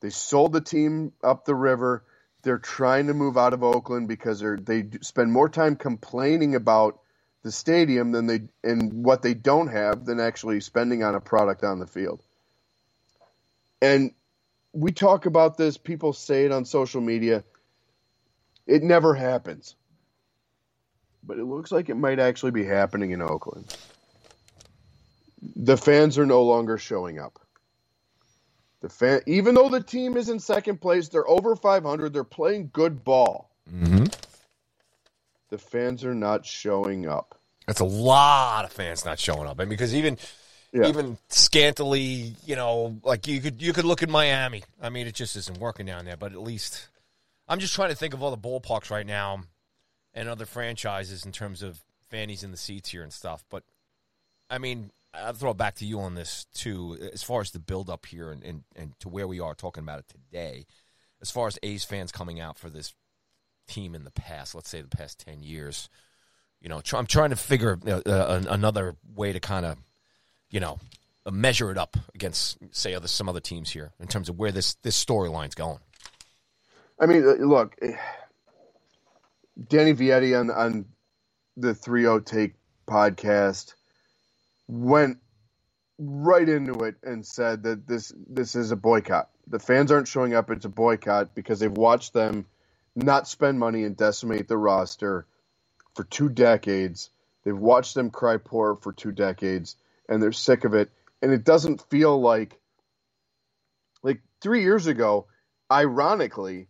They 0.00 0.10
sold 0.10 0.52
the 0.52 0.60
team 0.60 1.12
up 1.22 1.44
the 1.44 1.54
river. 1.54 2.04
They're 2.42 2.58
trying 2.58 3.06
to 3.08 3.14
move 3.14 3.36
out 3.36 3.52
of 3.52 3.62
Oakland 3.62 4.08
because 4.08 4.40
they 4.40 4.88
spend 5.00 5.32
more 5.32 5.48
time 5.48 5.76
complaining 5.76 6.54
about 6.54 7.00
the 7.42 7.52
stadium 7.52 8.12
than 8.12 8.26
they 8.26 8.42
and 8.64 9.04
what 9.04 9.22
they 9.22 9.34
don't 9.34 9.68
have 9.68 10.04
than 10.04 10.20
actually 10.20 10.60
spending 10.60 11.02
on 11.02 11.14
a 11.14 11.20
product 11.20 11.64
on 11.64 11.78
the 11.78 11.86
field. 11.86 12.22
And 13.80 14.12
we 14.72 14.92
talk 14.92 15.26
about 15.26 15.56
this, 15.56 15.76
people 15.76 16.12
say 16.12 16.44
it 16.44 16.52
on 16.52 16.64
social 16.64 17.00
media. 17.00 17.44
It 18.66 18.82
never 18.82 19.14
happens. 19.14 19.74
But 21.22 21.38
it 21.38 21.44
looks 21.44 21.72
like 21.72 21.88
it 21.88 21.96
might 21.96 22.18
actually 22.18 22.52
be 22.52 22.64
happening 22.64 23.12
in 23.12 23.22
Oakland. 23.22 23.74
The 25.54 25.76
fans 25.76 26.18
are 26.18 26.26
no 26.26 26.42
longer 26.42 26.78
showing 26.78 27.18
up. 27.18 27.38
The 28.80 28.88
fan, 28.88 29.20
even 29.26 29.54
though 29.54 29.68
the 29.68 29.82
team 29.82 30.16
is 30.16 30.28
in 30.28 30.38
second 30.38 30.80
place, 30.80 31.08
they're 31.08 31.28
over 31.28 31.56
500. 31.56 32.12
They're 32.12 32.24
playing 32.24 32.70
good 32.72 33.04
ball. 33.04 33.50
Mm-hmm. 33.72 34.04
The 35.48 35.58
fans 35.58 36.04
are 36.04 36.14
not 36.14 36.44
showing 36.44 37.08
up. 37.08 37.38
That's 37.66 37.80
a 37.80 37.84
lot 37.84 38.64
of 38.64 38.72
fans 38.72 39.04
not 39.04 39.18
showing 39.18 39.46
up. 39.48 39.58
I 39.58 39.64
mean, 39.64 39.70
because 39.70 39.94
even 39.94 40.18
Yeah. 40.72 40.88
even 40.88 41.18
scantily, 41.28 42.36
you 42.44 42.54
know, 42.56 42.98
like 43.02 43.26
you 43.26 43.40
could 43.40 43.62
you 43.62 43.72
could 43.72 43.84
look 43.84 44.02
at 44.02 44.10
Miami. 44.10 44.62
I 44.80 44.90
mean, 44.90 45.06
it 45.06 45.14
just 45.14 45.36
isn't 45.36 45.58
working 45.58 45.86
down 45.86 46.04
there. 46.04 46.16
But 46.16 46.32
at 46.32 46.42
least 46.42 46.88
I'm 47.48 47.58
just 47.60 47.74
trying 47.74 47.90
to 47.90 47.96
think 47.96 48.14
of 48.14 48.22
all 48.22 48.30
the 48.30 48.36
ballparks 48.36 48.90
right 48.90 49.06
now 49.06 49.42
and 50.14 50.28
other 50.28 50.46
franchises 50.46 51.24
in 51.24 51.32
terms 51.32 51.62
of 51.62 51.80
fannies 52.10 52.42
in 52.44 52.50
the 52.50 52.56
seats 52.56 52.90
here 52.90 53.02
and 53.02 53.12
stuff. 53.12 53.44
But 53.50 53.62
I 54.50 54.58
mean, 54.58 54.90
I'll 55.16 55.32
throw 55.32 55.50
it 55.52 55.56
back 55.56 55.76
to 55.76 55.86
you 55.86 56.00
on 56.00 56.14
this 56.14 56.46
too, 56.54 56.98
as 57.12 57.22
far 57.22 57.40
as 57.40 57.50
the 57.50 57.58
build 57.58 57.90
up 57.90 58.06
here 58.06 58.30
and, 58.30 58.42
and, 58.42 58.64
and 58.74 58.98
to 59.00 59.08
where 59.08 59.26
we 59.26 59.40
are 59.40 59.54
talking 59.54 59.82
about 59.82 60.00
it 60.00 60.08
today. 60.08 60.66
As 61.22 61.30
far 61.30 61.46
as 61.46 61.58
A's 61.62 61.84
fans 61.84 62.12
coming 62.12 62.40
out 62.40 62.58
for 62.58 62.68
this 62.68 62.94
team 63.66 63.94
in 63.94 64.04
the 64.04 64.10
past, 64.10 64.54
let's 64.54 64.68
say 64.68 64.80
the 64.82 64.88
past 64.88 65.18
ten 65.18 65.42
years, 65.42 65.88
you 66.60 66.68
know, 66.68 66.80
try, 66.80 66.98
I'm 66.98 67.06
trying 67.06 67.30
to 67.30 67.36
figure 67.36 67.78
uh, 67.86 68.02
uh, 68.06 68.42
another 68.48 68.96
way 69.14 69.32
to 69.32 69.40
kind 69.40 69.64
of, 69.64 69.78
you 70.50 70.60
know, 70.60 70.78
measure 71.30 71.70
it 71.70 71.78
up 71.78 71.96
against, 72.14 72.58
say, 72.72 72.94
other 72.94 73.08
some 73.08 73.28
other 73.28 73.40
teams 73.40 73.70
here 73.70 73.92
in 73.98 74.08
terms 74.08 74.28
of 74.28 74.38
where 74.38 74.52
this 74.52 74.74
this 74.82 75.02
storyline's 75.02 75.54
going. 75.54 75.78
I 77.00 77.06
mean, 77.06 77.26
uh, 77.26 77.44
look, 77.44 77.74
eh, 77.82 77.96
Danny 79.68 79.94
Vietti 79.94 80.38
on 80.38 80.50
on 80.50 80.86
the 81.56 81.74
3 81.74 82.20
Take 82.24 82.54
podcast 82.86 83.74
went 84.68 85.18
right 85.98 86.48
into 86.48 86.84
it 86.84 86.96
and 87.02 87.24
said 87.26 87.62
that 87.64 87.86
this 87.86 88.12
this 88.28 88.54
is 88.56 88.70
a 88.70 88.76
boycott. 88.76 89.30
The 89.48 89.58
fans 89.58 89.92
aren't 89.92 90.08
showing 90.08 90.34
up. 90.34 90.50
It's 90.50 90.64
a 90.64 90.70
boycott 90.70 91.34
because 91.34 91.60
they've 91.60 91.72
watched 91.72 92.12
them 92.12 92.46
not 92.96 93.28
spend 93.28 93.58
money 93.58 93.84
and 93.84 93.96
decimate 93.96 94.48
the 94.48 94.58
roster 94.58 95.26
for 95.94 96.04
two 96.04 96.28
decades. 96.28 97.10
They've 97.44 97.56
watched 97.58 97.94
them 97.94 98.10
cry 98.10 98.38
poor 98.38 98.76
for 98.76 98.92
two 98.92 99.12
decades, 99.12 99.76
and 100.08 100.22
they're 100.22 100.32
sick 100.32 100.64
of 100.64 100.74
it. 100.74 100.90
And 101.22 101.32
it 101.32 101.44
doesn't 101.44 101.82
feel 101.90 102.20
like 102.20 102.60
like 104.02 104.22
three 104.42 104.62
years 104.62 104.86
ago. 104.86 105.26
Ironically, 105.72 106.68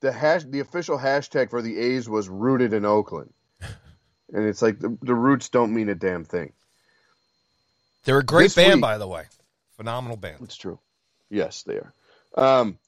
the 0.00 0.12
hash 0.12 0.44
the 0.44 0.60
official 0.60 0.98
hashtag 0.98 1.50
for 1.50 1.62
the 1.62 1.78
A's 1.78 2.08
was 2.08 2.28
rooted 2.28 2.72
in 2.72 2.84
Oakland. 2.84 3.32
And 4.34 4.46
it's 4.46 4.62
like 4.62 4.80
the, 4.80 4.98
the 5.02 5.14
roots 5.14 5.50
don't 5.50 5.74
mean 5.74 5.88
a 5.88 5.94
damn 5.94 6.24
thing. 6.24 6.52
They're 8.06 8.20
a 8.20 8.24
great 8.24 8.44
This 8.44 8.54
band, 8.54 8.74
week- 8.74 8.82
by 8.82 8.98
the 8.98 9.08
way. 9.08 9.24
Phenomenal 9.76 10.16
band. 10.16 10.38
It's 10.40 10.56
true. 10.56 10.78
Yes, 11.28 11.64
they 11.64 11.74
are. 11.74 11.92
Um, 12.36 12.78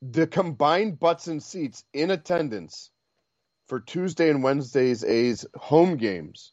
the 0.00 0.26
combined 0.26 0.98
butts 0.98 1.26
and 1.26 1.42
seats 1.42 1.84
in 1.92 2.10
attendance 2.10 2.90
for 3.66 3.80
Tuesday 3.80 4.30
and 4.30 4.42
Wednesday's 4.42 5.04
A's 5.04 5.46
home 5.54 5.98
games 5.98 6.52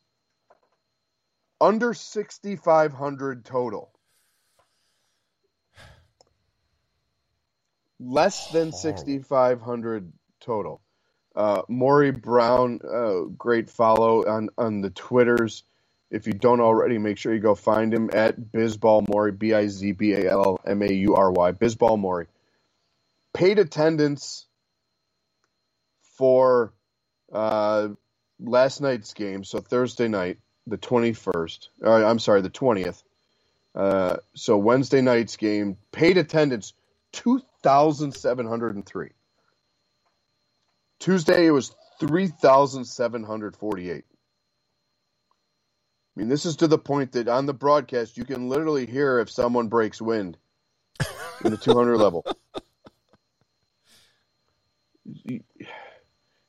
under 1.61 1.93
6,500 1.93 3.45
total. 3.45 3.91
Less 7.99 8.51
than 8.51 8.73
6,500 8.73 10.11
total. 10.41 10.81
Uh, 11.35 11.61
Maury 11.69 12.11
Brown, 12.11 12.79
uh, 12.83 13.21
great 13.37 13.69
follow 13.69 14.27
on, 14.27 14.49
on 14.57 14.81
the 14.81 14.89
Twitters. 14.89 15.63
If 16.13 16.27
you 16.27 16.33
don't 16.33 16.61
already, 16.61 16.99
make 16.99 17.17
sure 17.17 17.33
you 17.33 17.39
go 17.39 17.55
find 17.55 17.91
him 17.91 18.11
at 18.13 18.39
Bizball 18.39 19.03
Maury, 19.09 19.31
B 19.31 19.55
I 19.55 19.65
Z 19.65 19.93
B 19.93 20.13
A 20.13 20.31
L 20.31 20.61
M 20.63 20.83
A 20.83 20.93
U 20.93 21.15
R 21.15 21.31
Y, 21.31 21.53
Bizball 21.53 21.97
Maury. 21.97 22.27
Paid 23.33 23.57
attendance 23.57 24.45
for 26.19 26.71
uh, 27.31 27.87
last 28.39 28.79
night's 28.79 29.15
game, 29.15 29.43
so 29.43 29.59
Thursday 29.59 30.07
night, 30.07 30.37
the 30.67 30.77
21st. 30.77 31.69
Uh, 31.83 32.05
I'm 32.05 32.19
sorry, 32.19 32.41
the 32.41 32.51
20th. 32.51 33.01
Uh, 33.73 34.17
so 34.35 34.55
Wednesday 34.55 35.01
night's 35.01 35.35
game, 35.35 35.77
paid 35.91 36.19
attendance 36.19 36.73
2,703. 37.13 39.09
Tuesday, 40.99 41.47
it 41.47 41.51
was 41.51 41.75
3,748. 41.99 44.05
I 46.15 46.19
mean, 46.19 46.29
this 46.29 46.45
is 46.45 46.57
to 46.57 46.67
the 46.67 46.77
point 46.77 47.13
that 47.13 47.27
on 47.27 47.45
the 47.47 47.53
broadcast, 47.53 48.17
you 48.17 48.25
can 48.25 48.47
literally 48.49 48.85
hear 48.85 49.19
if 49.19 49.31
someone 49.31 49.67
breaks 49.67 49.99
wind 50.01 50.37
in 51.43 51.49
the 51.51 51.57
200 51.57 51.97
level. 51.97 52.23
You 55.25 55.41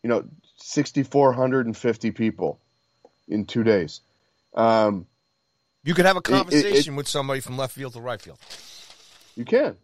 know, 0.04 0.24
6,450 0.56 2.10
people 2.10 2.60
in 3.26 3.46
two 3.46 3.64
days. 3.64 4.00
Um, 4.54 5.06
You 5.82 5.94
could 5.94 6.04
have 6.04 6.16
a 6.16 6.18
it- 6.18 6.28
it- 6.28 6.30
conversation 6.30 6.96
with 6.96 7.08
somebody 7.08 7.40
from 7.40 7.56
left 7.56 7.74
field 7.74 7.94
to 7.94 8.00
right 8.00 8.20
field. 8.20 8.38
You 9.34 9.44
can. 9.44 9.76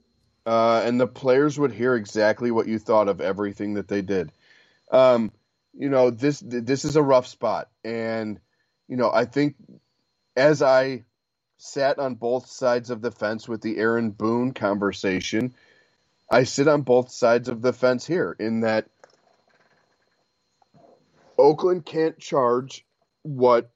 Uh, 0.46 0.82
and 0.84 1.00
the 1.00 1.06
players 1.06 1.58
would 1.58 1.72
hear 1.72 1.94
exactly 1.94 2.50
what 2.50 2.66
you 2.66 2.78
thought 2.78 3.08
of 3.08 3.20
everything 3.20 3.74
that 3.74 3.88
they 3.88 4.02
did. 4.02 4.30
Um, 4.90 5.32
you 5.72 5.88
know, 5.88 6.10
this 6.10 6.40
this 6.44 6.84
is 6.84 6.96
a 6.96 7.02
rough 7.02 7.26
spot. 7.26 7.68
And, 7.84 8.40
you 8.90 8.96
know, 8.96 9.10
I 9.10 9.24
think 9.24 9.54
as 10.36 10.62
I 10.62 11.04
sat 11.58 12.00
on 12.00 12.16
both 12.16 12.46
sides 12.46 12.90
of 12.90 13.00
the 13.02 13.12
fence 13.12 13.48
with 13.48 13.62
the 13.62 13.78
Aaron 13.78 14.10
Boone 14.10 14.52
conversation, 14.52 15.54
I 16.28 16.42
sit 16.42 16.66
on 16.66 16.82
both 16.82 17.12
sides 17.12 17.48
of 17.48 17.62
the 17.62 17.72
fence 17.72 18.04
here 18.04 18.34
in 18.40 18.60
that 18.62 18.88
Oakland 21.38 21.86
can't 21.86 22.18
charge 22.18 22.84
what 23.22 23.70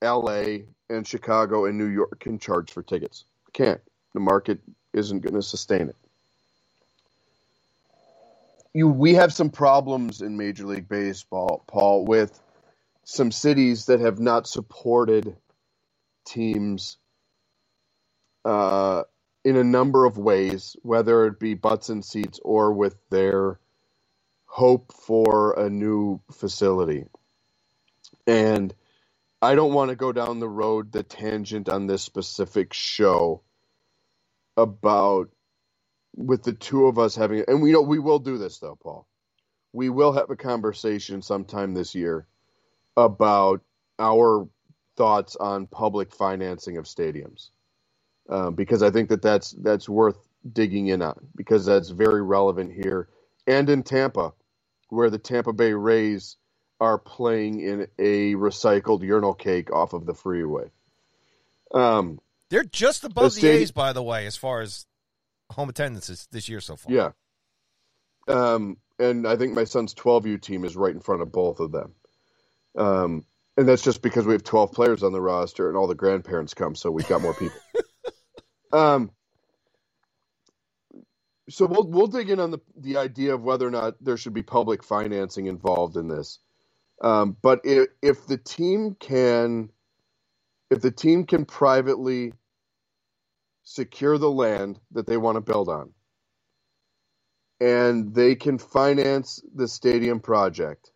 LA 0.00 0.58
and 0.88 1.06
Chicago 1.06 1.64
and 1.64 1.76
New 1.76 1.86
York 1.88 2.20
can 2.20 2.38
charge 2.38 2.70
for 2.70 2.82
tickets. 2.82 3.24
Can't. 3.52 3.80
The 4.14 4.20
market 4.20 4.60
isn't 4.92 5.20
going 5.20 5.34
to 5.34 5.42
sustain 5.42 5.88
it. 5.88 5.96
You, 8.74 8.86
we 8.86 9.14
have 9.14 9.32
some 9.32 9.50
problems 9.50 10.22
in 10.22 10.36
Major 10.36 10.66
League 10.66 10.88
Baseball, 10.88 11.64
Paul, 11.66 12.04
with 12.04 12.40
some 13.10 13.32
cities 13.32 13.86
that 13.86 14.00
have 14.00 14.20
not 14.20 14.46
supported 14.48 15.36
teams 16.26 16.98
uh, 18.44 19.04
in 19.44 19.56
a 19.56 19.64
number 19.64 20.06
of 20.06 20.18
ways, 20.18 20.76
whether 20.82 21.26
it 21.26 21.40
be 21.40 21.54
butts 21.54 21.90
and 21.90 22.04
seats 22.04 22.40
or 22.44 22.72
with 22.72 22.96
their 23.10 23.60
hope 24.46 24.92
for 24.94 25.58
a 25.58 25.70
new 25.70 26.20
facility. 26.32 27.06
And 28.26 28.74
I 29.42 29.54
don't 29.56 29.74
want 29.74 29.90
to 29.90 29.96
go 29.96 30.12
down 30.12 30.40
the 30.40 30.48
road, 30.48 30.92
the 30.92 31.02
tangent 31.04 31.68
on 31.68 31.86
this 31.86 32.02
specific 32.02 32.72
show 32.74 33.42
about 34.56 35.30
with 36.16 36.44
the 36.44 36.54
two 36.54 36.86
of 36.86 36.98
us 36.98 37.16
having 37.16 37.44
and 37.48 37.62
we 37.62 37.72
know 37.72 37.82
we 37.82 37.98
will 38.00 38.20
do 38.20 38.38
this 38.38 38.58
though 38.60 38.78
paul 38.82 39.06
we 39.72 39.88
will 39.90 40.12
have 40.12 40.30
a 40.30 40.36
conversation 40.36 41.22
sometime 41.22 41.74
this 41.74 41.94
year 41.94 42.26
about 42.96 43.62
our 43.98 44.48
thoughts 44.96 45.36
on 45.36 45.66
public 45.66 46.12
financing 46.12 46.76
of 46.76 46.84
stadiums 46.84 47.50
um, 48.28 48.54
because 48.54 48.82
i 48.82 48.90
think 48.90 49.08
that 49.08 49.22
that's 49.22 49.52
that's 49.62 49.88
worth 49.88 50.18
digging 50.52 50.88
in 50.88 51.02
on 51.02 51.18
because 51.36 51.64
that's 51.64 51.90
very 51.90 52.22
relevant 52.22 52.72
here 52.72 53.08
and 53.46 53.68
in 53.70 53.82
tampa 53.82 54.32
where 54.88 55.10
the 55.10 55.18
tampa 55.18 55.52
bay 55.52 55.72
rays 55.72 56.36
are 56.80 56.98
playing 56.98 57.60
in 57.60 57.86
a 57.98 58.34
recycled 58.34 59.02
urinal 59.02 59.34
cake 59.34 59.72
off 59.72 59.92
of 59.92 60.06
the 60.06 60.14
freeway 60.14 60.70
um, 61.72 62.20
They're 62.48 62.64
just 62.64 63.04
above 63.04 63.34
The 63.34 63.42
the 63.42 63.48
A's, 63.48 63.70
by 63.70 63.92
the 63.92 64.02
way, 64.02 64.26
as 64.26 64.36
far 64.36 64.60
as 64.60 64.86
home 65.50 65.68
attendances 65.68 66.26
this 66.30 66.48
year 66.48 66.60
so 66.60 66.76
far. 66.76 66.92
Yeah. 66.92 67.10
Um, 68.28 68.76
and 68.98 69.26
I 69.26 69.36
think 69.36 69.54
my 69.54 69.64
son's 69.64 69.94
12U 69.94 70.40
team 70.40 70.64
is 70.64 70.76
right 70.76 70.94
in 70.94 71.00
front 71.00 71.22
of 71.22 71.32
both 71.32 71.60
of 71.60 71.72
them. 71.72 71.94
Um, 72.76 73.24
and 73.56 73.68
that's 73.68 73.82
just 73.82 74.02
because 74.02 74.26
we 74.26 74.32
have 74.34 74.44
12 74.44 74.72
players 74.72 75.02
on 75.02 75.12
the 75.12 75.20
roster 75.20 75.68
and 75.68 75.76
all 75.76 75.86
the 75.88 75.94
grandparents 75.94 76.54
come, 76.54 76.74
so 76.74 76.90
we've 76.90 77.06
got 77.08 77.22
more 77.22 77.34
people. 77.34 77.62
um, 78.72 79.12
so 81.50 81.66
we'll 81.66 81.88
we'll 81.88 82.06
dig 82.08 82.30
in 82.30 82.40
on 82.40 82.50
the 82.52 82.60
the 82.76 82.98
idea 82.98 83.34
of 83.34 83.42
whether 83.42 83.66
or 83.66 83.70
not 83.72 83.94
there 84.02 84.16
should 84.16 84.34
be 84.34 84.42
public 84.42 84.84
financing 84.84 85.46
involved 85.46 85.96
in 85.96 86.08
this. 86.08 86.40
Um, 87.02 87.36
but 87.42 87.60
if, 87.64 87.88
if 88.02 88.26
the 88.26 88.38
team 88.38 88.96
can, 89.00 89.70
if 90.70 90.80
the 90.82 90.90
team 90.92 91.26
can 91.26 91.44
privately 91.46 92.34
secure 93.64 94.18
the 94.18 94.30
land 94.30 94.80
that 94.92 95.06
they 95.06 95.16
want 95.18 95.36
to 95.36 95.42
build 95.42 95.68
on, 95.68 95.92
and 97.60 98.14
they 98.14 98.34
can 98.36 98.58
finance 98.58 99.42
the 99.54 99.68
stadium 99.68 100.20
project. 100.20 100.92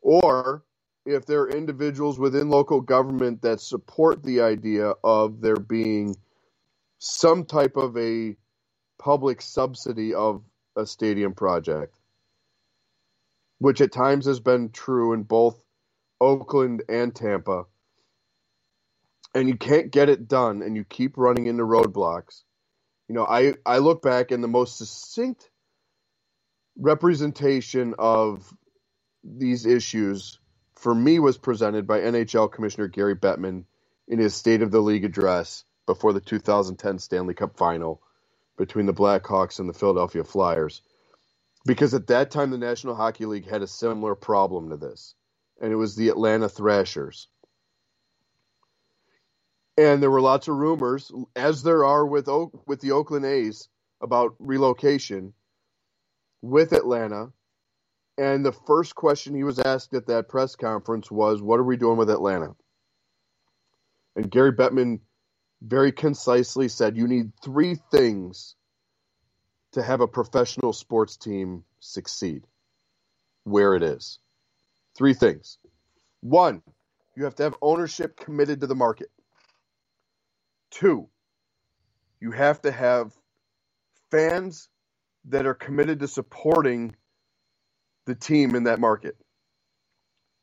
Or 0.00 0.64
if 1.04 1.26
there 1.26 1.42
are 1.42 1.50
individuals 1.50 2.18
within 2.18 2.50
local 2.50 2.80
government 2.80 3.42
that 3.42 3.60
support 3.60 4.22
the 4.22 4.42
idea 4.42 4.94
of 5.02 5.40
there 5.40 5.56
being 5.56 6.16
some 6.98 7.44
type 7.44 7.76
of 7.76 7.96
a 7.96 8.36
public 8.98 9.40
subsidy 9.40 10.14
of 10.14 10.42
a 10.76 10.84
stadium 10.86 11.32
project, 11.34 11.98
which 13.58 13.80
at 13.80 13.92
times 13.92 14.26
has 14.26 14.40
been 14.40 14.70
true 14.70 15.12
in 15.12 15.22
both 15.22 15.64
Oakland 16.20 16.82
and 16.88 17.14
Tampa, 17.14 17.64
and 19.34 19.48
you 19.48 19.56
can't 19.56 19.90
get 19.90 20.08
it 20.08 20.28
done 20.28 20.62
and 20.62 20.76
you 20.76 20.84
keep 20.84 21.16
running 21.16 21.46
into 21.46 21.62
roadblocks. 21.62 22.42
You 23.08 23.14
know, 23.14 23.24
I, 23.24 23.54
I 23.64 23.78
look 23.78 24.02
back 24.02 24.30
and 24.30 24.42
the 24.42 24.48
most 24.48 24.78
succinct 24.78 25.50
representation 26.76 27.94
of 27.98 28.52
these 29.36 29.66
issues 29.66 30.38
for 30.74 30.94
me 30.94 31.18
was 31.18 31.38
presented 31.38 31.86
by 31.86 32.00
NHL 32.00 32.50
Commissioner 32.52 32.88
Gary 32.88 33.16
Bettman 33.16 33.64
in 34.06 34.18
his 34.18 34.34
State 34.34 34.62
of 34.62 34.70
the 34.70 34.80
League 34.80 35.04
address 35.04 35.64
before 35.86 36.12
the 36.12 36.20
2010 36.20 36.98
Stanley 36.98 37.34
Cup 37.34 37.56
final 37.56 38.00
between 38.56 38.86
the 38.86 38.94
Blackhawks 38.94 39.58
and 39.58 39.68
the 39.68 39.74
Philadelphia 39.74 40.24
Flyers. 40.24 40.82
Because 41.66 41.94
at 41.94 42.06
that 42.06 42.30
time, 42.30 42.50
the 42.50 42.58
National 42.58 42.94
Hockey 42.94 43.26
League 43.26 43.48
had 43.48 43.62
a 43.62 43.66
similar 43.66 44.14
problem 44.14 44.70
to 44.70 44.76
this, 44.76 45.14
and 45.60 45.72
it 45.72 45.76
was 45.76 45.96
the 45.96 46.08
Atlanta 46.08 46.48
Thrashers 46.48 47.28
and 49.78 50.02
there 50.02 50.10
were 50.10 50.20
lots 50.20 50.48
of 50.48 50.56
rumors, 50.56 51.12
as 51.36 51.62
there 51.62 51.84
are 51.84 52.04
with 52.04 52.28
Oak, 52.28 52.66
with 52.66 52.80
the 52.80 52.90
Oakland 52.90 53.24
A's, 53.24 53.68
about 54.00 54.34
relocation 54.40 55.32
with 56.42 56.72
Atlanta. 56.72 57.32
And 58.18 58.44
the 58.44 58.52
first 58.52 58.96
question 58.96 59.34
he 59.34 59.44
was 59.44 59.60
asked 59.60 59.94
at 59.94 60.06
that 60.08 60.28
press 60.28 60.56
conference 60.56 61.08
was, 61.08 61.40
"What 61.40 61.60
are 61.60 61.64
we 61.64 61.76
doing 61.76 61.96
with 61.96 62.10
Atlanta?" 62.10 62.56
And 64.16 64.28
Gary 64.28 64.52
Bettman 64.52 65.00
very 65.62 65.92
concisely 65.92 66.66
said, 66.68 66.96
"You 66.96 67.06
need 67.06 67.32
three 67.42 67.76
things 67.76 68.56
to 69.70 69.82
have 69.82 70.00
a 70.00 70.08
professional 70.08 70.72
sports 70.72 71.16
team 71.16 71.64
succeed 71.78 72.44
where 73.44 73.74
it 73.74 73.84
is. 73.84 74.18
Three 74.96 75.14
things. 75.14 75.58
One, 76.20 76.62
you 77.14 77.22
have 77.22 77.36
to 77.36 77.44
have 77.44 77.56
ownership 77.62 78.16
committed 78.16 78.60
to 78.60 78.66
the 78.66 78.74
market." 78.74 79.12
Two, 80.70 81.08
you 82.18 82.32
have 82.32 82.60
to 82.62 82.72
have 82.72 83.16
fans 84.10 84.68
that 85.26 85.46
are 85.46 85.54
committed 85.54 86.00
to 86.00 86.08
supporting 86.08 86.96
the 88.08 88.14
team 88.16 88.56
in 88.56 88.64
that 88.64 88.80
market. 88.80 89.16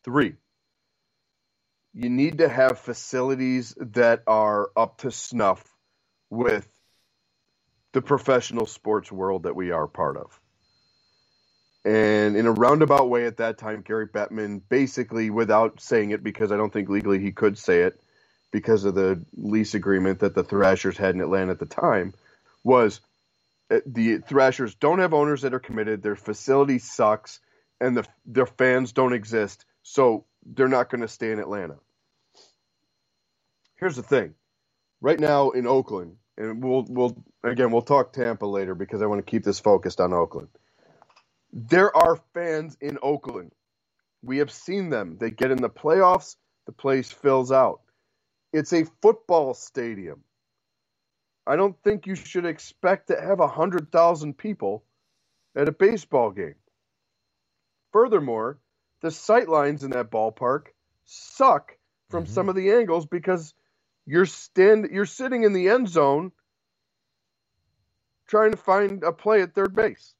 Three, 0.05 0.35
you 1.93 2.09
need 2.09 2.37
to 2.37 2.47
have 2.47 2.79
facilities 2.79 3.75
that 3.79 4.21
are 4.27 4.69
up 4.77 4.99
to 4.99 5.11
snuff 5.11 5.65
with 6.29 6.69
the 7.93 8.01
professional 8.01 8.67
sports 8.67 9.11
world 9.11 9.43
that 9.43 9.55
we 9.55 9.71
are 9.71 9.87
part 9.87 10.15
of. 10.15 10.39
And 11.83 12.37
in 12.37 12.45
a 12.45 12.51
roundabout 12.51 13.09
way 13.09 13.25
at 13.25 13.37
that 13.37 13.57
time, 13.57 13.81
Gary 13.81 14.07
Bettman 14.07 14.61
basically, 14.69 15.29
without 15.29 15.81
saying 15.81 16.11
it, 16.11 16.23
because 16.23 16.51
I 16.51 16.57
don't 16.57 16.71
think 16.71 16.89
legally 16.89 17.19
he 17.19 17.31
could 17.31 17.57
say 17.57 17.81
it 17.81 17.99
because 18.51 18.85
of 18.85 18.93
the 18.93 19.23
lease 19.35 19.73
agreement 19.73 20.19
that 20.19 20.35
the 20.35 20.43
Thrashers 20.43 20.97
had 20.97 21.15
in 21.15 21.21
Atlanta 21.21 21.53
at 21.53 21.59
the 21.59 21.65
time, 21.65 22.13
was 22.63 23.01
uh, 23.71 23.79
the 23.85 24.17
Thrashers 24.19 24.75
don't 24.75 24.99
have 24.99 25.13
owners 25.13 25.41
that 25.41 25.53
are 25.53 25.59
committed. 25.59 26.03
Their 26.03 26.15
facility 26.15 26.79
sucks, 26.79 27.39
and 27.85 27.97
the, 27.97 28.05
their 28.25 28.47
fans 28.47 28.91
don't 28.93 29.13
exist, 29.13 29.65
so 29.83 30.25
they're 30.43 30.67
not 30.67 30.89
going 30.89 31.01
to 31.01 31.07
stay 31.07 31.31
in 31.31 31.39
Atlanta. 31.39 31.75
Here's 33.75 33.95
the 33.95 34.03
thing: 34.03 34.33
right 35.01 35.19
now 35.19 35.51
in 35.51 35.67
Oakland, 35.67 36.15
and 36.37 36.63
we'll 36.63 36.85
we'll 36.89 37.23
again 37.43 37.71
we'll 37.71 37.83
talk 37.83 38.11
Tampa 38.11 38.45
later 38.45 38.73
because 38.73 39.01
I 39.01 39.05
want 39.05 39.25
to 39.25 39.29
keep 39.29 39.43
this 39.43 39.59
focused 39.59 39.99
on 39.99 40.13
Oakland. 40.13 40.49
There 41.53 41.95
are 41.95 42.19
fans 42.33 42.75
in 42.81 42.97
Oakland. 43.01 43.51
We 44.23 44.39
have 44.39 44.51
seen 44.51 44.89
them. 44.89 45.17
They 45.19 45.29
get 45.29 45.51
in 45.51 45.61
the 45.61 45.69
playoffs, 45.69 46.35
the 46.65 46.71
place 46.71 47.11
fills 47.11 47.51
out. 47.51 47.81
It's 48.51 48.73
a 48.73 48.85
football 49.01 49.53
stadium. 49.53 50.23
I 51.45 51.55
don't 51.55 51.75
think 51.83 52.07
you 52.07 52.15
should 52.15 52.45
expect 52.45 53.09
to 53.09 53.21
have 53.21 53.37
100,000 53.37 54.37
people 54.37 54.83
at 55.55 55.69
a 55.69 55.71
baseball 55.71 56.31
game. 56.31 56.55
Furthermore, 57.95 58.59
the 58.99 59.09
sight 59.09 59.47
lines 59.47 59.85
in 59.85 59.91
that 59.91 60.11
ballpark 60.11 60.65
suck 61.05 61.77
from 62.09 62.25
Mhm. 62.25 62.27
some 62.27 62.49
of 62.49 62.55
the 62.55 62.73
angles 62.73 63.05
because 63.05 63.53
you're 64.05 64.25
stand 64.25 64.89
you're 64.91 65.05
sitting 65.05 65.43
in 65.43 65.53
the 65.53 65.69
end 65.69 65.87
zone 65.87 66.33
trying 68.27 68.51
to 68.51 68.57
find 68.57 69.01
a 69.05 69.13
play 69.13 69.41
at 69.41 69.53
third 69.53 69.73
base. 69.73 70.13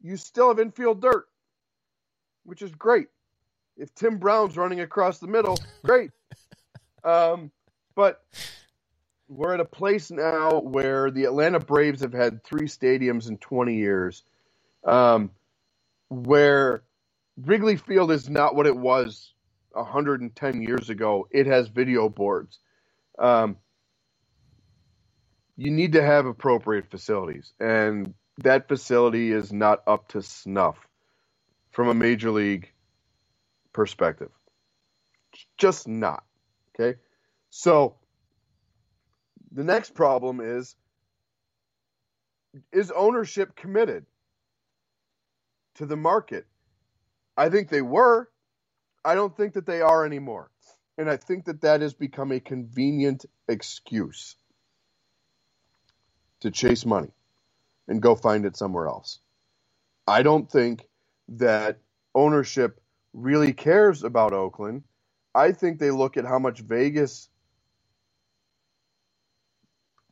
You 0.00 0.16
still 0.16 0.48
have 0.48 0.58
infield 0.58 1.02
dirt, 1.02 1.28
which 2.44 2.62
is 2.62 2.74
great. 2.74 3.08
If 3.76 3.94
Tim 3.94 4.16
Brown's 4.16 4.56
running 4.56 4.80
across 4.80 5.18
the 5.18 5.26
middle, 5.26 5.58
great. 5.82 6.10
um, 7.04 7.52
but 7.94 8.24
we're 9.28 9.52
at 9.52 9.60
a 9.60 9.66
place 9.66 10.10
now 10.10 10.60
where 10.60 11.10
the 11.10 11.26
Atlanta 11.26 11.60
Braves 11.60 12.00
have 12.00 12.14
had 12.14 12.42
three 12.44 12.66
stadiums 12.66 13.28
in 13.28 13.36
20 13.36 13.74
years, 13.74 14.24
um, 14.84 15.30
where 16.10 16.82
Wrigley 17.38 17.76
Field 17.76 18.12
is 18.12 18.28
not 18.28 18.54
what 18.54 18.66
it 18.66 18.76
was 18.76 19.32
110 19.72 20.62
years 20.62 20.90
ago. 20.90 21.28
It 21.30 21.46
has 21.46 21.68
video 21.68 22.08
boards. 22.08 22.58
Um, 23.18 23.56
you 25.56 25.70
need 25.70 25.92
to 25.92 26.02
have 26.02 26.26
appropriate 26.26 26.90
facilities, 26.90 27.52
and 27.60 28.14
that 28.38 28.68
facility 28.68 29.30
is 29.30 29.52
not 29.52 29.82
up 29.86 30.08
to 30.08 30.22
snuff 30.22 30.76
from 31.70 31.88
a 31.88 31.94
major 31.94 32.30
league 32.30 32.72
perspective. 33.72 34.30
Just 35.58 35.86
not. 35.86 36.24
Okay? 36.74 36.98
So 37.50 37.96
the 39.52 39.64
next 39.64 39.94
problem 39.94 40.40
is 40.40 40.74
is 42.72 42.90
ownership 42.90 43.54
committed 43.54 44.06
to 45.80 45.86
the 45.86 45.96
market? 45.96 46.46
I 47.36 47.48
think 47.48 47.70
they 47.70 47.80
were. 47.80 48.28
I 49.02 49.14
don't 49.14 49.34
think 49.34 49.54
that 49.54 49.64
they 49.64 49.80
are 49.80 50.04
anymore. 50.04 50.50
And 50.98 51.08
I 51.10 51.16
think 51.16 51.46
that 51.46 51.62
that 51.62 51.80
has 51.80 51.94
become 51.94 52.32
a 52.32 52.40
convenient 52.40 53.24
excuse 53.48 54.36
to 56.40 56.50
chase 56.50 56.84
money 56.84 57.12
and 57.88 58.02
go 58.02 58.14
find 58.14 58.44
it 58.44 58.58
somewhere 58.58 58.88
else. 58.88 59.20
I 60.06 60.22
don't 60.22 60.50
think 60.50 60.86
that 61.30 61.78
ownership 62.14 62.78
really 63.14 63.54
cares 63.54 64.04
about 64.04 64.34
Oakland. 64.34 64.84
I 65.34 65.52
think 65.52 65.78
they 65.78 65.90
look 65.90 66.18
at 66.18 66.26
how 66.26 66.38
much 66.38 66.60
Vegas 66.60 67.30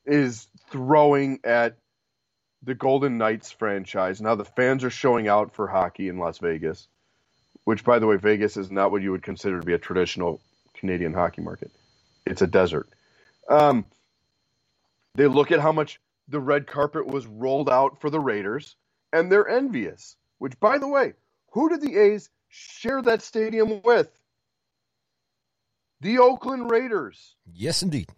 is 0.06 0.46
throwing 0.70 1.40
at 1.44 1.76
the 2.62 2.74
Golden 2.74 3.18
Knights 3.18 3.50
franchise. 3.50 4.20
Now 4.20 4.34
the 4.34 4.44
fans 4.44 4.84
are 4.84 4.90
showing 4.90 5.28
out 5.28 5.54
for 5.54 5.66
hockey 5.66 6.08
in 6.08 6.18
Las 6.18 6.38
Vegas, 6.38 6.88
which 7.64 7.84
by 7.84 7.98
the 7.98 8.06
way, 8.06 8.16
Vegas 8.16 8.56
is 8.56 8.70
not 8.70 8.90
what 8.90 9.02
you 9.02 9.12
would 9.12 9.22
consider 9.22 9.60
to 9.60 9.66
be 9.66 9.74
a 9.74 9.78
traditional 9.78 10.40
Canadian 10.74 11.12
hockey 11.12 11.42
market. 11.42 11.70
It's 12.26 12.42
a 12.42 12.46
desert. 12.46 12.88
Um, 13.48 13.84
they 15.14 15.26
look 15.26 15.50
at 15.50 15.60
how 15.60 15.72
much 15.72 16.00
the 16.28 16.40
red 16.40 16.66
carpet 16.66 17.06
was 17.06 17.26
rolled 17.26 17.68
out 17.70 18.00
for 18.00 18.10
the 18.10 18.20
Raiders, 18.20 18.76
and 19.12 19.30
they're 19.32 19.48
envious. 19.48 20.16
Which, 20.38 20.58
by 20.60 20.78
the 20.78 20.86
way, 20.86 21.14
who 21.52 21.68
did 21.68 21.80
the 21.80 21.96
A's 21.96 22.30
share 22.48 23.02
that 23.02 23.22
stadium 23.22 23.80
with? 23.82 24.08
The 26.00 26.18
Oakland 26.18 26.70
Raiders. 26.70 27.34
Yes, 27.52 27.82
indeed. 27.82 28.08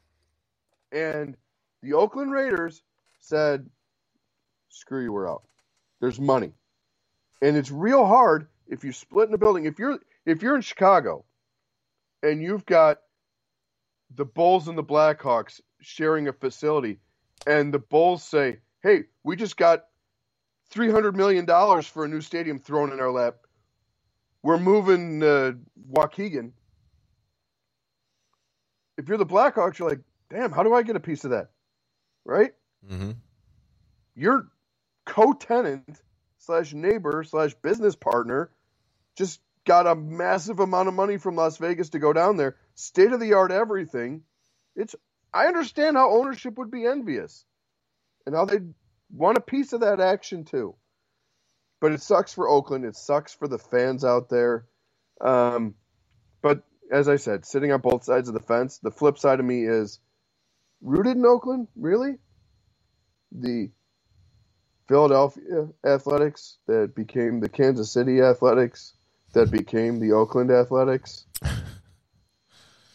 And 0.92 1.36
the 1.82 1.94
Oakland 1.94 2.32
Raiders 2.32 2.82
said, 3.20 3.70
screw 4.70 5.02
you, 5.02 5.12
we're 5.12 5.30
out. 5.30 5.42
There's 6.00 6.18
money. 6.18 6.52
And 7.42 7.56
it's 7.56 7.70
real 7.70 8.06
hard 8.06 8.48
if 8.66 8.84
you 8.84 8.92
split 8.92 9.28
in 9.28 9.34
a 9.34 9.38
building. 9.38 9.66
If 9.66 9.78
you're 9.78 9.98
if 10.26 10.42
you're 10.42 10.56
in 10.56 10.62
Chicago 10.62 11.24
and 12.22 12.42
you've 12.42 12.66
got 12.66 12.98
the 14.14 14.24
Bulls 14.24 14.68
and 14.68 14.76
the 14.76 14.84
Blackhawks 14.84 15.60
sharing 15.80 16.28
a 16.28 16.32
facility, 16.32 17.00
and 17.46 17.72
the 17.72 17.78
Bulls 17.78 18.22
say, 18.22 18.58
Hey, 18.82 19.04
we 19.24 19.36
just 19.36 19.56
got 19.56 19.84
three 20.70 20.90
hundred 20.90 21.16
million 21.16 21.44
dollars 21.44 21.86
for 21.86 22.04
a 22.04 22.08
new 22.08 22.20
stadium 22.20 22.58
thrown 22.58 22.92
in 22.92 23.00
our 23.00 23.10
lap. 23.10 23.36
We're 24.42 24.58
moving 24.58 25.22
uh, 25.22 25.52
Waukegan. 25.92 26.52
If 28.96 29.08
you're 29.08 29.18
the 29.18 29.26
Blackhawks, 29.26 29.78
you're 29.78 29.88
like, 29.88 30.00
damn, 30.30 30.52
how 30.52 30.62
do 30.62 30.74
I 30.74 30.82
get 30.82 30.96
a 30.96 31.00
piece 31.00 31.24
of 31.24 31.30
that? 31.30 31.50
Right? 32.24 32.52
Mm-hmm. 32.90 33.12
Your 34.14 34.48
co-tenant 35.10 36.00
slash 36.38 36.72
neighbor 36.72 37.24
slash 37.24 37.52
business 37.54 37.96
partner 37.96 38.50
just 39.16 39.40
got 39.66 39.88
a 39.88 39.94
massive 39.94 40.60
amount 40.60 40.88
of 40.88 40.94
money 40.94 41.18
from 41.18 41.34
Las 41.34 41.58
Vegas 41.58 41.90
to 41.90 41.98
go 41.98 42.12
down 42.12 42.36
there. 42.36 42.56
State 42.76 43.12
of 43.12 43.18
the 43.20 43.34
art 43.34 43.50
everything. 43.50 44.22
It's 44.76 44.94
I 45.34 45.46
understand 45.46 45.96
how 45.96 46.10
ownership 46.12 46.56
would 46.58 46.70
be 46.70 46.86
envious 46.86 47.44
and 48.24 48.36
how 48.36 48.44
they'd 48.44 48.72
want 49.12 49.36
a 49.36 49.42
piece 49.42 49.72
of 49.72 49.80
that 49.80 50.00
action 50.00 50.44
too. 50.44 50.76
But 51.80 51.92
it 51.92 52.02
sucks 52.02 52.32
for 52.32 52.48
Oakland. 52.48 52.84
It 52.84 52.94
sucks 52.96 53.34
for 53.34 53.48
the 53.48 53.58
fans 53.58 54.04
out 54.04 54.28
there. 54.28 54.66
Um, 55.20 55.74
but 56.40 56.62
as 56.90 57.08
I 57.08 57.16
said, 57.16 57.44
sitting 57.44 57.72
on 57.72 57.80
both 57.80 58.04
sides 58.04 58.28
of 58.28 58.34
the 58.34 58.40
fence, 58.40 58.78
the 58.78 58.92
flip 58.92 59.18
side 59.18 59.40
of 59.40 59.46
me 59.46 59.64
is 59.64 59.98
rooted 60.80 61.16
in 61.16 61.26
Oakland, 61.26 61.66
really? 61.74 62.18
The 63.32 63.70
Philadelphia 64.90 65.68
Athletics 65.86 66.58
that 66.66 66.96
became 66.96 67.38
the 67.38 67.48
Kansas 67.48 67.92
City 67.92 68.20
Athletics 68.20 68.92
that 69.34 69.48
became 69.48 70.00
the 70.00 70.10
Oakland 70.12 70.50
Athletics. 70.50 71.26
I 71.44 71.60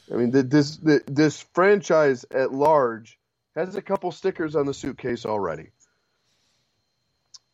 mean, 0.10 0.34
th- 0.34 0.48
this 0.48 0.76
th- 0.76 1.04
this 1.08 1.40
franchise 1.54 2.26
at 2.30 2.52
large 2.52 3.18
has 3.56 3.78
a 3.78 3.82
couple 3.82 4.12
stickers 4.12 4.58
on 4.58 4.66
the 4.66 4.74
suitcase 4.74 5.26
already, 5.26 5.70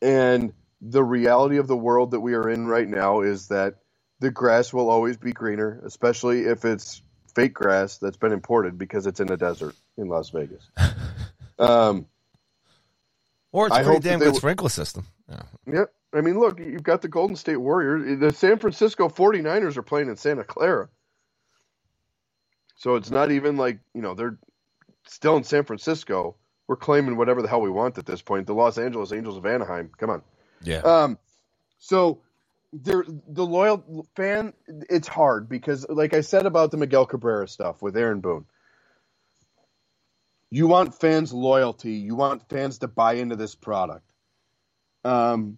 and 0.02 0.52
the 0.80 1.04
reality 1.04 1.58
of 1.58 1.68
the 1.68 1.76
world 1.76 2.10
that 2.10 2.20
we 2.20 2.34
are 2.34 2.50
in 2.50 2.66
right 2.66 2.88
now 2.88 3.20
is 3.20 3.46
that 3.46 3.76
the 4.18 4.32
grass 4.32 4.72
will 4.72 4.90
always 4.90 5.16
be 5.16 5.32
greener, 5.32 5.80
especially 5.84 6.46
if 6.46 6.64
it's 6.64 7.00
fake 7.32 7.54
grass 7.54 7.98
that's 7.98 8.16
been 8.16 8.32
imported 8.32 8.76
because 8.76 9.06
it's 9.06 9.20
in 9.20 9.30
a 9.30 9.36
desert 9.36 9.76
in 9.96 10.08
Las 10.08 10.30
Vegas. 10.30 10.68
Um, 11.58 12.06
Or 13.52 13.66
it's 13.66 13.76
a 13.76 13.80
I 13.80 13.84
pretty 13.84 14.00
damn 14.00 14.18
good 14.18 14.26
w- 14.26 14.38
sprinkler 14.40 14.70
system. 14.70 15.06
Yeah. 15.28 15.42
yeah, 15.66 15.84
I 16.14 16.22
mean, 16.22 16.38
look, 16.38 16.58
you've 16.58 16.82
got 16.82 17.02
the 17.02 17.08
Golden 17.08 17.36
State 17.36 17.58
Warriors. 17.58 18.18
The 18.18 18.32
San 18.32 18.58
Francisco 18.58 19.08
49ers 19.08 19.76
are 19.76 19.82
playing 19.82 20.08
in 20.08 20.16
Santa 20.16 20.44
Clara. 20.44 20.88
So 22.76 22.96
it's 22.96 23.10
not 23.10 23.30
even 23.30 23.56
like, 23.56 23.78
you 23.94 24.02
know, 24.02 24.14
they're 24.14 24.38
still 25.06 25.36
in 25.36 25.44
San 25.44 25.64
Francisco. 25.64 26.36
We're 26.66 26.76
claiming 26.76 27.16
whatever 27.16 27.42
the 27.42 27.48
hell 27.48 27.60
we 27.60 27.70
want 27.70 27.98
at 27.98 28.06
this 28.06 28.22
point. 28.22 28.46
The 28.46 28.54
Los 28.54 28.78
Angeles 28.78 29.12
Angels 29.12 29.36
of 29.36 29.46
Anaheim. 29.46 29.90
Come 29.98 30.10
on. 30.10 30.22
Yeah. 30.62 30.78
Um, 30.78 31.18
so 31.78 32.22
there, 32.72 33.04
the 33.28 33.44
loyal 33.44 34.06
fan, 34.16 34.54
it's 34.88 35.08
hard 35.08 35.48
because, 35.48 35.86
like 35.88 36.14
I 36.14 36.22
said 36.22 36.46
about 36.46 36.70
the 36.70 36.76
Miguel 36.78 37.06
Cabrera 37.06 37.46
stuff 37.46 37.82
with 37.82 37.96
Aaron 37.96 38.20
Boone, 38.20 38.46
you 40.52 40.66
want 40.66 40.94
fans' 40.94 41.32
loyalty. 41.32 41.94
You 41.94 42.14
want 42.14 42.46
fans 42.50 42.80
to 42.80 42.88
buy 42.88 43.14
into 43.14 43.36
this 43.36 43.54
product. 43.54 44.04
Um, 45.02 45.56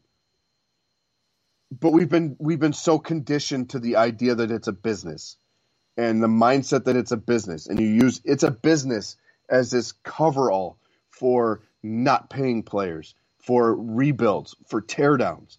but 1.73 1.91
we've 1.91 2.09
been 2.09 2.37
we've 2.39 2.61
been 2.61 2.73
so 2.73 3.01
conditioned 3.01 3.71
to 3.71 3.81
the 3.81 3.97
idea 3.97 4.37
that 4.37 4.53
it's 4.53 4.69
a 4.69 4.73
business, 4.73 5.37
and 5.97 6.23
the 6.23 6.29
mindset 6.29 6.85
that 6.85 6.95
it's 6.95 7.11
a 7.11 7.17
business, 7.17 7.67
and 7.67 7.81
you 7.81 7.89
use 7.89 8.21
it's 8.25 8.45
a 8.45 8.53
business 8.53 9.17
as 9.49 9.73
this 9.73 9.91
coverall 10.05 10.79
for 11.11 11.63
not 11.83 12.31
paying 12.31 12.63
players, 12.63 13.17
for 13.39 13.75
rebuilds, 13.75 14.55
for 14.69 14.81
teardowns, 14.81 15.59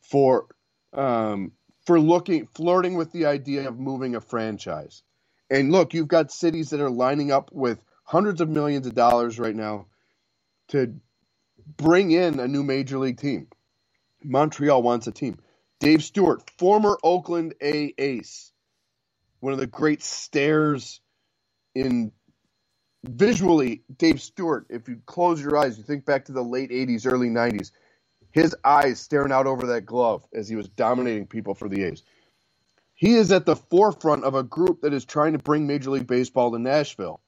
for 0.00 0.46
um, 0.92 1.50
for 1.84 1.98
looking 1.98 2.46
flirting 2.54 2.94
with 2.94 3.10
the 3.10 3.26
idea 3.26 3.66
of 3.66 3.80
moving 3.80 4.14
a 4.14 4.20
franchise. 4.20 5.02
And 5.50 5.72
look, 5.72 5.92
you've 5.92 6.06
got 6.06 6.30
cities 6.30 6.70
that 6.70 6.80
are 6.80 6.90
lining 6.90 7.32
up 7.32 7.50
with 7.52 7.80
hundreds 8.06 8.40
of 8.40 8.48
millions 8.48 8.86
of 8.86 8.94
dollars 8.94 9.38
right 9.38 9.54
now 9.54 9.86
to 10.68 10.94
bring 11.76 12.12
in 12.12 12.40
a 12.40 12.48
new 12.48 12.62
major 12.62 12.98
league 12.98 13.18
team. 13.18 13.48
Montreal 14.24 14.82
wants 14.82 15.06
a 15.06 15.12
team. 15.12 15.38
Dave 15.80 16.02
Stewart, 16.02 16.48
former 16.58 16.96
Oakland 17.02 17.54
A 17.60 17.92
ace, 17.98 18.52
one 19.40 19.52
of 19.52 19.58
the 19.58 19.66
great 19.66 20.02
stares 20.02 21.00
in 21.74 22.12
visually, 23.04 23.82
Dave 23.98 24.22
Stewart, 24.22 24.66
if 24.70 24.88
you 24.88 25.00
close 25.04 25.42
your 25.42 25.56
eyes, 25.56 25.76
you 25.76 25.84
think 25.84 26.04
back 26.04 26.24
to 26.26 26.32
the 26.32 26.42
late 26.42 26.70
80s, 26.70 27.10
early 27.10 27.28
90s, 27.28 27.72
his 28.30 28.54
eyes 28.64 29.00
staring 29.00 29.32
out 29.32 29.46
over 29.46 29.68
that 29.68 29.82
glove 29.82 30.24
as 30.32 30.48
he 30.48 30.56
was 30.56 30.68
dominating 30.68 31.26
people 31.26 31.54
for 31.54 31.68
the 31.68 31.84
A's. 31.84 32.02
He 32.94 33.14
is 33.14 33.30
at 33.32 33.44
the 33.44 33.56
forefront 33.56 34.24
of 34.24 34.34
a 34.34 34.42
group 34.42 34.80
that 34.82 34.94
is 34.94 35.04
trying 35.04 35.32
to 35.32 35.38
bring 35.38 35.66
Major 35.66 35.90
League 35.90 36.06
Baseball 36.06 36.52
to 36.52 36.58
Nashville. 36.58 37.20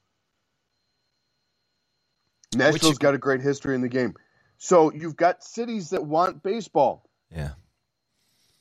Nashville's 2.55 2.95
Which, 2.95 2.99
got 2.99 3.15
a 3.15 3.19
great 3.19 3.41
history 3.41 3.75
in 3.75 3.81
the 3.81 3.89
game. 3.89 4.15
So 4.59 4.93
you've 4.93 5.17
got 5.17 5.45
cities 5.45 5.91
that 5.91 6.05
want 6.05 6.43
baseball. 6.43 7.09
Yeah. 7.31 7.51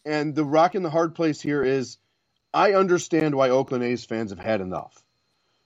And 0.05 0.35
the 0.35 0.45
rock 0.45 0.75
and 0.75 0.85
the 0.85 0.89
hard 0.89 1.15
place 1.15 1.41
here 1.41 1.63
is 1.63 1.97
I 2.53 2.73
understand 2.73 3.35
why 3.35 3.49
Oakland 3.49 3.83
A's 3.83 4.05
fans 4.05 4.31
have 4.31 4.39
had 4.39 4.61
enough 4.61 5.03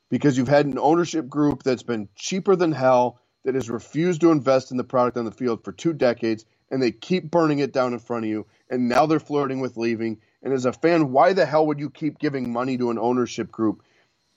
because 0.10 0.38
you've 0.38 0.48
had 0.48 0.66
an 0.66 0.78
ownership 0.78 1.28
group 1.28 1.64
that's 1.64 1.84
been 1.84 2.10
cheaper 2.16 2.56
than 2.56 2.72
hell, 2.72 3.20
that 3.44 3.56
has 3.56 3.70
refused 3.70 4.22
to 4.22 4.32
invest 4.32 4.70
in 4.70 4.78
the 4.78 4.84
product 4.84 5.18
on 5.18 5.26
the 5.26 5.32
field 5.32 5.64
for 5.64 5.72
two 5.72 5.94
decades, 5.94 6.46
and 6.70 6.82
they 6.82 6.92
keep 6.92 7.32
burning 7.32 7.60
it 7.60 7.74
down 7.74 7.94
in 7.94 8.00
front 8.00 8.26
of 8.26 8.30
you, 8.30 8.46
and 8.70 8.88
now 8.88 9.08
they're 9.08 9.20
flirting 9.20 9.62
with 9.62 9.78
leaving. 9.78 10.20
And 10.44 10.54
as 10.54 10.66
a 10.66 10.74
fan, 10.74 11.12
why 11.12 11.34
the 11.34 11.46
hell 11.46 11.66
would 11.68 11.80
you 11.80 11.90
keep 11.90 12.20
giving 12.20 12.54
money 12.54 12.78
to 12.78 12.92
an 12.92 13.00
ownership 13.00 13.52
group 13.52 13.84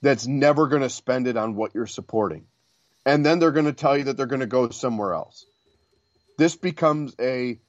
that's 0.00 0.26
never 0.26 0.68
going 0.68 0.82
to 0.82 0.88
spend 0.88 1.26
it 1.26 1.36
on 1.36 1.54
what 1.54 1.74
you're 1.74 1.86
supporting? 1.86 2.46
And 3.06 3.24
then 3.24 3.38
they're 3.38 3.52
going 3.52 3.66
to 3.66 3.72
tell 3.72 3.96
you 3.96 4.04
that 4.04 4.16
they're 4.16 4.26
going 4.26 4.40
to 4.40 4.46
go 4.46 4.68
somewhere 4.70 5.14
else. 5.14 5.44
This 6.38 6.56
becomes 6.56 7.14
a 7.20 7.60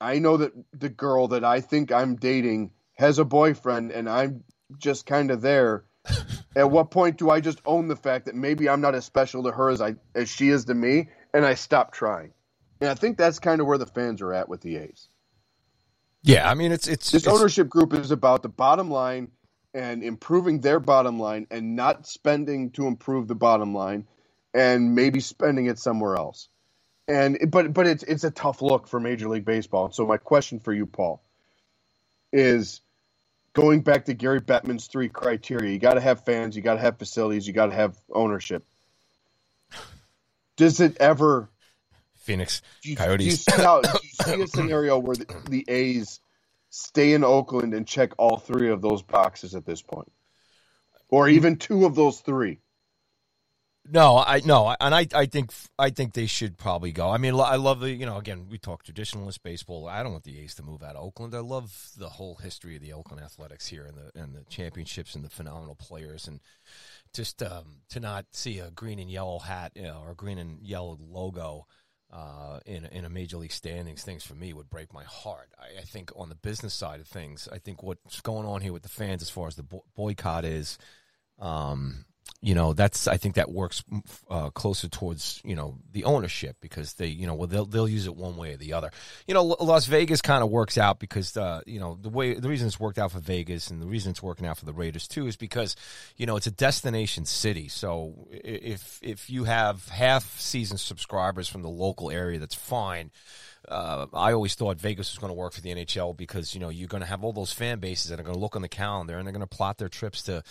I 0.00 0.18
know 0.18 0.38
that 0.38 0.52
the 0.72 0.88
girl 0.88 1.28
that 1.28 1.44
I 1.44 1.60
think 1.60 1.92
I'm 1.92 2.16
dating 2.16 2.70
has 2.94 3.18
a 3.18 3.24
boyfriend 3.24 3.92
and 3.92 4.08
I'm 4.08 4.44
just 4.78 5.04
kind 5.04 5.30
of 5.30 5.42
there 5.42 5.84
at 6.56 6.70
what 6.70 6.90
point 6.90 7.18
do 7.18 7.30
I 7.30 7.40
just 7.40 7.60
own 7.64 7.88
the 7.88 7.96
fact 7.96 8.26
that 8.26 8.34
maybe 8.34 8.68
I'm 8.68 8.80
not 8.80 8.94
as 8.94 9.04
special 9.04 9.44
to 9.44 9.52
her 9.52 9.70
as 9.70 9.80
I 9.80 9.96
as 10.14 10.28
she 10.28 10.48
is 10.48 10.64
to 10.66 10.74
me, 10.74 11.08
and 11.34 11.44
I 11.44 11.54
stop 11.54 11.92
trying? 11.92 12.32
And 12.80 12.90
I 12.90 12.94
think 12.94 13.18
that's 13.18 13.38
kind 13.38 13.60
of 13.60 13.66
where 13.66 13.78
the 13.78 13.86
fans 13.86 14.22
are 14.22 14.32
at 14.32 14.48
with 14.48 14.60
the 14.62 14.76
A's. 14.76 15.08
Yeah, 16.22 16.48
I 16.48 16.54
mean 16.54 16.72
it's 16.72 16.88
it's 16.88 17.10
this 17.10 17.26
it's, 17.26 17.32
ownership 17.32 17.68
group 17.68 17.92
is 17.94 18.10
about 18.10 18.42
the 18.42 18.48
bottom 18.48 18.90
line 18.90 19.30
and 19.74 20.02
improving 20.02 20.60
their 20.60 20.80
bottom 20.80 21.18
line 21.18 21.46
and 21.50 21.76
not 21.76 22.06
spending 22.06 22.70
to 22.72 22.86
improve 22.86 23.28
the 23.28 23.34
bottom 23.34 23.74
line 23.74 24.06
and 24.52 24.94
maybe 24.94 25.20
spending 25.20 25.66
it 25.66 25.78
somewhere 25.78 26.16
else. 26.16 26.48
And 27.06 27.50
but 27.50 27.72
but 27.72 27.86
it's 27.86 28.02
it's 28.04 28.24
a 28.24 28.30
tough 28.30 28.62
look 28.62 28.86
for 28.86 29.00
Major 29.00 29.28
League 29.28 29.44
Baseball. 29.44 29.90
So 29.90 30.06
my 30.06 30.16
question 30.16 30.60
for 30.60 30.72
you, 30.72 30.86
Paul, 30.86 31.22
is 32.32 32.80
going 33.52 33.80
back 33.80 34.04
to 34.06 34.14
Gary 34.14 34.40
Bettman's 34.40 34.86
three 34.86 35.08
criteria, 35.08 35.72
you 35.72 35.78
got 35.78 35.94
to 35.94 36.00
have 36.00 36.24
fans, 36.24 36.56
you 36.56 36.62
got 36.62 36.74
to 36.74 36.80
have 36.80 36.98
facilities, 36.98 37.46
you 37.46 37.52
got 37.52 37.66
to 37.66 37.74
have 37.74 37.96
ownership. 38.12 38.64
Does 40.56 40.80
it 40.80 40.98
ever? 41.00 41.48
Phoenix 42.18 42.60
do 42.82 42.90
you, 42.90 42.96
Coyotes. 42.96 43.24
Do 43.24 43.30
you, 43.30 43.36
see 43.36 43.62
how, 43.62 43.80
do 43.80 43.88
you 44.02 44.24
see 44.24 44.42
a 44.42 44.46
scenario 44.46 44.98
where 44.98 45.16
the, 45.16 45.26
the 45.48 45.64
A's 45.68 46.20
stay 46.70 47.12
in 47.12 47.24
Oakland 47.24 47.74
and 47.74 47.86
check 47.86 48.12
all 48.16 48.38
three 48.38 48.70
of 48.70 48.80
those 48.80 49.02
boxes 49.02 49.54
at 49.54 49.66
this 49.66 49.82
point, 49.82 50.10
or 51.08 51.28
even 51.28 51.56
two 51.56 51.84
of 51.84 51.94
those 51.94 52.20
three? 52.20 52.60
No, 53.92 54.18
I 54.18 54.40
no, 54.44 54.74
and 54.78 54.94
I 54.94 55.06
I 55.14 55.26
think 55.26 55.52
I 55.78 55.90
think 55.90 56.12
they 56.12 56.26
should 56.26 56.58
probably 56.58 56.92
go. 56.92 57.10
I 57.10 57.16
mean, 57.16 57.34
I 57.34 57.56
love 57.56 57.80
the 57.80 57.90
you 57.90 58.06
know 58.06 58.18
again 58.18 58.46
we 58.48 58.58
talk 58.58 58.84
traditionalist 58.84 59.42
baseball. 59.42 59.88
I 59.88 60.02
don't 60.02 60.12
want 60.12 60.24
the 60.24 60.38
A's 60.38 60.54
to 60.56 60.62
move 60.62 60.82
out 60.82 60.96
of 60.96 61.02
Oakland. 61.02 61.34
I 61.34 61.40
love 61.40 61.90
the 61.96 62.10
whole 62.10 62.36
history 62.36 62.76
of 62.76 62.82
the 62.82 62.92
Oakland 62.92 63.22
Athletics 63.22 63.66
here 63.66 63.86
and 63.86 63.96
the 63.96 64.20
and 64.20 64.34
the 64.34 64.44
championships 64.44 65.14
and 65.14 65.24
the 65.24 65.30
phenomenal 65.30 65.74
players 65.74 66.28
and 66.28 66.40
just 67.12 67.42
um, 67.42 67.80
to 67.88 67.98
not 67.98 68.26
see 68.32 68.60
a 68.60 68.70
green 68.70 68.98
and 68.98 69.10
yellow 69.10 69.38
hat 69.38 69.72
you 69.74 69.82
know, 69.82 70.02
or 70.06 70.14
green 70.14 70.38
and 70.38 70.62
yellow 70.62 70.98
logo. 71.00 71.66
Uh, 72.12 72.58
in 72.66 72.86
in 72.86 73.04
a 73.04 73.08
major 73.08 73.36
league 73.36 73.52
standings, 73.52 74.02
things 74.02 74.24
for 74.24 74.34
me 74.34 74.52
would 74.52 74.68
break 74.68 74.92
my 74.92 75.04
heart. 75.04 75.48
I, 75.56 75.78
I, 75.78 75.82
think 75.82 76.10
on 76.16 76.28
the 76.28 76.34
business 76.34 76.74
side 76.74 76.98
of 76.98 77.06
things, 77.06 77.48
I 77.52 77.58
think 77.58 77.84
what's 77.84 78.20
going 78.20 78.48
on 78.48 78.62
here 78.62 78.72
with 78.72 78.82
the 78.82 78.88
fans, 78.88 79.22
as 79.22 79.30
far 79.30 79.46
as 79.46 79.54
the 79.54 79.64
boycott 79.94 80.44
is, 80.44 80.76
um, 81.38 82.06
you 82.42 82.54
know 82.54 82.72
that's 82.72 83.06
I 83.06 83.18
think 83.18 83.34
that 83.34 83.50
works 83.50 83.82
uh, 84.30 84.50
closer 84.50 84.88
towards 84.88 85.42
you 85.44 85.54
know 85.54 85.76
the 85.92 86.04
ownership 86.04 86.56
because 86.60 86.94
they 86.94 87.06
you 87.06 87.26
know 87.26 87.34
well 87.34 87.46
they'll 87.46 87.66
they'll 87.66 87.88
use 87.88 88.06
it 88.06 88.16
one 88.16 88.36
way 88.36 88.54
or 88.54 88.56
the 88.56 88.72
other. 88.72 88.90
You 89.26 89.34
know 89.34 89.44
Las 89.44 89.86
Vegas 89.86 90.22
kind 90.22 90.42
of 90.42 90.50
works 90.50 90.78
out 90.78 90.98
because 90.98 91.36
uh, 91.36 91.60
you 91.66 91.78
know 91.78 91.98
the 92.00 92.08
way 92.08 92.34
the 92.34 92.48
reason 92.48 92.66
it's 92.66 92.80
worked 92.80 92.98
out 92.98 93.12
for 93.12 93.20
Vegas 93.20 93.70
and 93.70 93.82
the 93.82 93.86
reason 93.86 94.10
it's 94.10 94.22
working 94.22 94.46
out 94.46 94.56
for 94.56 94.64
the 94.64 94.72
Raiders 94.72 95.06
too 95.06 95.26
is 95.26 95.36
because 95.36 95.76
you 96.16 96.24
know 96.24 96.36
it's 96.36 96.46
a 96.46 96.52
destination 96.52 97.26
city. 97.26 97.68
So 97.68 98.28
if 98.30 98.98
if 99.02 99.28
you 99.28 99.44
have 99.44 99.88
half 99.88 100.40
season 100.40 100.78
subscribers 100.78 101.48
from 101.48 101.62
the 101.62 101.68
local 101.68 102.10
area, 102.10 102.38
that's 102.38 102.54
fine 102.54 103.10
uh, 103.68 104.06
I 104.12 104.32
always 104.32 104.54
thought 104.54 104.80
Vegas 104.80 105.12
was 105.12 105.18
going 105.18 105.30
to 105.30 105.34
work 105.34 105.52
for 105.52 105.60
the 105.60 105.70
NHL 105.74 106.16
because 106.16 106.54
you 106.54 106.60
know 106.60 106.70
you're 106.70 106.88
going 106.88 107.02
to 107.02 107.06
have 107.06 107.22
all 107.22 107.32
those 107.32 107.52
fan 107.52 107.78
bases 107.78 108.10
that 108.10 108.18
are 108.18 108.22
going 108.22 108.34
to 108.34 108.40
look 108.40 108.56
on 108.56 108.62
the 108.62 108.68
calendar 108.68 109.16
and 109.16 109.26
they're 109.26 109.32
going 109.32 109.40
to 109.40 109.46
plot 109.46 109.78
their 109.78 109.88
trips 109.88 110.22
to, 110.22 110.42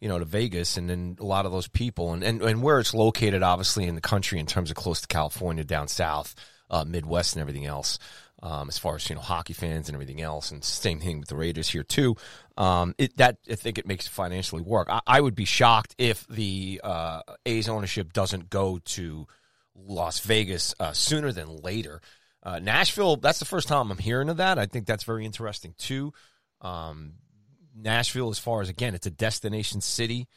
you 0.00 0.08
know, 0.08 0.18
to 0.18 0.24
Vegas, 0.24 0.76
and 0.76 0.88
then 0.88 1.16
a 1.20 1.24
lot 1.24 1.46
of 1.46 1.52
those 1.52 1.68
people 1.68 2.12
and 2.12 2.24
and, 2.24 2.42
and 2.42 2.62
where 2.62 2.80
it's 2.80 2.94
located, 2.94 3.42
obviously 3.42 3.84
in 3.84 3.94
the 3.94 4.00
country 4.00 4.38
in 4.38 4.46
terms 4.46 4.70
of 4.70 4.76
close 4.76 5.00
to 5.02 5.06
California, 5.06 5.64
down 5.64 5.88
south, 5.88 6.34
uh, 6.70 6.84
Midwest, 6.84 7.34
and 7.34 7.40
everything 7.40 7.66
else. 7.66 7.98
Um, 8.42 8.68
as 8.68 8.76
far 8.76 8.96
as 8.96 9.08
you 9.08 9.14
know, 9.14 9.22
hockey 9.22 9.54
fans 9.54 9.88
and 9.88 9.96
everything 9.96 10.20
else, 10.20 10.50
and 10.50 10.62
same 10.62 11.00
thing 11.00 11.18
with 11.18 11.28
the 11.28 11.36
Raiders 11.36 11.70
here 11.70 11.82
too. 11.82 12.16
Um, 12.58 12.94
it, 12.98 13.16
that 13.16 13.38
I 13.50 13.54
think 13.54 13.78
it 13.78 13.86
makes 13.86 14.06
it 14.06 14.10
financially 14.10 14.60
work. 14.60 14.88
I, 14.90 15.00
I 15.06 15.20
would 15.20 15.34
be 15.34 15.46
shocked 15.46 15.94
if 15.96 16.26
the 16.28 16.80
uh, 16.84 17.22
A's 17.46 17.70
ownership 17.70 18.12
doesn't 18.12 18.50
go 18.50 18.80
to 18.84 19.26
Las 19.74 20.20
Vegas 20.20 20.74
uh, 20.78 20.92
sooner 20.92 21.32
than 21.32 21.56
later. 21.56 22.00
Uh, 22.44 22.58
Nashville, 22.58 23.16
that's 23.16 23.38
the 23.38 23.46
first 23.46 23.68
time 23.68 23.90
I'm 23.90 23.98
hearing 23.98 24.28
of 24.28 24.36
that. 24.36 24.58
I 24.58 24.66
think 24.66 24.86
that's 24.86 25.04
very 25.04 25.24
interesting 25.24 25.74
too. 25.78 26.12
Um, 26.60 27.14
Nashville, 27.74 28.30
as 28.30 28.38
far 28.38 28.60
as 28.60 28.68
again, 28.68 28.94
it's 28.94 29.06
a 29.06 29.10
destination 29.10 29.80
city. 29.80 30.28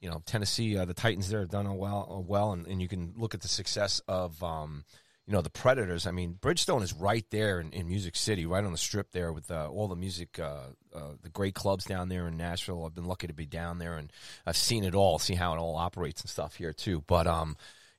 You 0.00 0.10
know, 0.10 0.22
Tennessee, 0.26 0.76
uh, 0.76 0.84
the 0.84 0.94
Titans 0.94 1.28
there 1.28 1.40
have 1.40 1.50
done 1.50 1.72
well, 1.76 2.24
well, 2.26 2.52
and, 2.52 2.66
and 2.66 2.80
you 2.80 2.88
can 2.88 3.14
look 3.16 3.34
at 3.34 3.40
the 3.40 3.48
success 3.48 4.00
of, 4.06 4.40
um, 4.44 4.84
you 5.26 5.32
know, 5.32 5.40
the 5.40 5.50
Predators. 5.50 6.06
I 6.06 6.12
mean, 6.12 6.38
Bridgestone 6.40 6.82
is 6.82 6.92
right 6.92 7.24
there 7.30 7.60
in, 7.60 7.72
in 7.72 7.88
Music 7.88 8.14
City, 8.14 8.46
right 8.46 8.64
on 8.64 8.70
the 8.72 8.78
strip 8.78 9.10
there 9.10 9.32
with 9.32 9.50
uh, 9.50 9.68
all 9.68 9.88
the 9.88 9.96
music, 9.96 10.38
uh, 10.38 10.68
uh, 10.94 11.14
the 11.22 11.28
great 11.30 11.54
clubs 11.54 11.84
down 11.84 12.08
there 12.08 12.28
in 12.28 12.36
Nashville. 12.36 12.84
I've 12.84 12.94
been 12.94 13.06
lucky 13.06 13.26
to 13.26 13.34
be 13.34 13.46
down 13.46 13.78
there, 13.78 13.96
and 13.96 14.12
I've 14.46 14.56
seen 14.56 14.84
it 14.84 14.94
all, 14.94 15.18
see 15.18 15.34
how 15.34 15.52
it 15.54 15.58
all 15.58 15.76
operates 15.76 16.20
and 16.20 16.30
stuff 16.30 16.54
here 16.54 16.72
too. 16.72 17.02
But 17.06 17.26
um, 17.26 17.56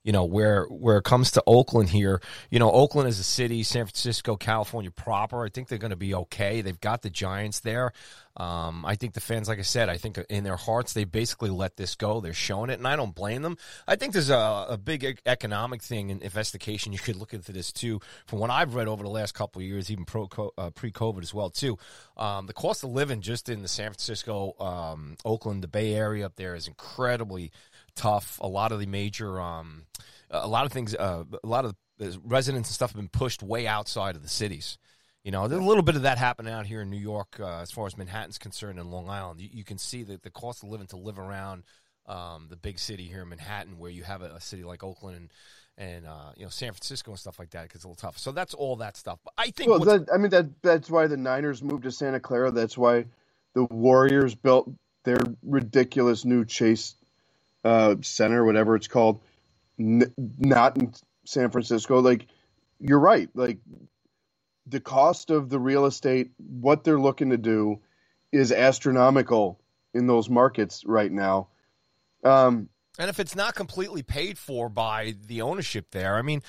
you 0.10 0.14
know 0.14 0.26
where 0.26 0.64
where 0.65 0.98
it 0.98 1.03
comes 1.03 1.30
to 1.30 1.44
Oakland 1.45 1.88
here, 1.88 2.19
you 2.49 2.57
know 2.57 2.72
Oakland 2.72 3.07
is 3.07 3.19
a 3.19 3.23
city, 3.23 3.61
San 3.61 3.86
Francisco, 3.86 4.36
California 4.38 4.90
proper. 4.90 5.45
I 5.45 5.49
think 5.49 5.68
they're 5.68 5.77
going 5.77 5.91
to 5.91 5.95
be 5.95 6.15
okay. 6.15 6.61
They've 6.61 6.81
got 6.81 7.03
the 7.03 7.11
Giants 7.11 7.60
there. 7.60 7.94
Um, 8.36 8.86
I 8.86 8.95
think 8.95 9.14
the 9.14 9.19
fans, 9.19 9.48
like 9.48 9.60
I 9.60 9.64
said, 9.64 9.88
I 9.88 9.98
think 9.98 10.18
in 10.30 10.44
their 10.44 10.56
hearts 10.56 10.94
they 10.94 11.03
basically 11.03 11.52
let 11.52 11.76
this 11.77 11.94
go. 11.94 12.22
They're 12.22 12.34
showing 12.34 12.72
it, 12.72 12.80
and 12.80 12.88
I 12.88 12.95
don't 12.95 13.14
blame 13.14 13.44
them. 13.44 13.57
I 13.88 13.98
think 13.98 14.14
there's 14.14 14.31
a, 14.31 14.65
a 14.69 14.80
big 14.81 15.19
economic 15.27 15.84
thing 15.84 16.10
and 16.10 16.23
investigation. 16.23 16.91
You 16.91 16.98
could 16.98 17.18
look 17.18 17.36
into 17.36 17.52
this 17.52 17.72
too, 17.72 17.99
from 18.26 18.40
what 18.40 18.49
I've 18.49 18.73
read 18.73 18.88
over 18.88 19.03
the 19.03 19.10
last 19.10 19.36
couple 19.36 19.61
of 19.61 19.68
years, 19.68 19.91
even 19.91 20.06
pro 20.06 20.27
uh, 20.57 20.72
pre 20.72 20.91
COVID 20.91 21.22
as 21.22 21.36
well 21.36 21.52
too. 21.52 21.77
Um, 22.18 22.48
the 22.48 22.53
cost 22.53 22.84
of 22.84 22.90
living 22.90 23.22
just 23.22 23.48
in 23.48 23.61
the 23.61 23.68
San 23.68 23.91
Francisco, 23.91 24.56
um, 24.60 25.18
Oakland, 25.23 25.61
the 25.61 25.68
Bay 25.68 25.94
Area 25.94 26.26
up 26.26 26.36
there 26.36 26.56
is 26.56 26.68
incredibly 26.68 27.52
tough. 28.00 28.40
A 28.42 28.48
lot 28.48 28.72
of 28.72 28.80
the 28.80 28.86
major, 28.86 29.40
um, 29.42 29.84
a 30.32 30.48
lot 30.48 30.66
of 30.66 30.72
things, 30.72 30.96
uh, 30.96 31.24
a 31.44 31.48
lot 31.48 31.66
of 31.66 31.76
residents 32.24 32.70
and 32.70 32.74
stuff 32.74 32.92
have 32.92 32.96
been 32.96 33.10
pushed 33.10 33.44
way 33.44 33.68
outside 33.68 34.16
of 34.16 34.24
the 34.24 34.30
cities. 34.30 34.78
You 35.24 35.32
know, 35.32 35.48
there's 35.48 35.62
a 35.62 35.66
little 35.66 35.84
bit 35.84 35.96
of 35.96 36.04
that 36.04 36.18
happening 36.18 36.54
out 36.54 36.66
here 36.66 36.82
in 36.82 36.90
New 36.90 36.98
York 36.98 37.38
uh, 37.40 37.60
as 37.60 37.72
far 37.72 37.86
as 37.86 37.98
Manhattan's 37.98 38.38
concerned 38.38 38.80
and 38.80 38.90
Long 38.90 39.10
Island. 39.10 39.42
You, 39.42 39.50
you, 39.52 39.64
can 39.66 39.78
see 39.78 40.04
that 40.04 40.24
the 40.24 40.30
cost 40.30 40.64
of 40.64 40.70
living 40.70 40.88
to 40.88 40.98
live 40.98 41.20
around 41.20 41.64
um, 42.06 42.48
the 42.50 42.56
big 42.56 42.80
city 42.80 43.04
here 43.04 43.24
in 43.24 43.30
Manhattan, 43.30 43.78
where 43.78 43.92
you 43.92 44.04
have 44.04 44.22
a, 44.22 44.36
a 44.36 44.42
city 44.42 44.64
like 44.64 44.84
Oakland 44.84 45.18
and 45.18 45.30
and 45.80 46.06
uh, 46.06 46.32
you 46.36 46.44
know 46.44 46.50
San 46.50 46.72
Francisco 46.74 47.12
and 47.12 47.20
stuff 47.20 47.40
like 47.40 47.52
that, 47.52 47.66
it's 47.74 47.84
a 47.84 47.88
little 47.88 47.96
tough. 47.96 48.18
So 48.18 48.32
that's 48.32 48.54
all 48.54 48.76
that 48.78 48.98
stuff. 48.98 49.20
But 49.24 49.34
I 49.38 49.50
think. 49.52 49.70
Well, 49.70 49.80
that, 49.80 50.10
I 50.14 50.18
mean 50.18 50.30
that 50.32 50.62
that's 50.62 50.90
why 50.90 51.08
the 51.08 51.18
Niners 51.18 51.64
moved 51.64 51.84
to 51.84 51.92
Santa 51.92 52.20
Clara. 52.20 52.52
That's 52.52 52.78
why 52.78 53.06
the 53.56 53.64
Warriors 53.66 54.36
built 54.36 54.70
their 55.06 55.20
ridiculous 55.42 56.26
new 56.26 56.44
Chase 56.44 56.96
uh, 57.64 57.95
Center, 58.02 58.45
whatever 58.45 58.76
it's 58.76 58.88
called, 58.88 59.19
n- 59.80 60.14
not 60.18 60.77
in 60.77 60.94
San 61.26 61.52
Francisco. 61.52 61.99
Like 61.99 62.27
you're 62.80 62.99
right. 62.99 63.30
Like 63.34 63.60
the 64.68 64.80
cost 64.80 65.30
of 65.30 65.49
the 65.49 65.60
real 65.60 65.86
estate, 65.86 66.31
what 66.38 66.84
they're 66.84 66.99
looking 66.99 67.31
to 67.31 67.38
do, 67.38 67.80
is 68.31 68.52
astronomical 68.52 69.60
in 69.94 70.07
those 70.07 70.30
markets 70.30 70.84
right 70.86 71.11
now. 71.11 71.48
Um, 72.23 72.69
and 72.98 73.10
if 73.10 73.19
it's 73.19 73.36
not 73.36 73.56
completely 73.56 74.03
paid 74.03 74.38
for 74.38 74.69
by 74.69 75.15
the 75.26 75.41
ownership 75.41 75.88
there, 75.91 76.15
I 76.15 76.22
mean, 76.22 76.44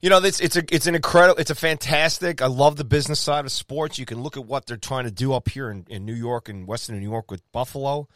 you 0.00 0.08
know, 0.08 0.18
it's 0.18 0.40
it's 0.40 0.56
a 0.56 0.62
it's 0.74 0.86
an 0.86 0.94
incredible, 0.94 1.38
it's 1.38 1.50
a 1.50 1.54
fantastic. 1.54 2.40
I 2.40 2.46
love 2.46 2.76
the 2.76 2.84
business 2.84 3.20
side 3.20 3.44
of 3.44 3.52
sports. 3.52 3.98
You 3.98 4.06
can 4.06 4.22
look 4.22 4.36
at 4.36 4.46
what 4.46 4.66
they're 4.66 4.76
trying 4.76 5.04
to 5.04 5.10
do 5.10 5.32
up 5.32 5.48
here 5.48 5.70
in, 5.70 5.84
in 5.90 6.06
New 6.06 6.14
York 6.14 6.48
and 6.48 6.66
Western 6.66 6.98
New 6.98 7.08
York 7.08 7.30
with 7.30 7.42
Buffalo. 7.52 8.08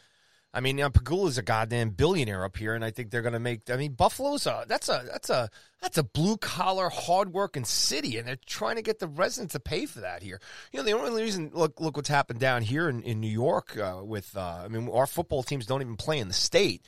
I 0.54 0.60
mean, 0.60 0.78
you 0.78 0.84
know, 0.84 0.90
Pegula's 0.90 1.36
a 1.36 1.42
goddamn 1.42 1.90
billionaire 1.90 2.44
up 2.44 2.56
here, 2.56 2.74
and 2.74 2.84
I 2.84 2.92
think 2.92 3.10
they're 3.10 3.22
going 3.22 3.32
to 3.32 3.40
make. 3.40 3.68
I 3.68 3.76
mean, 3.76 3.94
Buffalo's 3.94 4.46
a 4.46 4.64
that's 4.68 4.88
a 4.88 5.04
that's 5.10 5.28
a 5.28 5.50
that's 5.82 5.98
a 5.98 6.04
blue 6.04 6.36
collar, 6.36 6.88
hardworking 6.88 7.64
city, 7.64 8.18
and 8.18 8.28
they're 8.28 8.38
trying 8.46 8.76
to 8.76 8.82
get 8.82 9.00
the 9.00 9.08
residents 9.08 9.54
to 9.54 9.60
pay 9.60 9.84
for 9.86 10.00
that 10.00 10.22
here. 10.22 10.40
You 10.72 10.78
know, 10.78 10.84
the 10.84 10.92
only 10.92 11.22
reason 11.22 11.50
look 11.52 11.80
look 11.80 11.96
what's 11.96 12.08
happened 12.08 12.38
down 12.38 12.62
here 12.62 12.88
in, 12.88 13.02
in 13.02 13.20
New 13.20 13.26
York 13.26 13.76
uh, 13.76 14.00
with. 14.04 14.36
Uh, 14.36 14.62
I 14.64 14.68
mean, 14.68 14.88
our 14.88 15.08
football 15.08 15.42
teams 15.42 15.66
don't 15.66 15.82
even 15.82 15.96
play 15.96 16.20
in 16.20 16.28
the 16.28 16.34
state, 16.34 16.86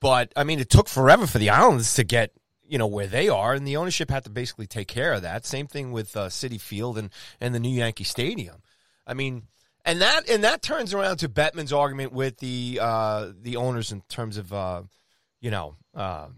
but 0.00 0.32
I 0.34 0.42
mean, 0.42 0.58
it 0.58 0.68
took 0.68 0.88
forever 0.88 1.28
for 1.28 1.38
the 1.38 1.50
Islands 1.50 1.94
to 1.94 2.02
get 2.02 2.32
you 2.66 2.76
know 2.76 2.88
where 2.88 3.06
they 3.06 3.28
are, 3.28 3.54
and 3.54 3.64
the 3.64 3.76
ownership 3.76 4.10
had 4.10 4.24
to 4.24 4.30
basically 4.30 4.66
take 4.66 4.88
care 4.88 5.12
of 5.12 5.22
that. 5.22 5.46
Same 5.46 5.68
thing 5.68 5.92
with 5.92 6.16
uh, 6.16 6.26
Citi 6.26 6.60
Field 6.60 6.98
and 6.98 7.10
and 7.40 7.54
the 7.54 7.60
new 7.60 7.68
Yankee 7.68 8.02
Stadium. 8.02 8.62
I 9.06 9.14
mean 9.14 9.44
and 9.84 10.00
that 10.02 10.28
and 10.28 10.44
that 10.44 10.62
turns 10.62 10.94
around 10.94 11.18
to 11.18 11.28
Bettman's 11.28 11.72
argument 11.72 12.12
with 12.12 12.38
the 12.38 12.78
uh, 12.80 13.32
the 13.40 13.56
owners 13.56 13.92
in 13.92 14.02
terms 14.08 14.36
of 14.36 14.52
uh, 14.52 14.82
you 15.40 15.50
know 15.50 15.76
uh, 15.94 16.28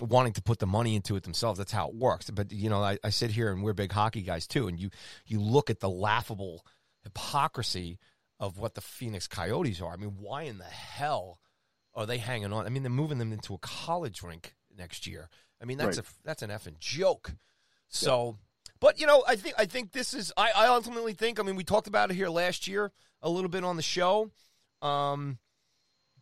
wanting 0.00 0.32
to 0.34 0.42
put 0.42 0.58
the 0.58 0.66
money 0.66 0.94
into 0.94 1.16
it 1.16 1.22
themselves. 1.22 1.58
That's 1.58 1.72
how 1.72 1.88
it 1.88 1.94
works. 1.94 2.30
But 2.30 2.52
you 2.52 2.70
know, 2.70 2.82
I, 2.82 2.98
I 3.02 3.10
sit 3.10 3.30
here 3.30 3.52
and 3.52 3.62
we're 3.62 3.72
big 3.72 3.92
hockey 3.92 4.22
guys 4.22 4.46
too, 4.46 4.68
and 4.68 4.78
you 4.78 4.90
you 5.26 5.40
look 5.40 5.70
at 5.70 5.80
the 5.80 5.90
laughable 5.90 6.64
hypocrisy 7.02 7.98
of 8.38 8.58
what 8.58 8.74
the 8.74 8.80
Phoenix 8.80 9.26
Coyotes 9.26 9.80
are. 9.80 9.92
I 9.92 9.96
mean, 9.96 10.16
why 10.18 10.42
in 10.42 10.58
the 10.58 10.64
hell 10.64 11.38
are 11.94 12.06
they 12.06 12.18
hanging 12.18 12.52
on? 12.52 12.66
I 12.66 12.68
mean, 12.68 12.82
they're 12.82 12.90
moving 12.90 13.18
them 13.18 13.32
into 13.32 13.54
a 13.54 13.58
college 13.58 14.22
rink 14.22 14.54
next 14.76 15.06
year. 15.06 15.28
I 15.60 15.64
mean, 15.64 15.78
that's 15.78 15.96
right. 15.96 16.06
a 16.06 16.10
that's 16.24 16.42
an 16.42 16.50
effing 16.50 16.78
joke. 16.78 17.34
So 17.88 18.36
but 18.80 19.00
you 19.00 19.06
know, 19.06 19.24
I 19.26 19.36
think 19.36 19.54
I 19.58 19.66
think 19.66 19.92
this 19.92 20.14
is. 20.14 20.32
I, 20.36 20.50
I 20.54 20.66
ultimately 20.68 21.12
think. 21.12 21.40
I 21.40 21.42
mean, 21.42 21.56
we 21.56 21.64
talked 21.64 21.86
about 21.86 22.10
it 22.10 22.14
here 22.14 22.28
last 22.28 22.66
year 22.66 22.92
a 23.22 23.30
little 23.30 23.50
bit 23.50 23.64
on 23.64 23.76
the 23.76 23.82
show. 23.82 24.30
Um, 24.82 25.38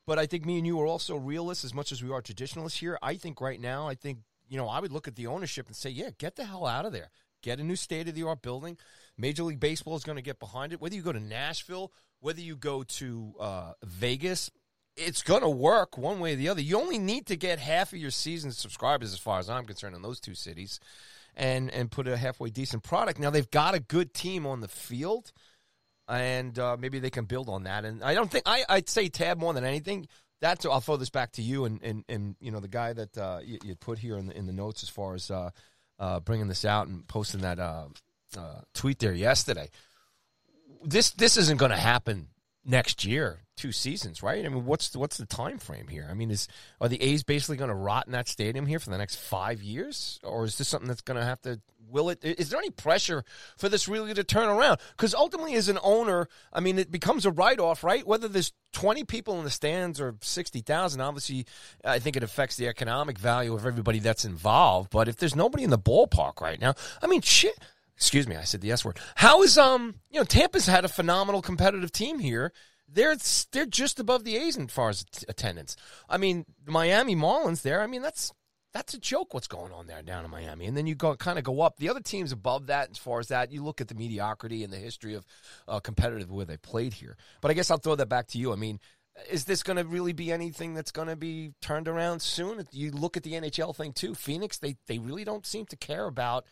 but 0.06 0.18
I 0.18 0.26
think 0.26 0.44
me 0.44 0.58
and 0.58 0.66
you 0.66 0.80
are 0.80 0.86
also 0.86 1.16
realists 1.16 1.64
as 1.64 1.74
much 1.74 1.90
as 1.90 2.02
we 2.02 2.10
are 2.10 2.20
traditionalists 2.20 2.78
here. 2.78 2.98
I 3.02 3.14
think 3.14 3.40
right 3.40 3.60
now, 3.60 3.88
I 3.88 3.94
think 3.94 4.18
you 4.48 4.56
know, 4.56 4.68
I 4.68 4.80
would 4.80 4.92
look 4.92 5.08
at 5.08 5.16
the 5.16 5.26
ownership 5.26 5.66
and 5.66 5.76
say, 5.76 5.90
yeah, 5.90 6.10
get 6.18 6.36
the 6.36 6.44
hell 6.44 6.66
out 6.66 6.84
of 6.84 6.92
there. 6.92 7.10
Get 7.42 7.60
a 7.60 7.64
new 7.64 7.76
state 7.76 8.08
of 8.08 8.14
the 8.14 8.22
art 8.22 8.42
building. 8.42 8.78
Major 9.16 9.42
League 9.42 9.60
Baseball 9.60 9.96
is 9.96 10.04
going 10.04 10.16
to 10.16 10.22
get 10.22 10.38
behind 10.38 10.72
it. 10.72 10.80
Whether 10.80 10.96
you 10.96 11.02
go 11.02 11.12
to 11.12 11.20
Nashville, 11.20 11.92
whether 12.20 12.40
you 12.40 12.56
go 12.56 12.82
to 12.82 13.34
uh, 13.38 13.72
Vegas, 13.82 14.50
it's 14.96 15.22
going 15.22 15.42
to 15.42 15.48
work 15.48 15.98
one 15.98 16.20
way 16.20 16.34
or 16.34 16.36
the 16.36 16.48
other. 16.48 16.60
You 16.60 16.78
only 16.78 16.98
need 16.98 17.26
to 17.26 17.36
get 17.36 17.58
half 17.58 17.92
of 17.92 17.98
your 17.98 18.10
season 18.10 18.52
subscribers, 18.52 19.12
as 19.12 19.18
far 19.18 19.38
as 19.38 19.50
I'm 19.50 19.66
concerned, 19.66 19.96
in 19.96 20.02
those 20.02 20.20
two 20.20 20.34
cities 20.34 20.80
and 21.36 21.70
and 21.70 21.90
put 21.90 22.08
a 22.08 22.16
halfway 22.16 22.50
decent 22.50 22.82
product. 22.82 23.18
Now 23.18 23.30
they've 23.30 23.50
got 23.50 23.74
a 23.74 23.80
good 23.80 24.14
team 24.14 24.46
on 24.46 24.60
the 24.60 24.68
field, 24.68 25.32
and 26.08 26.58
uh, 26.58 26.76
maybe 26.78 26.98
they 26.98 27.10
can 27.10 27.24
build 27.24 27.48
on 27.48 27.64
that. 27.64 27.84
And 27.84 28.02
I 28.02 28.14
don't 28.14 28.30
think 28.30 28.44
I, 28.46 28.64
I'd 28.68 28.88
say 28.88 29.08
Tab 29.08 29.38
more 29.38 29.52
than 29.52 29.64
anything. 29.64 30.06
That's 30.40 30.66
I'll 30.66 30.80
throw 30.80 30.96
this 30.96 31.10
back 31.10 31.32
to 31.32 31.42
you 31.42 31.64
and 31.64 31.82
and, 31.82 32.04
and 32.08 32.36
you 32.40 32.50
know 32.50 32.60
the 32.60 32.68
guy 32.68 32.92
that 32.92 33.16
uh, 33.16 33.40
you, 33.42 33.58
you 33.64 33.74
put 33.76 33.98
here 33.98 34.18
in 34.18 34.26
the 34.26 34.36
in 34.36 34.46
the 34.46 34.52
notes 34.52 34.82
as 34.82 34.88
far 34.88 35.14
as 35.14 35.30
uh, 35.30 35.50
uh, 35.98 36.20
bringing 36.20 36.48
this 36.48 36.64
out 36.64 36.86
and 36.86 37.06
posting 37.08 37.40
that 37.40 37.58
uh, 37.58 37.86
uh, 38.36 38.60
tweet 38.74 38.98
there 38.98 39.14
yesterday. 39.14 39.70
This 40.82 41.10
this 41.12 41.36
isn't 41.36 41.58
going 41.58 41.70
to 41.70 41.76
happen 41.76 42.28
next 42.64 43.04
year, 43.04 43.40
two 43.56 43.72
seasons, 43.72 44.22
right? 44.22 44.44
I 44.44 44.48
mean, 44.48 44.64
what's 44.64 44.88
the, 44.90 44.98
what's 44.98 45.16
the 45.16 45.26
time 45.26 45.58
frame 45.58 45.88
here? 45.88 46.08
I 46.10 46.14
mean, 46.14 46.30
is 46.30 46.48
are 46.80 46.88
the 46.88 47.02
A's 47.02 47.22
basically 47.22 47.56
going 47.56 47.68
to 47.68 47.74
rot 47.74 48.06
in 48.06 48.12
that 48.12 48.28
stadium 48.28 48.66
here 48.66 48.78
for 48.78 48.90
the 48.90 48.98
next 48.98 49.16
five 49.16 49.62
years, 49.62 50.18
or 50.22 50.44
is 50.44 50.58
this 50.58 50.68
something 50.68 50.88
that's 50.88 51.02
going 51.02 51.18
to 51.18 51.24
have 51.24 51.40
to? 51.42 51.60
Will 51.86 52.08
it? 52.08 52.24
Is 52.24 52.48
there 52.48 52.58
any 52.58 52.70
pressure 52.70 53.24
for 53.58 53.68
this 53.68 53.86
really 53.86 54.14
to 54.14 54.24
turn 54.24 54.48
around? 54.48 54.78
Because 54.96 55.14
ultimately, 55.14 55.54
as 55.54 55.68
an 55.68 55.78
owner, 55.82 56.28
I 56.52 56.60
mean, 56.60 56.78
it 56.78 56.90
becomes 56.90 57.26
a 57.26 57.30
write 57.30 57.60
off, 57.60 57.84
right? 57.84 58.06
Whether 58.06 58.26
there's 58.26 58.52
twenty 58.72 59.04
people 59.04 59.38
in 59.38 59.44
the 59.44 59.50
stands 59.50 60.00
or 60.00 60.16
sixty 60.22 60.60
thousand, 60.60 61.02
obviously, 61.02 61.46
I 61.84 61.98
think 61.98 62.16
it 62.16 62.22
affects 62.22 62.56
the 62.56 62.68
economic 62.68 63.18
value 63.18 63.54
of 63.54 63.66
everybody 63.66 63.98
that's 63.98 64.24
involved. 64.24 64.90
But 64.90 65.08
if 65.08 65.16
there's 65.16 65.36
nobody 65.36 65.62
in 65.62 65.70
the 65.70 65.78
ballpark 65.78 66.40
right 66.40 66.60
now, 66.60 66.74
I 67.02 67.06
mean, 67.06 67.20
shit 67.20 67.58
excuse 67.96 68.26
me, 68.26 68.36
I 68.36 68.44
said 68.44 68.60
the 68.60 68.72
S 68.72 68.84
word. 68.84 68.98
How 69.16 69.42
is 69.42 69.58
um 69.58 69.96
you 70.10 70.20
know 70.20 70.24
Tampa's 70.24 70.66
had 70.66 70.84
a 70.84 70.88
phenomenal 70.88 71.42
competitive 71.42 71.92
team 71.92 72.18
here. 72.18 72.52
They're 72.88 73.16
they're 73.52 73.66
just 73.66 73.98
above 73.98 74.24
the 74.24 74.36
A's 74.36 74.56
as 74.56 74.70
far 74.70 74.90
as 74.90 75.04
attendance. 75.28 75.76
I 76.08 76.18
mean, 76.18 76.44
Miami 76.66 77.16
Marlins 77.16 77.62
there. 77.62 77.80
I 77.80 77.86
mean, 77.86 78.02
that's 78.02 78.32
that's 78.74 78.92
a 78.92 78.98
joke. 78.98 79.32
What's 79.32 79.46
going 79.46 79.72
on 79.72 79.86
there 79.86 80.02
down 80.02 80.24
in 80.24 80.30
Miami? 80.30 80.66
And 80.66 80.76
then 80.76 80.86
you 80.86 80.96
go 80.96 81.14
kind 81.16 81.38
of 81.38 81.44
go 81.44 81.60
up. 81.60 81.76
The 81.76 81.88
other 81.88 82.00
teams 82.00 82.32
above 82.32 82.66
that, 82.66 82.90
as 82.90 82.98
far 82.98 83.20
as 83.20 83.28
that, 83.28 83.52
you 83.52 83.62
look 83.62 83.80
at 83.80 83.88
the 83.88 83.94
mediocrity 83.94 84.64
and 84.64 84.72
the 84.72 84.78
history 84.78 85.14
of 85.14 85.24
uh, 85.68 85.78
competitive 85.78 86.30
where 86.30 86.44
they 86.44 86.56
played 86.56 86.92
here. 86.92 87.16
But 87.40 87.52
I 87.52 87.54
guess 87.54 87.70
I'll 87.70 87.78
throw 87.78 87.94
that 87.94 88.08
back 88.08 88.26
to 88.28 88.38
you. 88.38 88.52
I 88.52 88.56
mean, 88.56 88.80
is 89.30 89.44
this 89.44 89.62
going 89.62 89.76
to 89.76 89.84
really 89.84 90.12
be 90.12 90.32
anything 90.32 90.74
that's 90.74 90.90
going 90.90 91.06
to 91.06 91.14
be 91.16 91.52
turned 91.62 91.86
around 91.86 92.20
soon? 92.20 92.66
You 92.72 92.90
look 92.90 93.16
at 93.16 93.22
the 93.22 93.34
NHL 93.34 93.74
thing 93.76 93.92
too. 93.92 94.14
Phoenix, 94.14 94.58
they 94.58 94.76
they 94.86 94.98
really 94.98 95.24
don't 95.24 95.46
seem 95.46 95.66
to 95.66 95.76
care 95.76 96.06
about 96.06 96.44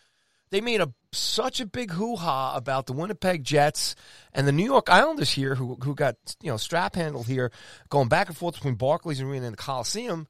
they 0.53 0.61
made 0.61 0.83
a 0.83 0.93
such 1.13 1.61
a 1.61 1.67
big 1.67 1.91
hoo 1.91 2.15
ha 2.15 2.55
about 2.55 2.87
the 2.87 2.93
Winnipeg 2.93 3.43
Jets 3.43 3.97
and 4.33 4.47
the 4.47 4.53
New 4.53 4.65
York 4.65 4.89
Islanders 4.89 5.33
here, 5.33 5.55
who 5.55 5.77
who 5.83 5.95
got 5.95 6.17
you 6.43 6.51
know 6.51 6.59
strap 6.59 6.95
handled 6.95 7.27
here, 7.27 7.51
going 7.89 8.09
back 8.09 8.29
and 8.29 8.37
forth 8.37 8.55
between 8.55 8.77
Barclays 8.77 9.21
Arena 9.21 9.47
and 9.47 9.55
the 9.55 9.63
Coliseum, 9.63 10.29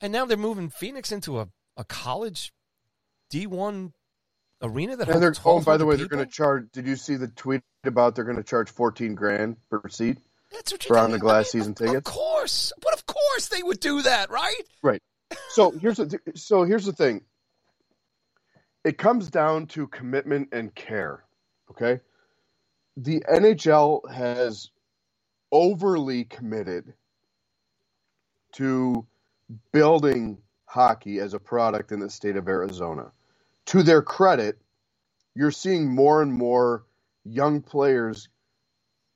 and 0.00 0.12
now 0.12 0.26
they're 0.26 0.36
moving 0.36 0.68
Phoenix 0.68 1.10
into 1.10 1.40
a, 1.40 1.48
a 1.76 1.84
college 1.84 2.52
D 3.30 3.46
one 3.46 3.94
arena 4.62 4.94
that. 4.96 5.08
And 5.08 5.22
they're 5.22 5.34
oh, 5.44 5.60
by 5.60 5.78
the 5.78 5.86
way, 5.86 5.94
people? 5.94 6.08
they're 6.08 6.16
going 6.18 6.28
to 6.28 6.32
charge. 6.32 6.70
Did 6.72 6.86
you 6.86 6.96
see 6.96 7.16
the 7.16 7.28
tweet 7.28 7.62
about 7.84 8.14
they're 8.14 8.24
going 8.24 8.36
to 8.36 8.44
charge 8.44 8.70
fourteen 8.70 9.14
grand 9.14 9.56
per 9.70 9.88
seat? 9.88 10.18
That's 10.52 10.70
what 10.72 10.84
for 10.84 10.98
on 10.98 11.12
the 11.12 11.18
glass 11.18 11.54
I 11.54 11.58
mean, 11.58 11.64
season 11.64 11.72
of, 11.72 11.78
tickets. 11.78 11.96
Of 11.96 12.04
course, 12.04 12.72
but 12.82 12.92
of 12.92 13.06
course 13.06 13.48
they 13.48 13.62
would 13.62 13.80
do 13.80 14.02
that, 14.02 14.30
right? 14.30 14.62
Right. 14.82 15.00
So 15.50 15.70
here's 15.70 15.96
the 15.96 16.18
so 16.34 16.64
here's 16.64 16.84
the 16.84 16.92
thing 16.92 17.22
it 18.84 18.98
comes 18.98 19.28
down 19.28 19.66
to 19.66 19.86
commitment 19.88 20.48
and 20.52 20.74
care. 20.74 21.24
Okay. 21.70 22.00
The 22.96 23.22
NHL 23.30 24.10
has 24.10 24.70
overly 25.52 26.24
committed 26.24 26.94
to 28.52 29.06
building 29.72 30.38
hockey 30.64 31.18
as 31.18 31.34
a 31.34 31.38
product 31.38 31.92
in 31.92 32.00
the 32.00 32.10
state 32.10 32.36
of 32.36 32.48
Arizona. 32.48 33.12
To 33.66 33.82
their 33.82 34.02
credit, 34.02 34.58
you're 35.34 35.50
seeing 35.50 35.88
more 35.88 36.22
and 36.22 36.32
more 36.32 36.84
young 37.24 37.60
players 37.60 38.28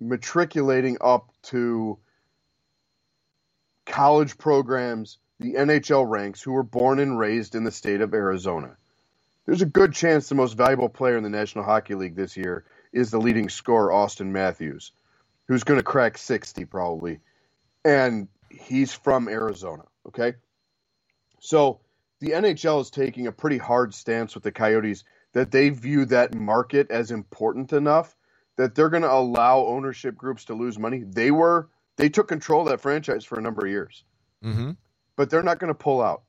matriculating 0.01 0.99
up 1.01 1.31
to 1.43 1.99
college 3.87 4.39
programs, 4.39 5.19
the 5.41 5.55
NHL 5.55 6.09
ranks, 6.09 6.43
who 6.43 6.53
were 6.53 6.63
born 6.63 6.99
and 6.99 7.19
raised 7.19 7.55
in 7.55 7.65
the 7.65 7.71
state 7.71 8.01
of 8.01 8.15
Arizona 8.15 8.77
there's 9.47 9.63
a 9.63 9.67
good 9.67 9.93
chance 9.93 10.29
the 10.29 10.35
most 10.35 10.57
valuable 10.57 10.89
player 10.89 11.17
in 11.17 11.23
the 11.23 11.31
National 11.31 11.65
Hockey 11.65 11.95
League 11.95 12.17
this 12.17 12.37
year 12.37 12.65
is 12.93 13.11
the 13.11 13.19
leading 13.19 13.49
scorer, 13.49 13.93
Austin 13.93 14.33
Matthews, 14.33 14.93
who's 15.49 15.65
going 15.65 15.79
to 15.79 15.85
crack 15.85 16.17
60 16.17 16.65
probably. 16.65 17.21
And 17.85 18.29
he's 18.51 18.95
from 18.95 19.29
Arizona. 19.29 19.85
Okay. 20.09 20.35
So 21.41 21.81
the 22.21 22.31
NHL 22.31 22.81
is 22.81 22.91
taking 22.91 23.27
a 23.27 23.33
pretty 23.33 23.59
hard 23.59 23.93
stance 23.93 24.35
with 24.35 24.45
the 24.45 24.53
Coyotes 24.53 25.05
that 25.33 25.51
they 25.51 25.69
view 25.69 26.07
that 26.07 26.35
market 26.35 26.91
as 26.91 27.11
important 27.11 27.73
enough 27.73 28.17
that 28.57 28.75
they're 28.75 28.89
going 28.89 29.03
to 29.03 29.13
allow 29.13 29.67
ownership 29.67 30.17
groups 30.17 30.47
to 30.47 30.55
lose 30.55 30.79
money. 30.79 31.03
They 31.05 31.31
were, 31.31 31.69
they 31.97 32.09
took 32.09 32.29
control 32.29 32.63
of 32.63 32.69
that 32.69 32.81
franchise 32.81 33.25
for 33.25 33.39
a 33.39 33.43
number 33.43 33.67
of 33.67 33.71
years. 33.71 34.05
Mm-hmm. 34.45 34.71
But 35.17 35.29
they're 35.29 35.43
not 35.43 35.59
going 35.59 35.73
to 35.73 35.79
pull 35.79 36.01
out. 36.01 36.23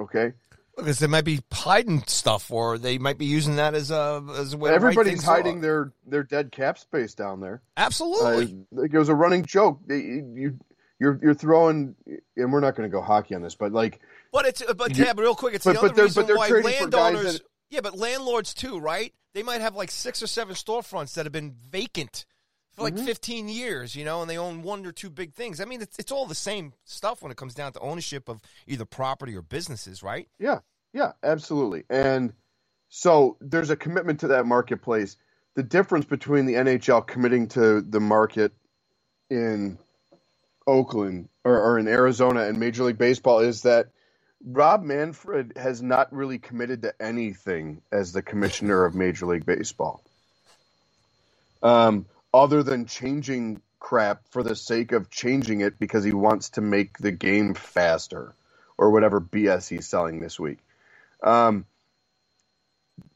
Okay. 0.00 0.32
Because 0.76 0.98
they 0.98 1.06
might 1.06 1.24
be 1.24 1.40
hiding 1.52 2.02
stuff, 2.06 2.50
or 2.50 2.76
they 2.76 2.98
might 2.98 3.16
be 3.16 3.24
using 3.24 3.56
that 3.56 3.74
as 3.74 3.90
a 3.90 4.22
as 4.36 4.52
a 4.52 4.56
way. 4.58 4.72
Everybody's 4.72 5.24
hiding 5.24 5.60
their 5.60 5.92
their 6.06 6.22
dead 6.22 6.52
cap 6.52 6.78
space 6.78 7.14
down 7.14 7.40
there. 7.40 7.62
Absolutely, 7.76 8.64
uh, 8.76 8.82
it 8.82 8.92
was 8.92 9.08
a 9.08 9.14
running 9.14 9.44
joke. 9.44 9.80
You 9.88 10.58
you're 10.98 11.18
you're 11.22 11.34
throwing, 11.34 11.94
and 12.36 12.52
we're 12.52 12.60
not 12.60 12.76
going 12.76 12.88
to 12.88 12.92
go 12.92 13.00
hockey 13.00 13.34
on 13.34 13.42
this, 13.42 13.54
but 13.54 13.72
like, 13.72 14.00
but 14.32 14.46
it's 14.46 14.62
but 14.74 14.94
Tab, 14.94 15.18
real 15.18 15.34
quick, 15.34 15.54
it's 15.54 15.64
but, 15.64 15.74
the 15.74 15.80
but 15.80 15.92
other 15.92 16.02
reason 16.04 16.26
why 16.36 16.48
landowners, 16.48 17.38
that, 17.38 17.42
yeah, 17.70 17.80
but 17.80 17.96
landlords 17.96 18.52
too, 18.52 18.78
right? 18.78 19.14
They 19.34 19.42
might 19.42 19.60
have 19.60 19.74
like 19.74 19.90
six 19.90 20.22
or 20.22 20.26
seven 20.26 20.54
storefronts 20.54 21.14
that 21.14 21.26
have 21.26 21.32
been 21.32 21.52
vacant 21.52 22.26
for 22.76 22.82
like 22.82 22.94
mm-hmm. 22.94 23.06
15 23.06 23.48
years, 23.48 23.96
you 23.96 24.04
know, 24.04 24.20
and 24.20 24.30
they 24.30 24.38
own 24.38 24.62
one 24.62 24.84
or 24.86 24.92
two 24.92 25.10
big 25.10 25.32
things. 25.32 25.60
I 25.60 25.64
mean, 25.64 25.80
it's, 25.82 25.98
it's 25.98 26.12
all 26.12 26.26
the 26.26 26.34
same 26.34 26.74
stuff 26.84 27.22
when 27.22 27.32
it 27.32 27.36
comes 27.36 27.54
down 27.54 27.72
to 27.72 27.80
ownership 27.80 28.28
of 28.28 28.40
either 28.66 28.84
property 28.84 29.34
or 29.34 29.42
businesses, 29.42 30.02
right? 30.02 30.28
Yeah, 30.38 30.60
yeah, 30.92 31.12
absolutely. 31.22 31.84
And 31.88 32.32
So 32.88 33.36
there's 33.40 33.70
a 33.70 33.76
commitment 33.76 34.20
to 34.20 34.28
that 34.28 34.46
marketplace. 34.46 35.16
The 35.54 35.62
difference 35.62 36.04
between 36.04 36.46
the 36.46 36.54
NHL 36.54 37.06
committing 37.06 37.48
to 37.48 37.80
the 37.80 38.00
market 38.00 38.52
in 39.30 39.78
Oakland 40.66 41.28
or, 41.44 41.58
or 41.58 41.78
in 41.78 41.88
Arizona 41.88 42.42
and 42.42 42.60
Major 42.60 42.84
League 42.84 42.98
Baseball 42.98 43.40
is 43.40 43.62
that 43.62 43.88
Rob 44.44 44.82
Manfred 44.82 45.54
has 45.56 45.82
not 45.82 46.12
really 46.12 46.38
committed 46.38 46.82
to 46.82 46.94
anything 47.00 47.82
as 47.90 48.12
the 48.12 48.22
commissioner 48.22 48.84
of 48.84 48.94
Major 48.94 49.26
League 49.26 49.46
Baseball, 49.46 50.02
um, 51.62 52.06
other 52.32 52.62
than 52.62 52.86
changing 52.86 53.60
crap 53.78 54.22
for 54.30 54.42
the 54.42 54.56
sake 54.56 54.92
of 54.92 55.10
changing 55.10 55.60
it 55.60 55.78
because 55.78 56.04
he 56.04 56.12
wants 56.12 56.50
to 56.50 56.60
make 56.60 56.98
the 56.98 57.12
game 57.12 57.54
faster 57.54 58.34
or 58.78 58.90
whatever 58.90 59.20
BS 59.20 59.68
he's 59.68 59.86
selling 59.86 60.20
this 60.20 60.38
week. 60.40 60.58
Um, 61.22 61.66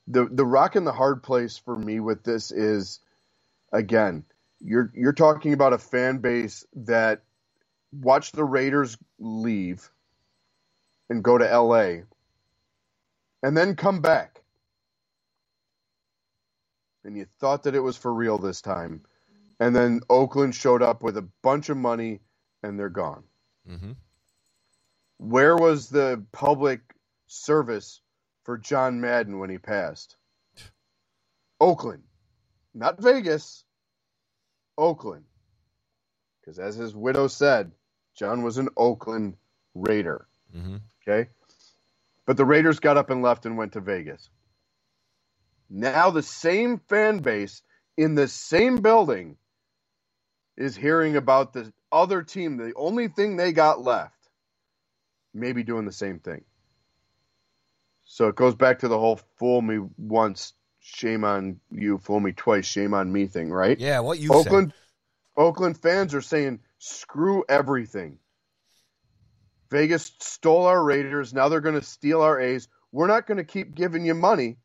the 0.07 0.27
the 0.31 0.45
rock 0.45 0.77
and 0.77 0.87
the 0.87 0.93
hard 0.93 1.23
place 1.23 1.59
for 1.59 1.77
me 1.77 2.01
with 2.01 2.24
this 2.24 2.51
is 2.51 3.01
again 3.73 4.24
you're 4.61 4.91
you're 4.95 5.12
talking 5.12 5.53
about 5.53 5.73
a 5.73 5.78
fan 5.78 6.19
base 6.19 6.66
that 6.74 7.23
watched 7.93 8.35
the 8.35 8.45
Raiders 8.45 8.97
leave 9.19 9.89
and 11.09 11.23
go 11.23 11.39
to 11.39 11.45
LA 11.45 12.03
and 13.43 13.57
then 13.57 13.77
come 13.77 14.01
back. 14.01 14.40
And 17.05 17.16
you 17.16 17.27
thought 17.39 17.64
that 17.64 17.74
it 17.74 17.81
was 17.81 17.97
for 17.97 18.12
real 18.12 18.39
this 18.39 18.60
time. 18.60 19.02
And 19.59 19.74
then 19.74 20.01
Oakland 20.09 20.55
showed 20.55 20.82
up 20.82 21.02
with 21.02 21.16
a 21.16 21.28
bunch 21.43 21.68
of 21.68 21.77
money 21.77 22.20
and 22.62 22.78
they're 22.78 22.89
gone. 22.89 23.24
Mm-hmm. 23.68 23.93
Where 25.18 25.56
was 25.56 25.89
the 25.89 26.24
public 26.32 26.81
service 27.27 28.01
for 28.44 28.59
John 28.59 29.01
Madden 29.01 29.39
when 29.39 29.51
he 29.51 29.59
passed? 29.59 30.16
Oakland, 31.60 32.05
not 32.74 33.01
Vegas, 33.01 33.64
Oakland. 34.78 35.24
Because 36.40 36.59
as 36.59 36.74
his 36.74 36.94
widow 36.94 37.28
said, 37.28 37.72
John 38.16 38.43
was 38.43 38.56
an 38.56 38.70
Oakland 38.77 39.36
Raider. 39.74 40.27
Mm-hmm. 40.56 40.77
Okay. 41.06 41.28
But 42.27 42.36
the 42.39 42.47
Raiders 42.47 42.81
got 42.81 42.97
up 42.97 43.10
and 43.10 43.22
left 43.22 43.44
and 43.44 43.59
went 43.59 43.72
to 43.72 43.81
Vegas. 43.81 44.31
Now 45.71 46.11
the 46.11 46.23
same 46.23 46.79
fan 46.89 47.19
base 47.19 47.63
in 47.97 48.17
the 48.17 48.27
same 48.27 48.77
building 48.83 49.37
is 50.57 50.77
hearing 50.77 51.17
about 51.17 51.53
the 51.53 51.73
other 51.93 52.23
team, 52.23 52.57
the 52.57 52.73
only 52.75 53.09
thing 53.09 53.37
they 53.37 53.53
got 53.53 53.83
left, 53.83 54.29
maybe 55.33 55.63
doing 55.63 55.87
the 55.87 55.93
same 55.93 56.19
thing. 56.19 56.45
So 58.05 58.27
it 58.27 58.35
goes 58.35 58.57
back 58.57 58.81
to 58.81 58.89
the 58.89 58.99
whole 58.99 59.21
fool 59.37 59.63
me 59.63 59.79
once, 59.97 60.53
shame 60.81 61.25
on 61.25 61.61
you, 61.71 61.99
fool 61.99 62.19
me 62.19 62.33
twice, 62.33 62.67
shame 62.67 62.93
on 62.93 63.13
me 63.13 63.27
thing, 63.27 63.51
right? 63.51 63.79
Yeah, 63.79 64.01
what 64.01 64.19
you 64.19 64.33
Oakland 64.33 64.73
said. 64.73 65.43
Oakland 65.43 65.81
fans 65.81 66.15
are 66.15 66.21
saying 66.21 66.61
screw 66.79 67.45
everything. 67.49 68.19
Vegas 69.71 70.11
stole 70.19 70.67
our 70.67 70.83
Raiders. 70.83 71.33
Now 71.33 71.49
they're 71.49 71.61
going 71.61 71.79
to 71.79 71.87
steal 71.87 72.23
our 72.23 72.41
A's. 72.41 72.67
We're 72.91 73.07
not 73.07 73.29
going 73.29 73.39
to 73.39 73.45
keep 73.45 73.75
giving 73.77 74.05
you 74.05 74.15
money. 74.15 74.57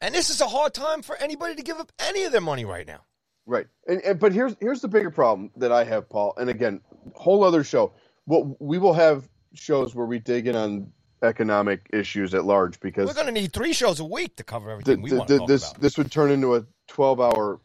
And 0.00 0.14
this 0.14 0.30
is 0.30 0.40
a 0.40 0.46
hard 0.46 0.74
time 0.74 1.02
for 1.02 1.16
anybody 1.16 1.54
to 1.56 1.62
give 1.62 1.78
up 1.78 1.90
any 1.98 2.24
of 2.24 2.32
their 2.32 2.40
money 2.40 2.64
right 2.64 2.86
now. 2.86 3.00
Right. 3.46 3.66
And, 3.86 4.00
and 4.02 4.20
but 4.20 4.32
here's 4.32 4.54
here's 4.60 4.80
the 4.80 4.88
bigger 4.88 5.10
problem 5.10 5.50
that 5.56 5.72
I 5.72 5.84
have, 5.84 6.08
Paul. 6.08 6.34
And 6.36 6.50
again, 6.50 6.80
whole 7.14 7.42
other 7.44 7.64
show. 7.64 7.94
Well, 8.26 8.56
we 8.60 8.78
will 8.78 8.92
have 8.92 9.28
shows 9.54 9.94
where 9.94 10.06
we 10.06 10.18
dig 10.18 10.46
in 10.46 10.54
on 10.54 10.92
economic 11.22 11.88
issues 11.92 12.34
at 12.34 12.44
large 12.44 12.78
because 12.78 13.08
We're 13.08 13.14
going 13.14 13.26
to 13.26 13.32
need 13.32 13.52
three 13.52 13.72
shows 13.72 13.98
a 14.00 14.04
week 14.04 14.36
to 14.36 14.44
cover 14.44 14.70
everything 14.70 15.00
we 15.02 15.10
the- 15.10 15.16
want 15.16 15.28
the- 15.28 15.38
talk 15.38 15.48
this 15.48 15.70
about. 15.70 15.80
this 15.80 15.98
would 15.98 16.12
turn 16.12 16.30
into 16.30 16.54
a 16.56 16.64
12 16.88 17.20
hour 17.20 17.60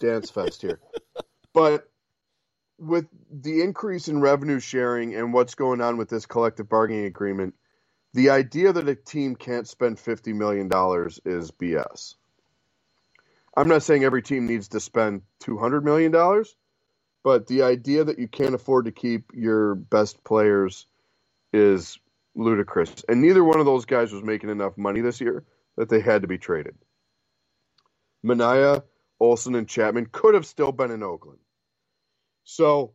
dance 0.00 0.30
fest 0.30 0.62
here. 0.62 0.80
but 1.54 1.88
with 2.78 3.06
the 3.30 3.60
increase 3.60 4.08
in 4.08 4.20
revenue 4.20 4.60
sharing 4.60 5.14
and 5.14 5.32
what's 5.32 5.54
going 5.54 5.80
on 5.80 5.96
with 5.96 6.08
this 6.08 6.26
collective 6.26 6.68
bargaining 6.68 7.04
agreement, 7.04 7.54
the 8.14 8.30
idea 8.30 8.72
that 8.72 8.88
a 8.88 8.94
team 8.94 9.36
can't 9.36 9.68
spend 9.68 9.98
50 9.98 10.32
million 10.32 10.68
dollars 10.68 11.20
is 11.24 11.50
BS. 11.50 12.14
I'm 13.56 13.68
not 13.68 13.82
saying 13.82 14.04
every 14.04 14.22
team 14.22 14.46
needs 14.46 14.68
to 14.68 14.80
spend 14.80 15.22
200 15.40 15.84
million 15.84 16.12
dollars, 16.12 16.56
but 17.24 17.46
the 17.46 17.62
idea 17.62 18.04
that 18.04 18.18
you 18.18 18.28
can't 18.28 18.54
afford 18.54 18.86
to 18.86 18.92
keep 18.92 19.32
your 19.34 19.74
best 19.74 20.24
players 20.24 20.86
is 21.52 21.98
ludicrous. 22.34 23.04
And 23.08 23.20
neither 23.22 23.44
one 23.44 23.60
of 23.60 23.66
those 23.66 23.86
guys 23.86 24.12
was 24.12 24.24
making 24.24 24.50
enough 24.50 24.78
money 24.78 25.00
this 25.00 25.20
year 25.20 25.44
that 25.76 25.88
they 25.88 26.00
had 26.00 26.22
to 26.22 26.28
be 26.28 26.38
traded. 26.38 26.76
Manaea, 28.24 28.82
Olson, 29.20 29.54
and 29.54 29.68
Chapman 29.68 30.08
could 30.12 30.34
have 30.34 30.46
still 30.46 30.72
been 30.72 30.90
in 30.90 31.02
Oakland. 31.02 31.38
So 32.44 32.94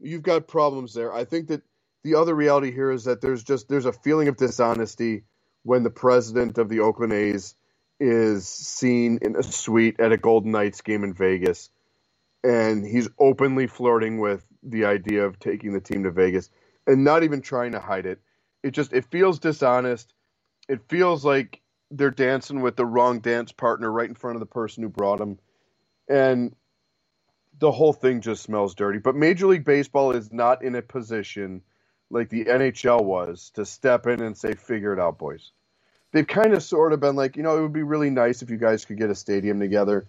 you've 0.00 0.22
got 0.22 0.48
problems 0.48 0.94
there. 0.94 1.12
I 1.12 1.24
think 1.24 1.48
that 1.48 1.62
the 2.04 2.16
other 2.16 2.34
reality 2.34 2.72
here 2.72 2.90
is 2.90 3.04
that 3.04 3.20
there's 3.20 3.44
just 3.44 3.68
there's 3.68 3.86
a 3.86 3.92
feeling 3.92 4.28
of 4.28 4.36
dishonesty 4.36 5.24
when 5.64 5.82
the 5.82 5.90
president 5.90 6.58
of 6.58 6.68
the 6.68 6.80
Oakland 6.80 7.12
A's 7.12 7.54
is 8.00 8.48
seen 8.48 9.18
in 9.22 9.36
a 9.36 9.42
suite 9.42 10.00
at 10.00 10.12
a 10.12 10.16
Golden 10.16 10.52
Knights 10.52 10.80
game 10.80 11.04
in 11.04 11.14
Vegas 11.14 11.70
and 12.44 12.84
he's 12.84 13.08
openly 13.18 13.66
flirting 13.66 14.18
with 14.18 14.44
the 14.62 14.84
idea 14.84 15.24
of 15.24 15.38
taking 15.38 15.72
the 15.72 15.80
team 15.80 16.04
to 16.04 16.10
Vegas 16.10 16.50
and 16.86 17.04
not 17.04 17.22
even 17.22 17.40
trying 17.40 17.72
to 17.72 17.80
hide 17.80 18.06
it. 18.06 18.20
It 18.62 18.72
just 18.72 18.92
it 18.92 19.04
feels 19.06 19.38
dishonest. 19.38 20.12
It 20.68 20.80
feels 20.88 21.24
like 21.24 21.60
they're 21.90 22.10
dancing 22.10 22.60
with 22.62 22.76
the 22.76 22.86
wrong 22.86 23.20
dance 23.20 23.52
partner 23.52 23.90
right 23.90 24.08
in 24.08 24.14
front 24.14 24.36
of 24.36 24.40
the 24.40 24.46
person 24.46 24.82
who 24.82 24.88
brought 24.88 25.18
them. 25.18 25.38
And 26.08 26.54
the 27.58 27.70
whole 27.72 27.92
thing 27.92 28.20
just 28.20 28.42
smells 28.42 28.74
dirty. 28.74 28.98
But 28.98 29.16
Major 29.16 29.46
League 29.46 29.64
Baseball 29.64 30.12
is 30.12 30.32
not 30.32 30.64
in 30.64 30.74
a 30.74 30.82
position 30.82 31.62
like 32.12 32.30
the 32.30 32.46
NHL 32.46 33.04
was 33.04 33.52
to 33.56 33.66
step 33.66 34.06
in 34.08 34.22
and 34.22 34.38
say, 34.38 34.54
figure 34.54 34.94
it 34.94 35.00
out, 35.00 35.18
boys. 35.18 35.52
They've 36.12 36.26
kind 36.26 36.54
of 36.54 36.62
sort 36.62 36.92
of 36.94 37.00
been 37.00 37.16
like, 37.16 37.36
you 37.36 37.44
know, 37.44 37.58
it 37.58 37.62
would 37.62 37.74
be 37.74 37.84
really 37.84 38.10
nice 38.10 38.42
if 38.42 38.50
you 38.50 38.58
guys 38.58 38.84
could 38.86 38.98
get 38.98 39.10
a 39.10 39.16
stadium 39.16 39.60
together. 39.60 40.06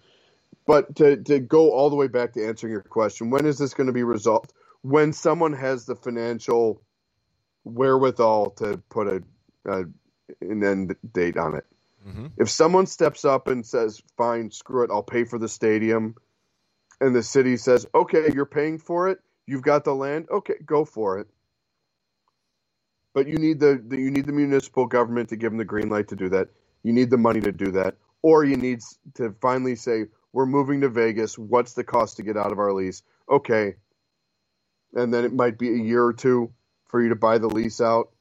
But 0.68 0.96
to, 0.98 1.18
to 1.18 1.40
go 1.40 1.72
all 1.72 1.90
the 1.90 1.98
way 1.98 2.08
back 2.08 2.34
to 2.34 2.46
answering 2.46 2.74
your 2.74 2.84
question, 2.84 3.32
when 3.32 3.46
is 3.46 3.58
this 3.58 3.74
going 3.74 3.88
to 3.88 3.94
be 3.94 4.04
resolved? 4.04 4.54
When 4.84 5.14
someone 5.14 5.54
has 5.54 5.86
the 5.86 5.96
financial 5.96 6.82
wherewithal 7.66 8.52
to 8.52 8.78
put 8.90 9.08
a, 9.08 9.24
a 9.68 9.86
an 10.42 10.64
end 10.64 10.96
date 11.14 11.38
on 11.38 11.56
it. 11.56 11.66
Mhm. 12.08 12.32
If 12.38 12.50
someone 12.50 12.88
steps 12.88 13.26
up 13.26 13.48
and 13.48 13.66
says, 13.66 14.02
"Fine, 14.18 14.52
screw 14.52 14.84
it, 14.84 14.92
I'll 14.92 15.04
pay 15.04 15.26
for 15.26 15.40
the 15.40 15.50
stadium," 15.50 16.16
and 17.02 17.16
the 17.16 17.24
city 17.24 17.58
says, 17.58 17.88
"Okay, 17.96 18.32
you're 18.34 18.46
paying 18.46 18.80
for 18.80 19.10
it. 19.10 19.22
You've 19.48 19.64
got 19.64 19.84
the 19.86 19.96
land. 19.96 20.30
Okay, 20.30 20.56
go 20.66 20.86
for 20.86 21.20
it." 21.20 21.30
But 23.14 23.28
you 23.28 23.38
need 23.38 23.60
the, 23.60 23.84
the 23.88 23.98
you 23.98 24.12
need 24.12 24.28
the 24.28 24.34
municipal 24.34 24.88
government 24.88 25.30
to 25.30 25.38
give 25.38 25.52
them 25.52 25.60
the 25.60 25.66
green 25.66 25.90
light 25.90 26.10
to 26.10 26.18
do 26.18 26.30
that. 26.32 26.50
You 26.84 26.94
need 26.94 27.12
the 27.12 27.18
money 27.18 27.42
to 27.42 27.54
do 27.54 27.72
that, 27.74 27.98
or 28.24 28.46
you 28.46 28.58
need 28.58 28.82
to 29.16 29.36
finally 29.42 29.76
say, 29.76 30.08
"We're 30.34 30.48
moving 30.48 30.82
to 30.82 30.90
Vegas. 30.90 31.38
What's 31.38 31.74
the 31.74 31.86
cost 31.86 32.18
to 32.18 32.24
get 32.24 32.38
out 32.38 32.54
of 32.54 32.60
our 32.60 32.74
lease?" 32.74 33.04
Okay, 33.30 33.76
and 34.94 35.14
then 35.14 35.26
it 35.26 35.34
might 35.34 35.60
be 35.60 35.70
a 35.70 35.78
year 35.84 36.04
or 36.04 36.14
two 36.14 36.52
for 36.88 37.02
you 37.04 37.10
to 37.10 37.16
buy 37.16 37.38
the 37.40 37.50
lease 37.50 37.82
out, 37.82 38.12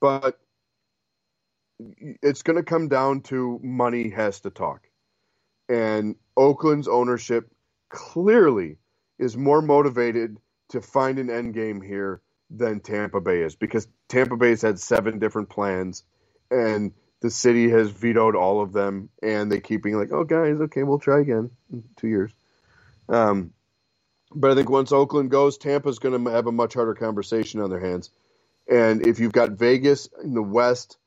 but 0.00 0.38
it's 2.22 2.42
going 2.42 2.56
to 2.56 2.64
come 2.64 2.88
down 2.88 3.22
to 3.22 3.60
money 3.62 4.10
has 4.10 4.40
to 4.40 4.50
talk. 4.50 4.88
And 5.68 6.16
Oakland's 6.36 6.88
ownership 6.88 7.50
clearly 7.90 8.78
is 9.18 9.36
more 9.36 9.62
motivated 9.62 10.38
to 10.70 10.82
find 10.82 11.18
an 11.18 11.30
end 11.30 11.54
game 11.54 11.80
here 11.82 12.22
than 12.50 12.80
Tampa 12.80 13.20
Bay 13.20 13.42
is 13.42 13.56
because 13.56 13.88
Tampa 14.08 14.36
Bay's 14.36 14.62
had 14.62 14.78
seven 14.78 15.18
different 15.18 15.48
plans 15.48 16.04
and 16.50 16.92
the 17.20 17.30
city 17.30 17.70
has 17.70 17.90
vetoed 17.90 18.36
all 18.36 18.60
of 18.60 18.72
them 18.72 19.08
and 19.22 19.50
they 19.50 19.60
keep 19.60 19.82
being 19.82 19.96
like, 19.96 20.12
oh, 20.12 20.24
guys, 20.24 20.60
okay, 20.60 20.82
we'll 20.82 20.98
try 20.98 21.20
again 21.20 21.50
in 21.72 21.82
two 21.96 22.08
years. 22.08 22.32
Um, 23.08 23.52
but 24.34 24.50
I 24.50 24.54
think 24.54 24.68
once 24.68 24.92
Oakland 24.92 25.30
goes, 25.30 25.58
Tampa's 25.58 25.98
going 25.98 26.24
to 26.24 26.30
have 26.30 26.46
a 26.46 26.52
much 26.52 26.74
harder 26.74 26.94
conversation 26.94 27.60
on 27.60 27.70
their 27.70 27.80
hands. 27.80 28.10
And 28.68 29.06
if 29.06 29.20
you've 29.20 29.32
got 29.32 29.52
Vegas 29.52 30.08
in 30.22 30.34
the 30.34 30.42
West, 30.42 30.98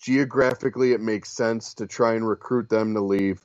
geographically 0.00 0.92
it 0.92 1.00
makes 1.00 1.30
sense 1.30 1.74
to 1.74 1.86
try 1.86 2.14
and 2.14 2.28
recruit 2.28 2.68
them 2.68 2.94
to 2.94 3.00
leave. 3.00 3.44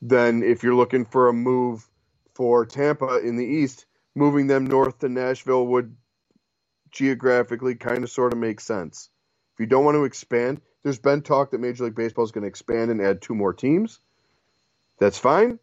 Then 0.00 0.42
if 0.42 0.62
you're 0.62 0.74
looking 0.74 1.04
for 1.04 1.28
a 1.28 1.32
move 1.32 1.86
for 2.34 2.64
Tampa 2.64 3.18
in 3.18 3.36
the 3.36 3.44
East, 3.44 3.86
moving 4.14 4.46
them 4.46 4.66
north 4.66 5.00
to 5.00 5.08
Nashville 5.08 5.66
would 5.66 5.94
geographically 6.90 7.74
kind 7.74 8.04
of 8.04 8.10
sort 8.10 8.32
of 8.32 8.38
makes 8.38 8.64
sense. 8.64 9.10
If 9.54 9.60
you 9.60 9.66
don't 9.66 9.84
want 9.84 9.96
to 9.96 10.04
expand, 10.04 10.60
there's 10.82 10.98
been 10.98 11.22
talk 11.22 11.50
that 11.50 11.60
Major 11.60 11.84
League 11.84 11.94
Baseball 11.94 12.24
is 12.24 12.32
going 12.32 12.42
to 12.42 12.48
expand 12.48 12.90
and 12.90 13.00
add 13.00 13.20
two 13.20 13.34
more 13.34 13.52
teams. 13.52 14.00
That's 14.98 15.18
fine. 15.18 15.58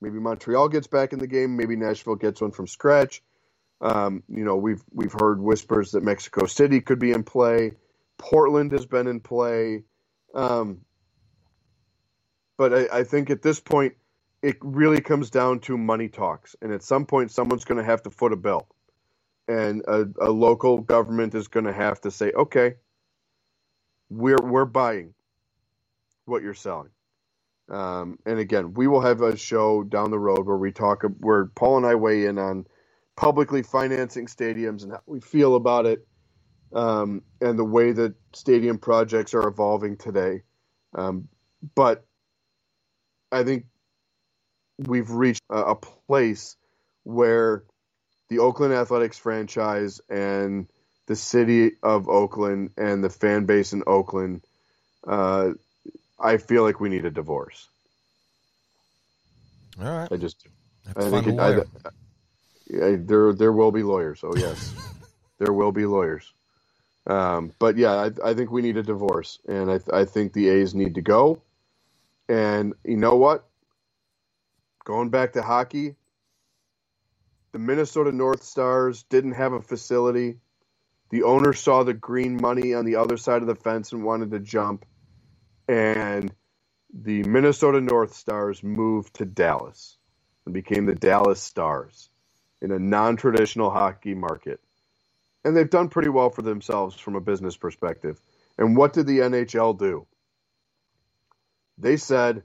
Maybe 0.00 0.18
Montreal 0.18 0.68
gets 0.68 0.86
back 0.86 1.12
in 1.12 1.18
the 1.18 1.26
game. 1.26 1.56
Maybe 1.56 1.76
Nashville 1.76 2.16
gets 2.16 2.40
one 2.40 2.50
from 2.52 2.66
scratch. 2.66 3.22
Um, 3.80 4.22
you 4.28 4.44
know, 4.44 4.56
we've 4.56 4.82
we've 4.92 5.12
heard 5.12 5.40
whispers 5.40 5.92
that 5.92 6.02
Mexico 6.02 6.46
City 6.46 6.80
could 6.80 6.98
be 6.98 7.12
in 7.12 7.24
play. 7.24 7.72
Portland 8.18 8.72
has 8.72 8.86
been 8.86 9.06
in 9.06 9.20
play. 9.20 9.84
Um, 10.34 10.82
but 12.56 12.72
I, 12.72 12.98
I 13.00 13.04
think 13.04 13.30
at 13.30 13.42
this 13.42 13.60
point, 13.60 13.94
it 14.42 14.56
really 14.60 15.00
comes 15.00 15.30
down 15.30 15.60
to 15.60 15.76
money 15.76 16.08
talks, 16.08 16.56
and 16.62 16.72
at 16.72 16.82
some 16.82 17.06
point, 17.06 17.30
someone's 17.30 17.64
going 17.64 17.78
to 17.78 17.84
have 17.84 18.02
to 18.02 18.10
foot 18.10 18.32
a 18.32 18.36
bill, 18.36 18.66
and 19.48 19.82
a, 19.88 20.06
a 20.20 20.30
local 20.30 20.78
government 20.78 21.34
is 21.34 21.48
going 21.48 21.66
to 21.66 21.72
have 21.72 22.00
to 22.02 22.10
say, 22.10 22.32
okay, 22.32 22.74
we're 24.10 24.38
we're 24.42 24.64
buying 24.66 25.14
what 26.26 26.42
you're 26.42 26.54
selling. 26.54 26.90
Um, 27.70 28.18
and 28.26 28.38
again, 28.38 28.74
we 28.74 28.86
will 28.86 29.00
have 29.00 29.22
a 29.22 29.36
show 29.36 29.82
down 29.84 30.10
the 30.10 30.18
road 30.18 30.46
where 30.46 30.56
we 30.58 30.72
talk, 30.72 31.04
where 31.20 31.46
Paul 31.46 31.78
and 31.78 31.86
I 31.86 31.96
weigh 31.96 32.26
in 32.26 32.38
on 32.38 32.66
publicly 33.16 33.62
financing 33.62 34.26
stadiums 34.26 34.84
and 34.84 34.92
how 34.92 35.02
we 35.06 35.20
feel 35.20 35.56
about 35.56 35.86
it, 35.86 36.06
um, 36.74 37.22
and 37.40 37.58
the 37.58 37.64
way 37.64 37.92
that 37.92 38.14
stadium 38.34 38.78
projects 38.78 39.34
are 39.34 39.48
evolving 39.48 39.96
today. 39.96 40.42
Um, 40.94 41.28
but 41.74 42.06
I 43.32 43.44
think 43.44 43.66
we've 44.78 45.10
reached 45.10 45.42
a, 45.50 45.58
a 45.58 45.76
place 45.76 46.56
where 47.04 47.64
the 48.28 48.40
Oakland 48.40 48.72
Athletics 48.74 49.18
franchise 49.18 50.00
and 50.08 50.66
the 51.06 51.16
city 51.16 51.72
of 51.82 52.08
Oakland 52.08 52.70
and 52.76 53.02
the 53.02 53.10
fan 53.10 53.46
base 53.46 53.72
in 53.72 53.84
Oakland, 53.86 54.42
uh, 55.06 55.50
I 56.18 56.38
feel 56.38 56.62
like 56.62 56.80
we 56.80 56.88
need 56.88 57.04
a 57.04 57.10
divorce. 57.10 57.68
All 59.80 59.84
right. 59.84 60.08
I 60.10 60.16
just. 60.16 60.46
Have 60.86 60.96
I 60.98 61.10
think 61.10 61.26
it- 61.28 61.40
I-. 61.40 61.62
Yeah, 62.68 62.96
there 62.98 63.32
there 63.32 63.52
will 63.52 63.70
be 63.70 63.84
lawyers. 63.84 64.20
Oh 64.24 64.34
yes, 64.36 64.74
there 65.38 65.52
will 65.52 65.70
be 65.72 65.86
lawyers. 65.86 66.32
Um, 67.06 67.52
but 67.60 67.76
yeah, 67.76 67.92
I, 67.92 68.30
I 68.30 68.34
think 68.34 68.50
we 68.50 68.62
need 68.62 68.76
a 68.76 68.82
divorce, 68.82 69.38
and 69.46 69.70
I, 69.70 69.78
I 69.92 70.04
think 70.04 70.32
the 70.32 70.48
A's 70.48 70.74
need 70.74 70.96
to 70.96 71.02
go. 71.02 71.40
And 72.28 72.74
you 72.84 72.96
know 72.96 73.14
what? 73.14 73.44
Going 74.84 75.10
back 75.10 75.34
to 75.34 75.42
hockey, 75.42 75.94
the 77.56 77.62
Minnesota 77.62 78.12
North 78.12 78.42
Stars 78.42 79.04
didn't 79.04 79.32
have 79.32 79.54
a 79.54 79.62
facility. 79.62 80.36
The 81.08 81.22
owner 81.22 81.54
saw 81.54 81.84
the 81.84 81.94
green 81.94 82.38
money 82.38 82.74
on 82.74 82.84
the 82.84 82.96
other 82.96 83.16
side 83.16 83.40
of 83.40 83.48
the 83.48 83.54
fence 83.54 83.92
and 83.92 84.04
wanted 84.04 84.30
to 84.32 84.40
jump, 84.40 84.84
and 85.66 86.34
the 86.92 87.22
Minnesota 87.22 87.80
North 87.80 88.14
Stars 88.14 88.62
moved 88.62 89.14
to 89.14 89.24
Dallas 89.24 89.96
and 90.44 90.52
became 90.52 90.84
the 90.84 90.94
Dallas 90.94 91.40
Stars 91.40 92.10
in 92.60 92.72
a 92.72 92.78
non-traditional 92.78 93.70
hockey 93.70 94.12
market. 94.12 94.60
And 95.42 95.56
they've 95.56 95.70
done 95.70 95.88
pretty 95.88 96.10
well 96.10 96.28
for 96.28 96.42
themselves 96.42 96.94
from 96.94 97.16
a 97.16 97.22
business 97.22 97.56
perspective. 97.56 98.20
And 98.58 98.76
what 98.76 98.92
did 98.92 99.06
the 99.06 99.20
NHL 99.20 99.78
do? 99.78 100.06
They 101.78 101.96
said, 101.96 102.42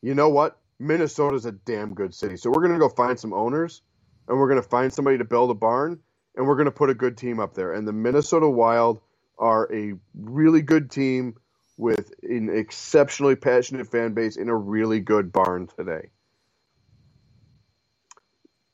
"You 0.00 0.14
know 0.14 0.30
what? 0.30 0.58
Minnesota's 0.78 1.44
a 1.44 1.52
damn 1.52 1.92
good 1.92 2.14
city. 2.14 2.38
So 2.38 2.48
we're 2.48 2.66
going 2.66 2.72
to 2.72 2.78
go 2.78 2.88
find 2.88 3.20
some 3.20 3.34
owners 3.34 3.82
and 4.30 4.38
we're 4.38 4.48
going 4.48 4.62
to 4.62 4.68
find 4.68 4.90
somebody 4.90 5.18
to 5.18 5.24
build 5.24 5.50
a 5.50 5.54
barn 5.54 6.00
and 6.34 6.46
we're 6.46 6.56
going 6.56 6.64
to 6.64 6.70
put 6.70 6.88
a 6.88 6.94
good 6.94 7.18
team 7.18 7.38
up 7.38 7.52
there." 7.52 7.74
And 7.74 7.86
the 7.86 7.92
Minnesota 7.92 8.48
Wild 8.48 9.02
are 9.38 9.70
a 9.70 9.92
really 10.14 10.62
good 10.62 10.90
team 10.90 11.34
with 11.76 12.12
an 12.22 12.48
exceptionally 12.50 13.36
passionate 13.36 13.88
fan 13.88 14.14
base 14.14 14.38
in 14.38 14.48
a 14.48 14.56
really 14.56 15.00
good 15.00 15.32
barn 15.32 15.68
today 15.76 16.08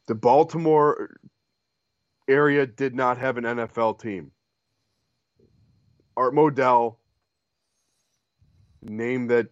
the 0.07 0.15
Baltimore 0.15 1.17
area 2.29 2.67
did 2.67 2.95
not 2.95 3.19
have 3.19 3.37
an 3.37 3.45
NFL 3.45 4.01
team. 4.01 4.31
Art 6.17 6.35
Modell, 6.35 6.97
name 8.83 9.29
that 9.29 9.49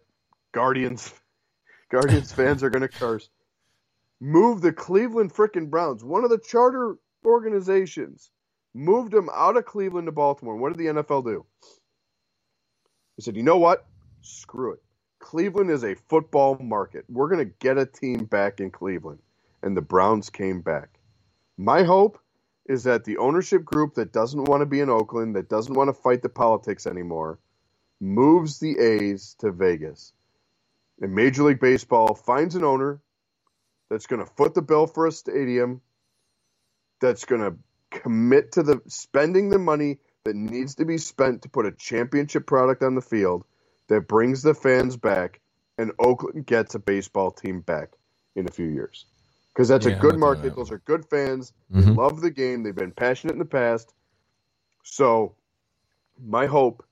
Guardians 0.53 1.13
Guardians 1.91 2.33
fans 2.33 2.63
are 2.63 2.71
going 2.71 2.83
to 2.83 2.89
curse, 2.89 3.29
moved 4.25 4.63
the 4.63 4.73
Cleveland 4.73 5.33
frickin' 5.33 5.69
Browns, 5.69 6.03
one 6.03 6.25
of 6.25 6.31
the 6.31 6.39
charter 6.39 6.97
organizations, 7.25 8.31
moved 8.73 9.13
them 9.13 9.29
out 9.35 9.57
of 9.57 9.67
Cleveland 9.67 10.07
to 10.07 10.13
Baltimore. 10.13 10.57
What 10.57 10.73
did 10.73 10.79
the 10.79 11.03
NFL 11.03 11.25
do? 11.25 11.47
He 13.17 13.23
said, 13.23 13.37
"You 13.37 13.43
know 13.43 13.59
what? 13.59 13.87
Screw 14.23 14.73
it. 14.73 14.83
Cleveland 15.19 15.71
is 15.71 15.85
a 15.85 15.95
football 15.95 16.57
market. 16.59 17.05
We're 17.09 17.29
going 17.29 17.47
to 17.47 17.55
get 17.61 17.79
a 17.79 17.87
team 17.87 18.25
back 18.25 18.61
in 18.61 18.71
Cleveland." 18.71 19.21
and 19.65 19.77
the 19.77 19.83
Browns 19.83 20.29
came 20.29 20.61
back. 20.61 20.91
My 21.57 21.83
hope 21.83 22.19
is 22.67 22.85
that 22.85 23.05
the 23.05 23.17
ownership 23.17 23.65
group 23.65 23.95
that 23.95 24.13
doesn't 24.13 24.45
want 24.45 24.61
to 24.61 24.67
be 24.67 24.81
in 24.81 24.91
Oakland, 24.91 25.35
that 25.37 25.49
doesn't 25.49 25.75
want 25.75 25.89
to 25.89 25.95
fight 25.95 26.23
the 26.23 26.29
politics 26.29 26.87
anymore, 26.87 27.39
moves 28.01 28.59
the 28.59 28.79
A's 28.79 29.35
to 29.39 29.51
Vegas. 29.51 30.13
And 31.01 31.15
Major 31.15 31.45
League 31.45 31.61
Baseball 31.61 32.15
finds 32.15 32.55
an 32.55 32.65
owner 32.65 33.01
that's 33.95 34.09
going 34.09 34.19
to 34.25 34.33
foot 34.33 34.55
the 34.55 34.63
bill 34.63 34.89
for 34.89 35.07
a 35.07 35.13
stadium, 35.13 35.81
that's 37.01 37.25
going 37.25 37.41
to 37.41 37.57
commit 37.97 38.51
to 38.51 38.65
the 38.65 38.81
spending 38.89 39.51
the 39.51 39.59
money 39.59 39.99
that 40.25 40.35
needs 40.35 40.75
to 40.75 40.85
be 40.85 40.99
spent 40.99 41.43
to 41.43 41.49
put 41.49 41.65
a 41.65 41.71
championship 41.71 42.45
product 42.45 42.83
on 42.83 42.97
the 42.97 43.01
field 43.01 43.45
that 43.89 44.09
brings 44.09 44.43
the 44.43 44.53
fans 44.53 44.97
back, 44.97 45.41
and 45.79 45.93
Oakland 46.01 46.45
gets 46.45 46.75
a 46.75 46.81
baseball 46.81 47.31
team 47.31 47.61
back 47.61 47.93
in 48.35 48.49
a 48.49 48.51
few 48.51 48.67
years 48.67 49.07
because 49.55 49.69
that's 49.69 49.87
Yeah, 49.87 49.93
a 49.93 49.97
good 50.01 50.19
market. 50.19 50.57
Those 50.57 50.73
are 50.73 50.79
good 50.79 51.05
fans. 51.09 51.53
They 51.77 51.85
Mhm. 51.85 51.95
love 51.95 52.21
the 52.21 52.33
game. 52.33 52.65
They've 52.65 52.75
been 52.75 52.91
passionate 52.91 53.35
in 53.35 53.39
the 53.39 53.45
past. 53.45 53.95
So, 54.83 55.37
my 56.21 56.47
hope 56.47 56.85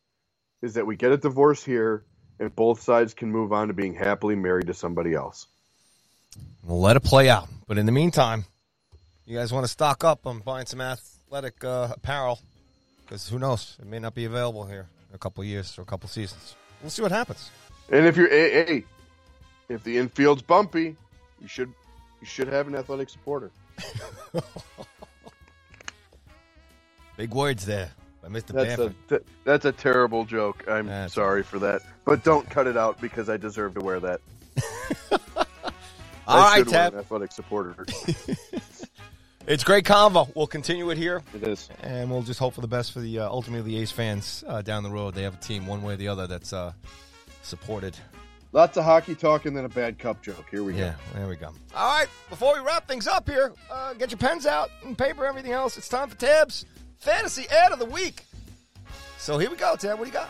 is 0.63 0.75
that 0.75 0.87
we 0.87 0.95
get 0.95 1.11
a 1.11 1.17
divorce 1.17 1.65
here 1.65 2.07
and 2.39 2.55
both 2.55 2.81
sides 2.81 3.13
can 3.13 3.33
move 3.33 3.53
on 3.53 3.69
to 3.69 3.75
being 3.75 3.95
happily 3.95 4.37
married 4.37 4.69
to 4.69 4.75
somebody 4.75 5.15
else. 5.15 5.49
We'll 6.63 6.81
let 6.81 6.97
it 6.97 7.01
play 7.03 7.29
out. 7.29 7.49
But 7.67 7.79
in 7.79 7.87
the 7.87 7.93
meantime, 7.93 8.45
you 9.25 9.37
guys 9.39 9.53
want 9.53 9.65
to 9.65 9.69
stock 9.69 10.05
up 10.05 10.27
on 10.27 10.41
buying 10.41 10.67
some 10.67 10.81
athletic 10.81 11.63
uh, 11.65 11.89
apparel 11.93 12.41
because 13.05 13.29
who 13.29 13.39
knows? 13.39 13.77
It 13.81 13.87
may 13.87 13.99
not 13.99 14.15
be 14.15 14.25
available 14.25 14.65
here 14.65 14.87
in 15.09 15.15
a 15.15 15.19
couple 15.19 15.43
of 15.43 15.49
years 15.49 15.79
or 15.79 15.83
a 15.83 15.85
couple 15.87 16.09
seasons. 16.09 16.55
We'll 16.83 16.91
see 16.91 17.03
what 17.03 17.13
happens. 17.13 17.51
And 17.91 18.07
if 18.07 18.17
you're 18.17 18.29
hey, 18.29 18.85
if 19.69 19.83
the 19.85 19.99
infield's 19.99 20.43
bumpy, 20.43 20.97
you 21.41 21.49
should 21.49 21.73
you 22.21 22.27
should 22.27 22.49
have 22.49 22.69
an 22.69 22.75
athletic 22.75 23.09
supporter. 23.11 23.51
Big 27.17 27.33
words 27.35 27.67
there 27.67 27.91
by 28.23 28.29
Mr. 28.29 28.49
That's 28.49 28.77
Bamford. 28.77 28.95
a 29.07 29.09
th- 29.09 29.23
that's 29.45 29.65
a 29.65 29.73
terrible 29.73 30.25
joke. 30.25 30.65
I'm 30.69 30.87
That's- 30.87 31.13
sorry 31.15 31.43
for 31.43 31.59
that, 31.61 31.83
but 32.05 32.25
don't 32.25 32.49
cut 32.49 32.67
it 32.67 32.77
out 32.77 33.01
because 33.01 33.29
I 33.29 33.37
deserve 33.37 33.75
to 33.75 33.81
wear 33.81 34.01
that. 34.01 34.21
All 36.33 36.39
I 36.39 36.43
right, 36.43 36.59
should 36.59 36.69
Tab. 36.69 36.95
athletic 36.95 37.33
supporter. 37.33 37.87
It's 39.45 39.65
great 39.65 39.85
convo. 39.85 40.31
We'll 40.37 40.47
continue 40.47 40.89
it 40.91 40.99
here. 40.99 41.21
it 41.35 41.43
is. 41.43 41.69
And 41.83 42.09
we'll 42.09 42.23
just 42.23 42.39
hope 42.39 42.55
for 42.55 42.61
the 42.61 42.69
best 42.69 42.93
for 42.93 43.01
the 43.01 43.19
uh, 43.19 43.29
ultimately 43.29 43.73
the 43.75 43.81
A's 43.83 43.91
fans 43.91 44.45
uh, 44.47 44.63
down 44.63 44.85
the 44.85 44.91
road. 44.91 45.15
They 45.15 45.25
have 45.25 45.35
a 45.35 45.39
team 45.39 45.67
one 45.67 45.83
way 45.83 45.95
or 45.95 45.97
the 45.97 46.07
other 46.07 46.29
that's 46.29 46.53
uh, 46.53 46.73
supported. 47.43 47.97
Lots 48.53 48.77
of 48.77 48.85
hockey 48.85 49.17
talk 49.17 49.47
and 49.47 49.57
then 49.57 49.65
a 49.65 49.69
bad 49.69 49.99
cup 49.99 50.23
joke. 50.23 50.47
Here 50.49 50.63
we 50.63 50.75
go. 50.75 50.79
Yeah, 50.79 50.95
there 51.15 51.27
we 51.27 51.35
go. 51.35 51.49
All 51.75 51.99
right, 51.99 52.07
before 52.31 52.55
we 52.55 52.61
wrap 52.61 52.87
things 52.87 53.09
up 53.09 53.29
here, 53.29 53.53
uh, 53.69 53.95
get 53.95 54.13
your 54.13 54.19
pens 54.19 54.47
out 54.47 54.71
and 54.85 54.97
paper, 54.97 55.27
everything 55.27 55.51
else. 55.53 55.77
It's 55.77 55.89
time 55.89 56.09
for 56.09 56.17
Tabs 56.17 56.65
Fantasy 56.99 57.49
Ad 57.51 57.73
of 57.73 57.81
the 57.81 57.87
Week. 57.87 58.25
So 59.19 59.39
here 59.39 59.51
we 59.51 59.57
go, 59.57 59.75
Tab. 59.75 59.99
What 59.99 60.05
do 60.05 60.11
you 60.11 60.15
got? 60.15 60.29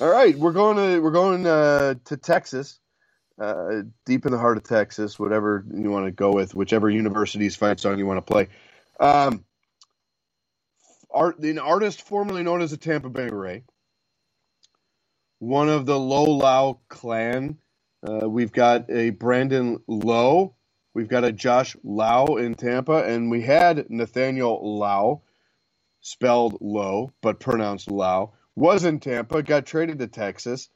All 0.00 0.08
right, 0.10 0.36
we're 0.36 0.52
going 0.52 0.78
to 0.78 0.98
we're 1.00 1.10
going 1.12 1.46
uh, 1.46 1.94
to 2.06 2.16
Texas, 2.16 2.79
uh, 3.40 3.82
deep 4.04 4.26
in 4.26 4.32
the 4.32 4.38
heart 4.38 4.58
of 4.58 4.64
Texas. 4.64 5.18
Whatever 5.18 5.64
you 5.74 5.90
want 5.90 6.06
to 6.06 6.12
go 6.12 6.32
with, 6.32 6.54
whichever 6.54 6.90
university's 6.90 7.56
fight 7.56 7.80
song 7.80 7.98
you 7.98 8.06
want 8.06 8.24
to 8.24 8.32
play. 8.32 8.48
Um, 9.00 9.44
art, 11.10 11.38
an 11.40 11.58
artist 11.58 12.02
formerly 12.02 12.42
known 12.42 12.62
as 12.62 12.70
the 12.70 12.76
Tampa 12.76 13.08
Bay 13.08 13.28
Ray, 13.30 13.64
one 15.38 15.68
of 15.68 15.86
the 15.86 15.98
Low 15.98 16.24
Lao 16.24 16.80
clan. 16.88 17.58
Uh, 18.06 18.28
we've 18.28 18.52
got 18.52 18.90
a 18.90 19.10
Brandon 19.10 19.80
Lowe. 19.86 20.54
We've 20.92 21.08
got 21.08 21.24
a 21.24 21.32
Josh 21.32 21.76
Lowe 21.84 22.36
in 22.36 22.54
Tampa, 22.54 23.04
and 23.04 23.30
we 23.30 23.42
had 23.42 23.90
Nathaniel 23.90 24.78
Lowe, 24.78 25.22
spelled 26.00 26.58
Low 26.60 27.12
but 27.22 27.40
pronounced 27.40 27.90
Lau, 27.90 28.32
was 28.56 28.84
in 28.84 29.00
Tampa, 29.00 29.42
got 29.42 29.66
traded 29.66 29.98
to 30.00 30.08
Texas. 30.08 30.68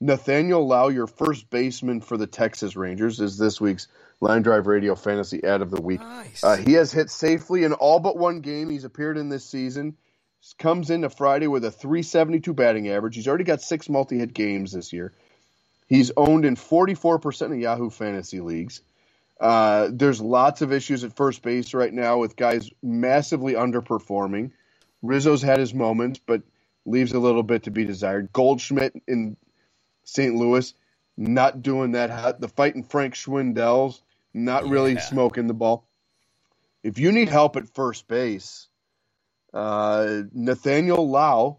Nathaniel 0.00 0.66
Lowe, 0.66 0.88
your 0.88 1.06
first 1.06 1.50
baseman 1.50 2.00
for 2.00 2.16
the 2.16 2.26
Texas 2.26 2.76
Rangers, 2.76 3.20
is 3.20 3.36
this 3.36 3.60
week's 3.60 3.88
Line 4.20 4.42
Drive 4.42 4.66
Radio 4.66 4.94
Fantasy 4.94 5.42
Ad 5.42 5.60
of 5.60 5.70
the 5.70 5.80
Week. 5.80 6.00
Nice. 6.00 6.44
Uh, 6.44 6.56
he 6.56 6.74
has 6.74 6.92
hit 6.92 7.10
safely 7.10 7.64
in 7.64 7.72
all 7.72 7.98
but 7.98 8.16
one 8.16 8.40
game 8.40 8.70
he's 8.70 8.84
appeared 8.84 9.18
in 9.18 9.28
this 9.28 9.44
season. 9.44 9.96
Comes 10.58 10.90
into 10.90 11.10
Friday 11.10 11.48
with 11.48 11.64
a 11.64 11.70
372 11.70 12.54
batting 12.54 12.88
average. 12.88 13.16
He's 13.16 13.26
already 13.26 13.44
got 13.44 13.60
six 13.60 13.88
multi 13.88 14.18
hit 14.18 14.32
games 14.32 14.72
this 14.72 14.92
year. 14.92 15.12
He's 15.88 16.12
owned 16.16 16.44
in 16.44 16.54
44% 16.54 17.52
of 17.52 17.58
Yahoo 17.58 17.90
fantasy 17.90 18.40
leagues. 18.40 18.80
Uh, 19.40 19.88
there's 19.90 20.20
lots 20.20 20.62
of 20.62 20.72
issues 20.72 21.02
at 21.04 21.16
first 21.16 21.42
base 21.42 21.74
right 21.74 21.92
now 21.92 22.18
with 22.18 22.36
guys 22.36 22.70
massively 22.82 23.54
underperforming. 23.54 24.52
Rizzo's 25.02 25.42
had 25.42 25.58
his 25.58 25.74
moments, 25.74 26.20
but 26.24 26.42
leaves 26.86 27.12
a 27.12 27.18
little 27.18 27.42
bit 27.42 27.64
to 27.64 27.70
be 27.70 27.84
desired. 27.84 28.32
Goldschmidt 28.32 28.94
in 29.06 29.36
St. 30.08 30.34
Louis 30.34 30.72
not 31.18 31.62
doing 31.62 31.92
that 31.92 32.10
hot. 32.10 32.40
The 32.40 32.48
fighting 32.48 32.84
Frank 32.84 33.14
Schwindels, 33.14 34.00
not 34.32 34.68
really 34.68 34.98
smoking 34.98 35.48
the 35.48 35.54
ball. 35.54 35.84
If 36.84 36.98
you 36.98 37.10
need 37.10 37.28
help 37.28 37.56
at 37.56 37.68
first 37.74 38.06
base, 38.06 38.68
uh, 39.52 40.22
Nathaniel 40.32 41.10
Lowe, 41.10 41.58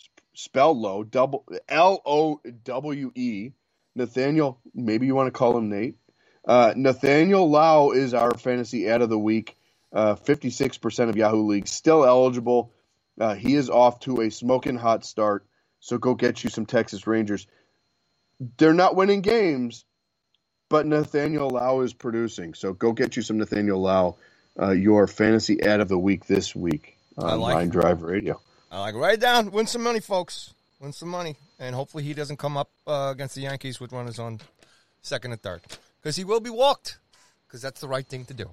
sp- 0.00 0.24
spelled 0.32 0.78
low, 0.78 1.04
double 1.04 1.44
L 1.68 2.00
O 2.06 2.40
W 2.64 3.12
E. 3.14 3.50
Nathaniel, 3.94 4.58
maybe 4.74 5.06
you 5.06 5.14
want 5.14 5.26
to 5.26 5.38
call 5.38 5.58
him 5.58 5.68
Nate. 5.68 5.96
Uh, 6.46 6.72
Nathaniel 6.74 7.50
Lowe 7.50 7.92
is 7.92 8.14
our 8.14 8.32
fantasy 8.38 8.88
ad 8.88 9.02
of 9.02 9.10
the 9.10 9.18
week. 9.18 9.56
Uh, 9.92 10.14
56% 10.14 11.08
of 11.10 11.16
Yahoo 11.16 11.46
leagues 11.46 11.70
still 11.70 12.04
eligible. 12.06 12.72
Uh, 13.20 13.34
he 13.34 13.54
is 13.56 13.68
off 13.68 14.00
to 14.00 14.22
a 14.22 14.30
smoking 14.30 14.76
hot 14.76 15.04
start. 15.04 15.44
So 15.80 15.98
go 15.98 16.14
get 16.14 16.44
you 16.44 16.50
some 16.50 16.66
Texas 16.66 17.06
Rangers. 17.06 17.46
They're 18.56 18.72
not 18.72 18.96
winning 18.96 19.20
games, 19.20 19.84
but 20.70 20.86
Nathaniel 20.86 21.50
Lowe 21.50 21.82
is 21.82 21.92
producing. 21.92 22.54
So 22.54 22.72
go 22.72 22.92
get 22.92 23.16
you 23.16 23.22
some 23.22 23.36
Nathaniel 23.36 23.80
Lowe, 23.80 24.16
uh, 24.60 24.70
your 24.70 25.06
fantasy 25.06 25.62
ad 25.62 25.80
of 25.80 25.88
the 25.88 25.98
week 25.98 26.26
this 26.26 26.56
week 26.56 26.96
I 27.18 27.32
on 27.32 27.40
like 27.40 27.54
Line 27.54 27.66
it. 27.66 27.72
Drive 27.72 28.02
Radio. 28.02 28.40
I 28.70 28.80
like 28.80 28.94
write 28.94 29.14
it 29.14 29.20
down. 29.20 29.50
Win 29.50 29.66
some 29.66 29.82
money, 29.82 30.00
folks. 30.00 30.54
Win 30.80 30.92
some 30.92 31.10
money, 31.10 31.36
and 31.58 31.74
hopefully 31.74 32.02
he 32.02 32.14
doesn't 32.14 32.38
come 32.38 32.56
up 32.56 32.70
uh, 32.86 33.10
against 33.12 33.34
the 33.34 33.42
Yankees 33.42 33.80
with 33.80 33.92
runners 33.92 34.18
on 34.18 34.40
second 35.02 35.32
and 35.32 35.42
third, 35.42 35.60
because 36.00 36.16
he 36.16 36.24
will 36.24 36.40
be 36.40 36.50
walked. 36.50 36.98
Because 37.46 37.60
that's 37.60 37.80
the 37.80 37.88
right 37.88 38.06
thing 38.06 38.24
to 38.26 38.34
do. 38.34 38.50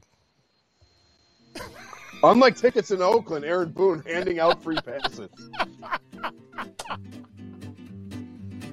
Unlike 2.23 2.57
tickets 2.57 2.91
in 2.91 3.01
Oakland, 3.01 3.45
Aaron 3.45 3.69
Boone 3.69 4.03
handing 4.05 4.39
out 4.39 4.61
free 4.63 4.77
passes. 4.77 5.29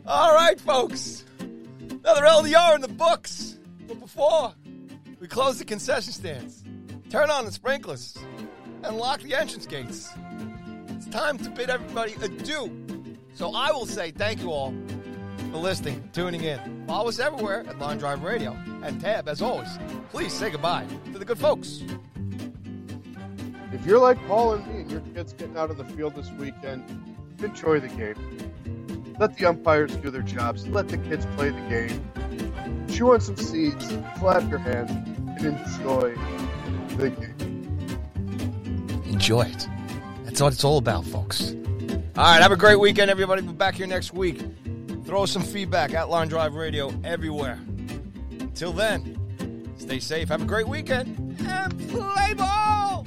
All 0.07 0.35
right, 0.35 0.61
folks. 0.61 1.25
Another 1.41 2.27
LDR 2.27 2.75
in 2.75 2.83
the 2.83 2.89
books. 2.89 3.57
But 3.89 4.01
before 4.01 4.53
we 5.19 5.27
close 5.27 5.59
the 5.59 5.65
concession 5.65 6.13
stands, 6.13 6.63
turn 7.09 7.31
on 7.31 7.47
the 7.47 7.53
sprinklers, 7.53 8.19
and 8.83 8.99
lock 8.99 9.23
the 9.23 9.35
entrance 9.35 9.65
gates, 9.65 10.11
it's 10.89 11.09
time 11.09 11.39
to 11.39 11.49
bid 11.49 11.71
everybody 11.71 12.13
adieu. 12.21 12.71
So 13.33 13.55
I 13.55 13.73
will 13.73 13.87
say 13.87 14.11
thank 14.11 14.43
you 14.43 14.51
all 14.51 14.75
for 15.51 15.57
listening, 15.57 16.07
tuning 16.13 16.43
in. 16.43 16.85
Follow 16.87 17.09
us 17.09 17.19
everywhere 17.19 17.65
at 17.67 17.79
Line 17.79 17.97
Drive 17.97 18.23
Radio. 18.23 18.55
And 18.83 19.01
Tab, 19.01 19.27
as 19.27 19.41
always, 19.41 19.79
please 20.11 20.35
say 20.35 20.51
goodbye 20.51 20.87
to 21.15 21.19
the 21.19 21.25
good 21.25 21.39
folks. 21.39 21.83
If 23.73 23.87
you're 23.87 24.01
like 24.01 24.19
Paul 24.27 24.53
and 24.53 24.67
me 24.67 24.83
and 24.83 24.91
your 24.91 25.01
kid's 25.01 25.33
getting 25.33 25.57
out 25.57 25.71
of 25.71 25.79
the 25.79 25.85
field 25.85 26.15
this 26.15 26.31
weekend, 26.33 26.85
enjoy 27.39 27.81
the 27.81 27.89
game. 27.89 28.54
Let 29.19 29.37
the 29.37 29.47
umpires 29.47 29.95
do 29.97 30.11
their 30.11 30.23
jobs. 30.23 30.67
Let 30.67 30.89
the 30.89 30.99
kids 30.99 31.27
play 31.37 31.51
the 31.51 31.61
game. 31.69 32.87
Chew 32.89 33.13
on 33.13 33.21
some 33.21 33.37
seeds, 33.37 33.93
clap 34.17 34.49
your 34.51 34.59
hands, 34.59 34.91
and 34.91 35.59
enjoy 35.59 36.15
the 36.97 37.11
game. 37.11 39.03
Enjoy 39.07 39.43
it. 39.43 39.69
That's 40.25 40.41
what 40.41 40.53
it's 40.53 40.65
all 40.65 40.79
about, 40.79 41.05
folks. 41.05 41.55
All 42.17 42.25
right, 42.25 42.43
have 42.43 42.53
a 42.53 42.57
great 42.57 42.79
weekend, 42.79 43.11
everybody. 43.11 43.43
We'll 43.43 43.53
be 43.53 43.59
back 43.59 43.75
here 43.75 43.87
next 43.87 44.13
week. 44.13 44.43
Throw 45.05 45.27
some 45.27 45.43
feedback 45.43 45.95
at 45.95 46.09
Line 46.09 46.29
Drive 46.29 46.55
Radio 46.55 46.93
everywhere. 47.05 47.61
Until 48.41 48.73
then, 48.73 49.69
stay 49.77 49.99
safe, 50.01 50.29
have 50.29 50.43
a 50.43 50.47
great 50.47 50.67
weekend, 50.67 51.37
and 51.41 51.89
play 51.91 52.35
ball! 52.35 53.07